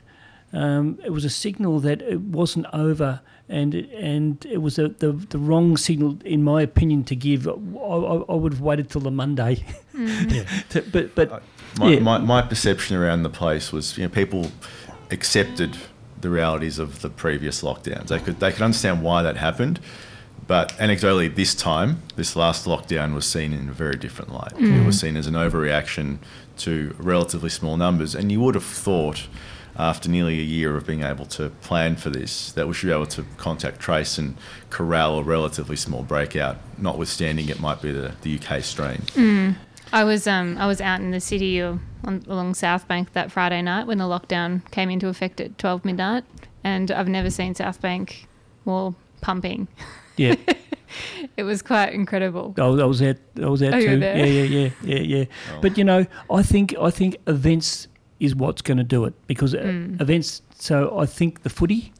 um, 0.53 0.97
it 1.03 1.11
was 1.11 1.25
a 1.25 1.29
signal 1.29 1.79
that 1.81 2.01
it 2.01 2.21
wasn't 2.21 2.65
over, 2.71 3.19
and 3.49 3.75
it- 3.75 3.89
and 3.93 4.45
it 4.45 4.61
was 4.61 4.79
a, 4.79 4.87
the 4.99 5.11
the 5.29 5.37
wrong 5.37 5.75
signal, 5.77 6.17
in 6.23 6.43
my 6.43 6.61
opinion, 6.61 7.03
to 7.05 7.15
give. 7.15 7.47
I, 7.47 7.51
I, 7.51 8.15
I 8.29 8.35
would 8.35 8.53
have 8.53 8.61
waited 8.61 8.89
till 8.89 9.01
the 9.01 9.11
Monday, 9.11 9.65
Yeah. 9.93 10.45
to, 10.69 10.81
but 10.93 11.15
but 11.15 11.31
Uh, 11.31 11.39
my, 11.79 11.89
Yeah. 11.93 11.99
my, 11.99 12.17
my 12.19 12.41
perception 12.41 12.95
around 12.95 13.23
the 13.23 13.29
place 13.29 13.73
was, 13.75 13.97
you 13.97 14.03
know, 14.05 14.09
people 14.09 14.49
accepted 15.11 15.75
the 16.21 16.29
realities 16.29 16.79
of 16.79 17.01
the 17.01 17.09
previous 17.09 17.61
lockdowns. 17.61 18.07
They 18.07 18.19
could 18.19 18.39
they 18.39 18.51
could 18.53 18.61
understand 18.61 19.01
why 19.03 19.23
that 19.23 19.37
happened, 19.37 19.79
but 20.47 20.69
anecdotally, 20.73 21.33
this 21.33 21.55
time, 21.55 22.01
this 22.15 22.35
last 22.35 22.65
lockdown 22.65 23.13
was 23.15 23.25
seen 23.25 23.51
in 23.53 23.69
a 23.69 23.73
very 23.73 23.95
different 23.95 24.31
light. 24.31 24.53
It 24.57 24.85
was 24.85 24.99
seen 24.99 25.17
as 25.17 25.27
an 25.27 25.33
overreaction 25.33 26.19
to 26.57 26.95
relatively 26.99 27.49
small 27.49 27.77
numbers, 27.77 28.13
and 28.15 28.31
you 28.31 28.39
would 28.41 28.55
have 28.55 28.63
thought. 28.63 29.27
After 29.77 30.07
nearly 30.09 30.39
a 30.39 30.43
year 30.43 30.77
of 30.77 30.87
being 30.87 31.03
able 31.03 31.25
to 31.25 31.49
plan 31.49 31.97
for 31.97 32.09
this, 32.09 32.53
that 32.53 32.65
we 32.65 32.73
should 32.73 32.87
be 32.87 32.93
able 32.93 33.07
to 33.07 33.25
contact 33.35 33.81
trace 33.81 34.17
and 34.17 34.37
corral 34.69 35.19
a 35.19 35.21
relatively 35.21 35.75
small 35.75 36.01
breakout, 36.01 36.55
notwithstanding 36.77 37.49
it 37.49 37.59
might 37.59 37.81
be 37.81 37.91
the, 37.91 38.13
the 38.21 38.39
UK 38.39 38.63
strain. 38.63 39.01
I 39.91 40.05
was 40.05 40.27
um 40.27 40.57
I 40.57 40.65
was 40.67 40.79
out 40.79 41.01
in 41.01 41.11
the 41.11 41.19
city 41.19 41.61
or 41.61 41.79
on, 42.05 42.23
along 42.27 42.53
South 42.53 42.87
Bank 42.87 43.11
that 43.11 43.33
Friday 43.33 43.61
night 43.61 43.85
when 43.85 43.97
the 43.97 44.05
lockdown 44.05 44.61
came 44.71 44.89
into 44.89 45.09
effect 45.09 45.41
at 45.41 45.57
twelve 45.57 45.83
midnight, 45.83 46.23
and 46.63 46.89
I've 46.89 47.09
never 47.09 47.29
seen 47.29 47.53
South 47.53 47.81
Bank 47.81 48.27
more 48.63 48.95
pumping. 49.19 49.67
Yeah, 50.17 50.35
It 51.37 51.43
was 51.43 51.61
quite 51.61 51.93
incredible. 51.93 52.53
I 52.57 52.67
was, 52.67 52.81
I 52.81 52.85
was 52.85 53.01
out. 53.01 53.17
I 53.41 53.47
was 53.47 53.61
out 53.63 53.73
Oh, 53.73 53.77
you 53.77 53.87
were 53.89 53.93
too. 53.95 53.99
there? 53.99 54.17
Yeah, 54.17 54.25
yeah, 54.25 54.43
yeah, 54.43 54.69
yeah, 54.83 55.17
yeah. 55.17 55.25
Oh. 55.53 55.59
But 55.61 55.77
you 55.77 55.83
know, 55.83 56.05
I 56.31 56.41
think 56.43 56.75
I 56.79 56.89
think 56.91 57.17
events 57.27 57.87
is 58.19 58.33
what's 58.35 58.61
going 58.61 58.77
to 58.77 58.83
do 58.83 59.03
it 59.05 59.13
because 59.27 59.53
uh, 59.53 59.59
Mm. 59.59 59.99
events. 60.01 60.41
So 60.57 60.97
I 60.97 61.05
think 61.05 61.43
the 61.43 61.49
footy 61.49 61.91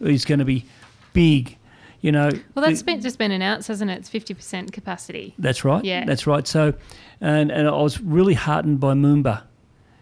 is 0.00 0.24
going 0.26 0.40
to 0.40 0.44
be 0.44 0.66
big. 1.14 1.56
You 2.02 2.12
know. 2.12 2.28
Well, 2.54 2.66
that's 2.66 2.80
the- 2.80 2.84
been, 2.84 3.00
just 3.00 3.16
been 3.18 3.30
announced, 3.32 3.68
hasn't 3.68 3.90
it? 3.90 3.98
It's 3.98 4.10
50% 4.10 4.72
capacity. 4.72 5.34
That's 5.38 5.64
right. 5.64 5.82
Yeah. 5.82 6.04
That's 6.04 6.26
right. 6.26 6.46
So, 6.46 6.74
and 7.22 7.50
and 7.50 7.66
I 7.66 7.70
was 7.82 7.98
really 8.02 8.34
heartened 8.34 8.78
by 8.80 8.92
Moomba. 8.92 9.42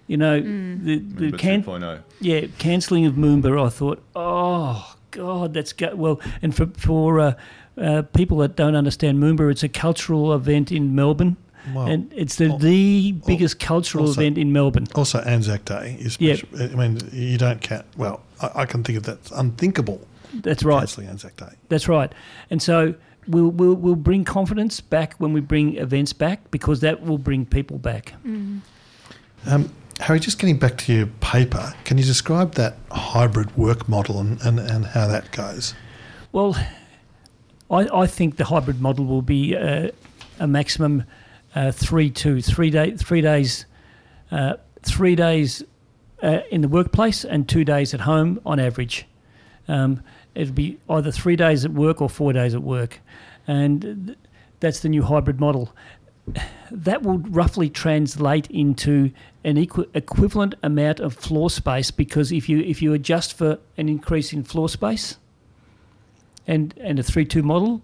You 0.08 0.16
know, 0.16 0.40
Mm. 0.42 0.84
the 0.84 0.98
the 0.98 1.14
Remember 1.26 1.38
can 1.38 1.62
2.0. 1.62 2.00
yeah 2.20 2.46
cancelling 2.58 3.06
of 3.06 3.14
Moomba. 3.14 3.64
I 3.64 3.68
thought, 3.68 4.02
oh 4.16 4.91
God, 5.12 5.54
that's 5.54 5.72
go 5.72 5.94
well. 5.94 6.20
And 6.42 6.54
for 6.54 6.66
for 6.76 7.20
uh, 7.20 7.34
uh, 7.78 8.02
people 8.14 8.38
that 8.38 8.56
don't 8.56 8.74
understand 8.74 9.18
Moomba, 9.22 9.50
it's 9.50 9.62
a 9.62 9.68
cultural 9.68 10.34
event 10.34 10.70
in 10.72 10.94
Melbourne, 10.94 11.36
Well, 11.74 11.86
and 11.86 12.12
it's 12.12 12.36
the 12.36 12.46
al- 12.50 12.58
the 12.58 13.12
biggest 13.26 13.58
cultural 13.60 14.06
also- 14.06 14.20
event 14.20 14.36
in 14.38 14.52
Melbourne. 14.52 14.86
also 14.94 15.20
Anzac 15.20 15.64
Day 15.64 15.96
is. 16.00 16.16
Yeah. 16.20 16.36
I 16.58 16.66
mean, 16.74 16.98
you 17.12 17.38
don't 17.38 17.60
count. 17.60 17.86
Well, 17.96 18.20
I, 18.40 18.50
I 18.62 18.66
can 18.66 18.82
think 18.84 18.98
of 18.98 19.04
that's 19.04 19.30
unthinkable. 19.30 20.00
That's 20.34 20.64
right. 20.64 20.80
Cancelling 20.80 21.08
Anzac 21.08 21.36
Day. 21.36 21.52
That's 21.68 21.88
right. 21.88 22.10
And 22.50 22.60
so 22.62 22.94
we'll, 23.28 23.50
we'll, 23.50 23.74
we'll 23.74 23.96
bring 23.96 24.24
confidence 24.24 24.80
back 24.80 25.14
when 25.18 25.32
we 25.34 25.40
bring 25.40 25.76
events 25.76 26.12
back 26.14 26.50
because 26.50 26.80
that 26.80 27.02
will 27.02 27.18
bring 27.18 27.44
people 27.46 27.78
back. 27.78 28.14
Um, 28.24 29.70
Harry, 30.01 30.18
just 30.18 30.38
getting 30.38 30.59
back 30.59 30.78
to 30.78 30.93
your 30.93 31.07
paper, 31.20 31.74
can 31.84 31.99
you 31.99 32.05
describe 32.05 32.55
that 32.55 32.76
hybrid 32.90 33.57
work 33.57 33.88
model 33.88 34.18
and, 34.18 34.40
and, 34.43 34.59
and 34.59 34.86
how 34.86 35.07
that 35.07 35.30
goes? 35.30 35.74
Well, 36.32 36.57
I, 37.70 37.88
I 37.93 38.07
think 38.07 38.36
the 38.36 38.45
hybrid 38.45 38.80
model 38.80 39.05
will 39.05 39.22
be 39.22 39.57
uh, 39.57 39.90
a 40.40 40.47
maximum 40.47 41.05
uh, 41.55 41.70
three 41.70 42.11
to 42.11 42.40
three 42.40 42.70
day 42.70 42.97
three 42.97 43.20
days, 43.20 43.66
uh, 44.30 44.55
three 44.82 45.14
days 45.14 45.62
uh, 46.22 46.40
in 46.51 46.62
the 46.62 46.68
workplace 46.68 47.24
and 47.24 47.49
two 47.49 47.64
days 47.64 47.95
at 47.95 48.01
home 48.01 48.40
on 48.45 48.59
average. 48.59 49.07
Um, 49.68 50.03
it'll 50.34 50.55
be 50.55 50.78
either 50.88 51.12
three 51.12 51.36
days 51.36 51.64
at 51.64 51.72
work 51.72 52.01
or 52.01 52.09
four 52.09 52.32
days 52.32 52.55
at 52.55 52.62
work, 52.62 53.01
and 53.47 54.07
th- 54.07 54.18
that's 54.61 54.80
the 54.80 54.88
new 54.88 55.03
hybrid 55.03 55.38
model. 55.40 55.72
That 56.70 57.02
will 57.02 57.18
roughly 57.18 57.68
translate 57.68 58.50
into 58.50 59.10
an 59.44 59.58
equi- 59.58 59.88
equivalent 59.92 60.54
amount 60.62 61.00
of 61.00 61.14
floor 61.14 61.50
space 61.50 61.90
because 61.90 62.32
if 62.32 62.48
you 62.48 62.60
if 62.60 62.80
you 62.80 62.94
adjust 62.94 63.36
for 63.36 63.58
an 63.76 63.88
increase 63.88 64.32
in 64.32 64.44
floor 64.44 64.68
space, 64.68 65.18
and 66.46 66.74
and 66.80 66.98
a 66.98 67.02
three 67.02 67.24
two 67.24 67.42
model, 67.42 67.82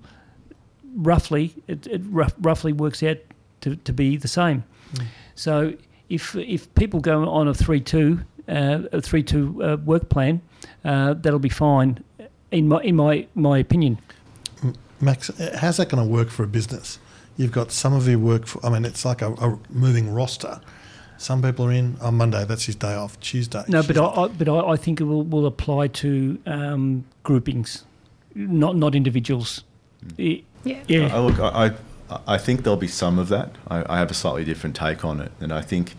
roughly 0.94 1.54
it, 1.66 1.86
it 1.86 2.00
rough, 2.06 2.34
roughly 2.40 2.72
works 2.72 3.02
out 3.02 3.18
to, 3.60 3.76
to 3.76 3.92
be 3.92 4.16
the 4.16 4.28
same. 4.28 4.64
Mm. 4.94 5.06
So 5.34 5.74
if 6.08 6.34
if 6.36 6.72
people 6.74 7.00
go 7.00 7.28
on 7.28 7.48
a 7.48 7.54
three 7.54 7.80
two 7.80 8.20
uh, 8.48 8.82
a 8.92 9.00
three 9.00 9.22
two 9.22 9.62
uh, 9.62 9.76
work 9.84 10.08
plan, 10.08 10.40
uh, 10.84 11.14
that'll 11.14 11.38
be 11.38 11.48
fine, 11.48 12.02
in 12.50 12.68
my 12.68 12.80
in 12.82 12.96
my 12.96 13.26
my 13.34 13.58
opinion. 13.58 13.98
Max, 15.00 15.30
uh, 15.30 15.56
how's 15.60 15.76
that 15.76 15.88
going 15.88 16.02
to 16.02 16.08
work 16.08 16.28
for 16.28 16.42
a 16.44 16.48
business? 16.48 16.98
You've 17.38 17.52
got 17.52 17.72
some 17.72 17.94
of 17.94 18.06
your 18.06 18.18
work, 18.18 18.46
for, 18.46 18.64
I 18.66 18.68
mean, 18.68 18.84
it's 18.84 19.04
like 19.06 19.22
a, 19.22 19.32
a 19.32 19.58
moving 19.70 20.12
roster. 20.12 20.60
Some 21.16 21.40
people 21.40 21.64
are 21.66 21.72
in 21.72 21.96
on 22.02 22.16
Monday, 22.16 22.44
that's 22.44 22.66
his 22.66 22.74
day 22.76 22.94
off. 22.94 23.18
Tuesday. 23.20 23.64
No, 23.68 23.80
she's 23.80 23.96
but 23.96 23.96
I. 24.18 24.22
I 24.24 24.28
but 24.28 24.48
I, 24.48 24.72
I 24.72 24.76
think 24.76 25.00
it 25.00 25.04
will, 25.04 25.22
will 25.22 25.46
apply 25.46 25.88
to 25.88 26.38
um, 26.46 27.04
groupings, 27.22 27.84
not 28.34 28.76
not 28.76 28.94
individuals. 28.94 29.64
I- 30.18 30.42
Yeah. 30.64 30.82
yeah. 30.88 31.16
I 31.16 31.20
look, 31.20 31.38
I, 31.40 31.66
I- 32.10 32.20
I 32.26 32.38
think 32.38 32.62
there'll 32.64 32.76
be 32.78 32.88
some 32.88 33.18
of 33.18 33.28
that. 33.28 33.54
I, 33.68 33.84
I 33.94 33.98
have 33.98 34.10
a 34.10 34.14
slightly 34.14 34.44
different 34.44 34.74
take 34.76 35.04
on 35.04 35.20
it, 35.20 35.30
and 35.40 35.52
I 35.52 35.60
think 35.60 35.94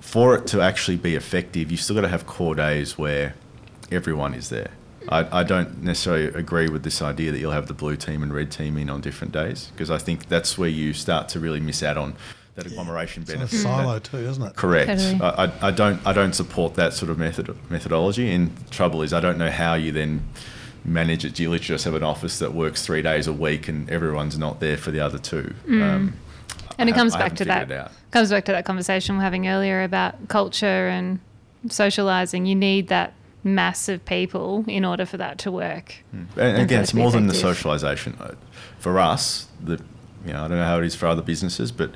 for 0.00 0.34
it 0.36 0.46
to 0.48 0.60
actually 0.60 0.96
be 0.96 1.14
effective, 1.16 1.70
you've 1.70 1.80
still 1.80 1.96
got 1.96 2.02
to 2.02 2.08
have 2.08 2.24
core 2.26 2.54
days 2.54 2.96
where 2.96 3.34
everyone 3.90 4.32
is 4.34 4.48
there. 4.48 4.70
I, 5.08 5.40
I 5.40 5.42
don't 5.42 5.82
necessarily 5.82 6.26
agree 6.26 6.68
with 6.68 6.82
this 6.82 7.00
idea 7.02 7.32
that 7.32 7.38
you'll 7.38 7.52
have 7.52 7.66
the 7.68 7.74
blue 7.74 7.96
team 7.96 8.22
and 8.22 8.32
red 8.32 8.50
team 8.50 8.76
in 8.76 8.90
on 8.90 9.00
different 9.00 9.32
days 9.32 9.70
because 9.72 9.90
I 9.90 9.98
think 9.98 10.28
that's 10.28 10.58
where 10.58 10.68
you 10.68 10.92
start 10.92 11.28
to 11.30 11.40
really 11.40 11.60
miss 11.60 11.82
out 11.82 11.96
on 11.96 12.14
that 12.56 12.66
agglomeration 12.66 13.22
It's 13.22 13.30
a 13.30 13.34
benefit. 13.34 13.56
silo 13.60 13.98
too, 14.00 14.18
isn't 14.18 14.42
it? 14.42 14.56
Correct. 14.56 14.88
Totally. 14.88 15.20
I, 15.22 15.44
I- 15.46 15.68
I 15.68 15.70
don't. 15.70 16.06
I 16.06 16.12
don't 16.12 16.34
support 16.34 16.74
that 16.74 16.92
sort 16.92 17.10
of 17.10 17.18
method 17.18 17.56
methodology. 17.70 18.30
And 18.30 18.54
the 18.56 18.70
trouble 18.70 19.02
is, 19.02 19.12
I 19.12 19.20
don't 19.20 19.38
know 19.38 19.50
how 19.50 19.74
you 19.74 19.92
then 19.92 20.22
manage 20.84 21.24
it. 21.24 21.34
Do 21.34 21.42
you 21.44 21.50
literally 21.50 21.76
just 21.76 21.84
have 21.84 21.94
an 21.94 22.02
office 22.02 22.38
that 22.40 22.52
works 22.52 22.84
three 22.84 23.02
days 23.02 23.26
a 23.26 23.32
week 23.32 23.68
and 23.68 23.88
everyone's 23.88 24.36
not 24.38 24.60
there 24.60 24.76
for 24.76 24.90
the 24.90 25.00
other 25.00 25.18
two? 25.18 25.54
Um, 25.68 26.14
And 26.78 26.88
it 26.88 26.92
I 26.92 26.96
ha- 26.96 27.00
comes 27.00 27.14
I 27.14 27.18
back 27.18 27.22
haven't 27.32 27.36
to 27.38 27.44
that. 27.46 27.70
it. 27.70 27.90
Comes 28.10 28.30
back 28.30 28.44
to 28.46 28.52
that 28.52 28.64
conversation 28.64 29.16
we're 29.16 29.22
having 29.22 29.46
earlier 29.48 29.82
about 29.82 30.28
culture 30.28 30.88
and 30.88 31.20
socializing. 31.68 32.46
You 32.46 32.54
need 32.56 32.88
that 32.88 33.12
mass 33.42 33.88
of 33.88 34.04
people 34.04 34.64
in 34.66 34.84
order 34.84 35.06
for 35.06 35.16
that 35.16 35.38
to 35.38 35.50
work. 35.50 35.94
And 36.12 36.30
for 36.32 36.40
again, 36.42 36.82
it's 36.82 36.94
more 36.94 37.10
than 37.10 37.26
the 37.26 37.34
socialization. 37.34 38.16
Uh, 38.20 38.32
For 38.78 38.98
us, 38.98 39.46
the 39.62 39.80
you 40.26 40.32
know, 40.34 40.44
I 40.44 40.48
don't 40.48 40.58
know 40.58 40.64
how 40.66 40.78
it 40.78 40.84
is 40.84 40.94
for 40.94 41.06
other 41.06 41.22
businesses, 41.22 41.72
but 41.72 41.90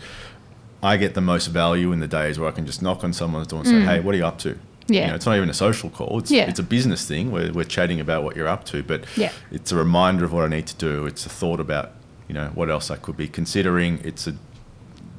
I 0.83 0.97
get 0.97 1.15
the 1.15 1.21
most 1.21 1.47
value 1.49 1.93
in 1.93 2.01
the 2.01 2.07
days 2.09 2.39
where 2.39 2.49
I 2.49 2.53
can 2.53 2.65
just 2.67 2.81
knock 2.83 3.05
on 3.05 3.13
someone's 3.13 3.47
door 3.49 3.61
and 3.61 3.69
say, 3.69 3.81
"Hey, 3.83 4.01
what 4.01 4.15
are 4.15 4.19
you 4.19 4.27
up 4.27 4.39
to?" 4.39 4.51
Mm. 4.55 4.59
Yeah. 4.89 5.01
You 5.03 5.07
know, 5.09 5.15
it's 5.15 5.27
not 5.27 5.37
even 5.37 5.49
a 5.51 5.55
social 5.55 5.91
call. 5.91 6.19
It's 6.19 6.31
Yeah. 6.31 6.49
it's 6.49 6.59
a 6.59 6.63
business 6.63 7.07
thing 7.07 7.31
where 7.31 7.53
we're 7.53 7.65
chatting 7.65 8.01
about 8.01 8.23
what 8.23 8.37
you're 8.37 8.49
up 8.49 8.65
to, 8.67 8.83
but 8.83 9.05
Yeah. 9.17 9.33
it's 9.51 9.73
a 9.73 9.77
reminder 9.77 10.25
of 10.25 10.33
what 10.33 10.45
I 10.45 10.49
need 10.49 10.67
to 10.67 10.77
do. 10.77 11.07
It's 11.07 11.25
a 11.27 11.31
thought 11.31 11.61
about 11.61 11.93
you 12.29 12.35
know 12.35 12.51
what 12.55 12.71
else 12.71 12.91
I 12.91 12.97
could 12.97 13.17
be 13.17 13.29
considering. 13.29 14.01
It's 14.05 14.27
a 14.27 14.35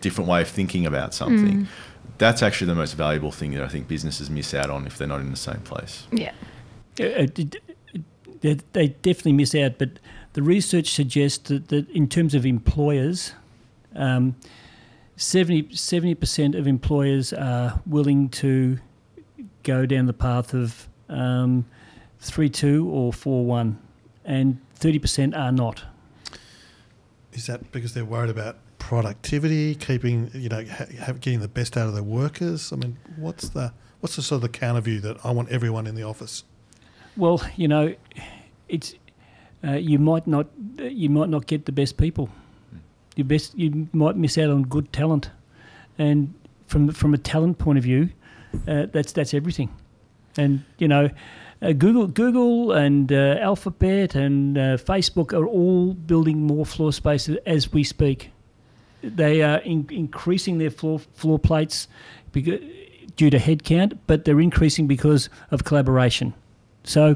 different 0.02 0.30
way 0.30 0.42
of 0.42 0.48
thinking 0.48 0.86
about 0.86 1.14
something. 1.14 1.62
Mm. 1.64 1.68
That's 2.18 2.41
actually 2.41 2.68
the 2.68 2.76
most 2.76 2.93
valuable 2.93 3.32
thing 3.32 3.51
that 3.55 3.63
I 3.63 3.68
think 3.68 3.88
businesses 3.88 4.30
miss 4.30 4.53
out 4.53 4.70
on 4.70 4.88
if 4.88 4.97
they're 4.97 5.07
not 5.07 5.20
in 5.22 5.32
the 5.32 5.38
same 5.38 5.59
place. 5.61 6.07
Yeah. 6.11 6.32
Uh, 6.99 7.03
it- 7.03 7.39
it- 7.39 7.61
they, 8.41 8.53
they 8.74 8.88
definitely 8.89 9.34
miss 9.34 9.55
out. 9.55 9.78
But 9.80 9.91
the 10.34 10.43
research 10.43 10.91
suggests 10.93 11.49
that, 11.49 11.70
that 11.70 11.89
in 11.89 12.07
terms 12.07 12.36
of 12.36 12.45
employers, 12.45 13.34
um, 13.95 14.36
70 15.18 16.13
percent 16.16 16.53
of 16.55 16.68
employers 16.68 17.32
are 17.34 17.82
willing 17.86 18.30
to 18.30 18.78
go 19.63 19.86
down 19.86 20.05
the 20.05 20.13
path 20.13 20.53
of 20.53 20.88
um, 21.09 21.66
three 22.20 22.49
two 22.49 22.88
or 22.89 23.11
four 23.13 23.45
one, 23.45 23.80
and 24.26 24.59
thirty 24.76 24.99
percent 24.99 25.34
are 25.34 25.51
not. 25.51 25.84
Is 27.34 27.47
that 27.47 27.72
because 27.72 27.93
they're 27.93 28.05
worried 28.05 28.30
about 28.30 28.57
productivity, 28.86 29.74
keeping, 29.74 30.30
you 30.36 30.48
know, 30.48 30.64
ha- 30.64 30.86
have, 31.00 31.20
getting 31.20 31.40
the 31.40 31.48
best 31.48 31.76
out 31.76 31.88
of 31.88 31.96
their 31.96 32.04
workers? 32.04 32.72
I 32.72 32.76
mean, 32.76 32.98
what's 33.18 33.50
the 33.50 33.74
what's 34.00 34.16
the 34.16 34.22
sort 34.22 34.38
of 34.38 34.42
the 34.44 34.60
counter 34.60 34.82
view 34.82 35.00
that 35.00 35.26
I 35.26 35.32
want 35.32 35.50
everyone 35.50 35.88
in 35.88 35.96
the 35.96 36.04
office? 36.04 36.44
Well, 37.18 37.42
you 37.56 37.68
know, 37.68 37.96
it's 38.70 38.94
uh, 39.64 39.72
you 39.72 39.98
might 39.98 40.28
not 40.28 40.46
you 40.78 41.10
might 41.10 41.30
not 41.30 41.48
get 41.48 41.66
the 41.66 41.72
best 41.72 41.98
people. 41.98 42.30
You 43.16 43.24
best 43.24 43.58
you 43.58 43.88
might 43.92 44.18
miss 44.18 44.38
out 44.38 44.52
on 44.52 44.62
good 44.64 44.94
talent, 44.94 45.32
and 45.98 46.36
from 46.68 46.92
from 46.92 47.16
a 47.16 47.18
talent 47.18 47.58
point 47.58 47.80
of 47.80 47.84
view, 47.84 48.10
uh, 48.68 48.86
that's 48.92 49.14
that's 49.14 49.34
everything. 49.34 49.74
And 50.38 50.64
you 50.78 50.88
know, 50.88 51.10
uh, 51.64 51.72
Google 51.72 52.06
Google 52.06 52.72
and 52.72 53.12
uh, 53.12 53.38
Alphabet 53.42 54.14
and 54.14 54.60
uh, 54.60 54.62
Facebook 54.78 55.34
are 55.34 55.48
all 55.48 55.96
building 55.96 56.44
more 56.46 56.68
floor 56.68 56.94
space 56.94 57.28
as 57.48 57.74
we 57.74 57.84
speak. 57.84 58.30
They 59.06 59.41
are 59.41 59.58
in, 59.60 59.88
increasing 59.89 60.58
their 60.58 60.72
floor 60.72 60.99
floor 61.14 61.39
plates 61.39 61.88
because, 62.32 62.60
due 63.16 63.30
to 63.30 63.38
headcount, 63.38 63.97
but 64.08 64.26
they're 64.26 64.41
increasing 64.41 64.88
because 64.88 65.30
of 65.51 65.64
collaboration. 65.64 66.34
So, 66.84 67.16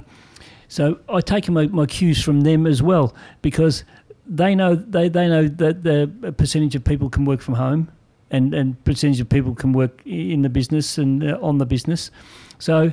so 0.67 0.99
I 1.09 1.21
take 1.21 1.49
my, 1.49 1.67
my 1.67 1.85
cues 1.85 2.23
from 2.23 2.41
them 2.41 2.67
as 2.67 2.81
well 2.81 3.15
because 3.41 3.83
they 4.25 4.55
know 4.55 4.75
they, 4.75 5.09
they 5.09 5.27
know 5.27 5.47
that 5.47 5.83
the 5.83 6.33
percentage 6.37 6.75
of 6.75 6.83
people 6.83 7.09
can 7.09 7.25
work 7.25 7.41
from 7.41 7.55
home, 7.55 7.89
and 8.29 8.53
and 8.53 8.83
percentage 8.83 9.19
of 9.19 9.29
people 9.29 9.55
can 9.55 9.73
work 9.73 10.01
in 10.05 10.43
the 10.43 10.49
business 10.49 10.97
and 10.97 11.23
uh, 11.23 11.39
on 11.41 11.57
the 11.57 11.65
business. 11.65 12.11
So, 12.59 12.91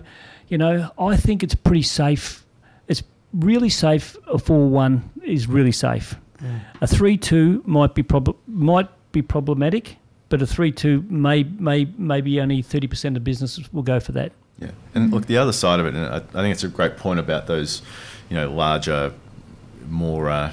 you 0.49 0.59
know, 0.59 0.91
I 0.99 1.17
think 1.17 1.43
it's 1.43 1.55
pretty 1.55 1.83
safe. 1.83 2.45
It's 2.89 3.03
really 3.33 3.69
safe. 3.69 4.17
A 4.27 4.39
four 4.39 4.69
one 4.69 5.11
is 5.23 5.47
really 5.47 5.73
safe. 5.73 6.17
A 6.81 6.87
three 6.87 7.17
two 7.17 7.63
might 7.67 7.95
be 7.95 8.03
prob- 8.03 8.37
might 8.47 8.89
be 9.13 9.23
problematic, 9.23 9.97
but 10.29 10.43
a 10.43 10.47
three 10.47 10.73
two 10.73 11.05
may 11.09 11.45
may 11.45 11.87
maybe 11.97 12.41
only 12.41 12.63
thirty 12.63 12.87
percent 12.87 13.17
of 13.17 13.25
businesses 13.25 13.73
will 13.73 13.83
go 13.83 14.01
for 14.01 14.13
that. 14.13 14.33
Yeah, 14.59 14.71
and 14.95 15.13
look, 15.13 15.27
the 15.27 15.37
other 15.37 15.53
side 15.53 15.81
of 15.81 15.87
it, 15.87 15.95
and 15.95 16.07
I, 16.07 16.17
I 16.17 16.43
think 16.43 16.53
it's 16.53 16.65
a 16.65 16.69
great 16.69 16.97
point 16.97 17.21
about 17.21 17.47
those, 17.47 17.83
you 18.31 18.37
know, 18.37 18.51
larger, 18.51 19.13
more, 19.91 20.31
uh, 20.31 20.53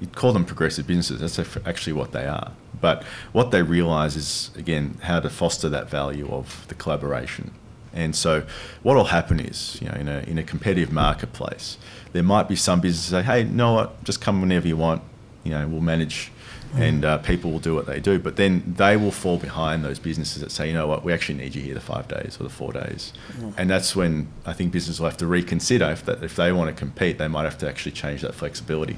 you'd 0.00 0.14
call 0.14 0.32
them 0.32 0.46
progressive 0.46 0.86
businesses. 0.86 1.20
That's 1.20 1.56
actually 1.66 1.92
what 1.92 2.12
they 2.12 2.26
are. 2.26 2.52
But 2.80 3.04
what 3.32 3.50
they 3.50 3.62
realise 3.62 4.16
is, 4.16 4.50
again, 4.56 4.98
how 5.02 5.20
to 5.20 5.28
foster 5.28 5.68
that 5.68 5.90
value 5.90 6.28
of 6.30 6.66
the 6.68 6.74
collaboration. 6.74 7.52
And 7.92 8.16
so, 8.16 8.44
what 8.82 8.96
will 8.96 9.04
happen 9.04 9.38
is, 9.38 9.78
you 9.82 9.88
know, 9.88 9.94
in 9.94 10.08
a, 10.08 10.20
in 10.20 10.38
a 10.38 10.42
competitive 10.42 10.90
marketplace, 10.90 11.76
there 12.12 12.22
might 12.22 12.48
be 12.48 12.56
some 12.56 12.80
businesses 12.80 13.10
say, 13.10 13.22
hey, 13.22 13.42
you 13.42 13.50
know 13.50 13.74
what, 13.74 14.02
just 14.02 14.22
come 14.22 14.40
whenever 14.40 14.66
you 14.66 14.78
want, 14.78 15.02
you 15.44 15.50
know, 15.50 15.66
we'll 15.66 15.80
manage 15.80 16.30
and 16.74 17.04
uh, 17.04 17.18
people 17.18 17.50
will 17.50 17.58
do 17.58 17.74
what 17.74 17.86
they 17.86 18.00
do. 18.00 18.18
But 18.18 18.36
then 18.36 18.74
they 18.78 18.96
will 18.96 19.10
fall 19.10 19.36
behind 19.38 19.84
those 19.84 19.98
businesses 19.98 20.40
that 20.42 20.50
say, 20.50 20.68
you 20.68 20.72
know 20.72 20.86
what, 20.86 21.04
we 21.04 21.12
actually 21.12 21.38
need 21.38 21.54
you 21.54 21.62
here 21.62 21.74
the 21.74 21.80
five 21.80 22.08
days 22.08 22.38
or 22.40 22.44
the 22.44 22.50
four 22.50 22.72
days. 22.72 23.12
And 23.56 23.68
that's 23.68 23.94
when 23.94 24.28
I 24.46 24.52
think 24.52 24.72
businesses 24.72 25.00
will 25.00 25.08
have 25.08 25.18
to 25.18 25.26
reconsider 25.26 25.90
if, 25.90 26.04
that, 26.06 26.22
if 26.22 26.36
they 26.36 26.52
want 26.52 26.74
to 26.74 26.74
compete, 26.74 27.18
they 27.18 27.28
might 27.28 27.44
have 27.44 27.58
to 27.58 27.68
actually 27.68 27.92
change 27.92 28.22
that 28.22 28.34
flexibility. 28.34 28.96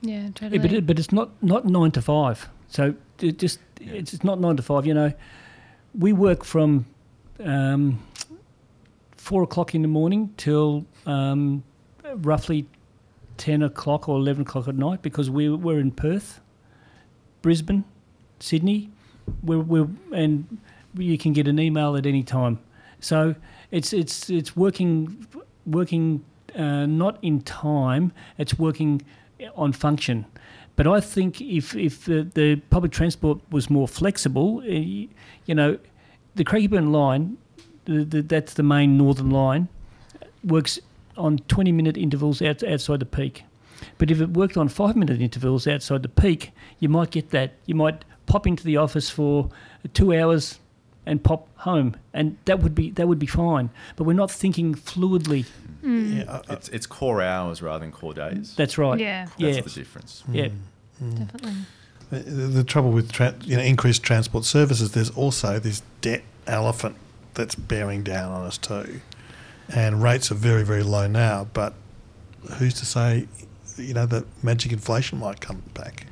Yeah, 0.00 0.22
Yeah, 0.22 0.28
totally. 0.34 0.58
but 0.58 0.72
it, 0.72 0.86
but 0.86 0.98
it's 0.98 1.12
not 1.12 1.30
not 1.42 1.64
nine 1.64 1.90
to 1.92 2.02
five. 2.02 2.48
So 2.68 2.94
it 3.20 3.38
just 3.38 3.58
it's 3.80 4.14
it's 4.14 4.22
not 4.22 4.38
nine 4.38 4.56
to 4.56 4.62
five. 4.62 4.86
You 4.86 4.94
know, 4.94 5.12
we 5.98 6.12
work 6.12 6.44
from 6.44 6.86
um, 7.40 7.98
four 9.16 9.42
o'clock 9.42 9.74
in 9.74 9.82
the 9.82 9.88
morning 9.88 10.32
till 10.36 10.86
um, 11.04 11.64
roughly 12.14 12.66
ten 13.38 13.62
o'clock 13.62 14.08
or 14.08 14.16
eleven 14.18 14.42
o'clock 14.42 14.68
at 14.68 14.76
night 14.76 15.00
because 15.00 15.30
we 15.30 15.48
we're 15.48 15.80
in 15.80 15.92
Perth, 15.92 16.40
Brisbane, 17.40 17.84
Sydney. 18.40 18.90
We're, 19.42 19.60
we're 19.60 19.88
and 20.12 20.58
you 20.96 21.18
can 21.18 21.32
get 21.32 21.48
an 21.48 21.58
email 21.58 21.96
at 21.96 22.06
any 22.06 22.22
time. 22.22 22.58
So 23.00 23.34
it's 23.70 23.92
it's 23.92 24.28
it's 24.28 24.56
working 24.56 25.26
working 25.66 26.24
uh, 26.54 26.86
not 26.86 27.18
in 27.22 27.40
time. 27.42 28.12
It's 28.36 28.58
working 28.58 29.02
on 29.54 29.72
function. 29.72 30.26
But 30.76 30.86
I 30.86 31.00
think 31.00 31.40
if 31.40 31.74
if 31.74 32.04
the, 32.04 32.22
the 32.34 32.56
public 32.70 32.92
transport 32.92 33.40
was 33.50 33.68
more 33.68 33.88
flexible, 33.88 34.60
uh, 34.60 34.70
you 34.70 35.54
know, 35.54 35.78
the 36.36 36.44
Craigieburn 36.44 36.92
line, 36.92 37.36
the, 37.84 38.04
the, 38.04 38.22
that's 38.22 38.54
the 38.54 38.62
main 38.62 38.96
northern 38.96 39.30
line, 39.30 39.68
works 40.44 40.78
on 41.18 41.38
20 41.48 41.72
minute 41.72 41.96
intervals 41.96 42.40
out, 42.42 42.62
outside 42.62 43.00
the 43.00 43.06
peak. 43.06 43.44
But 43.98 44.10
if 44.10 44.20
it 44.20 44.30
worked 44.30 44.56
on 44.56 44.68
five 44.68 44.96
minute 44.96 45.20
intervals 45.20 45.66
outside 45.66 46.02
the 46.02 46.08
peak, 46.08 46.52
you 46.80 46.88
might 46.88 47.10
get 47.10 47.30
that. 47.30 47.52
You 47.66 47.74
might 47.74 48.04
pop 48.26 48.46
into 48.46 48.64
the 48.64 48.76
office 48.76 49.10
for 49.10 49.50
two 49.94 50.14
hours 50.14 50.58
and 51.06 51.22
pop 51.22 51.48
home, 51.60 51.96
and 52.12 52.36
that 52.44 52.60
would 52.60 52.74
be 52.74 52.90
that 52.92 53.06
would 53.08 53.18
be 53.18 53.26
fine. 53.26 53.70
But 53.96 54.04
we're 54.04 54.12
not 54.14 54.30
thinking 54.30 54.74
fluidly. 54.74 55.46
Mm. 55.82 56.16
Yeah, 56.18 56.22
uh, 56.24 56.42
I- 56.48 56.52
I- 56.52 56.56
It's, 56.56 56.68
it's 56.70 56.86
core 56.86 57.22
hours 57.22 57.62
rather 57.62 57.80
than 57.80 57.92
core 57.92 58.14
days. 58.14 58.54
That's 58.56 58.76
right. 58.78 58.98
Yeah, 58.98 59.26
That's 59.26 59.38
yeah. 59.38 59.48
Mm. 59.50 59.58
Mm. 59.60 59.64
the 59.64 59.70
difference. 59.80 60.24
Yeah. 60.32 60.48
definitely. 61.00 61.52
The, 62.10 62.18
the 62.20 62.64
trouble 62.64 62.90
with 62.90 63.12
tra- 63.12 63.34
you 63.42 63.56
know 63.56 63.62
increased 63.62 64.02
transport 64.02 64.44
services, 64.44 64.92
there's 64.92 65.10
also 65.10 65.58
this 65.58 65.82
debt 66.00 66.22
elephant 66.46 66.96
that's 67.34 67.54
bearing 67.54 68.02
down 68.02 68.32
on 68.32 68.44
us 68.44 68.58
too, 68.58 69.00
and 69.74 70.02
rates 70.02 70.30
are 70.30 70.36
very 70.36 70.64
very 70.64 70.82
low 70.82 71.06
now. 71.06 71.46
But 71.52 71.74
who's 72.58 72.74
to 72.74 72.86
say, 72.86 73.28
you 73.76 73.94
know, 73.94 74.06
that 74.06 74.24
magic 74.42 74.72
inflation 74.72 75.18
might 75.18 75.40
come 75.40 75.62
back, 75.74 76.06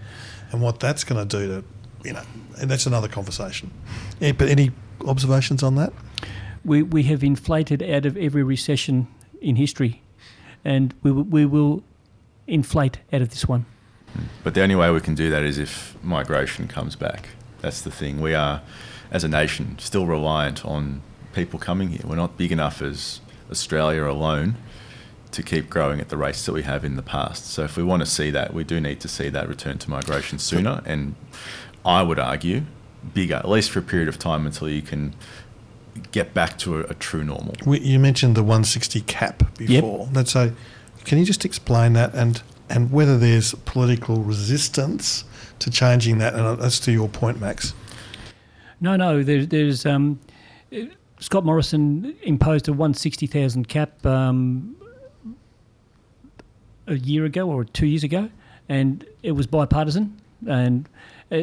and 0.52 0.60
what 0.60 0.80
that's 0.80 1.04
going 1.04 1.26
to 1.26 1.38
do 1.38 1.48
to, 1.48 1.64
you 2.04 2.12
know, 2.12 2.22
and 2.60 2.70
that's 2.70 2.86
another 2.86 3.08
conversation. 3.08 3.70
But 4.20 4.42
any 4.42 4.70
observations 5.04 5.62
on 5.62 5.74
that? 5.76 5.92
we, 6.66 6.82
we 6.82 7.04
have 7.04 7.22
inflated 7.22 7.82
out 7.82 8.04
of 8.04 8.16
every 8.16 8.42
recession 8.42 9.06
in 9.40 9.56
history, 9.56 10.02
and 10.64 10.92
we, 11.02 11.12
we 11.12 11.46
will 11.46 11.82
inflate 12.46 12.98
out 13.12 13.22
of 13.22 13.30
this 13.30 13.46
one. 13.46 13.64
But 14.42 14.54
the 14.54 14.62
only 14.62 14.74
way 14.74 14.90
we 14.90 15.00
can 15.00 15.14
do 15.14 15.30
that 15.30 15.44
is 15.44 15.58
if 15.58 15.96
migration 16.02 16.66
comes 16.68 16.96
back. 16.96 17.28
That's 17.60 17.82
the 17.82 17.90
thing. 17.90 18.20
We 18.20 18.34
are, 18.34 18.62
as 19.10 19.24
a 19.24 19.28
nation, 19.28 19.78
still 19.78 20.06
reliant 20.06 20.64
on 20.64 21.02
people 21.32 21.58
coming 21.58 21.88
here. 21.90 22.00
We're 22.04 22.16
not 22.16 22.36
big 22.36 22.50
enough 22.50 22.82
as 22.82 23.20
Australia 23.50 24.04
alone 24.04 24.56
to 25.32 25.42
keep 25.42 25.68
growing 25.68 26.00
at 26.00 26.08
the 26.08 26.16
rates 26.16 26.46
that 26.46 26.52
we 26.52 26.62
have 26.62 26.84
in 26.84 26.96
the 26.96 27.02
past. 27.02 27.46
So 27.46 27.64
if 27.64 27.76
we 27.76 27.82
want 27.82 28.00
to 28.00 28.06
see 28.06 28.30
that, 28.30 28.54
we 28.54 28.64
do 28.64 28.80
need 28.80 29.00
to 29.00 29.08
see 29.08 29.28
that 29.28 29.48
return 29.48 29.78
to 29.78 29.90
migration 29.90 30.38
sooner. 30.38 30.82
And 30.84 31.14
I 31.84 32.02
would 32.02 32.18
argue 32.18 32.62
bigger, 33.12 33.34
at 33.34 33.48
least 33.48 33.70
for 33.70 33.80
a 33.80 33.82
period 33.82 34.08
of 34.08 34.18
time 34.18 34.46
until 34.46 34.68
you 34.68 34.82
can 34.82 35.14
get 36.12 36.34
back 36.34 36.58
to 36.58 36.78
a, 36.78 36.80
a 36.84 36.94
true 36.94 37.24
normal. 37.24 37.54
We, 37.64 37.80
you 37.80 37.98
mentioned 37.98 38.36
the 38.36 38.42
160 38.42 39.00
cap 39.02 39.56
before. 39.56 40.08
That's 40.12 40.32
so. 40.32 40.52
Can 41.04 41.18
you 41.18 41.24
just 41.24 41.44
explain 41.44 41.92
that 41.92 42.14
and 42.14 42.42
and 42.68 42.90
whether 42.90 43.16
there's 43.16 43.54
political 43.64 44.22
resistance 44.22 45.24
to 45.60 45.70
changing 45.70 46.18
that? 46.18 46.34
And 46.34 46.58
that's 46.58 46.80
to 46.80 46.92
your 46.92 47.08
point, 47.08 47.40
Max. 47.40 47.74
No, 48.80 48.96
no, 48.96 49.22
there, 49.22 49.46
there's 49.46 49.86
um, 49.86 50.18
uh, 50.72 50.80
Scott 51.26 51.44
Morrison 51.44 52.14
imposed 52.22 52.68
a 52.68 52.72
160,000 52.72 53.66
cap 53.66 54.06
um, 54.06 54.76
a 56.86 56.94
year 56.94 57.24
ago 57.24 57.50
or 57.50 57.64
two 57.64 57.86
years 57.86 58.04
ago, 58.04 58.30
and 58.68 59.04
it 59.24 59.32
was 59.32 59.48
bipartisan. 59.48 60.20
And 60.46 60.88
uh, 61.32 61.42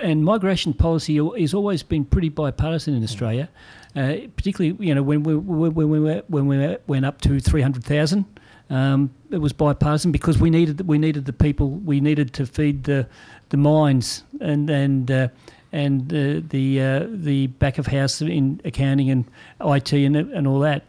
and 0.00 0.24
migration 0.24 0.72
policy 0.72 1.18
has 1.38 1.52
always 1.52 1.82
been 1.82 2.06
pretty 2.06 2.30
bipartisan 2.30 2.94
in 2.94 3.04
Australia, 3.04 3.50
uh, 3.94 4.14
particularly 4.34 4.74
you 4.80 4.94
know 4.94 5.02
when 5.02 5.22
we 5.22 5.36
when 5.36 5.90
we 5.90 6.22
when 6.28 6.46
we, 6.46 6.76
went 6.86 7.04
up 7.04 7.20
to 7.20 7.38
300,000. 7.38 8.24
Um, 8.70 9.10
it 9.30 9.38
was 9.38 9.52
bipartisan 9.52 10.10
because 10.10 10.38
we 10.38 10.48
needed 10.48 10.88
we 10.88 10.96
needed 10.96 11.26
the 11.26 11.34
people 11.34 11.68
we 11.68 12.00
needed 12.00 12.32
to 12.32 12.46
feed 12.46 12.84
the 12.84 13.06
the 13.50 13.58
mines 13.58 14.24
and 14.40 14.70
and 14.70 15.10
uh, 15.10 15.28
and 15.72 16.12
uh, 16.12 16.40
the 16.48 16.80
uh, 16.80 17.06
the 17.08 17.48
back 17.48 17.78
of 17.78 17.86
house 17.86 18.20
in 18.22 18.60
accounting 18.64 19.10
and 19.10 19.24
IT 19.60 19.92
and 19.92 20.16
and 20.16 20.46
all 20.46 20.60
that. 20.60 20.84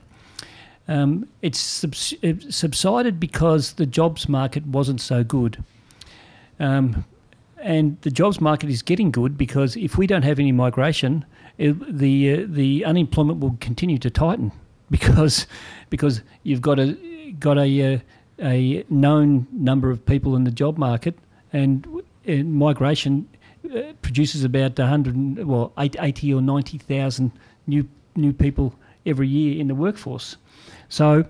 Um, 0.88 1.28
it's 1.42 1.60
subs- 1.60 2.16
it 2.22 2.54
subsided 2.54 3.20
because 3.20 3.74
the 3.74 3.86
jobs 3.86 4.28
market 4.28 4.66
wasn't 4.66 5.02
so 5.02 5.24
good. 5.24 5.64
Um, 6.60 7.06
and 7.62 8.02
the 8.02 8.10
jobs 8.10 8.42
market 8.42 8.70
is 8.70 8.82
getting 8.82 9.12
good 9.12 9.38
because 9.38 9.76
if 9.76 9.98
we 9.98 10.08
don't 10.08 10.24
have 10.24 10.40
any 10.40 10.52
migration, 10.52 11.26
it, 11.58 11.74
the 11.98 12.34
uh, 12.34 12.46
the 12.48 12.86
unemployment 12.86 13.40
will 13.40 13.58
continue 13.60 13.98
to 14.00 14.10
tighten 14.10 14.52
because 14.90 15.46
because 15.90 16.22
you've 16.44 16.62
got 16.62 16.80
a 16.80 16.94
got 17.40 17.58
a 17.58 17.96
uh, 17.96 18.00
a 18.42 18.84
known 18.90 19.48
number 19.52 19.92
of 19.92 20.06
people 20.06 20.36
in 20.36 20.44
the 20.44 20.52
job 20.52 20.78
market, 20.78 21.18
and, 21.52 21.86
and 22.26 22.54
migration 22.54 23.28
produces 24.02 24.44
about 24.44 24.78
100 24.78 25.46
well 25.46 25.74
80 25.78 26.34
or 26.34 26.42
90,000 26.42 27.32
new 27.68 27.88
new 28.16 28.34
people 28.34 28.74
every 29.06 29.28
year 29.28 29.60
in 29.60 29.68
the 29.68 29.76
workforce. 29.76 30.38
So 30.90 31.26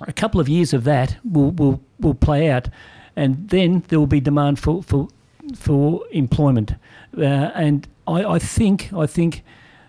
a 0.00 0.12
couple 0.12 0.40
of 0.40 0.48
years 0.48 0.72
of 0.72 0.84
that 0.84 1.16
will 1.24 1.50
will, 1.52 1.80
will 2.00 2.14
play 2.14 2.50
out, 2.50 2.68
and 3.16 3.48
then 3.48 3.84
there 3.88 3.98
will 3.98 4.06
be 4.06 4.20
demand 4.20 4.58
for 4.58 4.82
for 4.82 5.08
for 5.54 6.02
employment. 6.10 6.74
Uh, 7.16 7.22
and 7.54 7.86
I, 8.06 8.24
I 8.24 8.38
think 8.38 8.92
I 8.92 9.06
think 9.06 9.42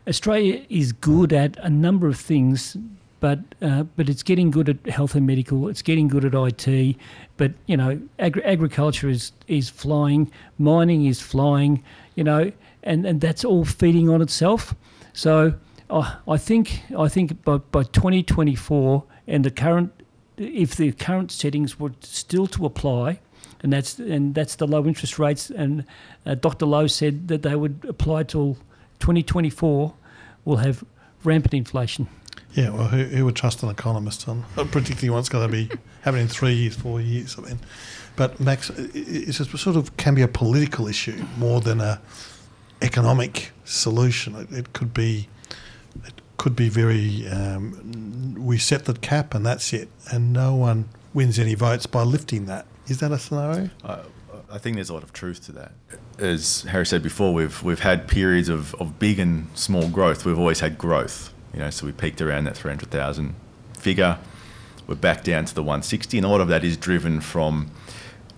Australia 0.08 0.64
is 0.70 0.91
good 0.91 1.34
at 1.34 1.58
a 1.58 1.70
number 1.70 2.08
of 2.08 2.18
things, 2.18 2.78
but 3.20 3.39
uh, 3.61 3.84
but 3.84 4.09
it's 4.09 4.24
getting 4.24 4.51
good 4.51 4.70
at 4.70 4.86
health 4.88 5.16
and 5.16 5.26
medical. 5.26 5.68
It's 5.68 5.82
getting 5.82 6.07
good 6.07 6.26
at 6.26 6.34
IT, 6.34 6.95
but 7.38 7.53
you 7.66 7.78
know 7.78 8.01
agri- 8.20 8.43
agriculture 8.43 9.09
is 9.09 9.32
is 9.47 9.70
flying, 9.70 10.32
mining 10.57 11.05
is 11.05 11.22
flying, 11.22 11.84
you 12.16 12.24
know, 12.24 12.51
and, 12.84 13.05
and 13.05 13.22
that's 13.22 13.45
all 13.45 13.66
feeding 13.66 14.09
on 14.09 14.22
itself. 14.22 14.76
So 15.13 15.55
uh, 15.89 16.16
I 16.28 16.38
think 16.38 16.82
I 16.97 17.07
think 17.07 17.43
by 17.43 17.57
by 17.57 17.84
2024 17.84 19.03
and 19.28 19.43
the 19.43 19.51
current 19.51 19.91
if 20.38 20.76
the 20.76 20.91
current 20.91 21.32
settings 21.32 21.80
were 21.80 21.93
still 22.01 22.47
to 22.47 22.66
apply, 22.66 23.20
and 23.61 23.72
that's 23.72 23.99
and 23.99 24.36
that's 24.36 24.55
the 24.55 24.68
low 24.68 24.86
interest 24.86 25.18
rates, 25.18 25.49
and 25.49 25.86
uh, 26.26 26.36
Dr. 26.36 26.66
Lowe 26.66 26.88
said 26.88 27.28
that 27.30 27.41
they 27.41 27.55
would 27.55 27.86
apply 27.88 28.24
till 28.24 28.55
2024, 28.99 29.93
we'll 30.43 30.57
have 30.57 30.84
rampant 31.24 31.53
inflation. 31.53 32.07
Yeah, 32.56 32.70
well, 32.70 32.88
who, 32.88 33.03
who 33.03 33.26
would 33.26 33.36
trust 33.36 33.62
an 33.64 33.70
economist 33.70 34.28
on 34.30 34.45
predicting 34.72 35.12
what's 35.12 35.30
going 35.30 35.45
to 35.45 35.51
be 35.51 35.70
happening 36.01 36.24
in 36.24 36.28
three 36.30 36.53
years, 36.53 36.76
four 36.76 36.99
years? 37.01 37.36
I 37.38 37.41
mean, 37.41 37.60
but 38.16 38.39
Max, 38.39 38.72
i- 38.72 38.74
i- 38.82 38.89
it's 38.93 39.39
a 39.39 39.45
sort 39.58 39.76
of 39.76 39.95
can 39.97 40.16
be 40.16 40.22
a 40.22 40.28
political 40.28 40.88
issue 40.88 41.24
more 41.38 41.60
than 41.62 41.82
a 41.82 41.99
economic 42.82 43.51
solution. 43.64 44.36
It, 44.36 44.51
it 44.51 44.74
could 44.74 44.93
be, 44.93 45.28
it 46.06 46.14
could 46.38 46.56
be 46.56 46.70
very. 46.70 47.28
Um, 47.28 48.36
we 48.38 48.58
set 48.58 48.86
the 48.86 48.93
cap 48.93 49.34
and 49.34 49.45
that's 49.45 49.74
it, 49.74 49.89
and 50.12 50.32
no 50.34 50.56
one 50.56 50.88
wins 51.14 51.39
any 51.39 51.56
votes 51.56 51.86
by 51.86 52.03
lifting 52.03 52.45
that. 52.45 52.66
Is 52.88 52.99
that 52.99 53.12
a 53.12 53.18
scenario? 53.18 53.70
I, 53.84 53.99
I 54.51 54.58
think 54.60 54.76
there's 54.76 54.89
a 54.89 54.93
lot 54.93 55.03
of 55.03 55.12
truth 55.14 55.43
to 55.45 55.51
that. 55.53 55.72
As 56.20 56.62
Harry 56.70 56.86
said 56.86 57.01
before, 57.03 57.34
we've 57.34 57.62
we've 57.64 57.80
had 57.80 58.08
periods 58.08 58.47
of, 58.49 58.74
of 58.76 58.99
big 58.99 59.20
and 59.20 59.47
small 59.56 59.89
growth. 59.89 60.26
We've 60.26 60.38
always 60.39 60.60
had 60.62 60.78
growth, 60.78 61.34
you 61.56 61.62
know. 61.62 61.72
So 61.72 61.86
we 61.88 61.91
peaked 61.91 62.22
around 62.22 62.43
that 62.43 62.56
300,000 62.56 63.34
figure. 63.78 64.20
We're 64.86 64.95
back 64.95 65.24
down 65.24 65.45
to 65.45 65.56
the 65.56 65.64
160, 65.64 66.18
and 66.18 66.26
a 66.26 66.30
lot 66.30 66.41
of 66.41 66.47
that 66.49 66.64
is 66.64 66.78
driven 66.78 67.20
from, 67.22 67.72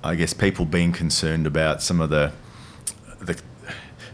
I 0.02 0.16
guess, 0.16 0.34
people 0.34 0.64
being 0.64 0.94
concerned 0.94 1.46
about 1.46 1.82
some 1.82 2.00
of 2.00 2.10
the 2.10 2.32
the 3.20 3.42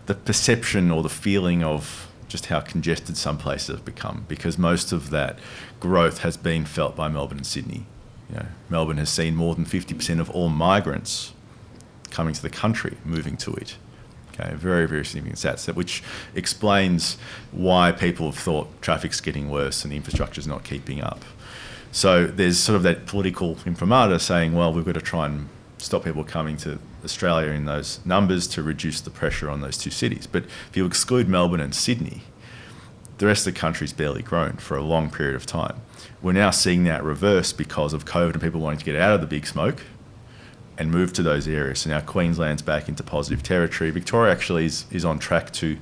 the 0.05 0.15
perception 0.15 0.89
or 0.89 1.03
the 1.03 1.09
feeling 1.09 1.63
of 1.63 2.09
just 2.27 2.47
how 2.47 2.59
congested 2.59 3.15
some 3.15 3.37
places 3.37 3.67
have 3.67 3.85
become 3.85 4.25
because 4.27 4.57
most 4.57 4.91
of 4.91 5.11
that 5.11 5.37
growth 5.79 6.19
has 6.19 6.35
been 6.35 6.65
felt 6.65 6.95
by 6.95 7.07
Melbourne 7.07 7.37
and 7.37 7.45
Sydney. 7.45 7.85
You 8.29 8.37
know, 8.37 8.45
Melbourne 8.69 8.97
has 8.97 9.09
seen 9.09 9.35
more 9.35 9.53
than 9.53 9.65
50% 9.65 10.19
of 10.19 10.29
all 10.31 10.49
migrants 10.49 11.33
coming 12.09 12.33
to 12.33 12.41
the 12.41 12.49
country 12.49 12.97
moving 13.05 13.37
to 13.37 13.53
it. 13.53 13.77
Okay, 14.33 14.55
very, 14.55 14.87
very 14.87 15.05
significant 15.05 15.37
stats, 15.37 15.73
which 15.75 16.01
explains 16.33 17.17
why 17.51 17.91
people 17.91 18.25
have 18.25 18.37
thought 18.37 18.81
traffic's 18.81 19.21
getting 19.21 19.49
worse 19.49 19.83
and 19.83 19.91
the 19.91 19.95
infrastructure's 19.95 20.47
not 20.47 20.63
keeping 20.63 21.01
up. 21.01 21.23
So 21.91 22.25
there's 22.25 22.57
sort 22.57 22.75
of 22.75 22.83
that 22.83 23.05
political 23.05 23.57
imprimatur 23.65 24.17
saying, 24.17 24.53
well, 24.53 24.73
we've 24.73 24.85
got 24.85 24.95
to 24.95 25.01
try 25.01 25.27
and 25.27 25.49
stop 25.77 26.03
people 26.03 26.23
coming 26.23 26.57
to 26.57 26.79
Australia 27.03 27.51
in 27.51 27.65
those 27.65 27.99
numbers 28.05 28.47
to 28.47 28.63
reduce 28.63 29.01
the 29.01 29.11
pressure 29.11 29.49
on 29.49 29.61
those 29.61 29.77
two 29.77 29.91
cities. 29.91 30.25
But 30.25 30.45
if 30.69 30.75
you 30.75 30.85
exclude 30.87 31.29
Melbourne 31.29 31.59
and 31.59 31.75
Sydney, 31.75 32.23
the 33.19 33.27
rest 33.27 33.45
of 33.45 33.53
the 33.53 33.59
country's 33.59 33.93
barely 33.93 34.23
grown 34.23 34.53
for 34.53 34.75
a 34.75 34.81
long 34.81 35.11
period 35.11 35.35
of 35.35 35.45
time. 35.45 35.75
We're 36.23 36.33
now 36.33 36.49
seeing 36.49 36.85
that 36.85 37.03
reverse 37.03 37.53
because 37.53 37.93
of 37.93 38.05
COVID 38.05 38.33
and 38.33 38.41
people 38.41 38.61
wanting 38.61 38.79
to 38.79 38.85
get 38.85 38.95
out 38.95 39.13
of 39.13 39.21
the 39.21 39.27
big 39.27 39.45
smoke 39.45 39.83
and 40.77 40.91
move 40.91 41.13
to 41.13 41.23
those 41.23 41.47
areas. 41.47 41.79
So 41.79 41.89
now 41.89 41.99
Queensland's 41.99 42.61
back 42.61 42.89
into 42.89 43.03
positive 43.03 43.43
territory. 43.43 43.91
Victoria 43.91 44.31
actually 44.31 44.65
is, 44.65 44.85
is 44.91 45.05
on 45.05 45.19
track 45.19 45.51
to 45.53 45.77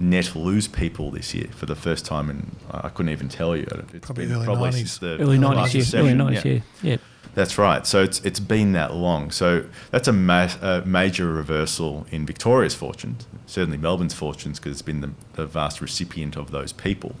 net 0.00 0.34
lose 0.34 0.66
people 0.66 1.10
this 1.10 1.34
year 1.34 1.48
for 1.52 1.66
the 1.66 1.76
first 1.76 2.04
time 2.04 2.28
in 2.28 2.50
I 2.70 2.88
couldn't 2.88 3.12
even 3.12 3.28
tell 3.28 3.56
you. 3.56 3.66
It's 3.92 4.06
Probably 4.06 4.26
been 4.26 4.34
early 4.36 4.44
probably 4.46 4.70
90s. 4.70 4.74
since 4.74 4.98
the 4.98 5.18
Early 5.18 5.38
nineties, 5.38 5.74
last 5.74 5.94
yeah. 5.94 6.00
Early 6.00 6.14
nineties, 6.14 6.62
yeah. 6.82 6.90
yeah. 6.92 6.96
That's 7.34 7.56
right. 7.56 7.86
So 7.86 8.02
it's 8.02 8.20
it's 8.20 8.40
been 8.40 8.72
that 8.72 8.94
long. 8.94 9.30
So 9.30 9.64
that's 9.90 10.08
a, 10.08 10.12
ma- 10.12 10.50
a 10.60 10.82
major 10.84 11.32
reversal 11.32 12.06
in 12.10 12.26
Victoria's 12.26 12.74
fortunes, 12.74 13.26
certainly 13.46 13.78
Melbourne's 13.78 14.12
fortunes, 14.14 14.58
because 14.58 14.72
it's 14.72 14.82
been 14.82 15.00
the, 15.00 15.10
the 15.34 15.46
vast 15.46 15.80
recipient 15.80 16.36
of 16.36 16.50
those 16.50 16.72
people. 16.72 17.14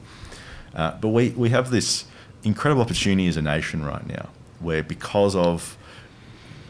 Uh, 0.74 0.96
but 1.00 1.08
we, 1.08 1.30
we 1.30 1.50
have 1.50 1.70
this 1.70 2.04
incredible 2.42 2.82
opportunity 2.82 3.28
as 3.28 3.36
a 3.36 3.42
nation 3.42 3.84
right 3.84 4.06
now, 4.06 4.28
where 4.58 4.82
because 4.82 5.34
of 5.36 5.78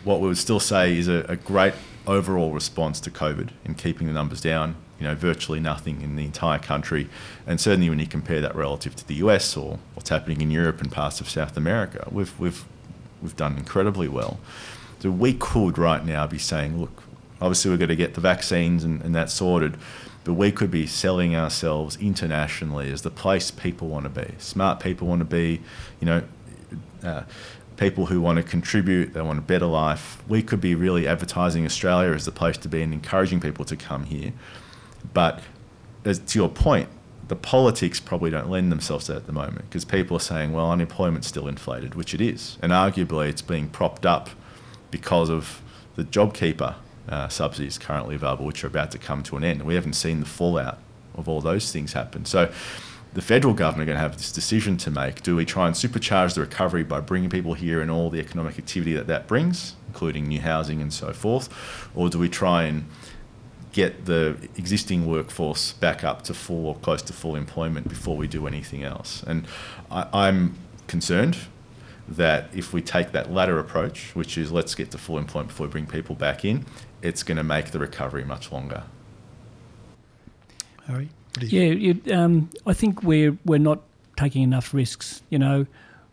what 0.04 0.20
we 0.20 0.28
would 0.28 0.38
still 0.38 0.60
say 0.60 0.96
is 0.96 1.08
a, 1.08 1.24
a 1.28 1.36
great 1.36 1.74
overall 2.06 2.52
response 2.52 3.00
to 3.00 3.10
COVID 3.10 3.50
in 3.64 3.74
keeping 3.74 4.06
the 4.06 4.12
numbers 4.12 4.40
down, 4.40 4.74
you 4.98 5.06
know, 5.06 5.14
virtually 5.14 5.60
nothing 5.60 6.02
in 6.02 6.16
the 6.16 6.24
entire 6.24 6.58
country. 6.58 7.08
And 7.46 7.60
certainly 7.60 7.88
when 7.88 7.98
you 7.98 8.06
compare 8.06 8.40
that 8.40 8.54
relative 8.54 8.96
to 8.96 9.06
the 9.06 9.14
US 9.14 9.56
or 9.56 9.78
what's 9.94 10.10
happening 10.10 10.40
in 10.40 10.50
Europe 10.50 10.80
and 10.80 10.90
parts 10.90 11.20
of 11.20 11.28
South 11.28 11.56
America, 11.56 12.08
we've, 12.10 12.38
we've, 12.40 12.64
we've 13.20 13.36
done 13.36 13.56
incredibly 13.56 14.08
well. 14.08 14.40
So 15.00 15.10
we 15.10 15.34
could 15.34 15.78
right 15.78 16.04
now 16.04 16.26
be 16.26 16.38
saying, 16.38 16.80
look, 16.80 17.02
obviously 17.40 17.70
we're 17.70 17.76
going 17.76 17.88
to 17.88 17.96
get 17.96 18.14
the 18.14 18.20
vaccines 18.20 18.84
and, 18.84 19.02
and 19.02 19.14
that 19.14 19.30
sorted, 19.30 19.76
but 20.24 20.34
we 20.34 20.52
could 20.52 20.70
be 20.70 20.86
selling 20.86 21.34
ourselves 21.34 21.96
internationally 21.96 22.90
as 22.92 23.02
the 23.02 23.10
place 23.10 23.50
people 23.50 23.88
want 23.88 24.04
to 24.04 24.08
be. 24.08 24.34
Smart 24.38 24.78
people 24.78 25.08
want 25.08 25.18
to 25.20 25.24
be, 25.24 25.60
you 26.00 26.06
know, 26.06 26.22
uh, 27.02 27.22
people 27.82 28.06
who 28.06 28.20
want 28.20 28.36
to 28.36 28.42
contribute, 28.44 29.12
they 29.12 29.20
want 29.20 29.38
a 29.38 29.42
better 29.42 29.66
life. 29.66 30.22
We 30.28 30.42
could 30.42 30.60
be 30.60 30.74
really 30.74 31.08
advertising 31.08 31.66
Australia 31.66 32.12
as 32.12 32.24
the 32.24 32.32
place 32.32 32.56
to 32.58 32.68
be 32.68 32.80
and 32.80 32.92
encouraging 32.92 33.40
people 33.40 33.64
to 33.64 33.76
come 33.76 34.04
here. 34.04 34.32
But 35.12 35.42
as 36.04 36.20
to 36.20 36.38
your 36.38 36.48
point, 36.48 36.88
the 37.26 37.34
politics 37.34 37.98
probably 37.98 38.30
don't 38.30 38.48
lend 38.48 38.70
themselves 38.70 39.06
to 39.06 39.12
that 39.12 39.18
at 39.18 39.26
the 39.26 39.32
moment 39.32 39.68
because 39.68 39.84
people 39.84 40.16
are 40.16 40.20
saying, 40.20 40.52
well, 40.52 40.70
unemployment's 40.70 41.26
still 41.26 41.48
inflated, 41.48 41.94
which 41.94 42.14
it 42.14 42.20
is. 42.20 42.56
And 42.62 42.70
arguably 42.70 43.28
it's 43.28 43.42
being 43.42 43.68
propped 43.68 44.06
up 44.06 44.30
because 44.90 45.28
of 45.28 45.60
the 45.96 46.04
JobKeeper 46.04 46.76
uh, 47.08 47.28
subsidies 47.28 47.78
currently 47.78 48.14
available, 48.14 48.46
which 48.46 48.62
are 48.62 48.68
about 48.68 48.92
to 48.92 48.98
come 48.98 49.24
to 49.24 49.36
an 49.36 49.42
end. 49.42 49.62
We 49.62 49.74
haven't 49.74 49.94
seen 49.94 50.20
the 50.20 50.26
fallout 50.26 50.78
of 51.14 51.28
all 51.28 51.40
those 51.40 51.72
things 51.72 51.94
happen. 51.94 52.26
So 52.26 52.52
the 53.14 53.22
federal 53.22 53.52
government 53.52 53.88
are 53.88 53.92
going 53.92 53.96
to 53.96 54.02
have 54.02 54.16
this 54.16 54.32
decision 54.32 54.76
to 54.78 54.90
make. 54.90 55.22
Do 55.22 55.36
we 55.36 55.44
try 55.44 55.66
and 55.66 55.76
supercharge 55.76 56.34
the 56.34 56.40
recovery 56.40 56.82
by 56.82 57.00
bringing 57.00 57.28
people 57.28 57.54
here 57.54 57.80
and 57.80 57.90
all 57.90 58.08
the 58.08 58.18
economic 58.20 58.58
activity 58.58 58.94
that 58.94 59.06
that 59.06 59.26
brings, 59.26 59.74
including 59.88 60.28
new 60.28 60.40
housing 60.40 60.80
and 60.80 60.92
so 60.92 61.12
forth? 61.12 61.48
Or 61.94 62.08
do 62.08 62.18
we 62.18 62.28
try 62.28 62.64
and 62.64 62.86
get 63.72 64.06
the 64.06 64.36
existing 64.56 65.06
workforce 65.06 65.72
back 65.74 66.04
up 66.04 66.22
to 66.22 66.34
full 66.34 66.66
or 66.66 66.76
close 66.76 67.02
to 67.02 67.12
full 67.12 67.36
employment 67.36 67.88
before 67.88 68.16
we 68.16 68.26
do 68.26 68.46
anything 68.46 68.82
else? 68.82 69.22
And 69.26 69.46
I, 69.90 70.06
I'm 70.12 70.56
concerned 70.86 71.36
that 72.08 72.48
if 72.54 72.72
we 72.72 72.80
take 72.80 73.12
that 73.12 73.30
latter 73.30 73.58
approach, 73.58 74.14
which 74.14 74.38
is 74.38 74.50
let's 74.50 74.74
get 74.74 74.90
to 74.90 74.98
full 74.98 75.18
employment 75.18 75.48
before 75.48 75.66
we 75.66 75.72
bring 75.72 75.86
people 75.86 76.14
back 76.14 76.44
in, 76.46 76.64
it's 77.02 77.22
going 77.22 77.36
to 77.36 77.44
make 77.44 77.72
the 77.72 77.78
recovery 77.78 78.24
much 78.24 78.50
longer. 78.50 78.84
Harry? 80.86 81.10
What 81.34 81.40
do 81.40 81.46
you 81.46 81.60
Yeah, 81.62 81.72
you, 81.74 82.14
um, 82.14 82.50
I 82.66 82.72
think 82.72 83.02
we're 83.02 83.36
we're 83.44 83.58
not 83.58 83.80
taking 84.16 84.42
enough 84.42 84.74
risks. 84.74 85.22
You 85.30 85.38
know, 85.38 85.66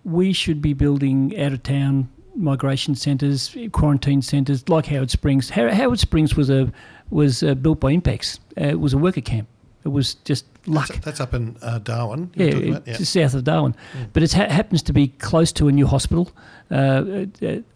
we 0.03 0.34
should 0.34 0.61
be 0.61 0.74
building 0.74 1.38
out 1.39 1.51
of 1.53 1.63
town 1.63 2.09
migration 2.36 2.95
centres, 2.95 3.55
quarantine 3.72 4.22
centres 4.22 4.67
like 4.70 4.86
Howard 4.88 5.11
Springs. 5.11 5.49
How- 5.49 5.70
Howard 5.74 5.99
Springs 5.99 6.36
was 6.36 6.49
a 6.49 6.72
was 7.09 7.43
uh, 7.43 7.55
built 7.55 7.80
by 7.80 7.93
Inpex. 7.93 8.39
Uh, 8.59 8.65
it 8.65 8.80
was 8.80 8.93
a 8.93 8.97
worker 8.97 9.22
camp. 9.22 9.47
It 9.84 9.89
was 9.89 10.15
just 10.26 10.45
luck. 10.67 10.88
That's, 10.89 10.99
that's 11.05 11.20
up 11.22 11.34
in 11.34 11.55
uh, 11.61 11.80
Darwin. 11.80 12.32
Yeah, 12.36 12.80
just 12.97 13.13
south 13.13 13.34
of 13.34 13.43
Darwin, 13.45 13.76
but 14.13 14.24
it 14.24 14.34
ha- 14.34 14.49
happens 14.49 14.82
to 14.84 14.93
be 14.93 15.07
close 15.07 15.51
to 15.53 15.67
a 15.67 15.72
new 15.72 15.88
hospital, 15.88 16.32
uh, 16.70 16.76
uh, 16.76 17.26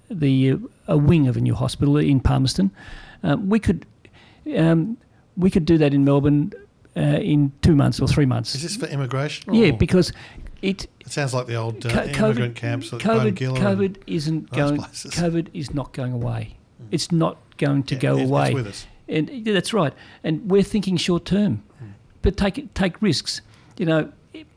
the 0.09 0.51
uh, 0.51 0.57
a 0.87 0.97
wing 0.97 1.27
of 1.27 1.37
a 1.37 1.41
new 1.41 1.55
hospital 1.55 1.97
in 1.97 2.19
Palmerston. 2.19 2.71
Um, 3.23 3.49
we 3.49 3.59
could 3.59 3.85
um, 4.57 4.97
we 5.37 5.49
could 5.49 5.65
do 5.65 5.77
that 5.77 5.93
in 5.93 6.03
Melbourne 6.03 6.51
uh, 6.97 6.99
in 7.01 7.51
two 7.61 7.75
months 7.75 7.99
or 7.99 8.07
three 8.07 8.25
months. 8.25 8.55
Is 8.55 8.63
this 8.63 8.75
for 8.75 8.85
immigration? 8.87 9.53
yeah, 9.53 9.71
because 9.71 10.11
it 10.61 10.87
it 10.99 11.11
sounds 11.11 11.33
like 11.33 11.47
the 11.47 11.55
old 11.55 11.85
uh, 11.85 11.89
co- 12.13 12.25
immigrant 12.27 12.55
camps 12.55 12.93
at 12.93 12.99
COVID, 13.01 13.37
COVID 13.37 13.97
isn't 14.07 14.51
going. 14.51 14.77
places. 14.77 15.11
COVID 15.11 15.47
is 15.53 15.73
not 15.73 15.91
going 15.93 16.13
away. 16.13 16.55
It's 16.91 17.11
not 17.11 17.37
going 17.57 17.83
to 17.83 17.95
Yeah, 17.95 18.01
go 18.01 18.17
it- 18.17 18.21
it's 18.21 18.29
away. 18.31 18.53
with 18.53 18.67
us. 18.67 18.87
And 19.09 19.29
yeah, 19.29 19.53
that's 19.53 19.73
right. 19.73 19.93
And 20.23 20.49
we're 20.49 20.63
thinking 20.63 20.95
short 20.97 21.25
term, 21.25 21.63
but 22.21 22.37
take 22.37 22.73
take 22.73 23.01
risks. 23.01 23.41
You 23.77 23.85
know, 23.85 24.11
it, 24.33 24.47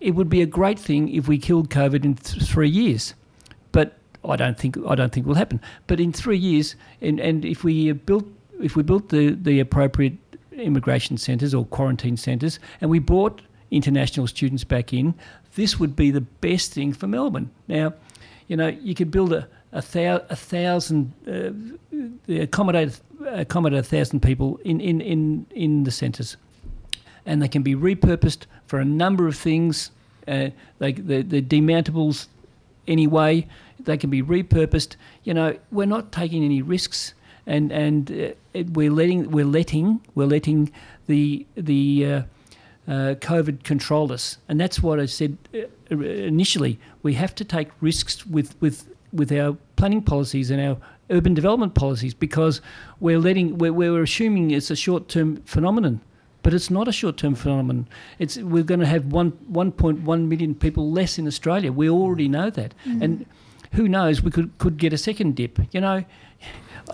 it 0.00 0.12
would 0.14 0.28
be 0.30 0.40
a 0.42 0.46
great 0.46 0.78
thing 0.78 1.08
if 1.14 1.28
we 1.28 1.38
killed 1.38 1.68
COVID 1.70 2.04
in 2.04 2.14
th- 2.14 2.42
three 2.44 2.68
years, 2.70 3.14
but 3.72 3.98
I 4.24 4.36
don't 4.36 4.58
think 4.58 4.78
I 4.88 4.94
don't 4.94 5.12
think 5.12 5.26
will 5.26 5.34
happen. 5.34 5.60
But 5.86 6.00
in 6.00 6.12
three 6.12 6.38
years, 6.38 6.76
and, 7.02 7.20
and 7.20 7.44
if 7.44 7.62
we 7.62 7.90
uh, 7.90 7.94
built 7.94 8.24
if 8.62 8.74
we 8.76 8.82
built 8.82 9.10
the 9.10 9.30
the 9.34 9.60
appropriate 9.60 10.16
immigration 10.60 11.18
centres 11.18 11.54
or 11.54 11.64
quarantine 11.66 12.16
centres, 12.16 12.58
and 12.80 12.90
we 12.90 12.98
brought 12.98 13.42
international 13.70 14.26
students 14.26 14.64
back 14.64 14.92
in, 14.92 15.14
this 15.54 15.78
would 15.78 15.94
be 15.96 16.10
the 16.10 16.20
best 16.20 16.72
thing 16.72 16.92
for 16.92 17.06
Melbourne. 17.06 17.50
Now, 17.68 17.94
you 18.48 18.56
know, 18.56 18.68
you 18.68 18.94
could 18.94 19.10
build 19.10 19.32
a 19.32 19.48
a, 19.72 19.82
thou, 19.82 20.16
a 20.28 20.36
thousand, 20.36 21.12
uh, 21.28 22.42
accommodate 22.42 23.00
accommodate 23.24 23.80
a 23.80 23.82
thousand 23.82 24.20
people 24.20 24.58
in 24.64 24.80
in 24.80 25.00
in 25.00 25.46
in 25.50 25.84
the 25.84 25.90
centres, 25.90 26.36
and 27.26 27.40
they 27.40 27.48
can 27.48 27.62
be 27.62 27.74
repurposed 27.74 28.46
for 28.66 28.80
a 28.80 28.84
number 28.84 29.28
of 29.28 29.36
things. 29.36 29.90
Uh, 30.26 30.50
they 30.78 30.92
the 30.92 31.22
the 31.22 31.42
demountables 31.42 32.26
anyway. 32.88 33.46
They 33.78 33.96
can 33.96 34.10
be 34.10 34.22
repurposed. 34.22 34.96
You 35.24 35.34
know, 35.34 35.56
we're 35.70 35.86
not 35.86 36.12
taking 36.12 36.44
any 36.44 36.62
risks, 36.62 37.14
and 37.50 37.72
and 37.72 38.10
uh, 38.10 38.32
it, 38.54 38.70
we're 38.70 38.92
letting 38.92 39.30
we're 39.30 39.44
letting 39.44 40.00
we're 40.14 40.26
letting 40.26 40.70
the 41.06 41.46
the 41.56 42.06
uh, 42.06 42.22
uh, 42.88 43.14
COVID 43.16 43.64
control 43.64 44.12
us, 44.12 44.38
and 44.48 44.60
that's 44.60 44.82
what 44.82 45.00
I 45.00 45.06
said 45.06 45.36
uh, 45.54 45.98
initially. 45.98 46.78
We 47.02 47.14
have 47.14 47.34
to 47.34 47.44
take 47.44 47.68
risks 47.80 48.24
with 48.24 48.54
with 48.60 48.88
with 49.12 49.32
our 49.32 49.56
planning 49.74 50.02
policies 50.02 50.50
and 50.50 50.60
our 50.60 50.76
urban 51.10 51.34
development 51.34 51.74
policies 51.74 52.14
because 52.14 52.60
we're 53.00 53.18
letting 53.18 53.58
we're, 53.58 53.72
we're 53.72 54.02
assuming 54.02 54.52
it's 54.52 54.70
a 54.70 54.76
short 54.76 55.08
term 55.08 55.42
phenomenon. 55.44 56.00
But 56.42 56.54
it's 56.54 56.70
not 56.70 56.88
a 56.88 56.92
short-term 56.92 57.34
phenomenon. 57.34 57.86
It's 58.18 58.38
we're 58.38 58.62
going 58.62 58.80
to 58.80 58.86
have 58.86 59.12
one 59.12 59.32
1.1 59.52 60.26
million 60.26 60.54
people 60.54 60.90
less 60.90 61.18
in 61.18 61.26
Australia. 61.26 61.70
We 61.70 61.90
already 61.90 62.28
know 62.28 62.48
that, 62.48 62.72
and 63.02 63.26
who 63.72 63.86
knows? 63.88 64.22
We 64.22 64.30
could 64.30 64.56
could 64.56 64.78
get 64.78 64.94
a 64.94 64.96
second 64.96 65.36
dip. 65.36 65.58
You 65.74 65.82
know, 65.82 66.04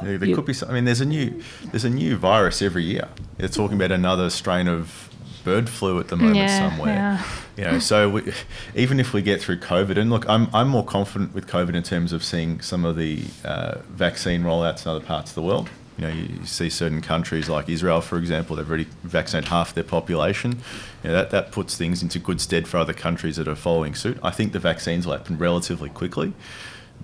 Yeah, 0.02 0.16
there 0.18 0.28
Yeah. 0.28 0.34
could 0.34 0.44
be. 0.46 0.52
Some, 0.52 0.70
I 0.70 0.72
mean, 0.74 0.84
there's 0.84 1.00
a 1.00 1.06
new 1.06 1.42
there's 1.70 1.84
a 1.84 1.90
new 1.90 2.16
virus 2.16 2.62
every 2.62 2.84
year. 2.84 3.08
They're 3.38 3.48
talking 3.48 3.76
about 3.76 3.92
another 3.92 4.30
strain 4.30 4.68
of 4.68 5.08
bird 5.44 5.68
flu 5.68 6.00
at 6.00 6.08
the 6.08 6.16
moment 6.16 6.36
Yeah, 6.38 6.68
somewhere. 6.70 6.94
yeah. 6.94 7.22
You 7.56 7.64
know, 7.72 7.78
so 7.78 8.10
we, 8.10 8.32
even 8.74 8.98
if 8.98 9.12
we 9.12 9.22
get 9.22 9.40
through 9.40 9.58
COVID, 9.60 9.96
and 9.96 10.10
look, 10.10 10.28
I'm 10.28 10.48
I'm 10.52 10.68
more 10.68 10.84
confident 10.84 11.34
with 11.34 11.46
COVID 11.46 11.74
in 11.74 11.82
terms 11.82 12.12
of 12.12 12.22
seeing 12.24 12.60
some 12.60 12.84
of 12.84 12.96
the 12.96 13.22
uh, 13.44 13.76
vaccine 13.90 14.42
rollouts 14.42 14.84
in 14.84 14.90
other 14.90 15.04
parts 15.04 15.30
of 15.30 15.34
the 15.36 15.42
world. 15.42 15.68
You 15.98 16.06
know, 16.06 16.12
you, 16.12 16.24
you 16.40 16.44
see 16.44 16.68
certain 16.68 17.00
countries 17.00 17.48
like 17.48 17.70
Israel, 17.70 18.02
for 18.02 18.18
example, 18.18 18.56
they've 18.56 18.68
already 18.68 18.86
vaccinated 19.04 19.48
half 19.48 19.72
their 19.72 19.84
population. 19.84 20.58
You 21.02 21.08
know, 21.10 21.12
that 21.14 21.30
that 21.30 21.52
puts 21.52 21.74
things 21.76 22.02
into 22.02 22.18
good 22.18 22.40
stead 22.40 22.68
for 22.68 22.76
other 22.76 22.92
countries 22.92 23.36
that 23.36 23.48
are 23.48 23.54
following 23.54 23.94
suit. 23.94 24.18
I 24.22 24.30
think 24.32 24.52
the 24.52 24.58
vaccines 24.58 25.06
will 25.06 25.14
happen 25.16 25.38
relatively 25.38 25.88
quickly, 25.88 26.34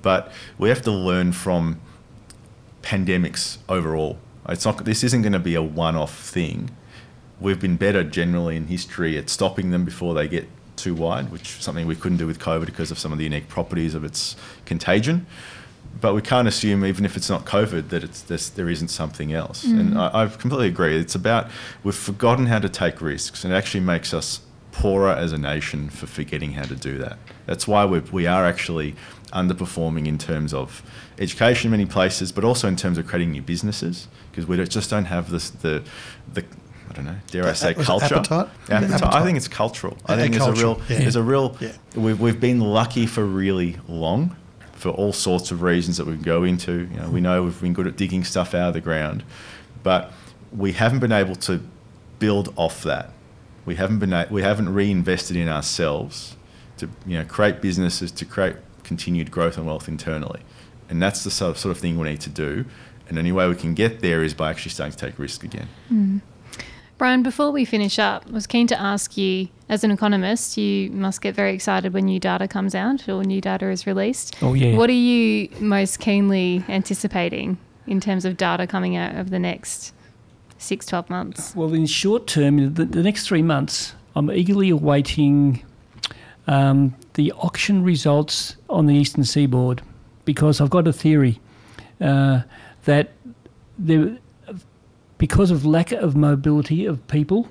but 0.03 0.31
we 0.59 0.69
have 0.69 0.83
to 0.83 0.91
learn 0.91 1.33
from 1.33 1.81
pandemics 2.83 3.59
overall. 3.69 4.19
It's 4.49 4.65
not. 4.65 4.85
This 4.85 5.05
isn't 5.05 5.23
going 5.23 5.33
to 5.33 5.39
be 5.39 5.55
a 5.55 5.63
one-off 5.63 6.19
thing. 6.19 6.71
we've 7.43 7.61
been 7.61 7.77
better 7.77 8.05
generally 8.05 8.57
in 8.57 8.69
history 8.69 9.19
at 9.19 9.29
stopping 9.29 9.71
them 9.71 9.85
before 9.85 10.15
they 10.15 10.29
get 10.29 10.49
too 10.77 10.95
wide, 10.95 11.31
which 11.31 11.59
is 11.59 11.65
something 11.65 11.87
we 11.87 11.97
couldn't 11.97 12.19
do 12.19 12.27
with 12.27 12.39
COVID 12.39 12.67
because 12.67 12.91
of 12.91 12.99
some 12.99 13.13
of 13.13 13.19
the 13.19 13.25
unique 13.25 13.49
properties 13.49 13.95
of 13.95 14.05
its 14.05 14.37
contagion. 14.65 15.27
But 16.01 16.15
we 16.15 16.23
can't 16.23 16.49
assume, 16.49 16.87
even 16.87 17.05
if 17.05 17.17
it's 17.17 17.29
not 17.29 17.45
COVID, 17.45 17.91
that 17.91 18.03
it's 18.03 18.23
this, 18.23 18.49
there 18.49 18.71
isn't 18.71 18.89
something 18.89 19.33
else. 19.33 19.65
And 19.65 19.93
mm. 19.93 20.15
I, 20.15 20.25
I 20.25 20.27
completely 20.29 20.69
agree. 20.69 20.97
It's 20.97 21.15
about 21.15 21.51
we've 21.85 21.95
forgotten 21.95 22.47
how 22.47 22.61
to 22.61 22.69
take 22.69 23.03
risks, 23.03 23.45
and 23.45 23.53
it 23.53 23.57
actually 23.57 23.81
makes 23.81 24.15
us 24.15 24.41
poorer 24.71 25.11
as 25.11 25.33
a 25.33 25.39
nation 25.39 25.91
for 25.91 26.07
forgetting 26.07 26.53
how 26.53 26.63
to 26.63 26.75
do 26.75 26.97
that. 26.99 27.19
That's 27.45 27.69
why 27.69 27.85
we're, 27.85 28.05
we 28.11 28.27
are 28.27 28.47
actually 28.47 28.95
underperforming 29.33 30.07
in 30.07 30.19
terms 30.19 30.53
of 30.55 30.83
education 31.19 31.69
in 31.69 31.71
many 31.73 31.87
places, 31.87 32.33
but 32.33 32.45
also 32.45 32.69
in 32.69 32.77
terms 32.77 32.99
of 32.99 33.07
creating 33.07 33.33
new 33.33 33.43
businesses 33.43 34.09
because 34.31 34.47
we 34.47 34.63
just 34.65 34.91
don't 34.91 35.07
have 35.07 35.31
this 35.31 35.51
the 35.51 35.83
the 36.33 36.45
I 36.91 36.95
don't 36.95 37.05
know 37.07 37.17
dare 37.29 37.47
I 37.47 37.53
say 37.55 37.75
culture 37.75 38.17
appetite? 38.17 38.49
Appetite. 38.69 39.15
I 39.15 39.25
think 39.25 39.37
it's 39.37 39.49
cultural. 39.49 39.97
I 40.07 40.17
think 40.17 40.35
there's 40.35 40.47
a 40.47 40.53
real 40.53 40.81
yeah. 40.89 40.99
there's 40.99 41.17
a 41.17 41.23
real 41.23 41.57
Yeah. 41.61 41.73
we've, 41.97 42.21
we've 42.21 42.41
been 42.41 42.61
lucky 42.61 43.07
for 43.07 43.25
really 43.25 43.79
long 43.89 44.37
for 44.73 44.91
all 44.91 45.13
sorts 45.13 45.51
of 45.53 45.63
reasons 45.63 45.97
that 45.97 46.07
we 46.07 46.15
can 46.15 46.23
go 46.23 46.45
into. 46.45 46.89
You 46.93 47.01
know, 47.01 47.09
we 47.09 47.21
know 47.21 47.45
we've 47.45 47.61
been 47.61 47.73
good 47.73 47.87
at 47.87 47.97
digging 47.97 48.25
stuff 48.25 48.53
out 48.55 48.69
of 48.69 48.75
the 48.75 48.81
ground, 48.81 49.23
but 49.83 50.13
we 50.51 50.73
haven't 50.73 50.99
been 50.99 51.13
able 51.13 51.37
to 51.37 51.63
build 52.19 52.53
off 52.57 52.83
that. 52.83 53.11
We 53.65 53.77
haven't 53.77 54.01
been 54.01 54.13
a- 54.13 54.27
we 54.29 54.43
haven't 54.43 54.75
reinvested 54.75 55.37
in 55.37 55.49
ourselves 55.49 56.37
to 56.79 56.89
you 57.07 57.19
know 57.19 57.25
create 57.25 57.61
businesses 57.63 58.11
to 58.13 58.25
create 58.25 58.57
continued 58.93 59.31
growth 59.31 59.57
and 59.57 59.67
wealth 59.67 59.89
internally, 59.89 60.41
and 60.91 61.03
that's 61.03 61.25
the 61.25 61.31
sort 61.31 61.51
of, 61.51 61.59
sort 61.59 61.71
of 61.75 61.79
thing 61.79 61.99
we 61.99 62.09
need 62.11 62.21
to 62.21 62.31
do. 62.31 62.65
And 63.09 63.17
the 63.17 63.21
only 63.21 63.33
way 63.33 63.49
we 63.49 63.57
can 63.57 63.75
get 63.75 64.01
there 64.01 64.23
is 64.23 64.33
by 64.35 64.51
actually 64.51 64.71
starting 64.71 64.97
to 64.97 65.07
take 65.07 65.19
risk 65.19 65.45
again. 65.45 65.69
Brian, 66.99 67.23
before 67.23 67.51
we 67.51 67.65
finish 67.65 67.99
up, 67.99 68.25
I 68.29 68.33
was 68.33 68.47
keen 68.47 68.67
to 68.69 68.81
ask 68.81 69.17
you, 69.17 69.49
as 69.69 69.83
an 69.83 69.91
economist, 69.91 70.57
you 70.57 70.91
must 70.91 71.21
get 71.21 71.35
very 71.35 71.53
excited 71.53 71.93
when 71.93 72.05
new 72.05 72.21
data 72.21 72.47
comes 72.47 72.75
out 72.75 73.09
or 73.09 73.25
new 73.25 73.41
data 73.41 73.71
is 73.71 73.87
released. 73.87 74.37
Oh, 74.41 74.55
yeah. 74.55 74.77
What 74.77 74.89
are 74.89 75.05
you 75.11 75.49
most 75.59 75.99
keenly 75.99 76.63
anticipating 76.69 77.59
in 77.87 78.01
terms 78.01 78.25
of 78.25 78.37
data 78.37 78.67
coming 78.67 78.95
out 78.97 79.17
over 79.17 79.29
the 79.29 79.41
next 79.41 79.93
six, 80.59 80.87
12 80.87 81.11
months? 81.11 81.57
Well, 81.57 81.75
in 81.75 81.87
short 81.87 82.27
term, 82.29 82.75
the, 82.75 82.85
the 82.85 83.03
next 83.03 83.27
three 83.27 83.43
months, 83.43 83.95
I'm 84.15 84.31
eagerly 84.31 84.71
awaiting 84.71 85.65
um, 86.47 86.95
the 87.15 87.33
auction 87.33 87.83
results 87.83 88.57
on 88.69 88.87
the 88.87 88.95
eastern 88.95 89.25
seaboard 89.25 89.83
because 90.25 90.61
I've 90.61 90.71
got 90.71 90.87
a 90.89 90.93
theory 90.93 91.41
uh, 92.01 92.43
that 92.85 93.13
there, 93.79 94.19
because 95.19 95.51
of 95.51 95.65
lack 95.65 95.93
of 95.93 96.17
mobility 96.17 96.87
of 96.87 97.07
people, 97.09 97.49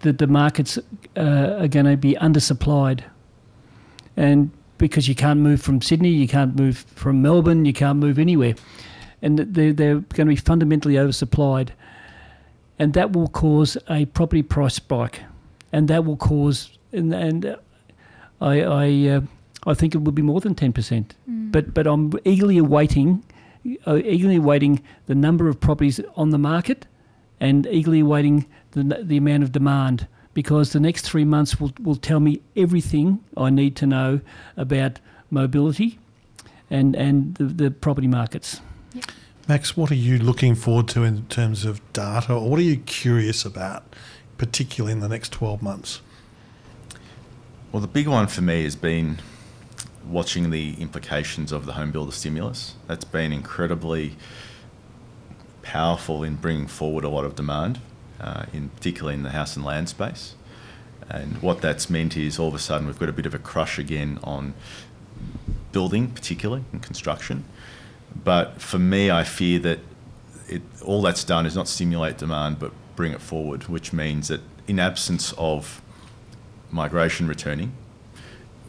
that 0.00 0.18
the 0.18 0.26
markets 0.26 0.78
uh, 1.16 1.56
are 1.60 1.68
going 1.68 1.86
to 1.86 1.96
be 1.96 2.14
undersupplied, 2.14 3.02
and 4.16 4.50
because 4.78 5.08
you 5.08 5.14
can't 5.14 5.40
move 5.40 5.60
from 5.60 5.82
Sydney, 5.82 6.08
you 6.10 6.26
can't 6.26 6.56
move 6.56 6.78
from 6.94 7.20
Melbourne, 7.22 7.64
you 7.64 7.72
can't 7.72 7.98
move 7.98 8.18
anywhere, 8.18 8.54
and 9.22 9.38
they're, 9.38 9.72
they're 9.72 9.94
going 9.94 10.26
to 10.26 10.26
be 10.26 10.36
fundamentally 10.36 10.94
oversupplied. 10.94 11.70
And 12.78 12.94
that 12.94 13.12
will 13.12 13.28
cause 13.28 13.76
a 13.90 14.06
property 14.06 14.42
price 14.42 14.74
spike, 14.74 15.22
and 15.70 15.86
that 15.88 16.06
will 16.06 16.16
cause 16.16 16.78
and 16.92 17.12
and 17.12 17.56
I 18.40 18.62
I 18.62 19.08
uh, 19.08 19.20
I 19.66 19.74
think 19.74 19.94
it 19.94 20.02
will 20.02 20.12
be 20.12 20.22
more 20.22 20.40
than 20.40 20.54
ten 20.54 20.72
percent. 20.72 21.14
But 21.26 21.74
but 21.74 21.86
I'm 21.86 22.12
eagerly 22.24 22.58
awaiting, 22.58 23.24
uh, 23.86 23.96
eagerly 23.96 24.36
awaiting 24.36 24.82
the 25.06 25.14
number 25.14 25.48
of 25.48 25.60
properties 25.60 26.00
on 26.16 26.30
the 26.30 26.38
market, 26.38 26.86
and 27.40 27.66
eagerly 27.66 28.00
awaiting 28.00 28.46
the 28.72 28.82
the 29.02 29.16
amount 29.16 29.42
of 29.42 29.52
demand 29.52 30.06
because 30.34 30.72
the 30.72 30.80
next 30.80 31.02
three 31.02 31.24
months 31.24 31.60
will 31.60 31.72
will 31.80 31.96
tell 31.96 32.20
me 32.20 32.40
everything 32.56 33.20
I 33.36 33.50
need 33.50 33.76
to 33.76 33.86
know 33.86 34.20
about 34.56 35.00
mobility, 35.30 35.98
and 36.70 36.96
and 36.96 37.34
the, 37.34 37.44
the 37.44 37.70
property 37.70 38.08
markets. 38.08 38.60
Max, 39.48 39.76
what 39.76 39.90
are 39.90 39.96
you 39.96 40.18
looking 40.18 40.54
forward 40.54 40.86
to 40.88 41.02
in 41.02 41.26
terms 41.26 41.64
of 41.64 41.80
data, 41.92 42.32
or 42.34 42.48
what 42.48 42.60
are 42.60 42.62
you 42.62 42.76
curious 42.76 43.44
about, 43.44 43.82
particularly 44.38 44.92
in 44.92 45.00
the 45.00 45.08
next 45.08 45.32
12 45.32 45.60
months? 45.60 46.00
Well, 47.72 47.80
the 47.80 47.86
big 47.86 48.08
one 48.08 48.26
for 48.26 48.42
me 48.42 48.64
has 48.64 48.74
been 48.74 49.18
watching 50.04 50.50
the 50.50 50.74
implications 50.80 51.52
of 51.52 51.66
the 51.66 51.74
home 51.74 51.92
builder 51.92 52.10
stimulus. 52.10 52.74
That's 52.88 53.04
been 53.04 53.32
incredibly 53.32 54.16
powerful 55.62 56.24
in 56.24 56.34
bringing 56.34 56.66
forward 56.66 57.04
a 57.04 57.08
lot 57.08 57.24
of 57.24 57.36
demand, 57.36 57.80
uh, 58.18 58.46
in 58.52 58.70
particularly 58.70 59.14
in 59.14 59.22
the 59.22 59.30
house 59.30 59.54
and 59.54 59.64
land 59.64 59.88
space. 59.88 60.34
And 61.08 61.40
what 61.40 61.60
that's 61.60 61.88
meant 61.88 62.16
is 62.16 62.40
all 62.40 62.48
of 62.48 62.54
a 62.54 62.58
sudden 62.58 62.88
we've 62.88 62.98
got 62.98 63.08
a 63.08 63.12
bit 63.12 63.24
of 63.24 63.34
a 63.34 63.38
crush 63.38 63.78
again 63.78 64.18
on 64.24 64.54
building, 65.70 66.10
particularly 66.10 66.64
in 66.72 66.80
construction. 66.80 67.44
But 68.24 68.60
for 68.60 68.80
me, 68.80 69.12
I 69.12 69.22
fear 69.22 69.60
that 69.60 69.78
it, 70.48 70.62
all 70.84 71.02
that's 71.02 71.22
done 71.22 71.46
is 71.46 71.54
not 71.54 71.68
stimulate 71.68 72.18
demand, 72.18 72.58
but 72.58 72.72
bring 72.96 73.12
it 73.12 73.20
forward, 73.20 73.68
which 73.68 73.92
means 73.92 74.26
that 74.26 74.40
in 74.66 74.80
absence 74.80 75.32
of 75.38 75.80
migration 76.70 77.26
returning, 77.26 77.72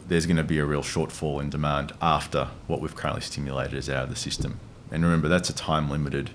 there's 0.08 0.26
going 0.26 0.36
to 0.36 0.44
be 0.44 0.58
a 0.58 0.64
real 0.64 0.82
shortfall 0.82 1.40
in 1.40 1.50
demand 1.50 1.92
after 2.00 2.48
what 2.66 2.80
we've 2.80 2.94
currently 2.94 3.22
stimulated 3.22 3.74
is 3.74 3.88
out 3.88 4.04
of 4.04 4.10
the 4.10 4.16
system. 4.16 4.60
And 4.90 5.04
remember, 5.04 5.28
that's 5.28 5.48
a 5.48 5.54
time 5.54 5.88
limited 5.88 6.30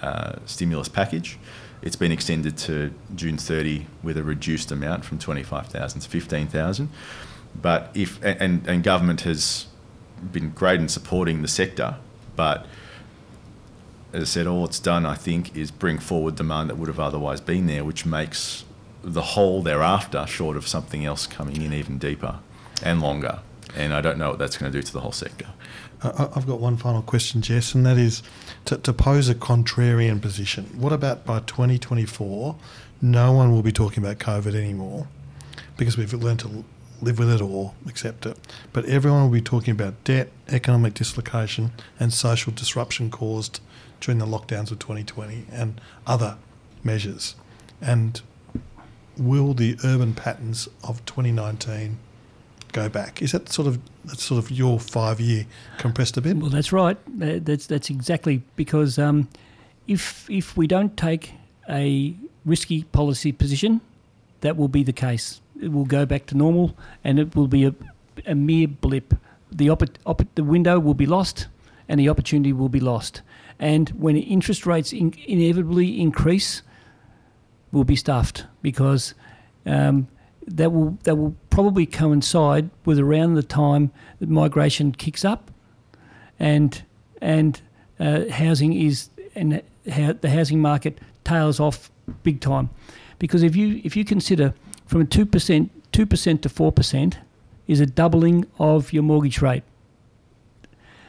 uh, 0.00 0.36
stimulus 0.46 0.88
package. 0.88 1.38
It's 1.82 1.96
been 1.96 2.12
extended 2.12 2.56
to 2.58 2.94
June 3.14 3.36
30 3.36 3.86
with 4.02 4.16
a 4.16 4.22
reduced 4.22 4.72
amount 4.72 5.04
from 5.04 5.18
25,000 5.18 6.00
to 6.00 6.08
15,000. 6.08 6.88
But 7.60 7.90
if, 7.94 8.22
and, 8.24 8.66
and 8.66 8.82
government 8.82 9.22
has 9.22 9.66
been 10.32 10.50
great 10.50 10.80
in 10.80 10.88
supporting 10.88 11.42
the 11.42 11.48
sector, 11.48 11.96
but 12.36 12.66
as 14.12 14.22
I 14.22 14.24
said, 14.26 14.46
all 14.46 14.64
it's 14.64 14.78
done, 14.78 15.04
I 15.04 15.14
think, 15.14 15.56
is 15.56 15.70
bring 15.70 15.98
forward 15.98 16.36
demand 16.36 16.70
that 16.70 16.76
would 16.76 16.88
have 16.88 17.00
otherwise 17.00 17.40
been 17.40 17.66
there, 17.66 17.84
which 17.84 18.06
makes 18.06 18.64
the 19.04 19.22
hole 19.22 19.62
thereafter 19.62 20.26
short 20.26 20.56
of 20.56 20.66
something 20.66 21.04
else 21.04 21.26
coming 21.26 21.62
in 21.62 21.72
even 21.72 21.98
deeper 21.98 22.40
and 22.82 23.00
longer. 23.00 23.40
And 23.76 23.92
I 23.92 24.00
don't 24.00 24.18
know 24.18 24.30
what 24.30 24.38
that's 24.38 24.56
going 24.56 24.70
to 24.70 24.78
do 24.78 24.82
to 24.82 24.92
the 24.92 25.00
whole 25.00 25.12
sector. 25.12 25.48
Uh, 26.02 26.28
I've 26.34 26.46
got 26.46 26.60
one 26.60 26.76
final 26.76 27.02
question, 27.02 27.42
Jess, 27.42 27.74
and 27.74 27.84
that 27.86 27.98
is 27.98 28.22
to, 28.66 28.76
to 28.78 28.92
pose 28.92 29.28
a 29.28 29.34
contrarian 29.34 30.20
position. 30.20 30.66
What 30.76 30.92
about 30.92 31.24
by 31.24 31.40
2024, 31.40 32.56
no 33.02 33.32
one 33.32 33.52
will 33.52 33.62
be 33.62 33.72
talking 33.72 34.02
about 34.02 34.18
COVID 34.18 34.54
anymore 34.54 35.08
because 35.76 35.96
we've 35.96 36.12
learned 36.12 36.40
to 36.40 36.64
live 37.00 37.18
with 37.18 37.30
it 37.30 37.40
or 37.40 37.74
accept 37.88 38.26
it. 38.26 38.38
But 38.72 38.84
everyone 38.86 39.22
will 39.22 39.30
be 39.30 39.40
talking 39.40 39.72
about 39.72 40.02
debt, 40.04 40.30
economic 40.48 40.94
dislocation, 40.94 41.72
and 41.98 42.12
social 42.12 42.52
disruption 42.52 43.10
caused 43.10 43.60
during 44.00 44.18
the 44.18 44.26
lockdowns 44.26 44.70
of 44.70 44.78
2020 44.78 45.46
and 45.50 45.80
other 46.06 46.36
measures. 46.82 47.34
And 47.80 48.20
will 49.16 49.54
the 49.54 49.76
urban 49.84 50.14
patterns 50.14 50.68
of 50.82 51.04
2019 51.06 51.98
go 52.72 52.88
back? 52.88 53.22
Is 53.22 53.32
that 53.32 53.48
sort 53.48 53.68
of 53.68 53.78
that's 54.04 54.22
sort 54.22 54.42
of 54.42 54.50
your 54.50 54.78
five 54.78 55.20
year 55.20 55.46
compressed 55.78 56.16
a 56.16 56.20
bit? 56.20 56.36
Well, 56.36 56.50
that's 56.50 56.72
right. 56.72 56.98
That's 57.06 57.66
that's 57.66 57.90
exactly 57.90 58.42
because 58.56 58.98
um, 58.98 59.28
if 59.86 60.28
if 60.28 60.56
we 60.56 60.66
don't 60.66 60.96
take 60.96 61.32
a 61.68 62.14
risky 62.44 62.84
policy 62.84 63.32
position, 63.32 63.80
that 64.40 64.56
will 64.56 64.68
be 64.68 64.82
the 64.82 64.92
case. 64.92 65.40
It 65.60 65.72
will 65.72 65.86
go 65.86 66.04
back 66.04 66.26
to 66.26 66.36
normal, 66.36 66.76
and 67.02 67.18
it 67.18 67.34
will 67.34 67.48
be 67.48 67.64
a, 67.64 67.74
a 68.26 68.34
mere 68.34 68.68
blip. 68.68 69.14
The 69.50 69.68
oppo- 69.68 69.94
oppo- 70.04 70.26
the 70.34 70.44
window 70.44 70.78
will 70.78 70.94
be 70.94 71.06
lost, 71.06 71.46
and 71.88 71.98
the 71.98 72.08
opportunity 72.08 72.52
will 72.52 72.68
be 72.68 72.80
lost. 72.80 73.22
And 73.58 73.88
when 73.90 74.16
interest 74.16 74.66
rates 74.66 74.92
in- 74.92 75.14
inevitably 75.26 76.00
increase, 76.00 76.62
will 77.74 77.84
be 77.84 77.96
stuffed 77.96 78.46
because 78.62 79.14
um, 79.66 80.08
that 80.46 80.72
will 80.72 80.96
that 81.02 81.16
will 81.16 81.34
probably 81.50 81.86
coincide 81.86 82.70
with 82.86 82.98
around 82.98 83.34
the 83.34 83.42
time 83.42 83.90
that 84.20 84.28
migration 84.28 84.92
kicks 84.92 85.24
up, 85.24 85.50
and 86.38 86.82
and 87.20 87.60
uh, 87.98 88.28
housing 88.30 88.72
is 88.72 89.10
and 89.34 89.62
the 89.84 90.30
housing 90.30 90.60
market 90.60 91.00
tails 91.24 91.60
off 91.60 91.90
big 92.22 92.40
time, 92.40 92.70
because 93.18 93.42
if 93.42 93.56
you 93.56 93.80
if 93.84 93.96
you 93.96 94.04
consider 94.04 94.54
from 94.86 95.00
a 95.00 95.04
two 95.04 95.26
percent 95.26 95.70
two 95.92 96.06
percent 96.06 96.42
to 96.42 96.48
four 96.48 96.72
percent 96.72 97.18
is 97.66 97.80
a 97.80 97.86
doubling 97.86 98.46
of 98.58 98.92
your 98.92 99.02
mortgage 99.02 99.42
rate, 99.42 99.62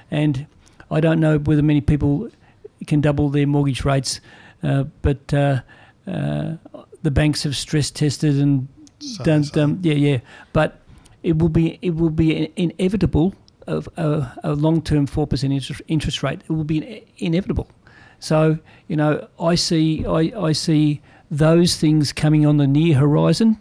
and 0.09 0.47
I 0.89 0.99
don't 0.99 1.19
know 1.19 1.37
whether 1.37 1.61
many 1.61 1.81
people 1.81 2.29
can 2.87 3.01
double 3.01 3.29
their 3.29 3.47
mortgage 3.47 3.83
rates, 3.83 4.21
uh, 4.63 4.83
but 5.01 5.33
uh, 5.33 5.61
uh, 6.07 6.55
the 7.03 7.11
banks 7.11 7.43
have 7.43 7.55
stress 7.55 7.91
tested 7.91 8.39
and 8.39 8.67
So- 8.99 9.23
done, 9.23 9.43
so- 9.43 9.77
yeah 9.81 9.93
yeah, 9.93 10.19
but 10.53 10.79
it 11.23 11.37
will 11.39 11.49
be 11.49 11.77
it 11.81 11.95
will 11.95 12.09
be 12.11 12.51
inevitable 12.55 13.33
of 13.67 13.89
a, 13.97 14.31
a 14.43 14.53
long 14.53 14.81
term 14.81 15.07
four 15.07 15.27
percent 15.27 15.53
interest, 15.53 15.81
interest 15.87 16.23
rate. 16.23 16.41
It 16.49 16.53
will 16.53 16.63
be 16.63 17.03
inevitable. 17.17 17.67
So 18.19 18.57
you 18.87 18.95
know, 18.95 19.27
I 19.39 19.55
see 19.55 20.05
I, 20.05 20.31
I 20.49 20.53
see 20.53 21.01
those 21.31 21.75
things 21.77 22.13
coming 22.13 22.45
on 22.45 22.57
the 22.57 22.67
near 22.67 22.95
horizon. 22.95 23.57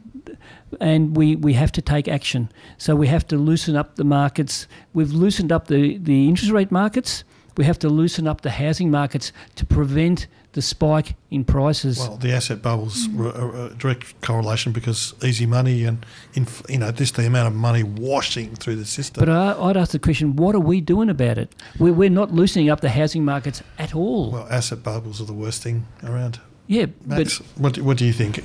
And 0.80 1.16
we, 1.16 1.36
we 1.36 1.52
have 1.54 1.70
to 1.72 1.80
take 1.82 2.08
action. 2.08 2.50
So 2.78 2.96
we 2.96 3.06
have 3.06 3.24
to 3.28 3.36
loosen 3.36 3.76
up 3.76 3.94
the 3.94 4.02
markets. 4.04 4.66
We've 4.92 5.12
loosened 5.12 5.52
up 5.52 5.68
the, 5.68 5.98
the 5.98 6.26
interest 6.28 6.50
rate 6.52 6.72
markets. 6.72 7.22
We 7.56 7.64
have 7.64 7.78
to 7.78 7.88
loosen 7.88 8.26
up 8.26 8.40
the 8.40 8.50
housing 8.50 8.90
markets 8.90 9.32
to 9.54 9.64
prevent 9.64 10.26
the 10.54 10.62
spike 10.62 11.14
in 11.30 11.44
prices. 11.44 11.98
Well, 11.98 12.16
the 12.16 12.32
asset 12.32 12.62
bubbles 12.62 13.06
hmm. 13.06 13.18
were 13.18 13.30
a, 13.30 13.66
a 13.66 13.70
direct 13.74 14.20
correlation 14.22 14.72
because 14.72 15.14
easy 15.22 15.46
money 15.46 15.84
and 15.84 16.04
inf- 16.34 16.62
you 16.68 16.78
know 16.78 16.90
just 16.90 17.16
the 17.16 17.26
amount 17.26 17.48
of 17.48 17.54
money 17.54 17.82
washing 17.82 18.56
through 18.56 18.76
the 18.76 18.84
system. 18.84 19.20
But 19.20 19.28
I, 19.28 19.52
I'd 19.60 19.76
ask 19.76 19.92
the 19.92 19.98
question: 19.98 20.36
What 20.36 20.54
are 20.54 20.60
we 20.60 20.80
doing 20.80 21.10
about 21.10 21.38
it? 21.38 21.54
We're, 21.78 21.92
we're 21.92 22.10
not 22.10 22.32
loosening 22.32 22.70
up 22.70 22.80
the 22.80 22.90
housing 22.90 23.24
markets 23.24 23.62
at 23.78 23.94
all. 23.94 24.32
well, 24.32 24.48
asset 24.50 24.82
bubbles 24.82 25.20
are 25.20 25.26
the 25.26 25.32
worst 25.32 25.62
thing 25.62 25.86
around. 26.02 26.40
yeah, 26.66 26.86
Max, 27.04 27.38
what, 27.56 27.78
what 27.78 27.98
do 27.98 28.04
you 28.04 28.12
think? 28.12 28.40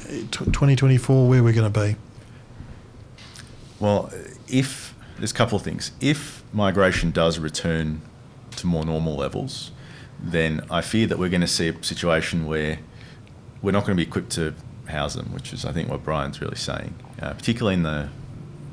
Twenty 0.51 0.75
twenty 0.75 0.97
four, 0.97 1.27
where 1.29 1.43
we're 1.43 1.53
going 1.53 1.71
to 1.71 1.79
be? 1.79 1.95
Well, 3.79 4.11
if 4.49 4.93
there's 5.19 5.31
a 5.31 5.35
couple 5.35 5.57
of 5.57 5.61
things. 5.63 5.91
If 6.01 6.43
migration 6.53 7.11
does 7.11 7.39
return 7.39 8.01
to 8.55 8.67
more 8.67 8.85
normal 8.85 9.15
levels, 9.15 9.71
then 10.21 10.61
I 10.69 10.81
fear 10.81 11.07
that 11.07 11.17
we're 11.17 11.29
going 11.29 11.41
to 11.41 11.47
see 11.47 11.69
a 11.69 11.83
situation 11.83 12.45
where 12.45 12.79
we're 13.61 13.71
not 13.71 13.85
going 13.85 13.97
to 13.97 14.03
be 14.03 14.07
equipped 14.07 14.31
to 14.33 14.53
house 14.87 15.13
them, 15.13 15.33
which 15.33 15.53
is, 15.53 15.65
I 15.65 15.71
think, 15.71 15.89
what 15.89 16.03
Brian's 16.03 16.41
really 16.41 16.55
saying, 16.55 16.95
uh, 17.21 17.33
particularly 17.33 17.75
in 17.75 17.83
the 17.83 18.09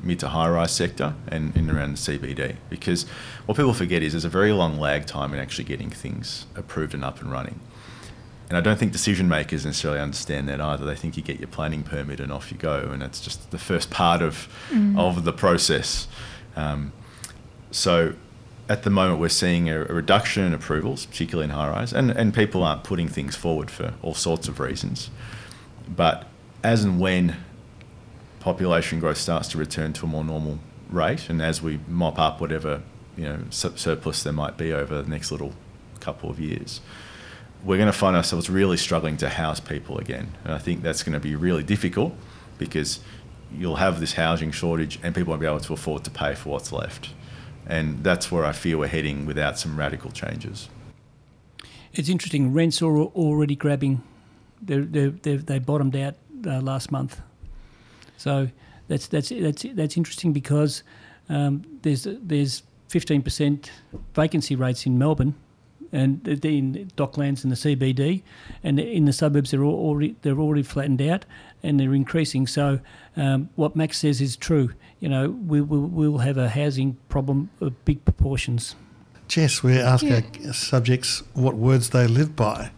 mid 0.03 0.19
to 0.19 0.29
high 0.29 0.49
rise 0.49 0.71
sector 0.71 1.13
and 1.27 1.55
in 1.55 1.69
around 1.69 1.97
the 1.97 1.97
CBD. 1.97 2.55
Because 2.69 3.03
what 3.45 3.55
people 3.55 3.73
forget 3.73 4.03
is 4.03 4.13
there's 4.13 4.25
a 4.25 4.29
very 4.29 4.51
long 4.51 4.79
lag 4.79 5.05
time 5.05 5.33
in 5.33 5.39
actually 5.39 5.65
getting 5.65 5.89
things 5.89 6.45
approved 6.55 6.93
and 6.93 7.03
up 7.03 7.21
and 7.21 7.31
running. 7.31 7.59
And 8.49 8.57
I 8.57 8.61
don't 8.61 8.79
think 8.79 8.93
decision 8.93 9.27
makers 9.27 9.65
necessarily 9.65 9.99
understand 9.99 10.47
that 10.47 10.61
either. 10.61 10.85
They 10.85 10.95
think 10.95 11.17
you 11.17 11.23
get 11.23 11.39
your 11.39 11.49
planning 11.49 11.83
permit 11.83 12.21
and 12.21 12.31
off 12.31 12.49
you 12.49 12.57
go, 12.57 12.89
and 12.91 13.01
that's 13.01 13.19
just 13.19 13.51
the 13.51 13.57
first 13.57 13.89
part 13.89 14.21
of 14.21 14.47
of 14.97 15.25
the 15.25 15.33
process. 15.33 16.07
Um, 16.55 16.93
so 17.71 18.13
at 18.69 18.83
the 18.83 18.89
moment, 18.89 19.19
we're 19.19 19.29
seeing 19.29 19.69
a, 19.69 19.81
a 19.81 19.93
reduction 19.93 20.43
in 20.43 20.53
approvals, 20.53 21.05
particularly 21.05 21.45
in 21.45 21.51
high 21.51 21.69
rise, 21.69 21.93
and, 21.93 22.11
and 22.11 22.33
people 22.33 22.63
aren't 22.63 22.83
putting 22.83 23.07
things 23.07 23.35
forward 23.35 23.71
for 23.71 23.93
all 24.01 24.13
sorts 24.13 24.47
of 24.47 24.59
reasons. 24.59 25.09
But 25.87 26.27
as 26.63 26.83
and 26.83 26.99
when 26.99 27.37
population 28.39 28.99
growth 28.99 29.17
starts 29.17 29.47
to 29.49 29.57
return 29.57 29.93
to 29.93 30.05
a 30.05 30.07
more 30.07 30.23
normal 30.23 30.59
rate, 30.89 31.29
and 31.29 31.41
as 31.41 31.61
we 31.61 31.79
mop 31.87 32.19
up 32.19 32.41
whatever 32.41 32.81
you 33.15 33.23
know 33.23 33.39
su- 33.49 33.73
surplus 33.75 34.23
there 34.23 34.33
might 34.33 34.57
be 34.57 34.73
over 34.73 35.01
the 35.01 35.09
next 35.09 35.31
little 35.31 35.53
couple 35.99 36.29
of 36.29 36.39
years, 36.39 36.81
we're 37.63 37.77
going 37.77 37.91
to 37.91 37.97
find 37.97 38.15
ourselves 38.15 38.49
really 38.49 38.77
struggling 38.77 39.17
to 39.17 39.29
house 39.29 39.59
people 39.59 39.97
again. 39.97 40.35
And 40.43 40.53
I 40.53 40.57
think 40.57 40.83
that's 40.83 41.03
going 41.03 41.13
to 41.13 41.19
be 41.19 41.35
really 41.35 41.63
difficult 41.63 42.13
because 42.57 42.99
you'll 43.55 43.77
have 43.77 43.99
this 43.99 44.13
housing 44.13 44.51
shortage 44.51 44.99
and 45.01 45.15
people 45.15 45.31
won't 45.31 45.41
be 45.41 45.47
able 45.47 45.59
to 45.61 45.73
afford 45.73 46.03
to 46.03 46.11
pay 46.11 46.35
for 46.35 46.49
what's 46.49 46.71
left. 46.71 47.09
And 47.67 48.03
that's 48.03 48.31
where 48.31 48.45
I 48.45 48.53
fear 48.53 48.77
we're 48.77 48.87
heading 48.87 49.25
without 49.25 49.59
some 49.59 49.77
radical 49.77 50.09
changes. 50.11 50.69
It's 51.93 52.09
interesting. 52.09 52.53
Rents 52.53 52.81
are 52.81 52.97
already 52.97 53.55
grabbing. 53.55 54.01
They're, 54.61 54.85
they're, 54.85 55.09
they're, 55.09 55.37
they 55.37 55.59
bottomed 55.59 55.95
out 55.95 56.15
uh, 56.45 56.61
last 56.61 56.91
month. 56.91 57.21
So 58.17 58.49
that's 58.87 59.07
that's 59.07 59.29
that's 59.29 59.65
that's 59.73 59.97
interesting 59.97 60.33
because 60.33 60.83
um, 61.29 61.63
there's 61.81 62.07
there's 62.09 62.63
15% 62.89 63.69
vacancy 64.13 64.55
rates 64.55 64.85
in 64.85 64.97
Melbourne, 64.97 65.35
and 65.91 66.27
in 66.27 66.91
Docklands 66.95 67.43
and 67.43 67.51
the 67.51 67.55
CBD, 67.55 68.23
and 68.63 68.79
in 68.79 69.05
the 69.05 69.13
suburbs 69.13 69.51
they're 69.51 69.63
already 69.63 70.15
they're 70.21 70.39
already 70.39 70.63
flattened 70.63 71.01
out 71.01 71.25
and 71.63 71.79
they're 71.79 71.93
increasing. 71.93 72.47
So 72.47 72.79
um, 73.15 73.49
what 73.55 73.75
Max 73.75 73.97
says 73.99 74.21
is 74.21 74.35
true. 74.35 74.71
You 74.99 75.09
know, 75.09 75.29
we 75.29 75.61
will 75.61 75.81
we'll 75.87 76.17
have 76.19 76.37
a 76.37 76.49
housing 76.49 76.97
problem 77.09 77.49
of 77.61 77.73
big 77.85 78.03
proportions. 78.05 78.75
Jess, 79.27 79.61
we 79.61 79.77
ask 79.77 80.03
Yeah. 80.03 80.21
our 80.47 80.53
subjects 80.53 81.21
what 81.33 81.55
words 81.55 81.89
they 81.89 82.07
live 82.07 82.35
by. 82.35 82.71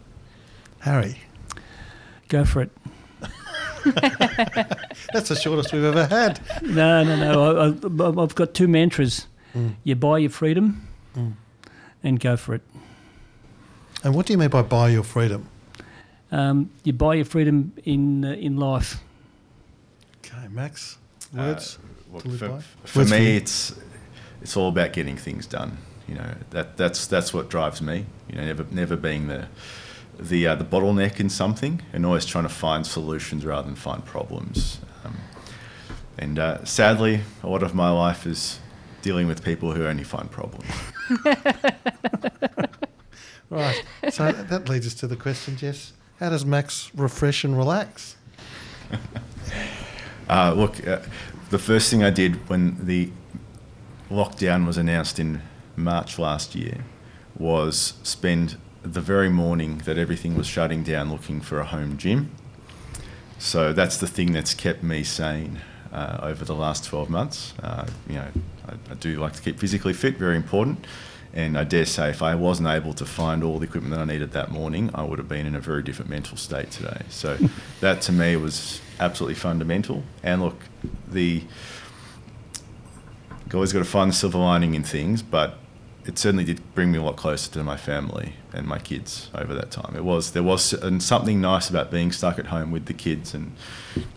Harry, 0.80 1.16
Go 2.28 2.44
for 2.44 2.62
it. 2.62 2.70
that's 5.12 5.28
the 5.28 5.36
shortest 5.40 5.72
we've 5.72 5.84
ever 5.84 6.06
had. 6.06 6.40
No, 6.62 7.02
no, 7.02 7.16
no. 7.16 7.56
I, 7.56 7.66
I, 8.20 8.22
I've 8.22 8.34
got 8.34 8.54
two 8.54 8.68
mantras. 8.68 9.26
Mm. 9.54 9.74
You 9.84 9.96
buy 9.96 10.18
your 10.18 10.30
freedom 10.30 10.86
Mm. 11.16 11.32
and 12.04 12.20
go 12.20 12.36
for 12.36 12.54
it. 12.54 12.62
And 14.04 14.14
what 14.14 14.26
do 14.26 14.32
you 14.32 14.38
mean 14.38 14.48
by 14.50 14.62
buy 14.62 14.90
your 14.90 15.02
freedom? 15.02 15.48
Um, 16.30 16.70
you 16.84 16.92
buy 16.92 17.14
your 17.14 17.24
freedom 17.24 17.72
in 17.84 18.24
uh, 18.24 18.32
in 18.32 18.56
life. 18.56 19.00
Okay, 20.24 20.46
Max, 20.48 20.98
words. 21.34 21.78
Uh, 21.82 21.86
look, 22.12 22.22
to 22.22 22.28
live 22.28 22.38
for, 22.38 22.48
by? 22.48 22.60
for 22.84 22.98
Words 23.00 23.10
for 23.10 23.16
me, 23.16 23.30
you. 23.30 23.36
it's 23.36 23.74
it's 24.42 24.56
all 24.56 24.68
about 24.68 24.92
getting 24.92 25.16
things 25.16 25.46
done. 25.46 25.78
You 26.08 26.14
know 26.16 26.34
that 26.50 26.76
that's 26.76 27.06
that's 27.06 27.32
what 27.32 27.48
drives 27.50 27.80
me. 27.80 28.06
You 28.28 28.36
know, 28.36 28.44
never 28.44 28.66
never 28.70 28.96
being 28.96 29.28
the 29.28 29.48
the 30.18 30.46
uh, 30.48 30.54
the 30.54 30.64
bottleneck 30.64 31.20
in 31.20 31.28
something, 31.28 31.80
and 31.92 32.04
always 32.04 32.24
trying 32.26 32.44
to 32.44 32.50
find 32.50 32.86
solutions 32.86 33.44
rather 33.44 33.66
than 33.66 33.76
find 33.76 34.04
problems. 34.04 34.80
Um, 35.04 35.16
and 36.18 36.38
uh, 36.38 36.64
sadly, 36.64 37.20
a 37.42 37.48
lot 37.48 37.62
of 37.62 37.74
my 37.74 37.90
life 37.90 38.26
is 38.26 38.58
dealing 39.02 39.26
with 39.26 39.42
people 39.44 39.72
who 39.72 39.86
only 39.86 40.04
find 40.04 40.30
problems. 40.30 40.70
Right. 43.50 43.82
So 44.10 44.30
that 44.30 44.68
leads 44.68 44.86
us 44.86 44.94
to 44.94 45.08
the 45.08 45.16
question, 45.16 45.56
Jess. 45.56 45.92
How 46.20 46.30
does 46.30 46.46
Max 46.46 46.90
refresh 46.94 47.44
and 47.44 47.56
relax? 47.56 48.16
Uh, 50.28 50.52
look, 50.56 50.86
uh, 50.86 51.00
the 51.50 51.58
first 51.58 51.90
thing 51.90 52.02
I 52.02 52.10
did 52.10 52.48
when 52.48 52.86
the 52.86 53.10
lockdown 54.08 54.66
was 54.66 54.78
announced 54.78 55.18
in 55.18 55.42
March 55.76 56.18
last 56.18 56.54
year 56.54 56.84
was 57.36 57.94
spend 58.02 58.56
the 58.82 59.00
very 59.00 59.28
morning 59.28 59.78
that 59.78 59.98
everything 59.98 60.36
was 60.36 60.46
shutting 60.46 60.82
down 60.82 61.10
looking 61.10 61.40
for 61.40 61.60
a 61.60 61.64
home 61.64 61.98
gym. 61.98 62.30
So 63.38 63.72
that's 63.72 63.96
the 63.96 64.06
thing 64.06 64.32
that's 64.32 64.54
kept 64.54 64.82
me 64.82 65.02
sane 65.02 65.60
uh, 65.92 66.18
over 66.22 66.44
the 66.44 66.54
last 66.54 66.84
12 66.84 67.10
months. 67.10 67.52
Uh, 67.62 67.86
you 68.08 68.14
know, 68.14 68.28
I, 68.68 68.72
I 68.90 68.94
do 68.94 69.18
like 69.18 69.32
to 69.34 69.42
keep 69.42 69.58
physically 69.58 69.92
fit, 69.92 70.16
very 70.16 70.36
important. 70.36 70.86
And 71.32 71.56
I 71.56 71.64
dare 71.64 71.86
say, 71.86 72.10
if 72.10 72.22
I 72.22 72.34
wasn't 72.34 72.68
able 72.68 72.92
to 72.94 73.06
find 73.06 73.44
all 73.44 73.58
the 73.58 73.66
equipment 73.66 73.94
that 73.94 74.00
I 74.00 74.04
needed 74.04 74.32
that 74.32 74.50
morning, 74.50 74.90
I 74.94 75.04
would 75.04 75.18
have 75.18 75.28
been 75.28 75.46
in 75.46 75.54
a 75.54 75.60
very 75.60 75.82
different 75.82 76.10
mental 76.10 76.36
state 76.36 76.70
today. 76.70 77.02
So 77.08 77.38
that 77.80 78.00
to 78.02 78.12
me 78.12 78.36
was 78.36 78.80
absolutely 78.98 79.36
fundamental. 79.36 80.02
And 80.22 80.42
look, 80.42 80.60
the 81.08 81.44
you 83.52 83.56
always 83.56 83.72
got 83.72 83.80
to 83.80 83.84
find 83.84 84.10
the 84.10 84.14
silver 84.14 84.38
lining 84.38 84.74
in 84.74 84.84
things, 84.84 85.22
but 85.22 85.58
it 86.06 86.18
certainly 86.18 86.44
did 86.44 86.74
bring 86.74 86.92
me 86.92 86.98
a 86.98 87.02
lot 87.02 87.16
closer 87.16 87.50
to 87.52 87.64
my 87.64 87.76
family 87.76 88.34
and 88.52 88.66
my 88.66 88.78
kids 88.78 89.28
over 89.34 89.54
that 89.54 89.70
time. 89.70 89.94
It 89.96 90.04
was 90.04 90.32
there 90.32 90.42
was 90.42 90.72
and 90.72 91.02
something 91.02 91.40
nice 91.40 91.68
about 91.68 91.90
being 91.90 92.12
stuck 92.12 92.38
at 92.38 92.46
home 92.46 92.70
with 92.70 92.86
the 92.86 92.94
kids 92.94 93.34
and 93.34 93.52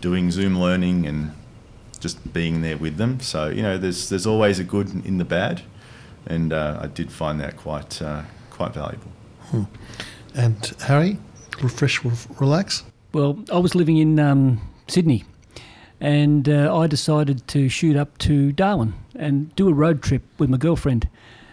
doing 0.00 0.30
Zoom 0.30 0.58
learning 0.58 1.06
and 1.06 1.34
just 2.00 2.32
being 2.32 2.62
there 2.62 2.76
with 2.76 2.96
them. 2.96 3.20
So 3.20 3.48
you 3.48 3.62
know, 3.62 3.76
there's 3.76 4.08
there's 4.08 4.26
always 4.26 4.58
a 4.58 4.64
good 4.64 5.04
in 5.04 5.18
the 5.18 5.24
bad, 5.24 5.62
and 6.26 6.52
uh, 6.52 6.78
I 6.82 6.86
did 6.86 7.10
find 7.12 7.40
that 7.40 7.56
quite 7.56 8.00
uh, 8.00 8.22
quite 8.50 8.74
valuable. 8.74 9.10
And 10.34 10.74
Harry, 10.86 11.18
refresh, 11.62 12.04
ref- 12.04 12.28
relax. 12.40 12.82
Well, 13.12 13.38
I 13.52 13.58
was 13.58 13.74
living 13.74 13.98
in 13.98 14.18
um, 14.18 14.60
Sydney, 14.88 15.24
and 16.00 16.48
uh, 16.48 16.76
I 16.76 16.88
decided 16.88 17.46
to 17.48 17.68
shoot 17.68 17.96
up 17.96 18.18
to 18.18 18.50
Darwin 18.50 18.94
and 19.14 19.54
do 19.54 19.68
a 19.68 19.72
road 19.72 20.02
trip 20.02 20.22
with 20.38 20.50
my 20.50 20.56
girlfriend. 20.56 21.08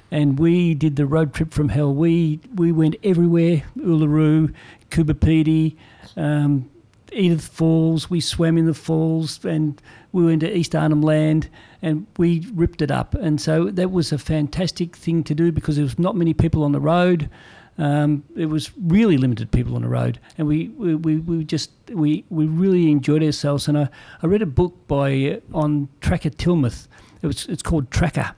And 0.09 0.39
we 0.39 0.73
did 0.73 0.95
the 0.95 1.05
road 1.05 1.33
trip 1.33 1.53
from 1.53 1.69
hell. 1.69 1.93
We 1.93 2.39
we 2.55 2.71
went 2.71 2.95
everywhere: 3.03 3.63
Uluru, 3.77 4.53
Coober 4.89 5.13
Pedy, 5.13 5.75
um, 6.17 6.69
Edith 7.11 7.47
Falls. 7.47 8.09
We 8.09 8.19
swam 8.19 8.57
in 8.57 8.65
the 8.65 8.73
falls, 8.73 9.45
and 9.45 9.79
we 10.11 10.25
went 10.25 10.41
to 10.41 10.57
East 10.57 10.75
Arnhem 10.75 11.01
Land, 11.01 11.49
and 11.81 12.05
we 12.17 12.47
ripped 12.53 12.81
it 12.81 12.91
up. 12.91 13.13
And 13.13 13.39
so 13.39 13.65
that 13.71 13.91
was 13.91 14.11
a 14.11 14.17
fantastic 14.17 14.95
thing 14.95 15.23
to 15.25 15.35
do 15.35 15.51
because 15.51 15.75
there 15.75 15.85
was 15.85 15.97
not 15.97 16.15
many 16.15 16.33
people 16.33 16.63
on 16.63 16.71
the 16.71 16.79
road. 16.79 17.29
Um, 17.77 18.23
it 18.35 18.47
was 18.47 18.71
really 18.77 19.17
limited 19.17 19.51
people 19.51 19.75
on 19.75 19.81
the 19.81 19.87
road, 19.87 20.19
and 20.37 20.47
we 20.47 20.67
we, 20.69 20.95
we, 20.95 21.17
we 21.17 21.43
just 21.43 21.71
we, 21.91 22.25
we 22.29 22.45
really 22.45 22.91
enjoyed 22.91 23.23
ourselves. 23.23 23.67
And 23.67 23.77
I, 23.77 23.89
I 24.21 24.27
read 24.27 24.41
a 24.41 24.45
book 24.47 24.75
by 24.87 25.41
uh, 25.53 25.57
on 25.57 25.87
Tracker 26.01 26.29
Tilmouth. 26.29 26.87
It 27.21 27.27
was 27.27 27.45
it's 27.47 27.63
called 27.63 27.89
Tracker, 27.89 28.35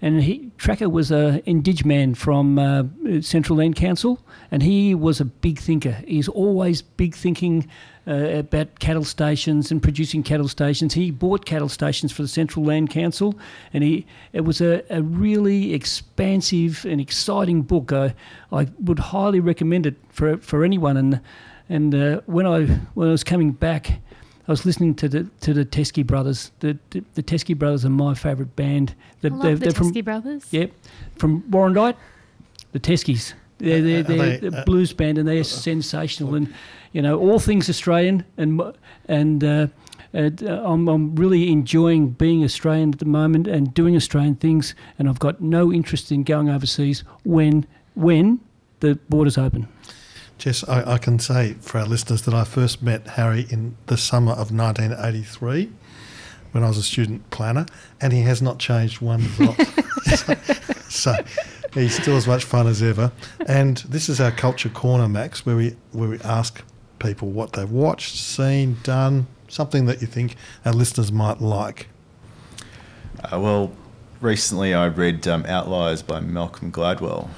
and 0.00 0.22
he 0.22 0.50
Tracker 0.58 0.88
was 0.88 1.10
a 1.10 1.42
indig 1.46 1.84
man 1.84 2.14
from 2.14 2.58
uh, 2.58 2.84
Central 3.20 3.58
Land 3.58 3.76
Council, 3.76 4.18
and 4.50 4.62
he 4.62 4.94
was 4.94 5.20
a 5.20 5.24
big 5.24 5.58
thinker. 5.58 6.02
He's 6.06 6.28
always 6.28 6.82
big 6.82 7.14
thinking 7.14 7.68
uh, 8.06 8.38
about 8.38 8.78
cattle 8.78 9.04
stations 9.04 9.70
and 9.70 9.82
producing 9.82 10.22
cattle 10.22 10.48
stations. 10.48 10.94
He 10.94 11.10
bought 11.10 11.44
cattle 11.44 11.68
stations 11.68 12.12
for 12.12 12.22
the 12.22 12.28
Central 12.28 12.64
Land 12.64 12.90
Council, 12.90 13.34
and 13.72 13.82
he 13.84 14.06
it 14.32 14.42
was 14.42 14.60
a, 14.60 14.82
a 14.90 15.02
really 15.02 15.74
expansive 15.74 16.84
and 16.84 17.00
exciting 17.00 17.62
book. 17.62 17.92
I 17.92 18.14
I 18.52 18.68
would 18.78 18.98
highly 18.98 19.40
recommend 19.40 19.86
it 19.86 19.96
for 20.10 20.38
for 20.38 20.64
anyone. 20.64 20.96
And 20.96 21.20
And 21.68 21.94
uh, 21.94 22.20
when 22.26 22.46
I 22.46 22.66
when 22.94 23.08
I 23.08 23.10
was 23.10 23.24
coming 23.24 23.52
back, 23.52 24.00
I 24.48 24.52
was 24.52 24.64
listening 24.64 24.94
to 24.96 25.08
the 25.08 25.24
to 25.40 25.52
the 25.52 25.64
Teskey 25.64 26.06
brothers. 26.06 26.52
The 26.60 26.78
the, 26.90 27.02
the 27.14 27.22
Teskey 27.22 27.56
brothers 27.56 27.84
are 27.84 27.90
my 27.90 28.14
favourite 28.14 28.54
band. 28.54 28.94
I 28.96 29.04
They're, 29.22 29.30
love 29.30 29.42
they're, 29.42 29.54
the 29.54 29.60
they're 29.60 29.72
from 29.72 29.92
Teskey 29.92 30.04
brothers. 30.04 30.46
Yep, 30.50 30.72
from 31.16 31.42
Warrandyte, 31.42 31.96
the 32.72 32.80
Teskies. 32.80 33.34
They're, 33.58 33.80
they're, 33.80 34.00
Are 34.00 34.02
they're 34.02 34.38
they, 34.38 34.46
a 34.48 34.60
uh, 34.60 34.64
blues 34.64 34.92
band 34.92 35.16
and 35.16 35.26
they're 35.26 35.42
sensational 35.42 36.34
and 36.34 36.52
you 36.92 37.00
know 37.00 37.18
all 37.18 37.38
things 37.38 37.70
Australian 37.70 38.24
and 38.36 38.60
and 39.08 39.42
uh, 39.42 39.66
and, 40.12 40.42
uh, 40.42 40.62
I'm, 40.64 40.88
I'm 40.88 41.14
really 41.16 41.50
enjoying 41.50 42.10
being 42.10 42.44
Australian 42.44 42.92
at 42.92 42.98
the 42.98 43.06
moment 43.06 43.46
and 43.46 43.72
doing 43.72 43.96
Australian 43.96 44.36
things 44.36 44.74
and 44.98 45.08
I've 45.08 45.18
got 45.18 45.40
no 45.40 45.72
interest 45.72 46.12
in 46.12 46.22
going 46.22 46.50
overseas 46.50 47.02
when 47.24 47.66
when 47.94 48.40
the 48.80 48.98
borders 49.08 49.38
open. 49.38 49.68
Jess, 50.38 50.68
I, 50.68 50.94
I 50.94 50.98
can 50.98 51.18
say 51.18 51.54
for 51.60 51.78
our 51.78 51.86
listeners 51.86 52.22
that 52.22 52.34
I 52.34 52.44
first 52.44 52.82
met 52.82 53.06
Harry 53.08 53.46
in 53.48 53.76
the 53.86 53.96
summer 53.96 54.32
of 54.32 54.52
1983 54.52 55.72
when 56.52 56.62
I 56.62 56.68
was 56.68 56.78
a 56.78 56.82
student 56.82 57.28
planner, 57.30 57.66
and 58.00 58.12
he 58.12 58.22
has 58.22 58.40
not 58.40 58.58
changed 58.58 59.00
one 59.00 59.20
drop. 59.36 59.56
so, 60.04 60.34
so 60.88 61.14
he's 61.74 62.00
still 62.00 62.16
as 62.16 62.26
much 62.26 62.44
fun 62.44 62.66
as 62.66 62.82
ever. 62.82 63.12
And 63.46 63.78
this 63.88 64.08
is 64.08 64.20
our 64.20 64.30
culture 64.30 64.68
corner, 64.68 65.08
Max, 65.08 65.44
where 65.44 65.56
we 65.56 65.76
where 65.92 66.08
we 66.08 66.18
ask 66.20 66.62
people 66.98 67.28
what 67.28 67.52
they've 67.52 67.70
watched, 67.70 68.16
seen, 68.16 68.76
done, 68.82 69.26
something 69.48 69.86
that 69.86 70.00
you 70.00 70.06
think 70.06 70.36
our 70.64 70.72
listeners 70.72 71.12
might 71.12 71.40
like. 71.40 71.88
Uh, 73.22 73.40
well, 73.40 73.72
recently 74.20 74.74
I 74.74 74.86
read 74.86 75.26
um, 75.28 75.44
Outliers 75.46 76.02
by 76.02 76.20
Malcolm 76.20 76.72
Gladwell. 76.72 77.28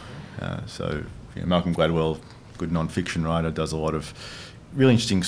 Uh, 0.40 0.64
so, 0.66 1.04
you 1.34 1.42
know, 1.42 1.48
Malcolm 1.48 1.74
Gladwell, 1.74 2.20
good 2.58 2.72
non-fiction 2.72 3.24
writer, 3.24 3.50
does 3.50 3.72
a 3.72 3.76
lot 3.76 3.94
of 3.94 4.12
really 4.74 4.92
interesting, 4.92 5.24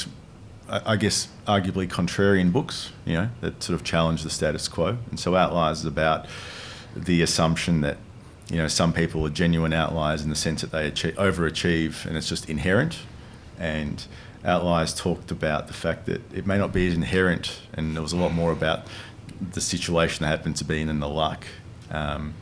I 0.69 0.97
guess, 0.97 1.29
arguably 1.47 1.89
contrarian 1.89 2.53
books, 2.53 2.93
you 3.05 3.15
know, 3.15 3.31
that 3.41 3.63
sort 3.63 3.75
of 3.75 3.85
challenge 3.85 4.23
the 4.23 4.31
status 4.31 4.69
quo. 4.69 4.99
And 5.11 5.19
so 5.19 5.35
Outliers 5.35 5.81
is 5.81 5.87
about 5.87 6.27
the 6.95 7.23
assumption 7.23 7.81
that, 7.81 7.97
you 8.51 8.57
know, 8.57 8.69
some 8.69 8.93
people 8.93 9.25
are 9.27 9.31
genuine 9.31 9.73
outliers 9.73 10.23
in 10.23 10.31
the 10.31 10.37
sense 10.37 10.61
that 10.61 10.73
they 10.73 10.87
achieve, 10.89 11.15
overachieve 11.15 12.05
and 12.05 12.17
it's 12.17 12.29
just 12.29 12.51
inherent. 12.51 12.99
And 13.59 14.05
Outliers 14.45 14.95
talked 14.95 15.31
about 15.31 15.67
the 15.69 15.75
fact 15.75 16.07
that 16.07 16.21
it 16.35 16.47
may 16.47 16.59
not 16.59 16.73
be 16.73 16.89
as 16.89 16.95
inherent, 16.95 17.61
and 17.73 17.95
there 17.95 18.03
was 18.03 18.13
a 18.13 18.17
lot 18.17 18.33
more 18.33 18.53
about 18.53 18.87
the 19.53 19.61
situation 19.61 20.25
they 20.25 20.31
happened 20.31 20.57
to 20.57 20.65
be 20.65 20.81
in 20.81 20.89
and 20.89 21.01
the 21.01 21.09
luck 21.09 21.47
um, 21.91 22.35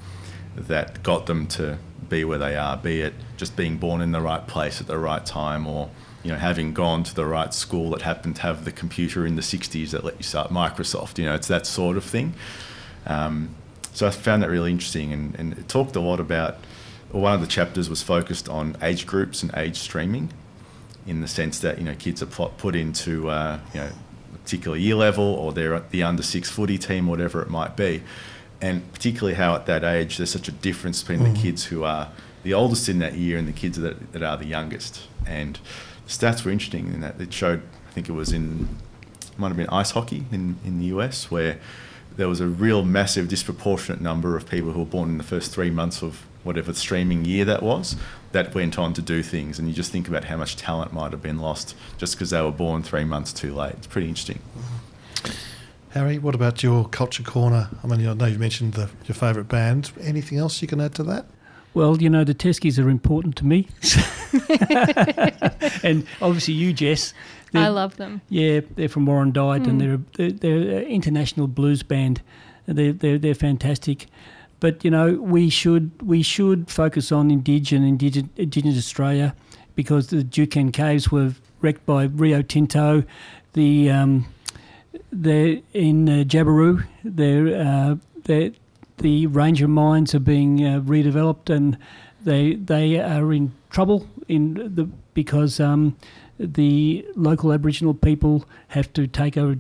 that 0.67 1.03
got 1.03 1.27
them 1.27 1.47
to 1.47 1.79
be 2.09 2.25
where 2.25 2.39
they 2.39 2.57
are, 2.57 2.77
be 2.77 3.01
it 3.01 3.15
just 3.37 3.57
being 3.57 3.77
born 3.77 4.01
in 4.01 4.13
the 4.13 4.21
right 4.21 4.47
place 4.47 4.81
at 4.81 4.87
the 4.87 4.99
right 4.99 5.25
time 5.25 5.67
or 5.67 5.91
you 6.23 6.33
know 6.33 6.39
having 6.39 6.73
gone 6.73 7.05
to 7.05 7.15
the 7.15 7.25
right 7.25 7.55
school 7.55 7.91
that 7.91 8.03
happened 8.03 8.37
to 8.37 8.43
have 8.43 8.65
the 8.65 8.73
computer 8.73 9.27
in 9.27 9.37
the 9.37 9.43
60s 9.43 9.91
that 9.91 10.05
let 10.05 10.17
you 10.17 10.23
start 10.23 10.51
Microsoft. 10.51 11.19
You 11.19 11.27
know, 11.27 11.35
it's 11.35 11.49
that 11.49 11.67
sort 11.67 11.97
of 11.97 12.05
thing. 12.05 12.35
Um, 13.07 13.55
so 13.93 14.07
I 14.07 14.11
found 14.11 14.43
that 14.43 14.51
really 14.51 14.71
interesting 14.71 15.13
and, 15.13 15.35
and 15.35 15.59
it 15.59 15.69
talked 15.69 15.97
a 15.97 16.01
lot 16.01 16.21
about, 16.21 16.59
well, 17.13 17.23
one 17.23 17.35
of 17.35 17.41
the 17.41 17.47
chapters 17.47 17.91
was 17.91 18.03
focused 18.03 18.49
on 18.49 18.77
age 18.83 19.07
groups 19.07 19.43
and 19.43 19.53
age 19.57 19.77
streaming 19.77 20.33
in 21.07 21.21
the 21.21 21.29
sense 21.29 21.59
that, 21.61 21.79
you 21.79 21.85
know, 21.85 21.95
kids 21.95 22.23
are 22.23 22.27
put 22.27 22.77
into, 22.77 23.29
uh, 23.29 23.59
you 23.75 23.81
know, 23.81 23.91
a 24.35 24.39
particular 24.39 24.77
year 24.77 24.95
level 24.95 25.25
or 25.25 25.53
they're 25.53 25.75
at 25.75 25.91
the 25.91 26.03
under 26.03 26.23
six 26.23 26.49
footy 26.49 26.79
team, 26.79 27.07
whatever 27.07 27.43
it 27.43 27.51
might 27.51 27.77
be. 27.77 28.03
And 28.61 28.93
particularly 28.93 29.35
how 29.35 29.55
at 29.55 29.67
that 29.67 29.85
age 29.85 30.17
there's 30.17 30.31
such 30.31 30.49
a 30.49 30.53
difference 30.53 31.03
between 31.03 31.23
the 31.23 31.39
mm. 31.39 31.43
kids 31.43 31.65
who 31.67 31.85
are 31.85 32.11
the 32.43 32.55
oldest 32.55 32.89
in 32.89 32.99
that 32.99 33.15
year 33.15 33.39
and 33.39 33.47
the 33.47 33.53
kids 33.53 33.79
that, 33.79 34.13
that 34.13 34.23
are 34.23 34.37
the 34.37 34.47
youngest. 34.47 35.03
And 35.27 35.59
the 36.07 36.11
stats 36.11 36.45
were 36.45 36.51
interesting 36.51 36.93
in 36.93 37.01
that 37.01 37.21
it 37.21 37.33
showed, 37.33 37.63
I 37.89 37.93
think 37.93 38.09
it 38.09 38.13
was 38.13 38.33
in, 38.33 38.69
might 39.37 39.49
have 39.49 39.57
been 39.57 39.69
ice 39.69 39.93
hockey 39.93 40.25
in, 40.33 40.57
in 40.65 40.79
the 40.79 40.87
US, 40.87 41.31
where 41.31 41.59
there 42.17 42.29
was 42.29 42.41
a 42.41 42.49
real 42.49 42.85
massive 42.85 43.29
disproportionate 43.29 44.01
number 44.01 44.37
of 44.37 44.49
people 44.49 44.73
who 44.73 44.81
were 44.81 44.87
born 44.87 45.09
in 45.11 45.19
the 45.19 45.25
first 45.25 45.53
three 45.53 45.71
months 45.71 46.03
of 46.03 46.27
whatever 46.43 46.73
streaming 46.73 47.25
year 47.25 47.45
that 47.45 47.63
was 47.63 47.97
that 48.33 48.55
went 48.55 48.79
on 48.79 48.93
to 48.95 49.03
do 49.03 49.23
things. 49.23 49.59
And 49.59 49.69
you 49.69 49.75
just 49.75 49.93
think 49.93 50.09
about 50.09 50.25
how 50.25 50.37
much 50.37 50.57
talent 50.57 50.93
might 50.93 51.13
have 51.13 51.23
been 51.23 51.39
lost 51.39 51.77
just 51.97 52.15
because 52.15 52.31
they 52.31 52.43
were 52.43 52.51
born 52.53 52.83
three 52.83 53.05
months 53.05 53.33
too 53.33 53.55
late. 53.55 53.75
It's 53.75 53.87
pretty 53.87 54.09
interesting. 54.09 54.41
Mm-hmm. 54.57 55.31
Harry, 55.91 56.19
what 56.19 56.35
about 56.35 56.63
your 56.63 56.87
culture 56.89 57.23
corner? 57.23 57.69
I 57.83 57.87
mean, 57.87 58.07
I 58.07 58.13
know 58.13 58.27
you 58.27 58.39
mentioned 58.39 58.75
the, 58.75 58.91
your 59.07 59.15
favourite 59.15 59.49
band. 59.49 59.91
Anything 60.01 60.39
else 60.39 60.61
you 60.61 60.69
can 60.69 60.81
add 60.81 60.95
to 60.97 61.03
that? 61.05 61.27
Well, 61.75 62.01
you 62.01 62.11
know 62.11 62.25
the 62.25 62.35
Teskies 62.35 62.83
are 62.83 62.89
important 62.89 63.37
to 63.37 63.47
me, 63.47 63.69
and 65.85 66.07
obviously 66.21 66.55
you, 66.55 66.73
Jess. 66.73 67.15
I 67.55 67.69
love 67.69 67.97
them. 67.97 68.21
Yeah, 68.29 68.61
they're 68.75 68.89
from 68.89 69.07
Warrandyte 69.07 69.67
and 69.67 69.81
they're, 69.81 70.01
they're 70.17 70.33
they're 70.33 70.79
an 70.81 70.87
international 70.87 71.47
blues 71.47 71.83
band. 71.83 72.21
They're, 72.67 72.93
they're 72.93 73.19
they're 73.19 73.35
fantastic, 73.35 74.07
but 74.61 74.85
you 74.85 74.91
know 74.91 75.15
we 75.15 75.51
should 75.51 75.91
we 76.03 76.23
should 76.23 76.71
focus 76.71 77.13
on 77.13 77.31
indigenous 77.31 77.89
indigenous, 77.89 78.31
indigenous 78.37 78.79
Australia 78.79 79.35
because 79.75 80.09
the 80.09 80.25
Juukan 80.25 80.73
caves 80.73 81.13
were 81.13 81.35
wrecked 81.61 81.87
by 81.87 82.05
Rio 82.05 82.43
Tinto. 82.43 83.05
The 83.53 83.91
um, 83.91 84.27
they're 85.13 85.61
in 85.73 86.09
uh, 86.09 86.25
Jabiru. 86.25 86.85
Uh, 87.05 87.97
they're, 88.25 88.51
the 88.99 89.27
Ranger 89.27 89.69
mines 89.69 90.15
are 90.15 90.21
being 90.21 90.65
uh, 90.65 90.81
redeveloped, 90.81 91.51
and 91.51 91.79
they 92.25 92.55
they 92.55 92.99
are 92.99 93.33
in 93.33 93.53
trouble 93.71 94.07
in 94.27 94.55
the 94.75 94.89
because 95.15 95.61
um, 95.61 95.97
the 96.39 97.07
local 97.15 97.53
Aboriginal 97.53 97.95
people 97.95 98.45
have 98.69 98.93
to 98.95 99.07
take 99.07 99.37
over 99.37 99.59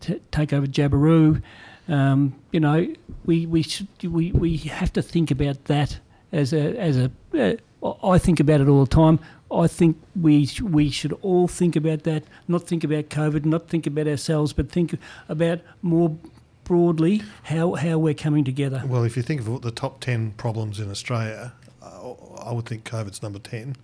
t- 0.00 0.20
take 0.30 0.52
over 0.52 0.66
Jabiru. 0.66 1.42
Um, 1.88 2.34
you 2.52 2.60
know, 2.60 2.86
we 3.24 3.46
we 3.46 3.64
we 4.02 4.32
we 4.32 4.56
have 4.58 4.92
to 4.94 5.02
think 5.02 5.30
about 5.30 5.64
that 5.66 5.98
as 6.32 6.52
a 6.52 6.76
as 6.78 6.96
a. 6.96 7.58
I 7.82 8.18
think 8.18 8.40
about 8.40 8.60
it 8.60 8.68
all 8.68 8.84
the 8.84 8.90
time. 8.90 9.20
I 9.50 9.66
think 9.66 9.96
we 10.20 10.46
sh- 10.46 10.60
we 10.60 10.90
should 10.90 11.12
all 11.22 11.48
think 11.48 11.76
about 11.76 12.02
that. 12.02 12.24
Not 12.48 12.64
think 12.64 12.84
about 12.84 13.08
COVID, 13.08 13.44
not 13.44 13.68
think 13.68 13.86
about 13.86 14.06
ourselves, 14.08 14.52
but 14.52 14.70
think 14.70 14.96
about 15.28 15.60
more 15.82 16.16
broadly 16.64 17.22
how 17.44 17.74
how 17.74 17.98
we're 17.98 18.14
coming 18.14 18.44
together. 18.44 18.82
Well, 18.86 19.04
if 19.04 19.16
you 19.16 19.22
think 19.22 19.40
of 19.46 19.62
the 19.62 19.70
top 19.70 20.00
10 20.00 20.32
problems 20.32 20.80
in 20.80 20.90
Australia, 20.90 21.52
uh, 21.82 22.12
I 22.44 22.52
would 22.52 22.66
think 22.66 22.84
COVID's 22.84 23.22
number 23.22 23.38
10. 23.38 23.76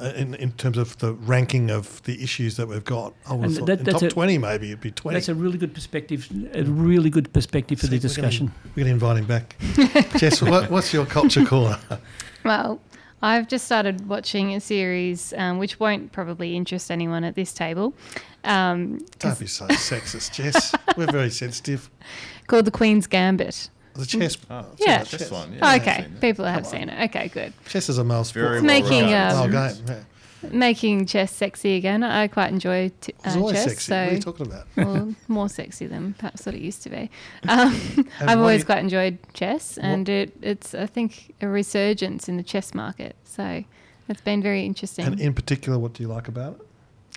Uh, 0.00 0.12
in, 0.14 0.34
in 0.34 0.52
terms 0.52 0.78
of 0.78 0.96
the 0.98 1.12
ranking 1.14 1.70
of 1.72 2.00
the 2.04 2.22
issues 2.22 2.56
that 2.56 2.68
we've 2.68 2.84
got, 2.84 3.12
I 3.28 3.32
would 3.34 3.42
have 3.42 3.50
And 3.50 3.56
thought 3.58 3.66
that- 3.66 3.78
in 3.80 3.84
that's 3.84 4.00
top 4.00 4.10
a- 4.10 4.14
20 4.14 4.38
maybe 4.38 4.66
it'd 4.68 4.80
be 4.80 4.92
20. 4.92 5.12
That's 5.14 5.28
a 5.28 5.34
really 5.34 5.58
good 5.58 5.74
perspective. 5.74 6.28
A 6.54 6.62
really 6.62 7.10
good 7.10 7.32
perspective 7.32 7.80
for 7.80 7.86
See, 7.86 7.96
the 7.96 7.98
discussion. 7.98 8.52
We're 8.76 8.84
going 8.84 8.98
to 8.98 9.06
invite 9.06 9.16
him 9.16 9.24
back. 9.26 9.56
Jess, 10.18 10.40
what, 10.40 10.70
what's 10.70 10.92
your 10.92 11.04
culture 11.06 11.44
corner? 11.52 11.78
Well, 12.44 12.80
I've 13.20 13.48
just 13.48 13.64
started 13.64 14.08
watching 14.08 14.54
a 14.54 14.60
series 14.60 15.32
um, 15.36 15.58
which 15.58 15.80
won't 15.80 16.12
probably 16.12 16.54
interest 16.56 16.90
anyone 16.90 17.24
at 17.24 17.34
this 17.34 17.52
table 17.52 17.94
um, 18.44 18.98
Don't 19.18 19.38
be 19.38 19.46
so 19.46 19.66
sexist, 19.66 20.32
Jess. 20.32 20.72
We're 20.96 21.10
very 21.10 21.30
sensitive. 21.30 21.90
called 22.46 22.64
The 22.64 22.70
Queen's 22.70 23.06
Gambit. 23.06 23.68
The 23.94 24.06
chess. 24.06 24.36
Oh, 24.48 24.64
Yeah. 24.78 25.02
Chess. 25.02 25.28
fine. 25.28 25.52
Yeah, 25.54 25.58
Oh, 25.62 25.66
I've 25.66 25.82
okay, 25.82 26.06
people 26.20 26.44
have 26.44 26.62
Come 26.62 26.70
seen 26.72 26.88
it. 26.88 27.10
Okay, 27.10 27.28
good. 27.28 27.52
Chess 27.68 27.88
is 27.88 27.98
a 27.98 28.04
male 28.04 28.22
sport. 28.22 28.44
Very 28.44 28.60
for 28.60 28.66
well 28.66 28.80
Making, 28.80 29.12
a 29.12 29.16
um, 29.28 29.50
male 29.50 29.72
game. 29.74 29.84
Yeah. 29.88 29.94
Making 30.42 31.06
chess 31.06 31.32
sexy 31.32 31.76
again. 31.76 32.02
I 32.04 32.28
quite 32.28 32.52
enjoy 32.52 32.90
t- 33.00 33.12
It's 33.24 33.34
uh, 33.34 33.40
always 33.40 33.56
chess. 33.56 33.64
sexy. 33.64 33.92
what 33.92 34.08
are 34.08 34.12
you 34.14 34.20
talking 34.20 34.46
about? 34.46 34.66
well, 34.76 35.14
more 35.26 35.48
sexy 35.48 35.86
than 35.86 36.14
perhaps 36.14 36.46
what 36.46 36.54
it 36.54 36.60
used 36.60 36.82
to 36.84 36.90
be. 36.90 37.10
Um, 37.48 38.08
I've 38.20 38.38
always 38.38 38.64
quite 38.64 38.78
enjoyed 38.78 39.18
chess, 39.32 39.78
and 39.78 40.08
it, 40.08 40.32
it's 40.42 40.74
I 40.74 40.86
think 40.86 41.34
a 41.40 41.48
resurgence 41.48 42.28
in 42.28 42.36
the 42.36 42.42
chess 42.42 42.74
market. 42.74 43.16
So 43.24 43.64
it's 44.08 44.20
been 44.20 44.42
very 44.42 44.64
interesting. 44.64 45.06
And 45.06 45.20
in 45.20 45.34
particular, 45.34 45.78
what 45.78 45.94
do 45.94 46.02
you 46.02 46.08
like 46.08 46.28
about 46.28 46.60
it? 46.60 46.66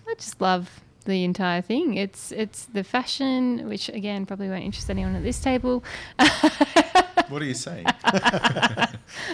I 0.08 0.14
just 0.16 0.42
love 0.42 0.82
the 1.06 1.24
entire 1.24 1.62
thing. 1.62 1.96
It's 1.96 2.32
it's 2.32 2.66
the 2.66 2.84
fashion, 2.84 3.68
which 3.68 3.90
again 3.90 4.26
probably 4.26 4.50
won't 4.50 4.64
interest 4.64 4.90
anyone 4.90 5.16
at 5.16 5.24
this 5.24 5.40
table. 5.40 5.84
What 7.32 7.42
are 7.42 7.46
you 7.46 7.54
saying? 7.54 7.86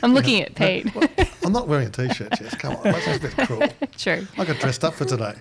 I'm 0.04 0.14
looking 0.14 0.44
at 0.44 0.54
Pete. 0.54 0.86
I'm 1.44 1.52
not 1.52 1.68
wearing 1.68 1.88
a 1.88 1.90
t-shirt, 1.90 2.32
Jess. 2.38 2.54
Come 2.54 2.76
on, 2.76 2.84
that's 2.84 3.08
a 3.08 3.20
bit 3.20 3.36
cruel. 3.48 3.68
True, 3.98 4.28
I 4.38 4.46
got 4.46 4.60
dressed 4.60 4.84
up 4.84 4.94
for 4.94 5.06
today. 5.06 5.34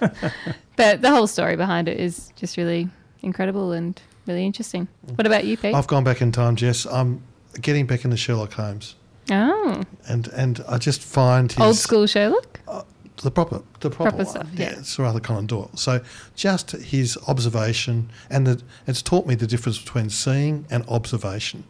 but 0.76 1.02
the 1.02 1.10
whole 1.10 1.26
story 1.26 1.56
behind 1.56 1.88
it 1.88 1.98
is 1.98 2.32
just 2.36 2.56
really 2.56 2.88
incredible 3.22 3.72
and 3.72 4.00
really 4.28 4.46
interesting. 4.46 4.86
Mm. 5.08 5.18
What 5.18 5.26
about 5.26 5.44
you, 5.44 5.56
Pete? 5.56 5.74
I've 5.74 5.88
gone 5.88 6.04
back 6.04 6.22
in 6.22 6.30
time, 6.30 6.54
Jess. 6.54 6.86
I'm 6.86 7.20
getting 7.60 7.84
back 7.84 8.04
into 8.04 8.16
Sherlock 8.16 8.52
Holmes, 8.52 8.94
oh, 9.32 9.82
and 10.06 10.28
and 10.28 10.62
I 10.68 10.78
just 10.78 11.02
find 11.02 11.50
his 11.50 11.60
old 11.60 11.76
school 11.76 12.06
Sherlock. 12.06 12.60
Uh, 12.68 12.82
the 13.24 13.30
proper 13.32 13.60
the 13.80 13.90
proper, 13.90 14.10
Proper 14.10 14.16
one. 14.18 14.26
stuff, 14.26 14.48
yeah, 14.54 14.74
yeah. 14.76 14.82
Sir 14.82 15.04
Arthur 15.04 15.18
Conan 15.18 15.46
Doyle. 15.46 15.70
So 15.74 16.00
just 16.36 16.70
his 16.70 17.18
observation, 17.26 18.10
and 18.30 18.46
the, 18.46 18.62
it's 18.86 19.02
taught 19.02 19.26
me 19.26 19.34
the 19.34 19.48
difference 19.48 19.78
between 19.78 20.10
seeing 20.10 20.64
and 20.70 20.84
observation. 20.86 21.64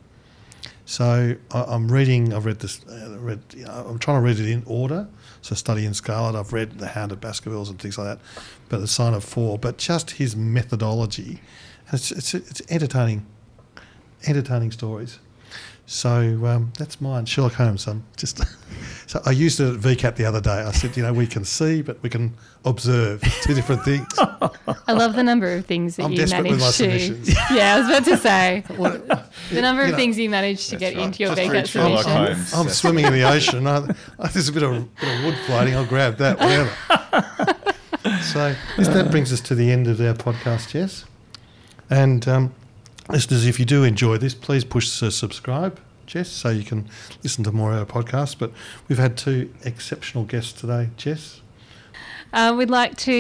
So 0.87 1.37
I, 1.51 1.63
I'm 1.63 1.91
reading. 1.91 2.33
I've 2.35 2.45
read 2.45 2.61
this. 2.61 2.85
Uh, 2.85 3.17
read. 3.19 3.41
You 3.55 3.65
know, 3.65 3.87
I'm 3.89 3.99
trying 3.99 4.19
to 4.19 4.27
read 4.27 4.39
it 4.39 4.49
in 4.49 4.63
order. 4.67 5.09
So 5.43 5.55
study 5.55 5.87
in 5.87 5.95
Scarlet. 5.95 6.39
I've 6.39 6.53
read 6.53 6.79
The 6.79 6.89
Hound 6.89 7.13
of 7.13 7.21
Baskervilles 7.21 7.71
and 7.71 7.79
things 7.79 7.99
like 7.99 8.07
that. 8.07 8.19
But 8.69 8.79
The 8.79 8.89
Sign 8.89 9.15
of 9.15 9.25
Four. 9.25 9.59
But 9.59 9.79
just 9.79 10.13
his 10.13 10.37
methodology. 10.37 11.41
It's 11.93 12.11
it's, 12.11 12.35
it's 12.35 12.63
entertaining. 12.71 13.27
Entertaining 14.27 14.73
stories. 14.73 15.19
So 15.87 16.47
um, 16.47 16.73
that's 16.79 17.01
mine, 17.01 17.27
Sherlock 17.27 17.55
Holmes. 17.55 17.87
I'm 17.87 18.05
just 18.17 18.41
so 19.07 19.21
I 19.27 19.31
used 19.33 19.61
it 19.61 19.75
at 19.75 19.81
VCAT 19.81 20.17
the 20.17 20.25
other 20.25 20.41
day. 20.41 20.51
I 20.63 20.73
said, 20.73 20.97
you 20.97 21.03
know, 21.03 21.13
we 21.13 21.27
can 21.27 21.45
see, 21.45 21.83
but 21.83 22.03
we 22.03 22.09
can 22.09 22.35
observe. 22.65 23.21
Two 23.43 23.55
different 23.55 23.83
things. 23.85 24.07
I 24.19 24.93
love 24.93 25.15
the 25.15 25.23
number 25.23 25.53
of 25.55 25.67
things 25.67 25.97
that 25.97 26.05
I'm 26.05 26.13
you 26.13 26.19
desperate 26.19 26.51
with 26.51 26.61
managed 26.61 26.81
my 26.81 26.89
to. 26.89 26.99
submissions. 26.99 27.29
Yeah, 27.53 27.75
I 27.75 27.79
was 27.81 27.89
about 27.89 28.05
to 28.05 28.17
say 28.17 28.65
What- 28.77 29.31
the 29.51 29.61
number 29.61 29.83
of 29.83 29.91
know, 29.91 29.97
things 29.97 30.19
you 30.19 30.31
managed 30.31 30.71
to 30.71 30.77
get 30.77 30.95
right. 30.95 31.05
into 31.05 31.23
your 31.23 31.35
Just 31.35 31.49
VCAT 31.49 31.53
read 31.53 31.69
Sherlock 31.69 32.03
submissions. 32.05 32.53
Holmes. 32.53 32.69
I'm 32.69 32.73
swimming 32.73 33.05
in 33.05 33.13
the 33.13 33.23
ocean. 33.25 33.67
I, 33.67 33.89
I, 34.19 34.29
there's 34.29 34.49
a 34.49 34.53
bit 34.53 34.63
of, 34.63 34.95
bit 34.97 35.19
of 35.19 35.25
wood 35.25 35.37
floating. 35.47 35.75
I'll 35.77 35.85
grab 35.87 36.17
that, 36.19 36.39
whatever. 36.39 36.71
so 38.23 38.55
this, 38.77 38.89
that 38.89 39.11
brings 39.11 39.33
us 39.33 39.41
to 39.43 39.55
the 39.55 39.71
end 39.71 39.87
of 39.87 40.01
our 40.01 40.15
podcast, 40.15 40.71
Jess. 40.71 41.05
And 41.91 42.27
um, 42.27 42.55
listeners, 43.11 43.47
if 43.47 43.59
you 43.59 43.65
do 43.67 43.85
enjoy 43.85 44.17
this, 44.17 44.35
please 44.35 44.65
push 44.65 44.89
subscribe, 44.89 45.79
Jess, 46.07 46.29
so 46.29 46.51
you 46.51 46.65
can 46.65 46.89
listen 47.23 47.45
to 47.45 47.53
more 47.53 47.73
of 47.73 47.79
our 47.79 48.03
podcasts. 48.03 48.37
But 48.39 48.53
we've 48.89 48.99
had 48.99 49.17
two 49.17 49.53
exceptional 49.65 50.25
guests 50.25 50.53
today, 50.53 50.91
Jess. 50.97 51.41
Uh, 52.33 52.53
we'd 52.57 52.71
like 52.71 52.97
to 52.97 53.13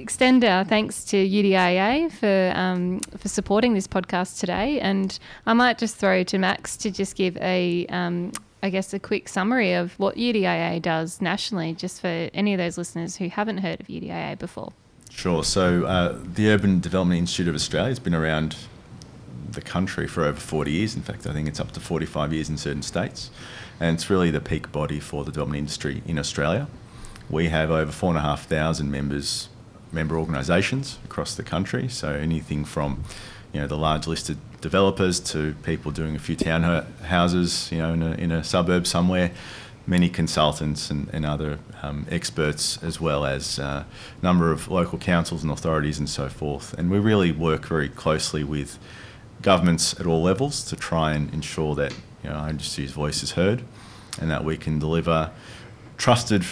extend 0.00 0.44
our 0.44 0.64
thanks 0.64 1.04
to 1.04 1.16
UDIA 1.16 2.10
for 2.10 2.58
um, 2.58 2.98
for 3.16 3.28
supporting 3.28 3.74
this 3.74 3.86
podcast 3.86 4.40
today, 4.40 4.80
and 4.80 5.18
I 5.46 5.52
might 5.52 5.78
just 5.78 5.96
throw 5.96 6.24
to 6.24 6.38
Max 6.38 6.76
to 6.78 6.90
just 6.90 7.14
give 7.14 7.36
a 7.36 7.86
um, 7.86 8.32
I 8.62 8.70
guess 8.70 8.92
a 8.92 8.98
quick 8.98 9.28
summary 9.28 9.74
of 9.74 9.96
what 9.98 10.16
UDIA 10.16 10.82
does 10.82 11.20
nationally, 11.20 11.72
just 11.74 12.00
for 12.00 12.30
any 12.34 12.52
of 12.52 12.58
those 12.58 12.76
listeners 12.76 13.16
who 13.16 13.28
haven't 13.28 13.58
heard 13.58 13.80
of 13.80 13.86
UDIA 13.86 14.36
before. 14.36 14.72
Sure. 15.10 15.44
So 15.44 15.84
uh, 15.84 16.18
the 16.22 16.50
Urban 16.50 16.80
Development 16.80 17.18
Institute 17.18 17.48
of 17.48 17.54
Australia 17.54 17.90
has 17.90 17.98
been 17.98 18.14
around 18.14 18.56
the 19.52 19.60
country 19.60 20.06
for 20.06 20.24
over 20.24 20.38
40 20.38 20.70
years. 20.70 20.94
In 20.94 21.02
fact, 21.02 21.26
I 21.26 21.32
think 21.32 21.48
it's 21.48 21.60
up 21.60 21.72
to 21.72 21.80
45 21.80 22.32
years 22.32 22.48
in 22.48 22.56
certain 22.56 22.82
states. 22.82 23.30
And 23.80 23.94
it's 23.94 24.10
really 24.10 24.30
the 24.30 24.40
peak 24.40 24.72
body 24.72 25.00
for 25.00 25.24
the 25.24 25.30
development 25.30 25.58
industry 25.58 26.02
in 26.06 26.18
Australia. 26.18 26.68
We 27.30 27.48
have 27.48 27.70
over 27.70 27.92
4,500 27.92 28.84
members, 28.84 29.48
member 29.92 30.18
organisations 30.18 30.98
across 31.04 31.34
the 31.34 31.42
country. 31.42 31.88
So 31.88 32.10
anything 32.10 32.64
from, 32.64 33.04
you 33.52 33.60
know, 33.60 33.66
the 33.66 33.76
large 33.76 34.06
listed 34.06 34.38
developers 34.60 35.20
to 35.20 35.54
people 35.62 35.90
doing 35.90 36.16
a 36.16 36.18
few 36.18 36.36
townhouses, 36.36 37.70
you 37.70 37.78
know, 37.78 37.92
in 37.92 38.02
a, 38.02 38.12
in 38.12 38.32
a 38.32 38.42
suburb 38.42 38.86
somewhere, 38.86 39.30
many 39.86 40.08
consultants 40.08 40.90
and, 40.90 41.08
and 41.12 41.24
other 41.24 41.58
um, 41.82 42.06
experts, 42.10 42.82
as 42.82 43.00
well 43.00 43.24
as 43.24 43.58
a 43.58 43.86
number 44.22 44.52
of 44.52 44.68
local 44.68 44.98
councils 44.98 45.42
and 45.42 45.52
authorities 45.52 45.98
and 45.98 46.08
so 46.08 46.28
forth. 46.28 46.74
And 46.74 46.90
we 46.90 46.98
really 46.98 47.32
work 47.32 47.66
very 47.66 47.88
closely 47.88 48.44
with 48.44 48.78
governments 49.42 49.98
at 49.98 50.06
all 50.06 50.22
levels 50.22 50.64
to 50.64 50.76
try 50.76 51.12
and 51.12 51.32
ensure 51.32 51.74
that 51.74 51.92
you 52.22 52.30
know, 52.30 52.36
our 52.36 52.48
industry's 52.50 52.92
voice 52.92 53.22
is 53.22 53.32
heard 53.32 53.62
and 54.20 54.30
that 54.30 54.44
we 54.44 54.56
can 54.56 54.78
deliver 54.78 55.30
trusted, 55.96 56.44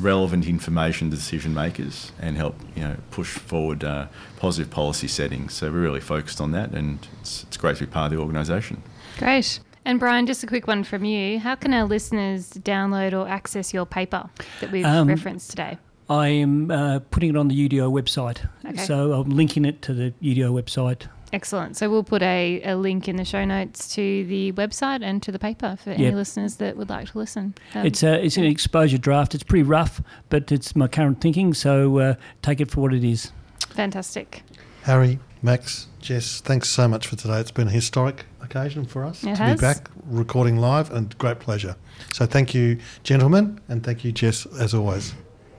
relevant 0.00 0.46
information 0.46 1.10
to 1.10 1.16
decision 1.16 1.52
makers 1.54 2.12
and 2.20 2.36
help 2.36 2.54
you 2.74 2.82
know 2.82 2.96
push 3.10 3.28
forward 3.38 3.84
uh, 3.84 4.06
positive 4.36 4.70
policy 4.70 5.08
settings. 5.08 5.52
So 5.54 5.70
we're 5.70 5.80
really 5.80 6.00
focused 6.00 6.40
on 6.40 6.52
that, 6.52 6.70
and 6.70 7.06
it's, 7.20 7.44
it's 7.44 7.56
great 7.56 7.76
to 7.76 7.86
be 7.86 7.90
part 7.90 8.12
of 8.12 8.18
the 8.18 8.22
organisation. 8.22 8.82
Great. 9.18 9.60
And 9.84 9.98
Brian, 9.98 10.26
just 10.26 10.44
a 10.44 10.46
quick 10.46 10.68
one 10.68 10.84
from 10.84 11.04
you. 11.04 11.40
How 11.40 11.56
can 11.56 11.74
our 11.74 11.84
listeners 11.84 12.50
download 12.50 13.12
or 13.12 13.28
access 13.28 13.74
your 13.74 13.84
paper 13.84 14.30
that 14.60 14.70
we've 14.70 14.84
Um, 14.84 15.08
referenced 15.08 15.50
today? 15.50 15.76
I 16.08 16.28
am 16.28 16.70
uh, 16.70 17.00
putting 17.10 17.30
it 17.30 17.36
on 17.36 17.48
the 17.48 17.68
UDIA 17.68 17.90
website. 17.90 18.48
Okay. 18.64 18.76
So 18.76 19.12
I'm 19.12 19.30
linking 19.30 19.64
it 19.64 19.82
to 19.82 19.94
the 19.94 20.12
UDIA 20.22 20.52
website. 20.52 21.08
Excellent. 21.32 21.76
So 21.78 21.88
we'll 21.88 22.04
put 22.04 22.22
a, 22.22 22.60
a 22.62 22.74
link 22.76 23.08
in 23.08 23.16
the 23.16 23.24
show 23.24 23.44
notes 23.44 23.94
to 23.94 24.24
the 24.26 24.52
website 24.52 25.02
and 25.02 25.22
to 25.22 25.32
the 25.32 25.38
paper 25.38 25.78
for 25.82 25.90
any 25.90 26.10
listeners 26.10 26.56
that 26.56 26.76
would 26.76 26.90
like 26.90 27.10
to 27.12 27.18
listen. 27.18 27.54
Um, 27.74 27.86
It's 27.86 28.02
a, 28.02 28.22
it's 28.22 28.36
an 28.36 28.44
exposure 28.44 28.98
draft. 28.98 29.34
It's 29.34 29.42
pretty 29.42 29.62
rough, 29.62 30.02
but 30.28 30.52
it's 30.52 30.76
my 30.76 30.88
current 30.88 31.20
thinking. 31.22 31.54
So 31.54 31.98
uh, 31.98 32.14
take 32.42 32.60
it 32.60 32.70
for 32.70 32.82
what 32.82 32.92
it 32.92 33.02
is. 33.04 33.32
fantastic. 33.70 34.42
Harry, 34.82 35.20
Max, 35.42 35.86
Jess, 36.00 36.40
thanks 36.40 36.68
so 36.68 36.86
much 36.88 37.06
for 37.06 37.16
today. 37.16 37.38
It's 37.40 37.50
been 37.52 37.68
a 37.68 37.70
historic 37.70 38.26
occasion 38.42 38.84
for 38.84 39.04
us 39.04 39.22
It 39.22 39.36
to 39.36 39.36
has. 39.36 39.56
be 39.58 39.60
back 39.60 39.88
recording 40.06 40.56
live 40.58 40.90
and 40.92 41.16
great 41.18 41.38
pleasure. 41.38 41.76
So 42.12 42.26
thank 42.26 42.52
you, 42.52 42.78
gentlemen, 43.04 43.60
and 43.68 43.82
thank 43.84 44.04
you, 44.04 44.10
Jess, 44.12 44.44
as 44.60 44.74
always. 44.74 45.14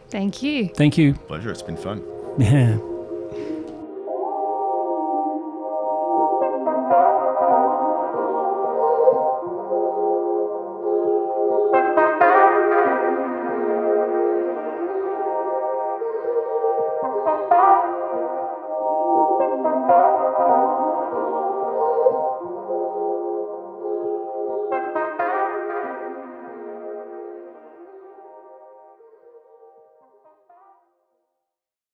Thank 0.10 0.44
you. 0.44 0.68
Thank 0.76 0.98
you. 0.98 1.14
Pleasure. 1.14 1.52
It's 1.52 1.62
been 1.64 1.78
fun. 1.78 2.04
Yeah. 2.38 2.78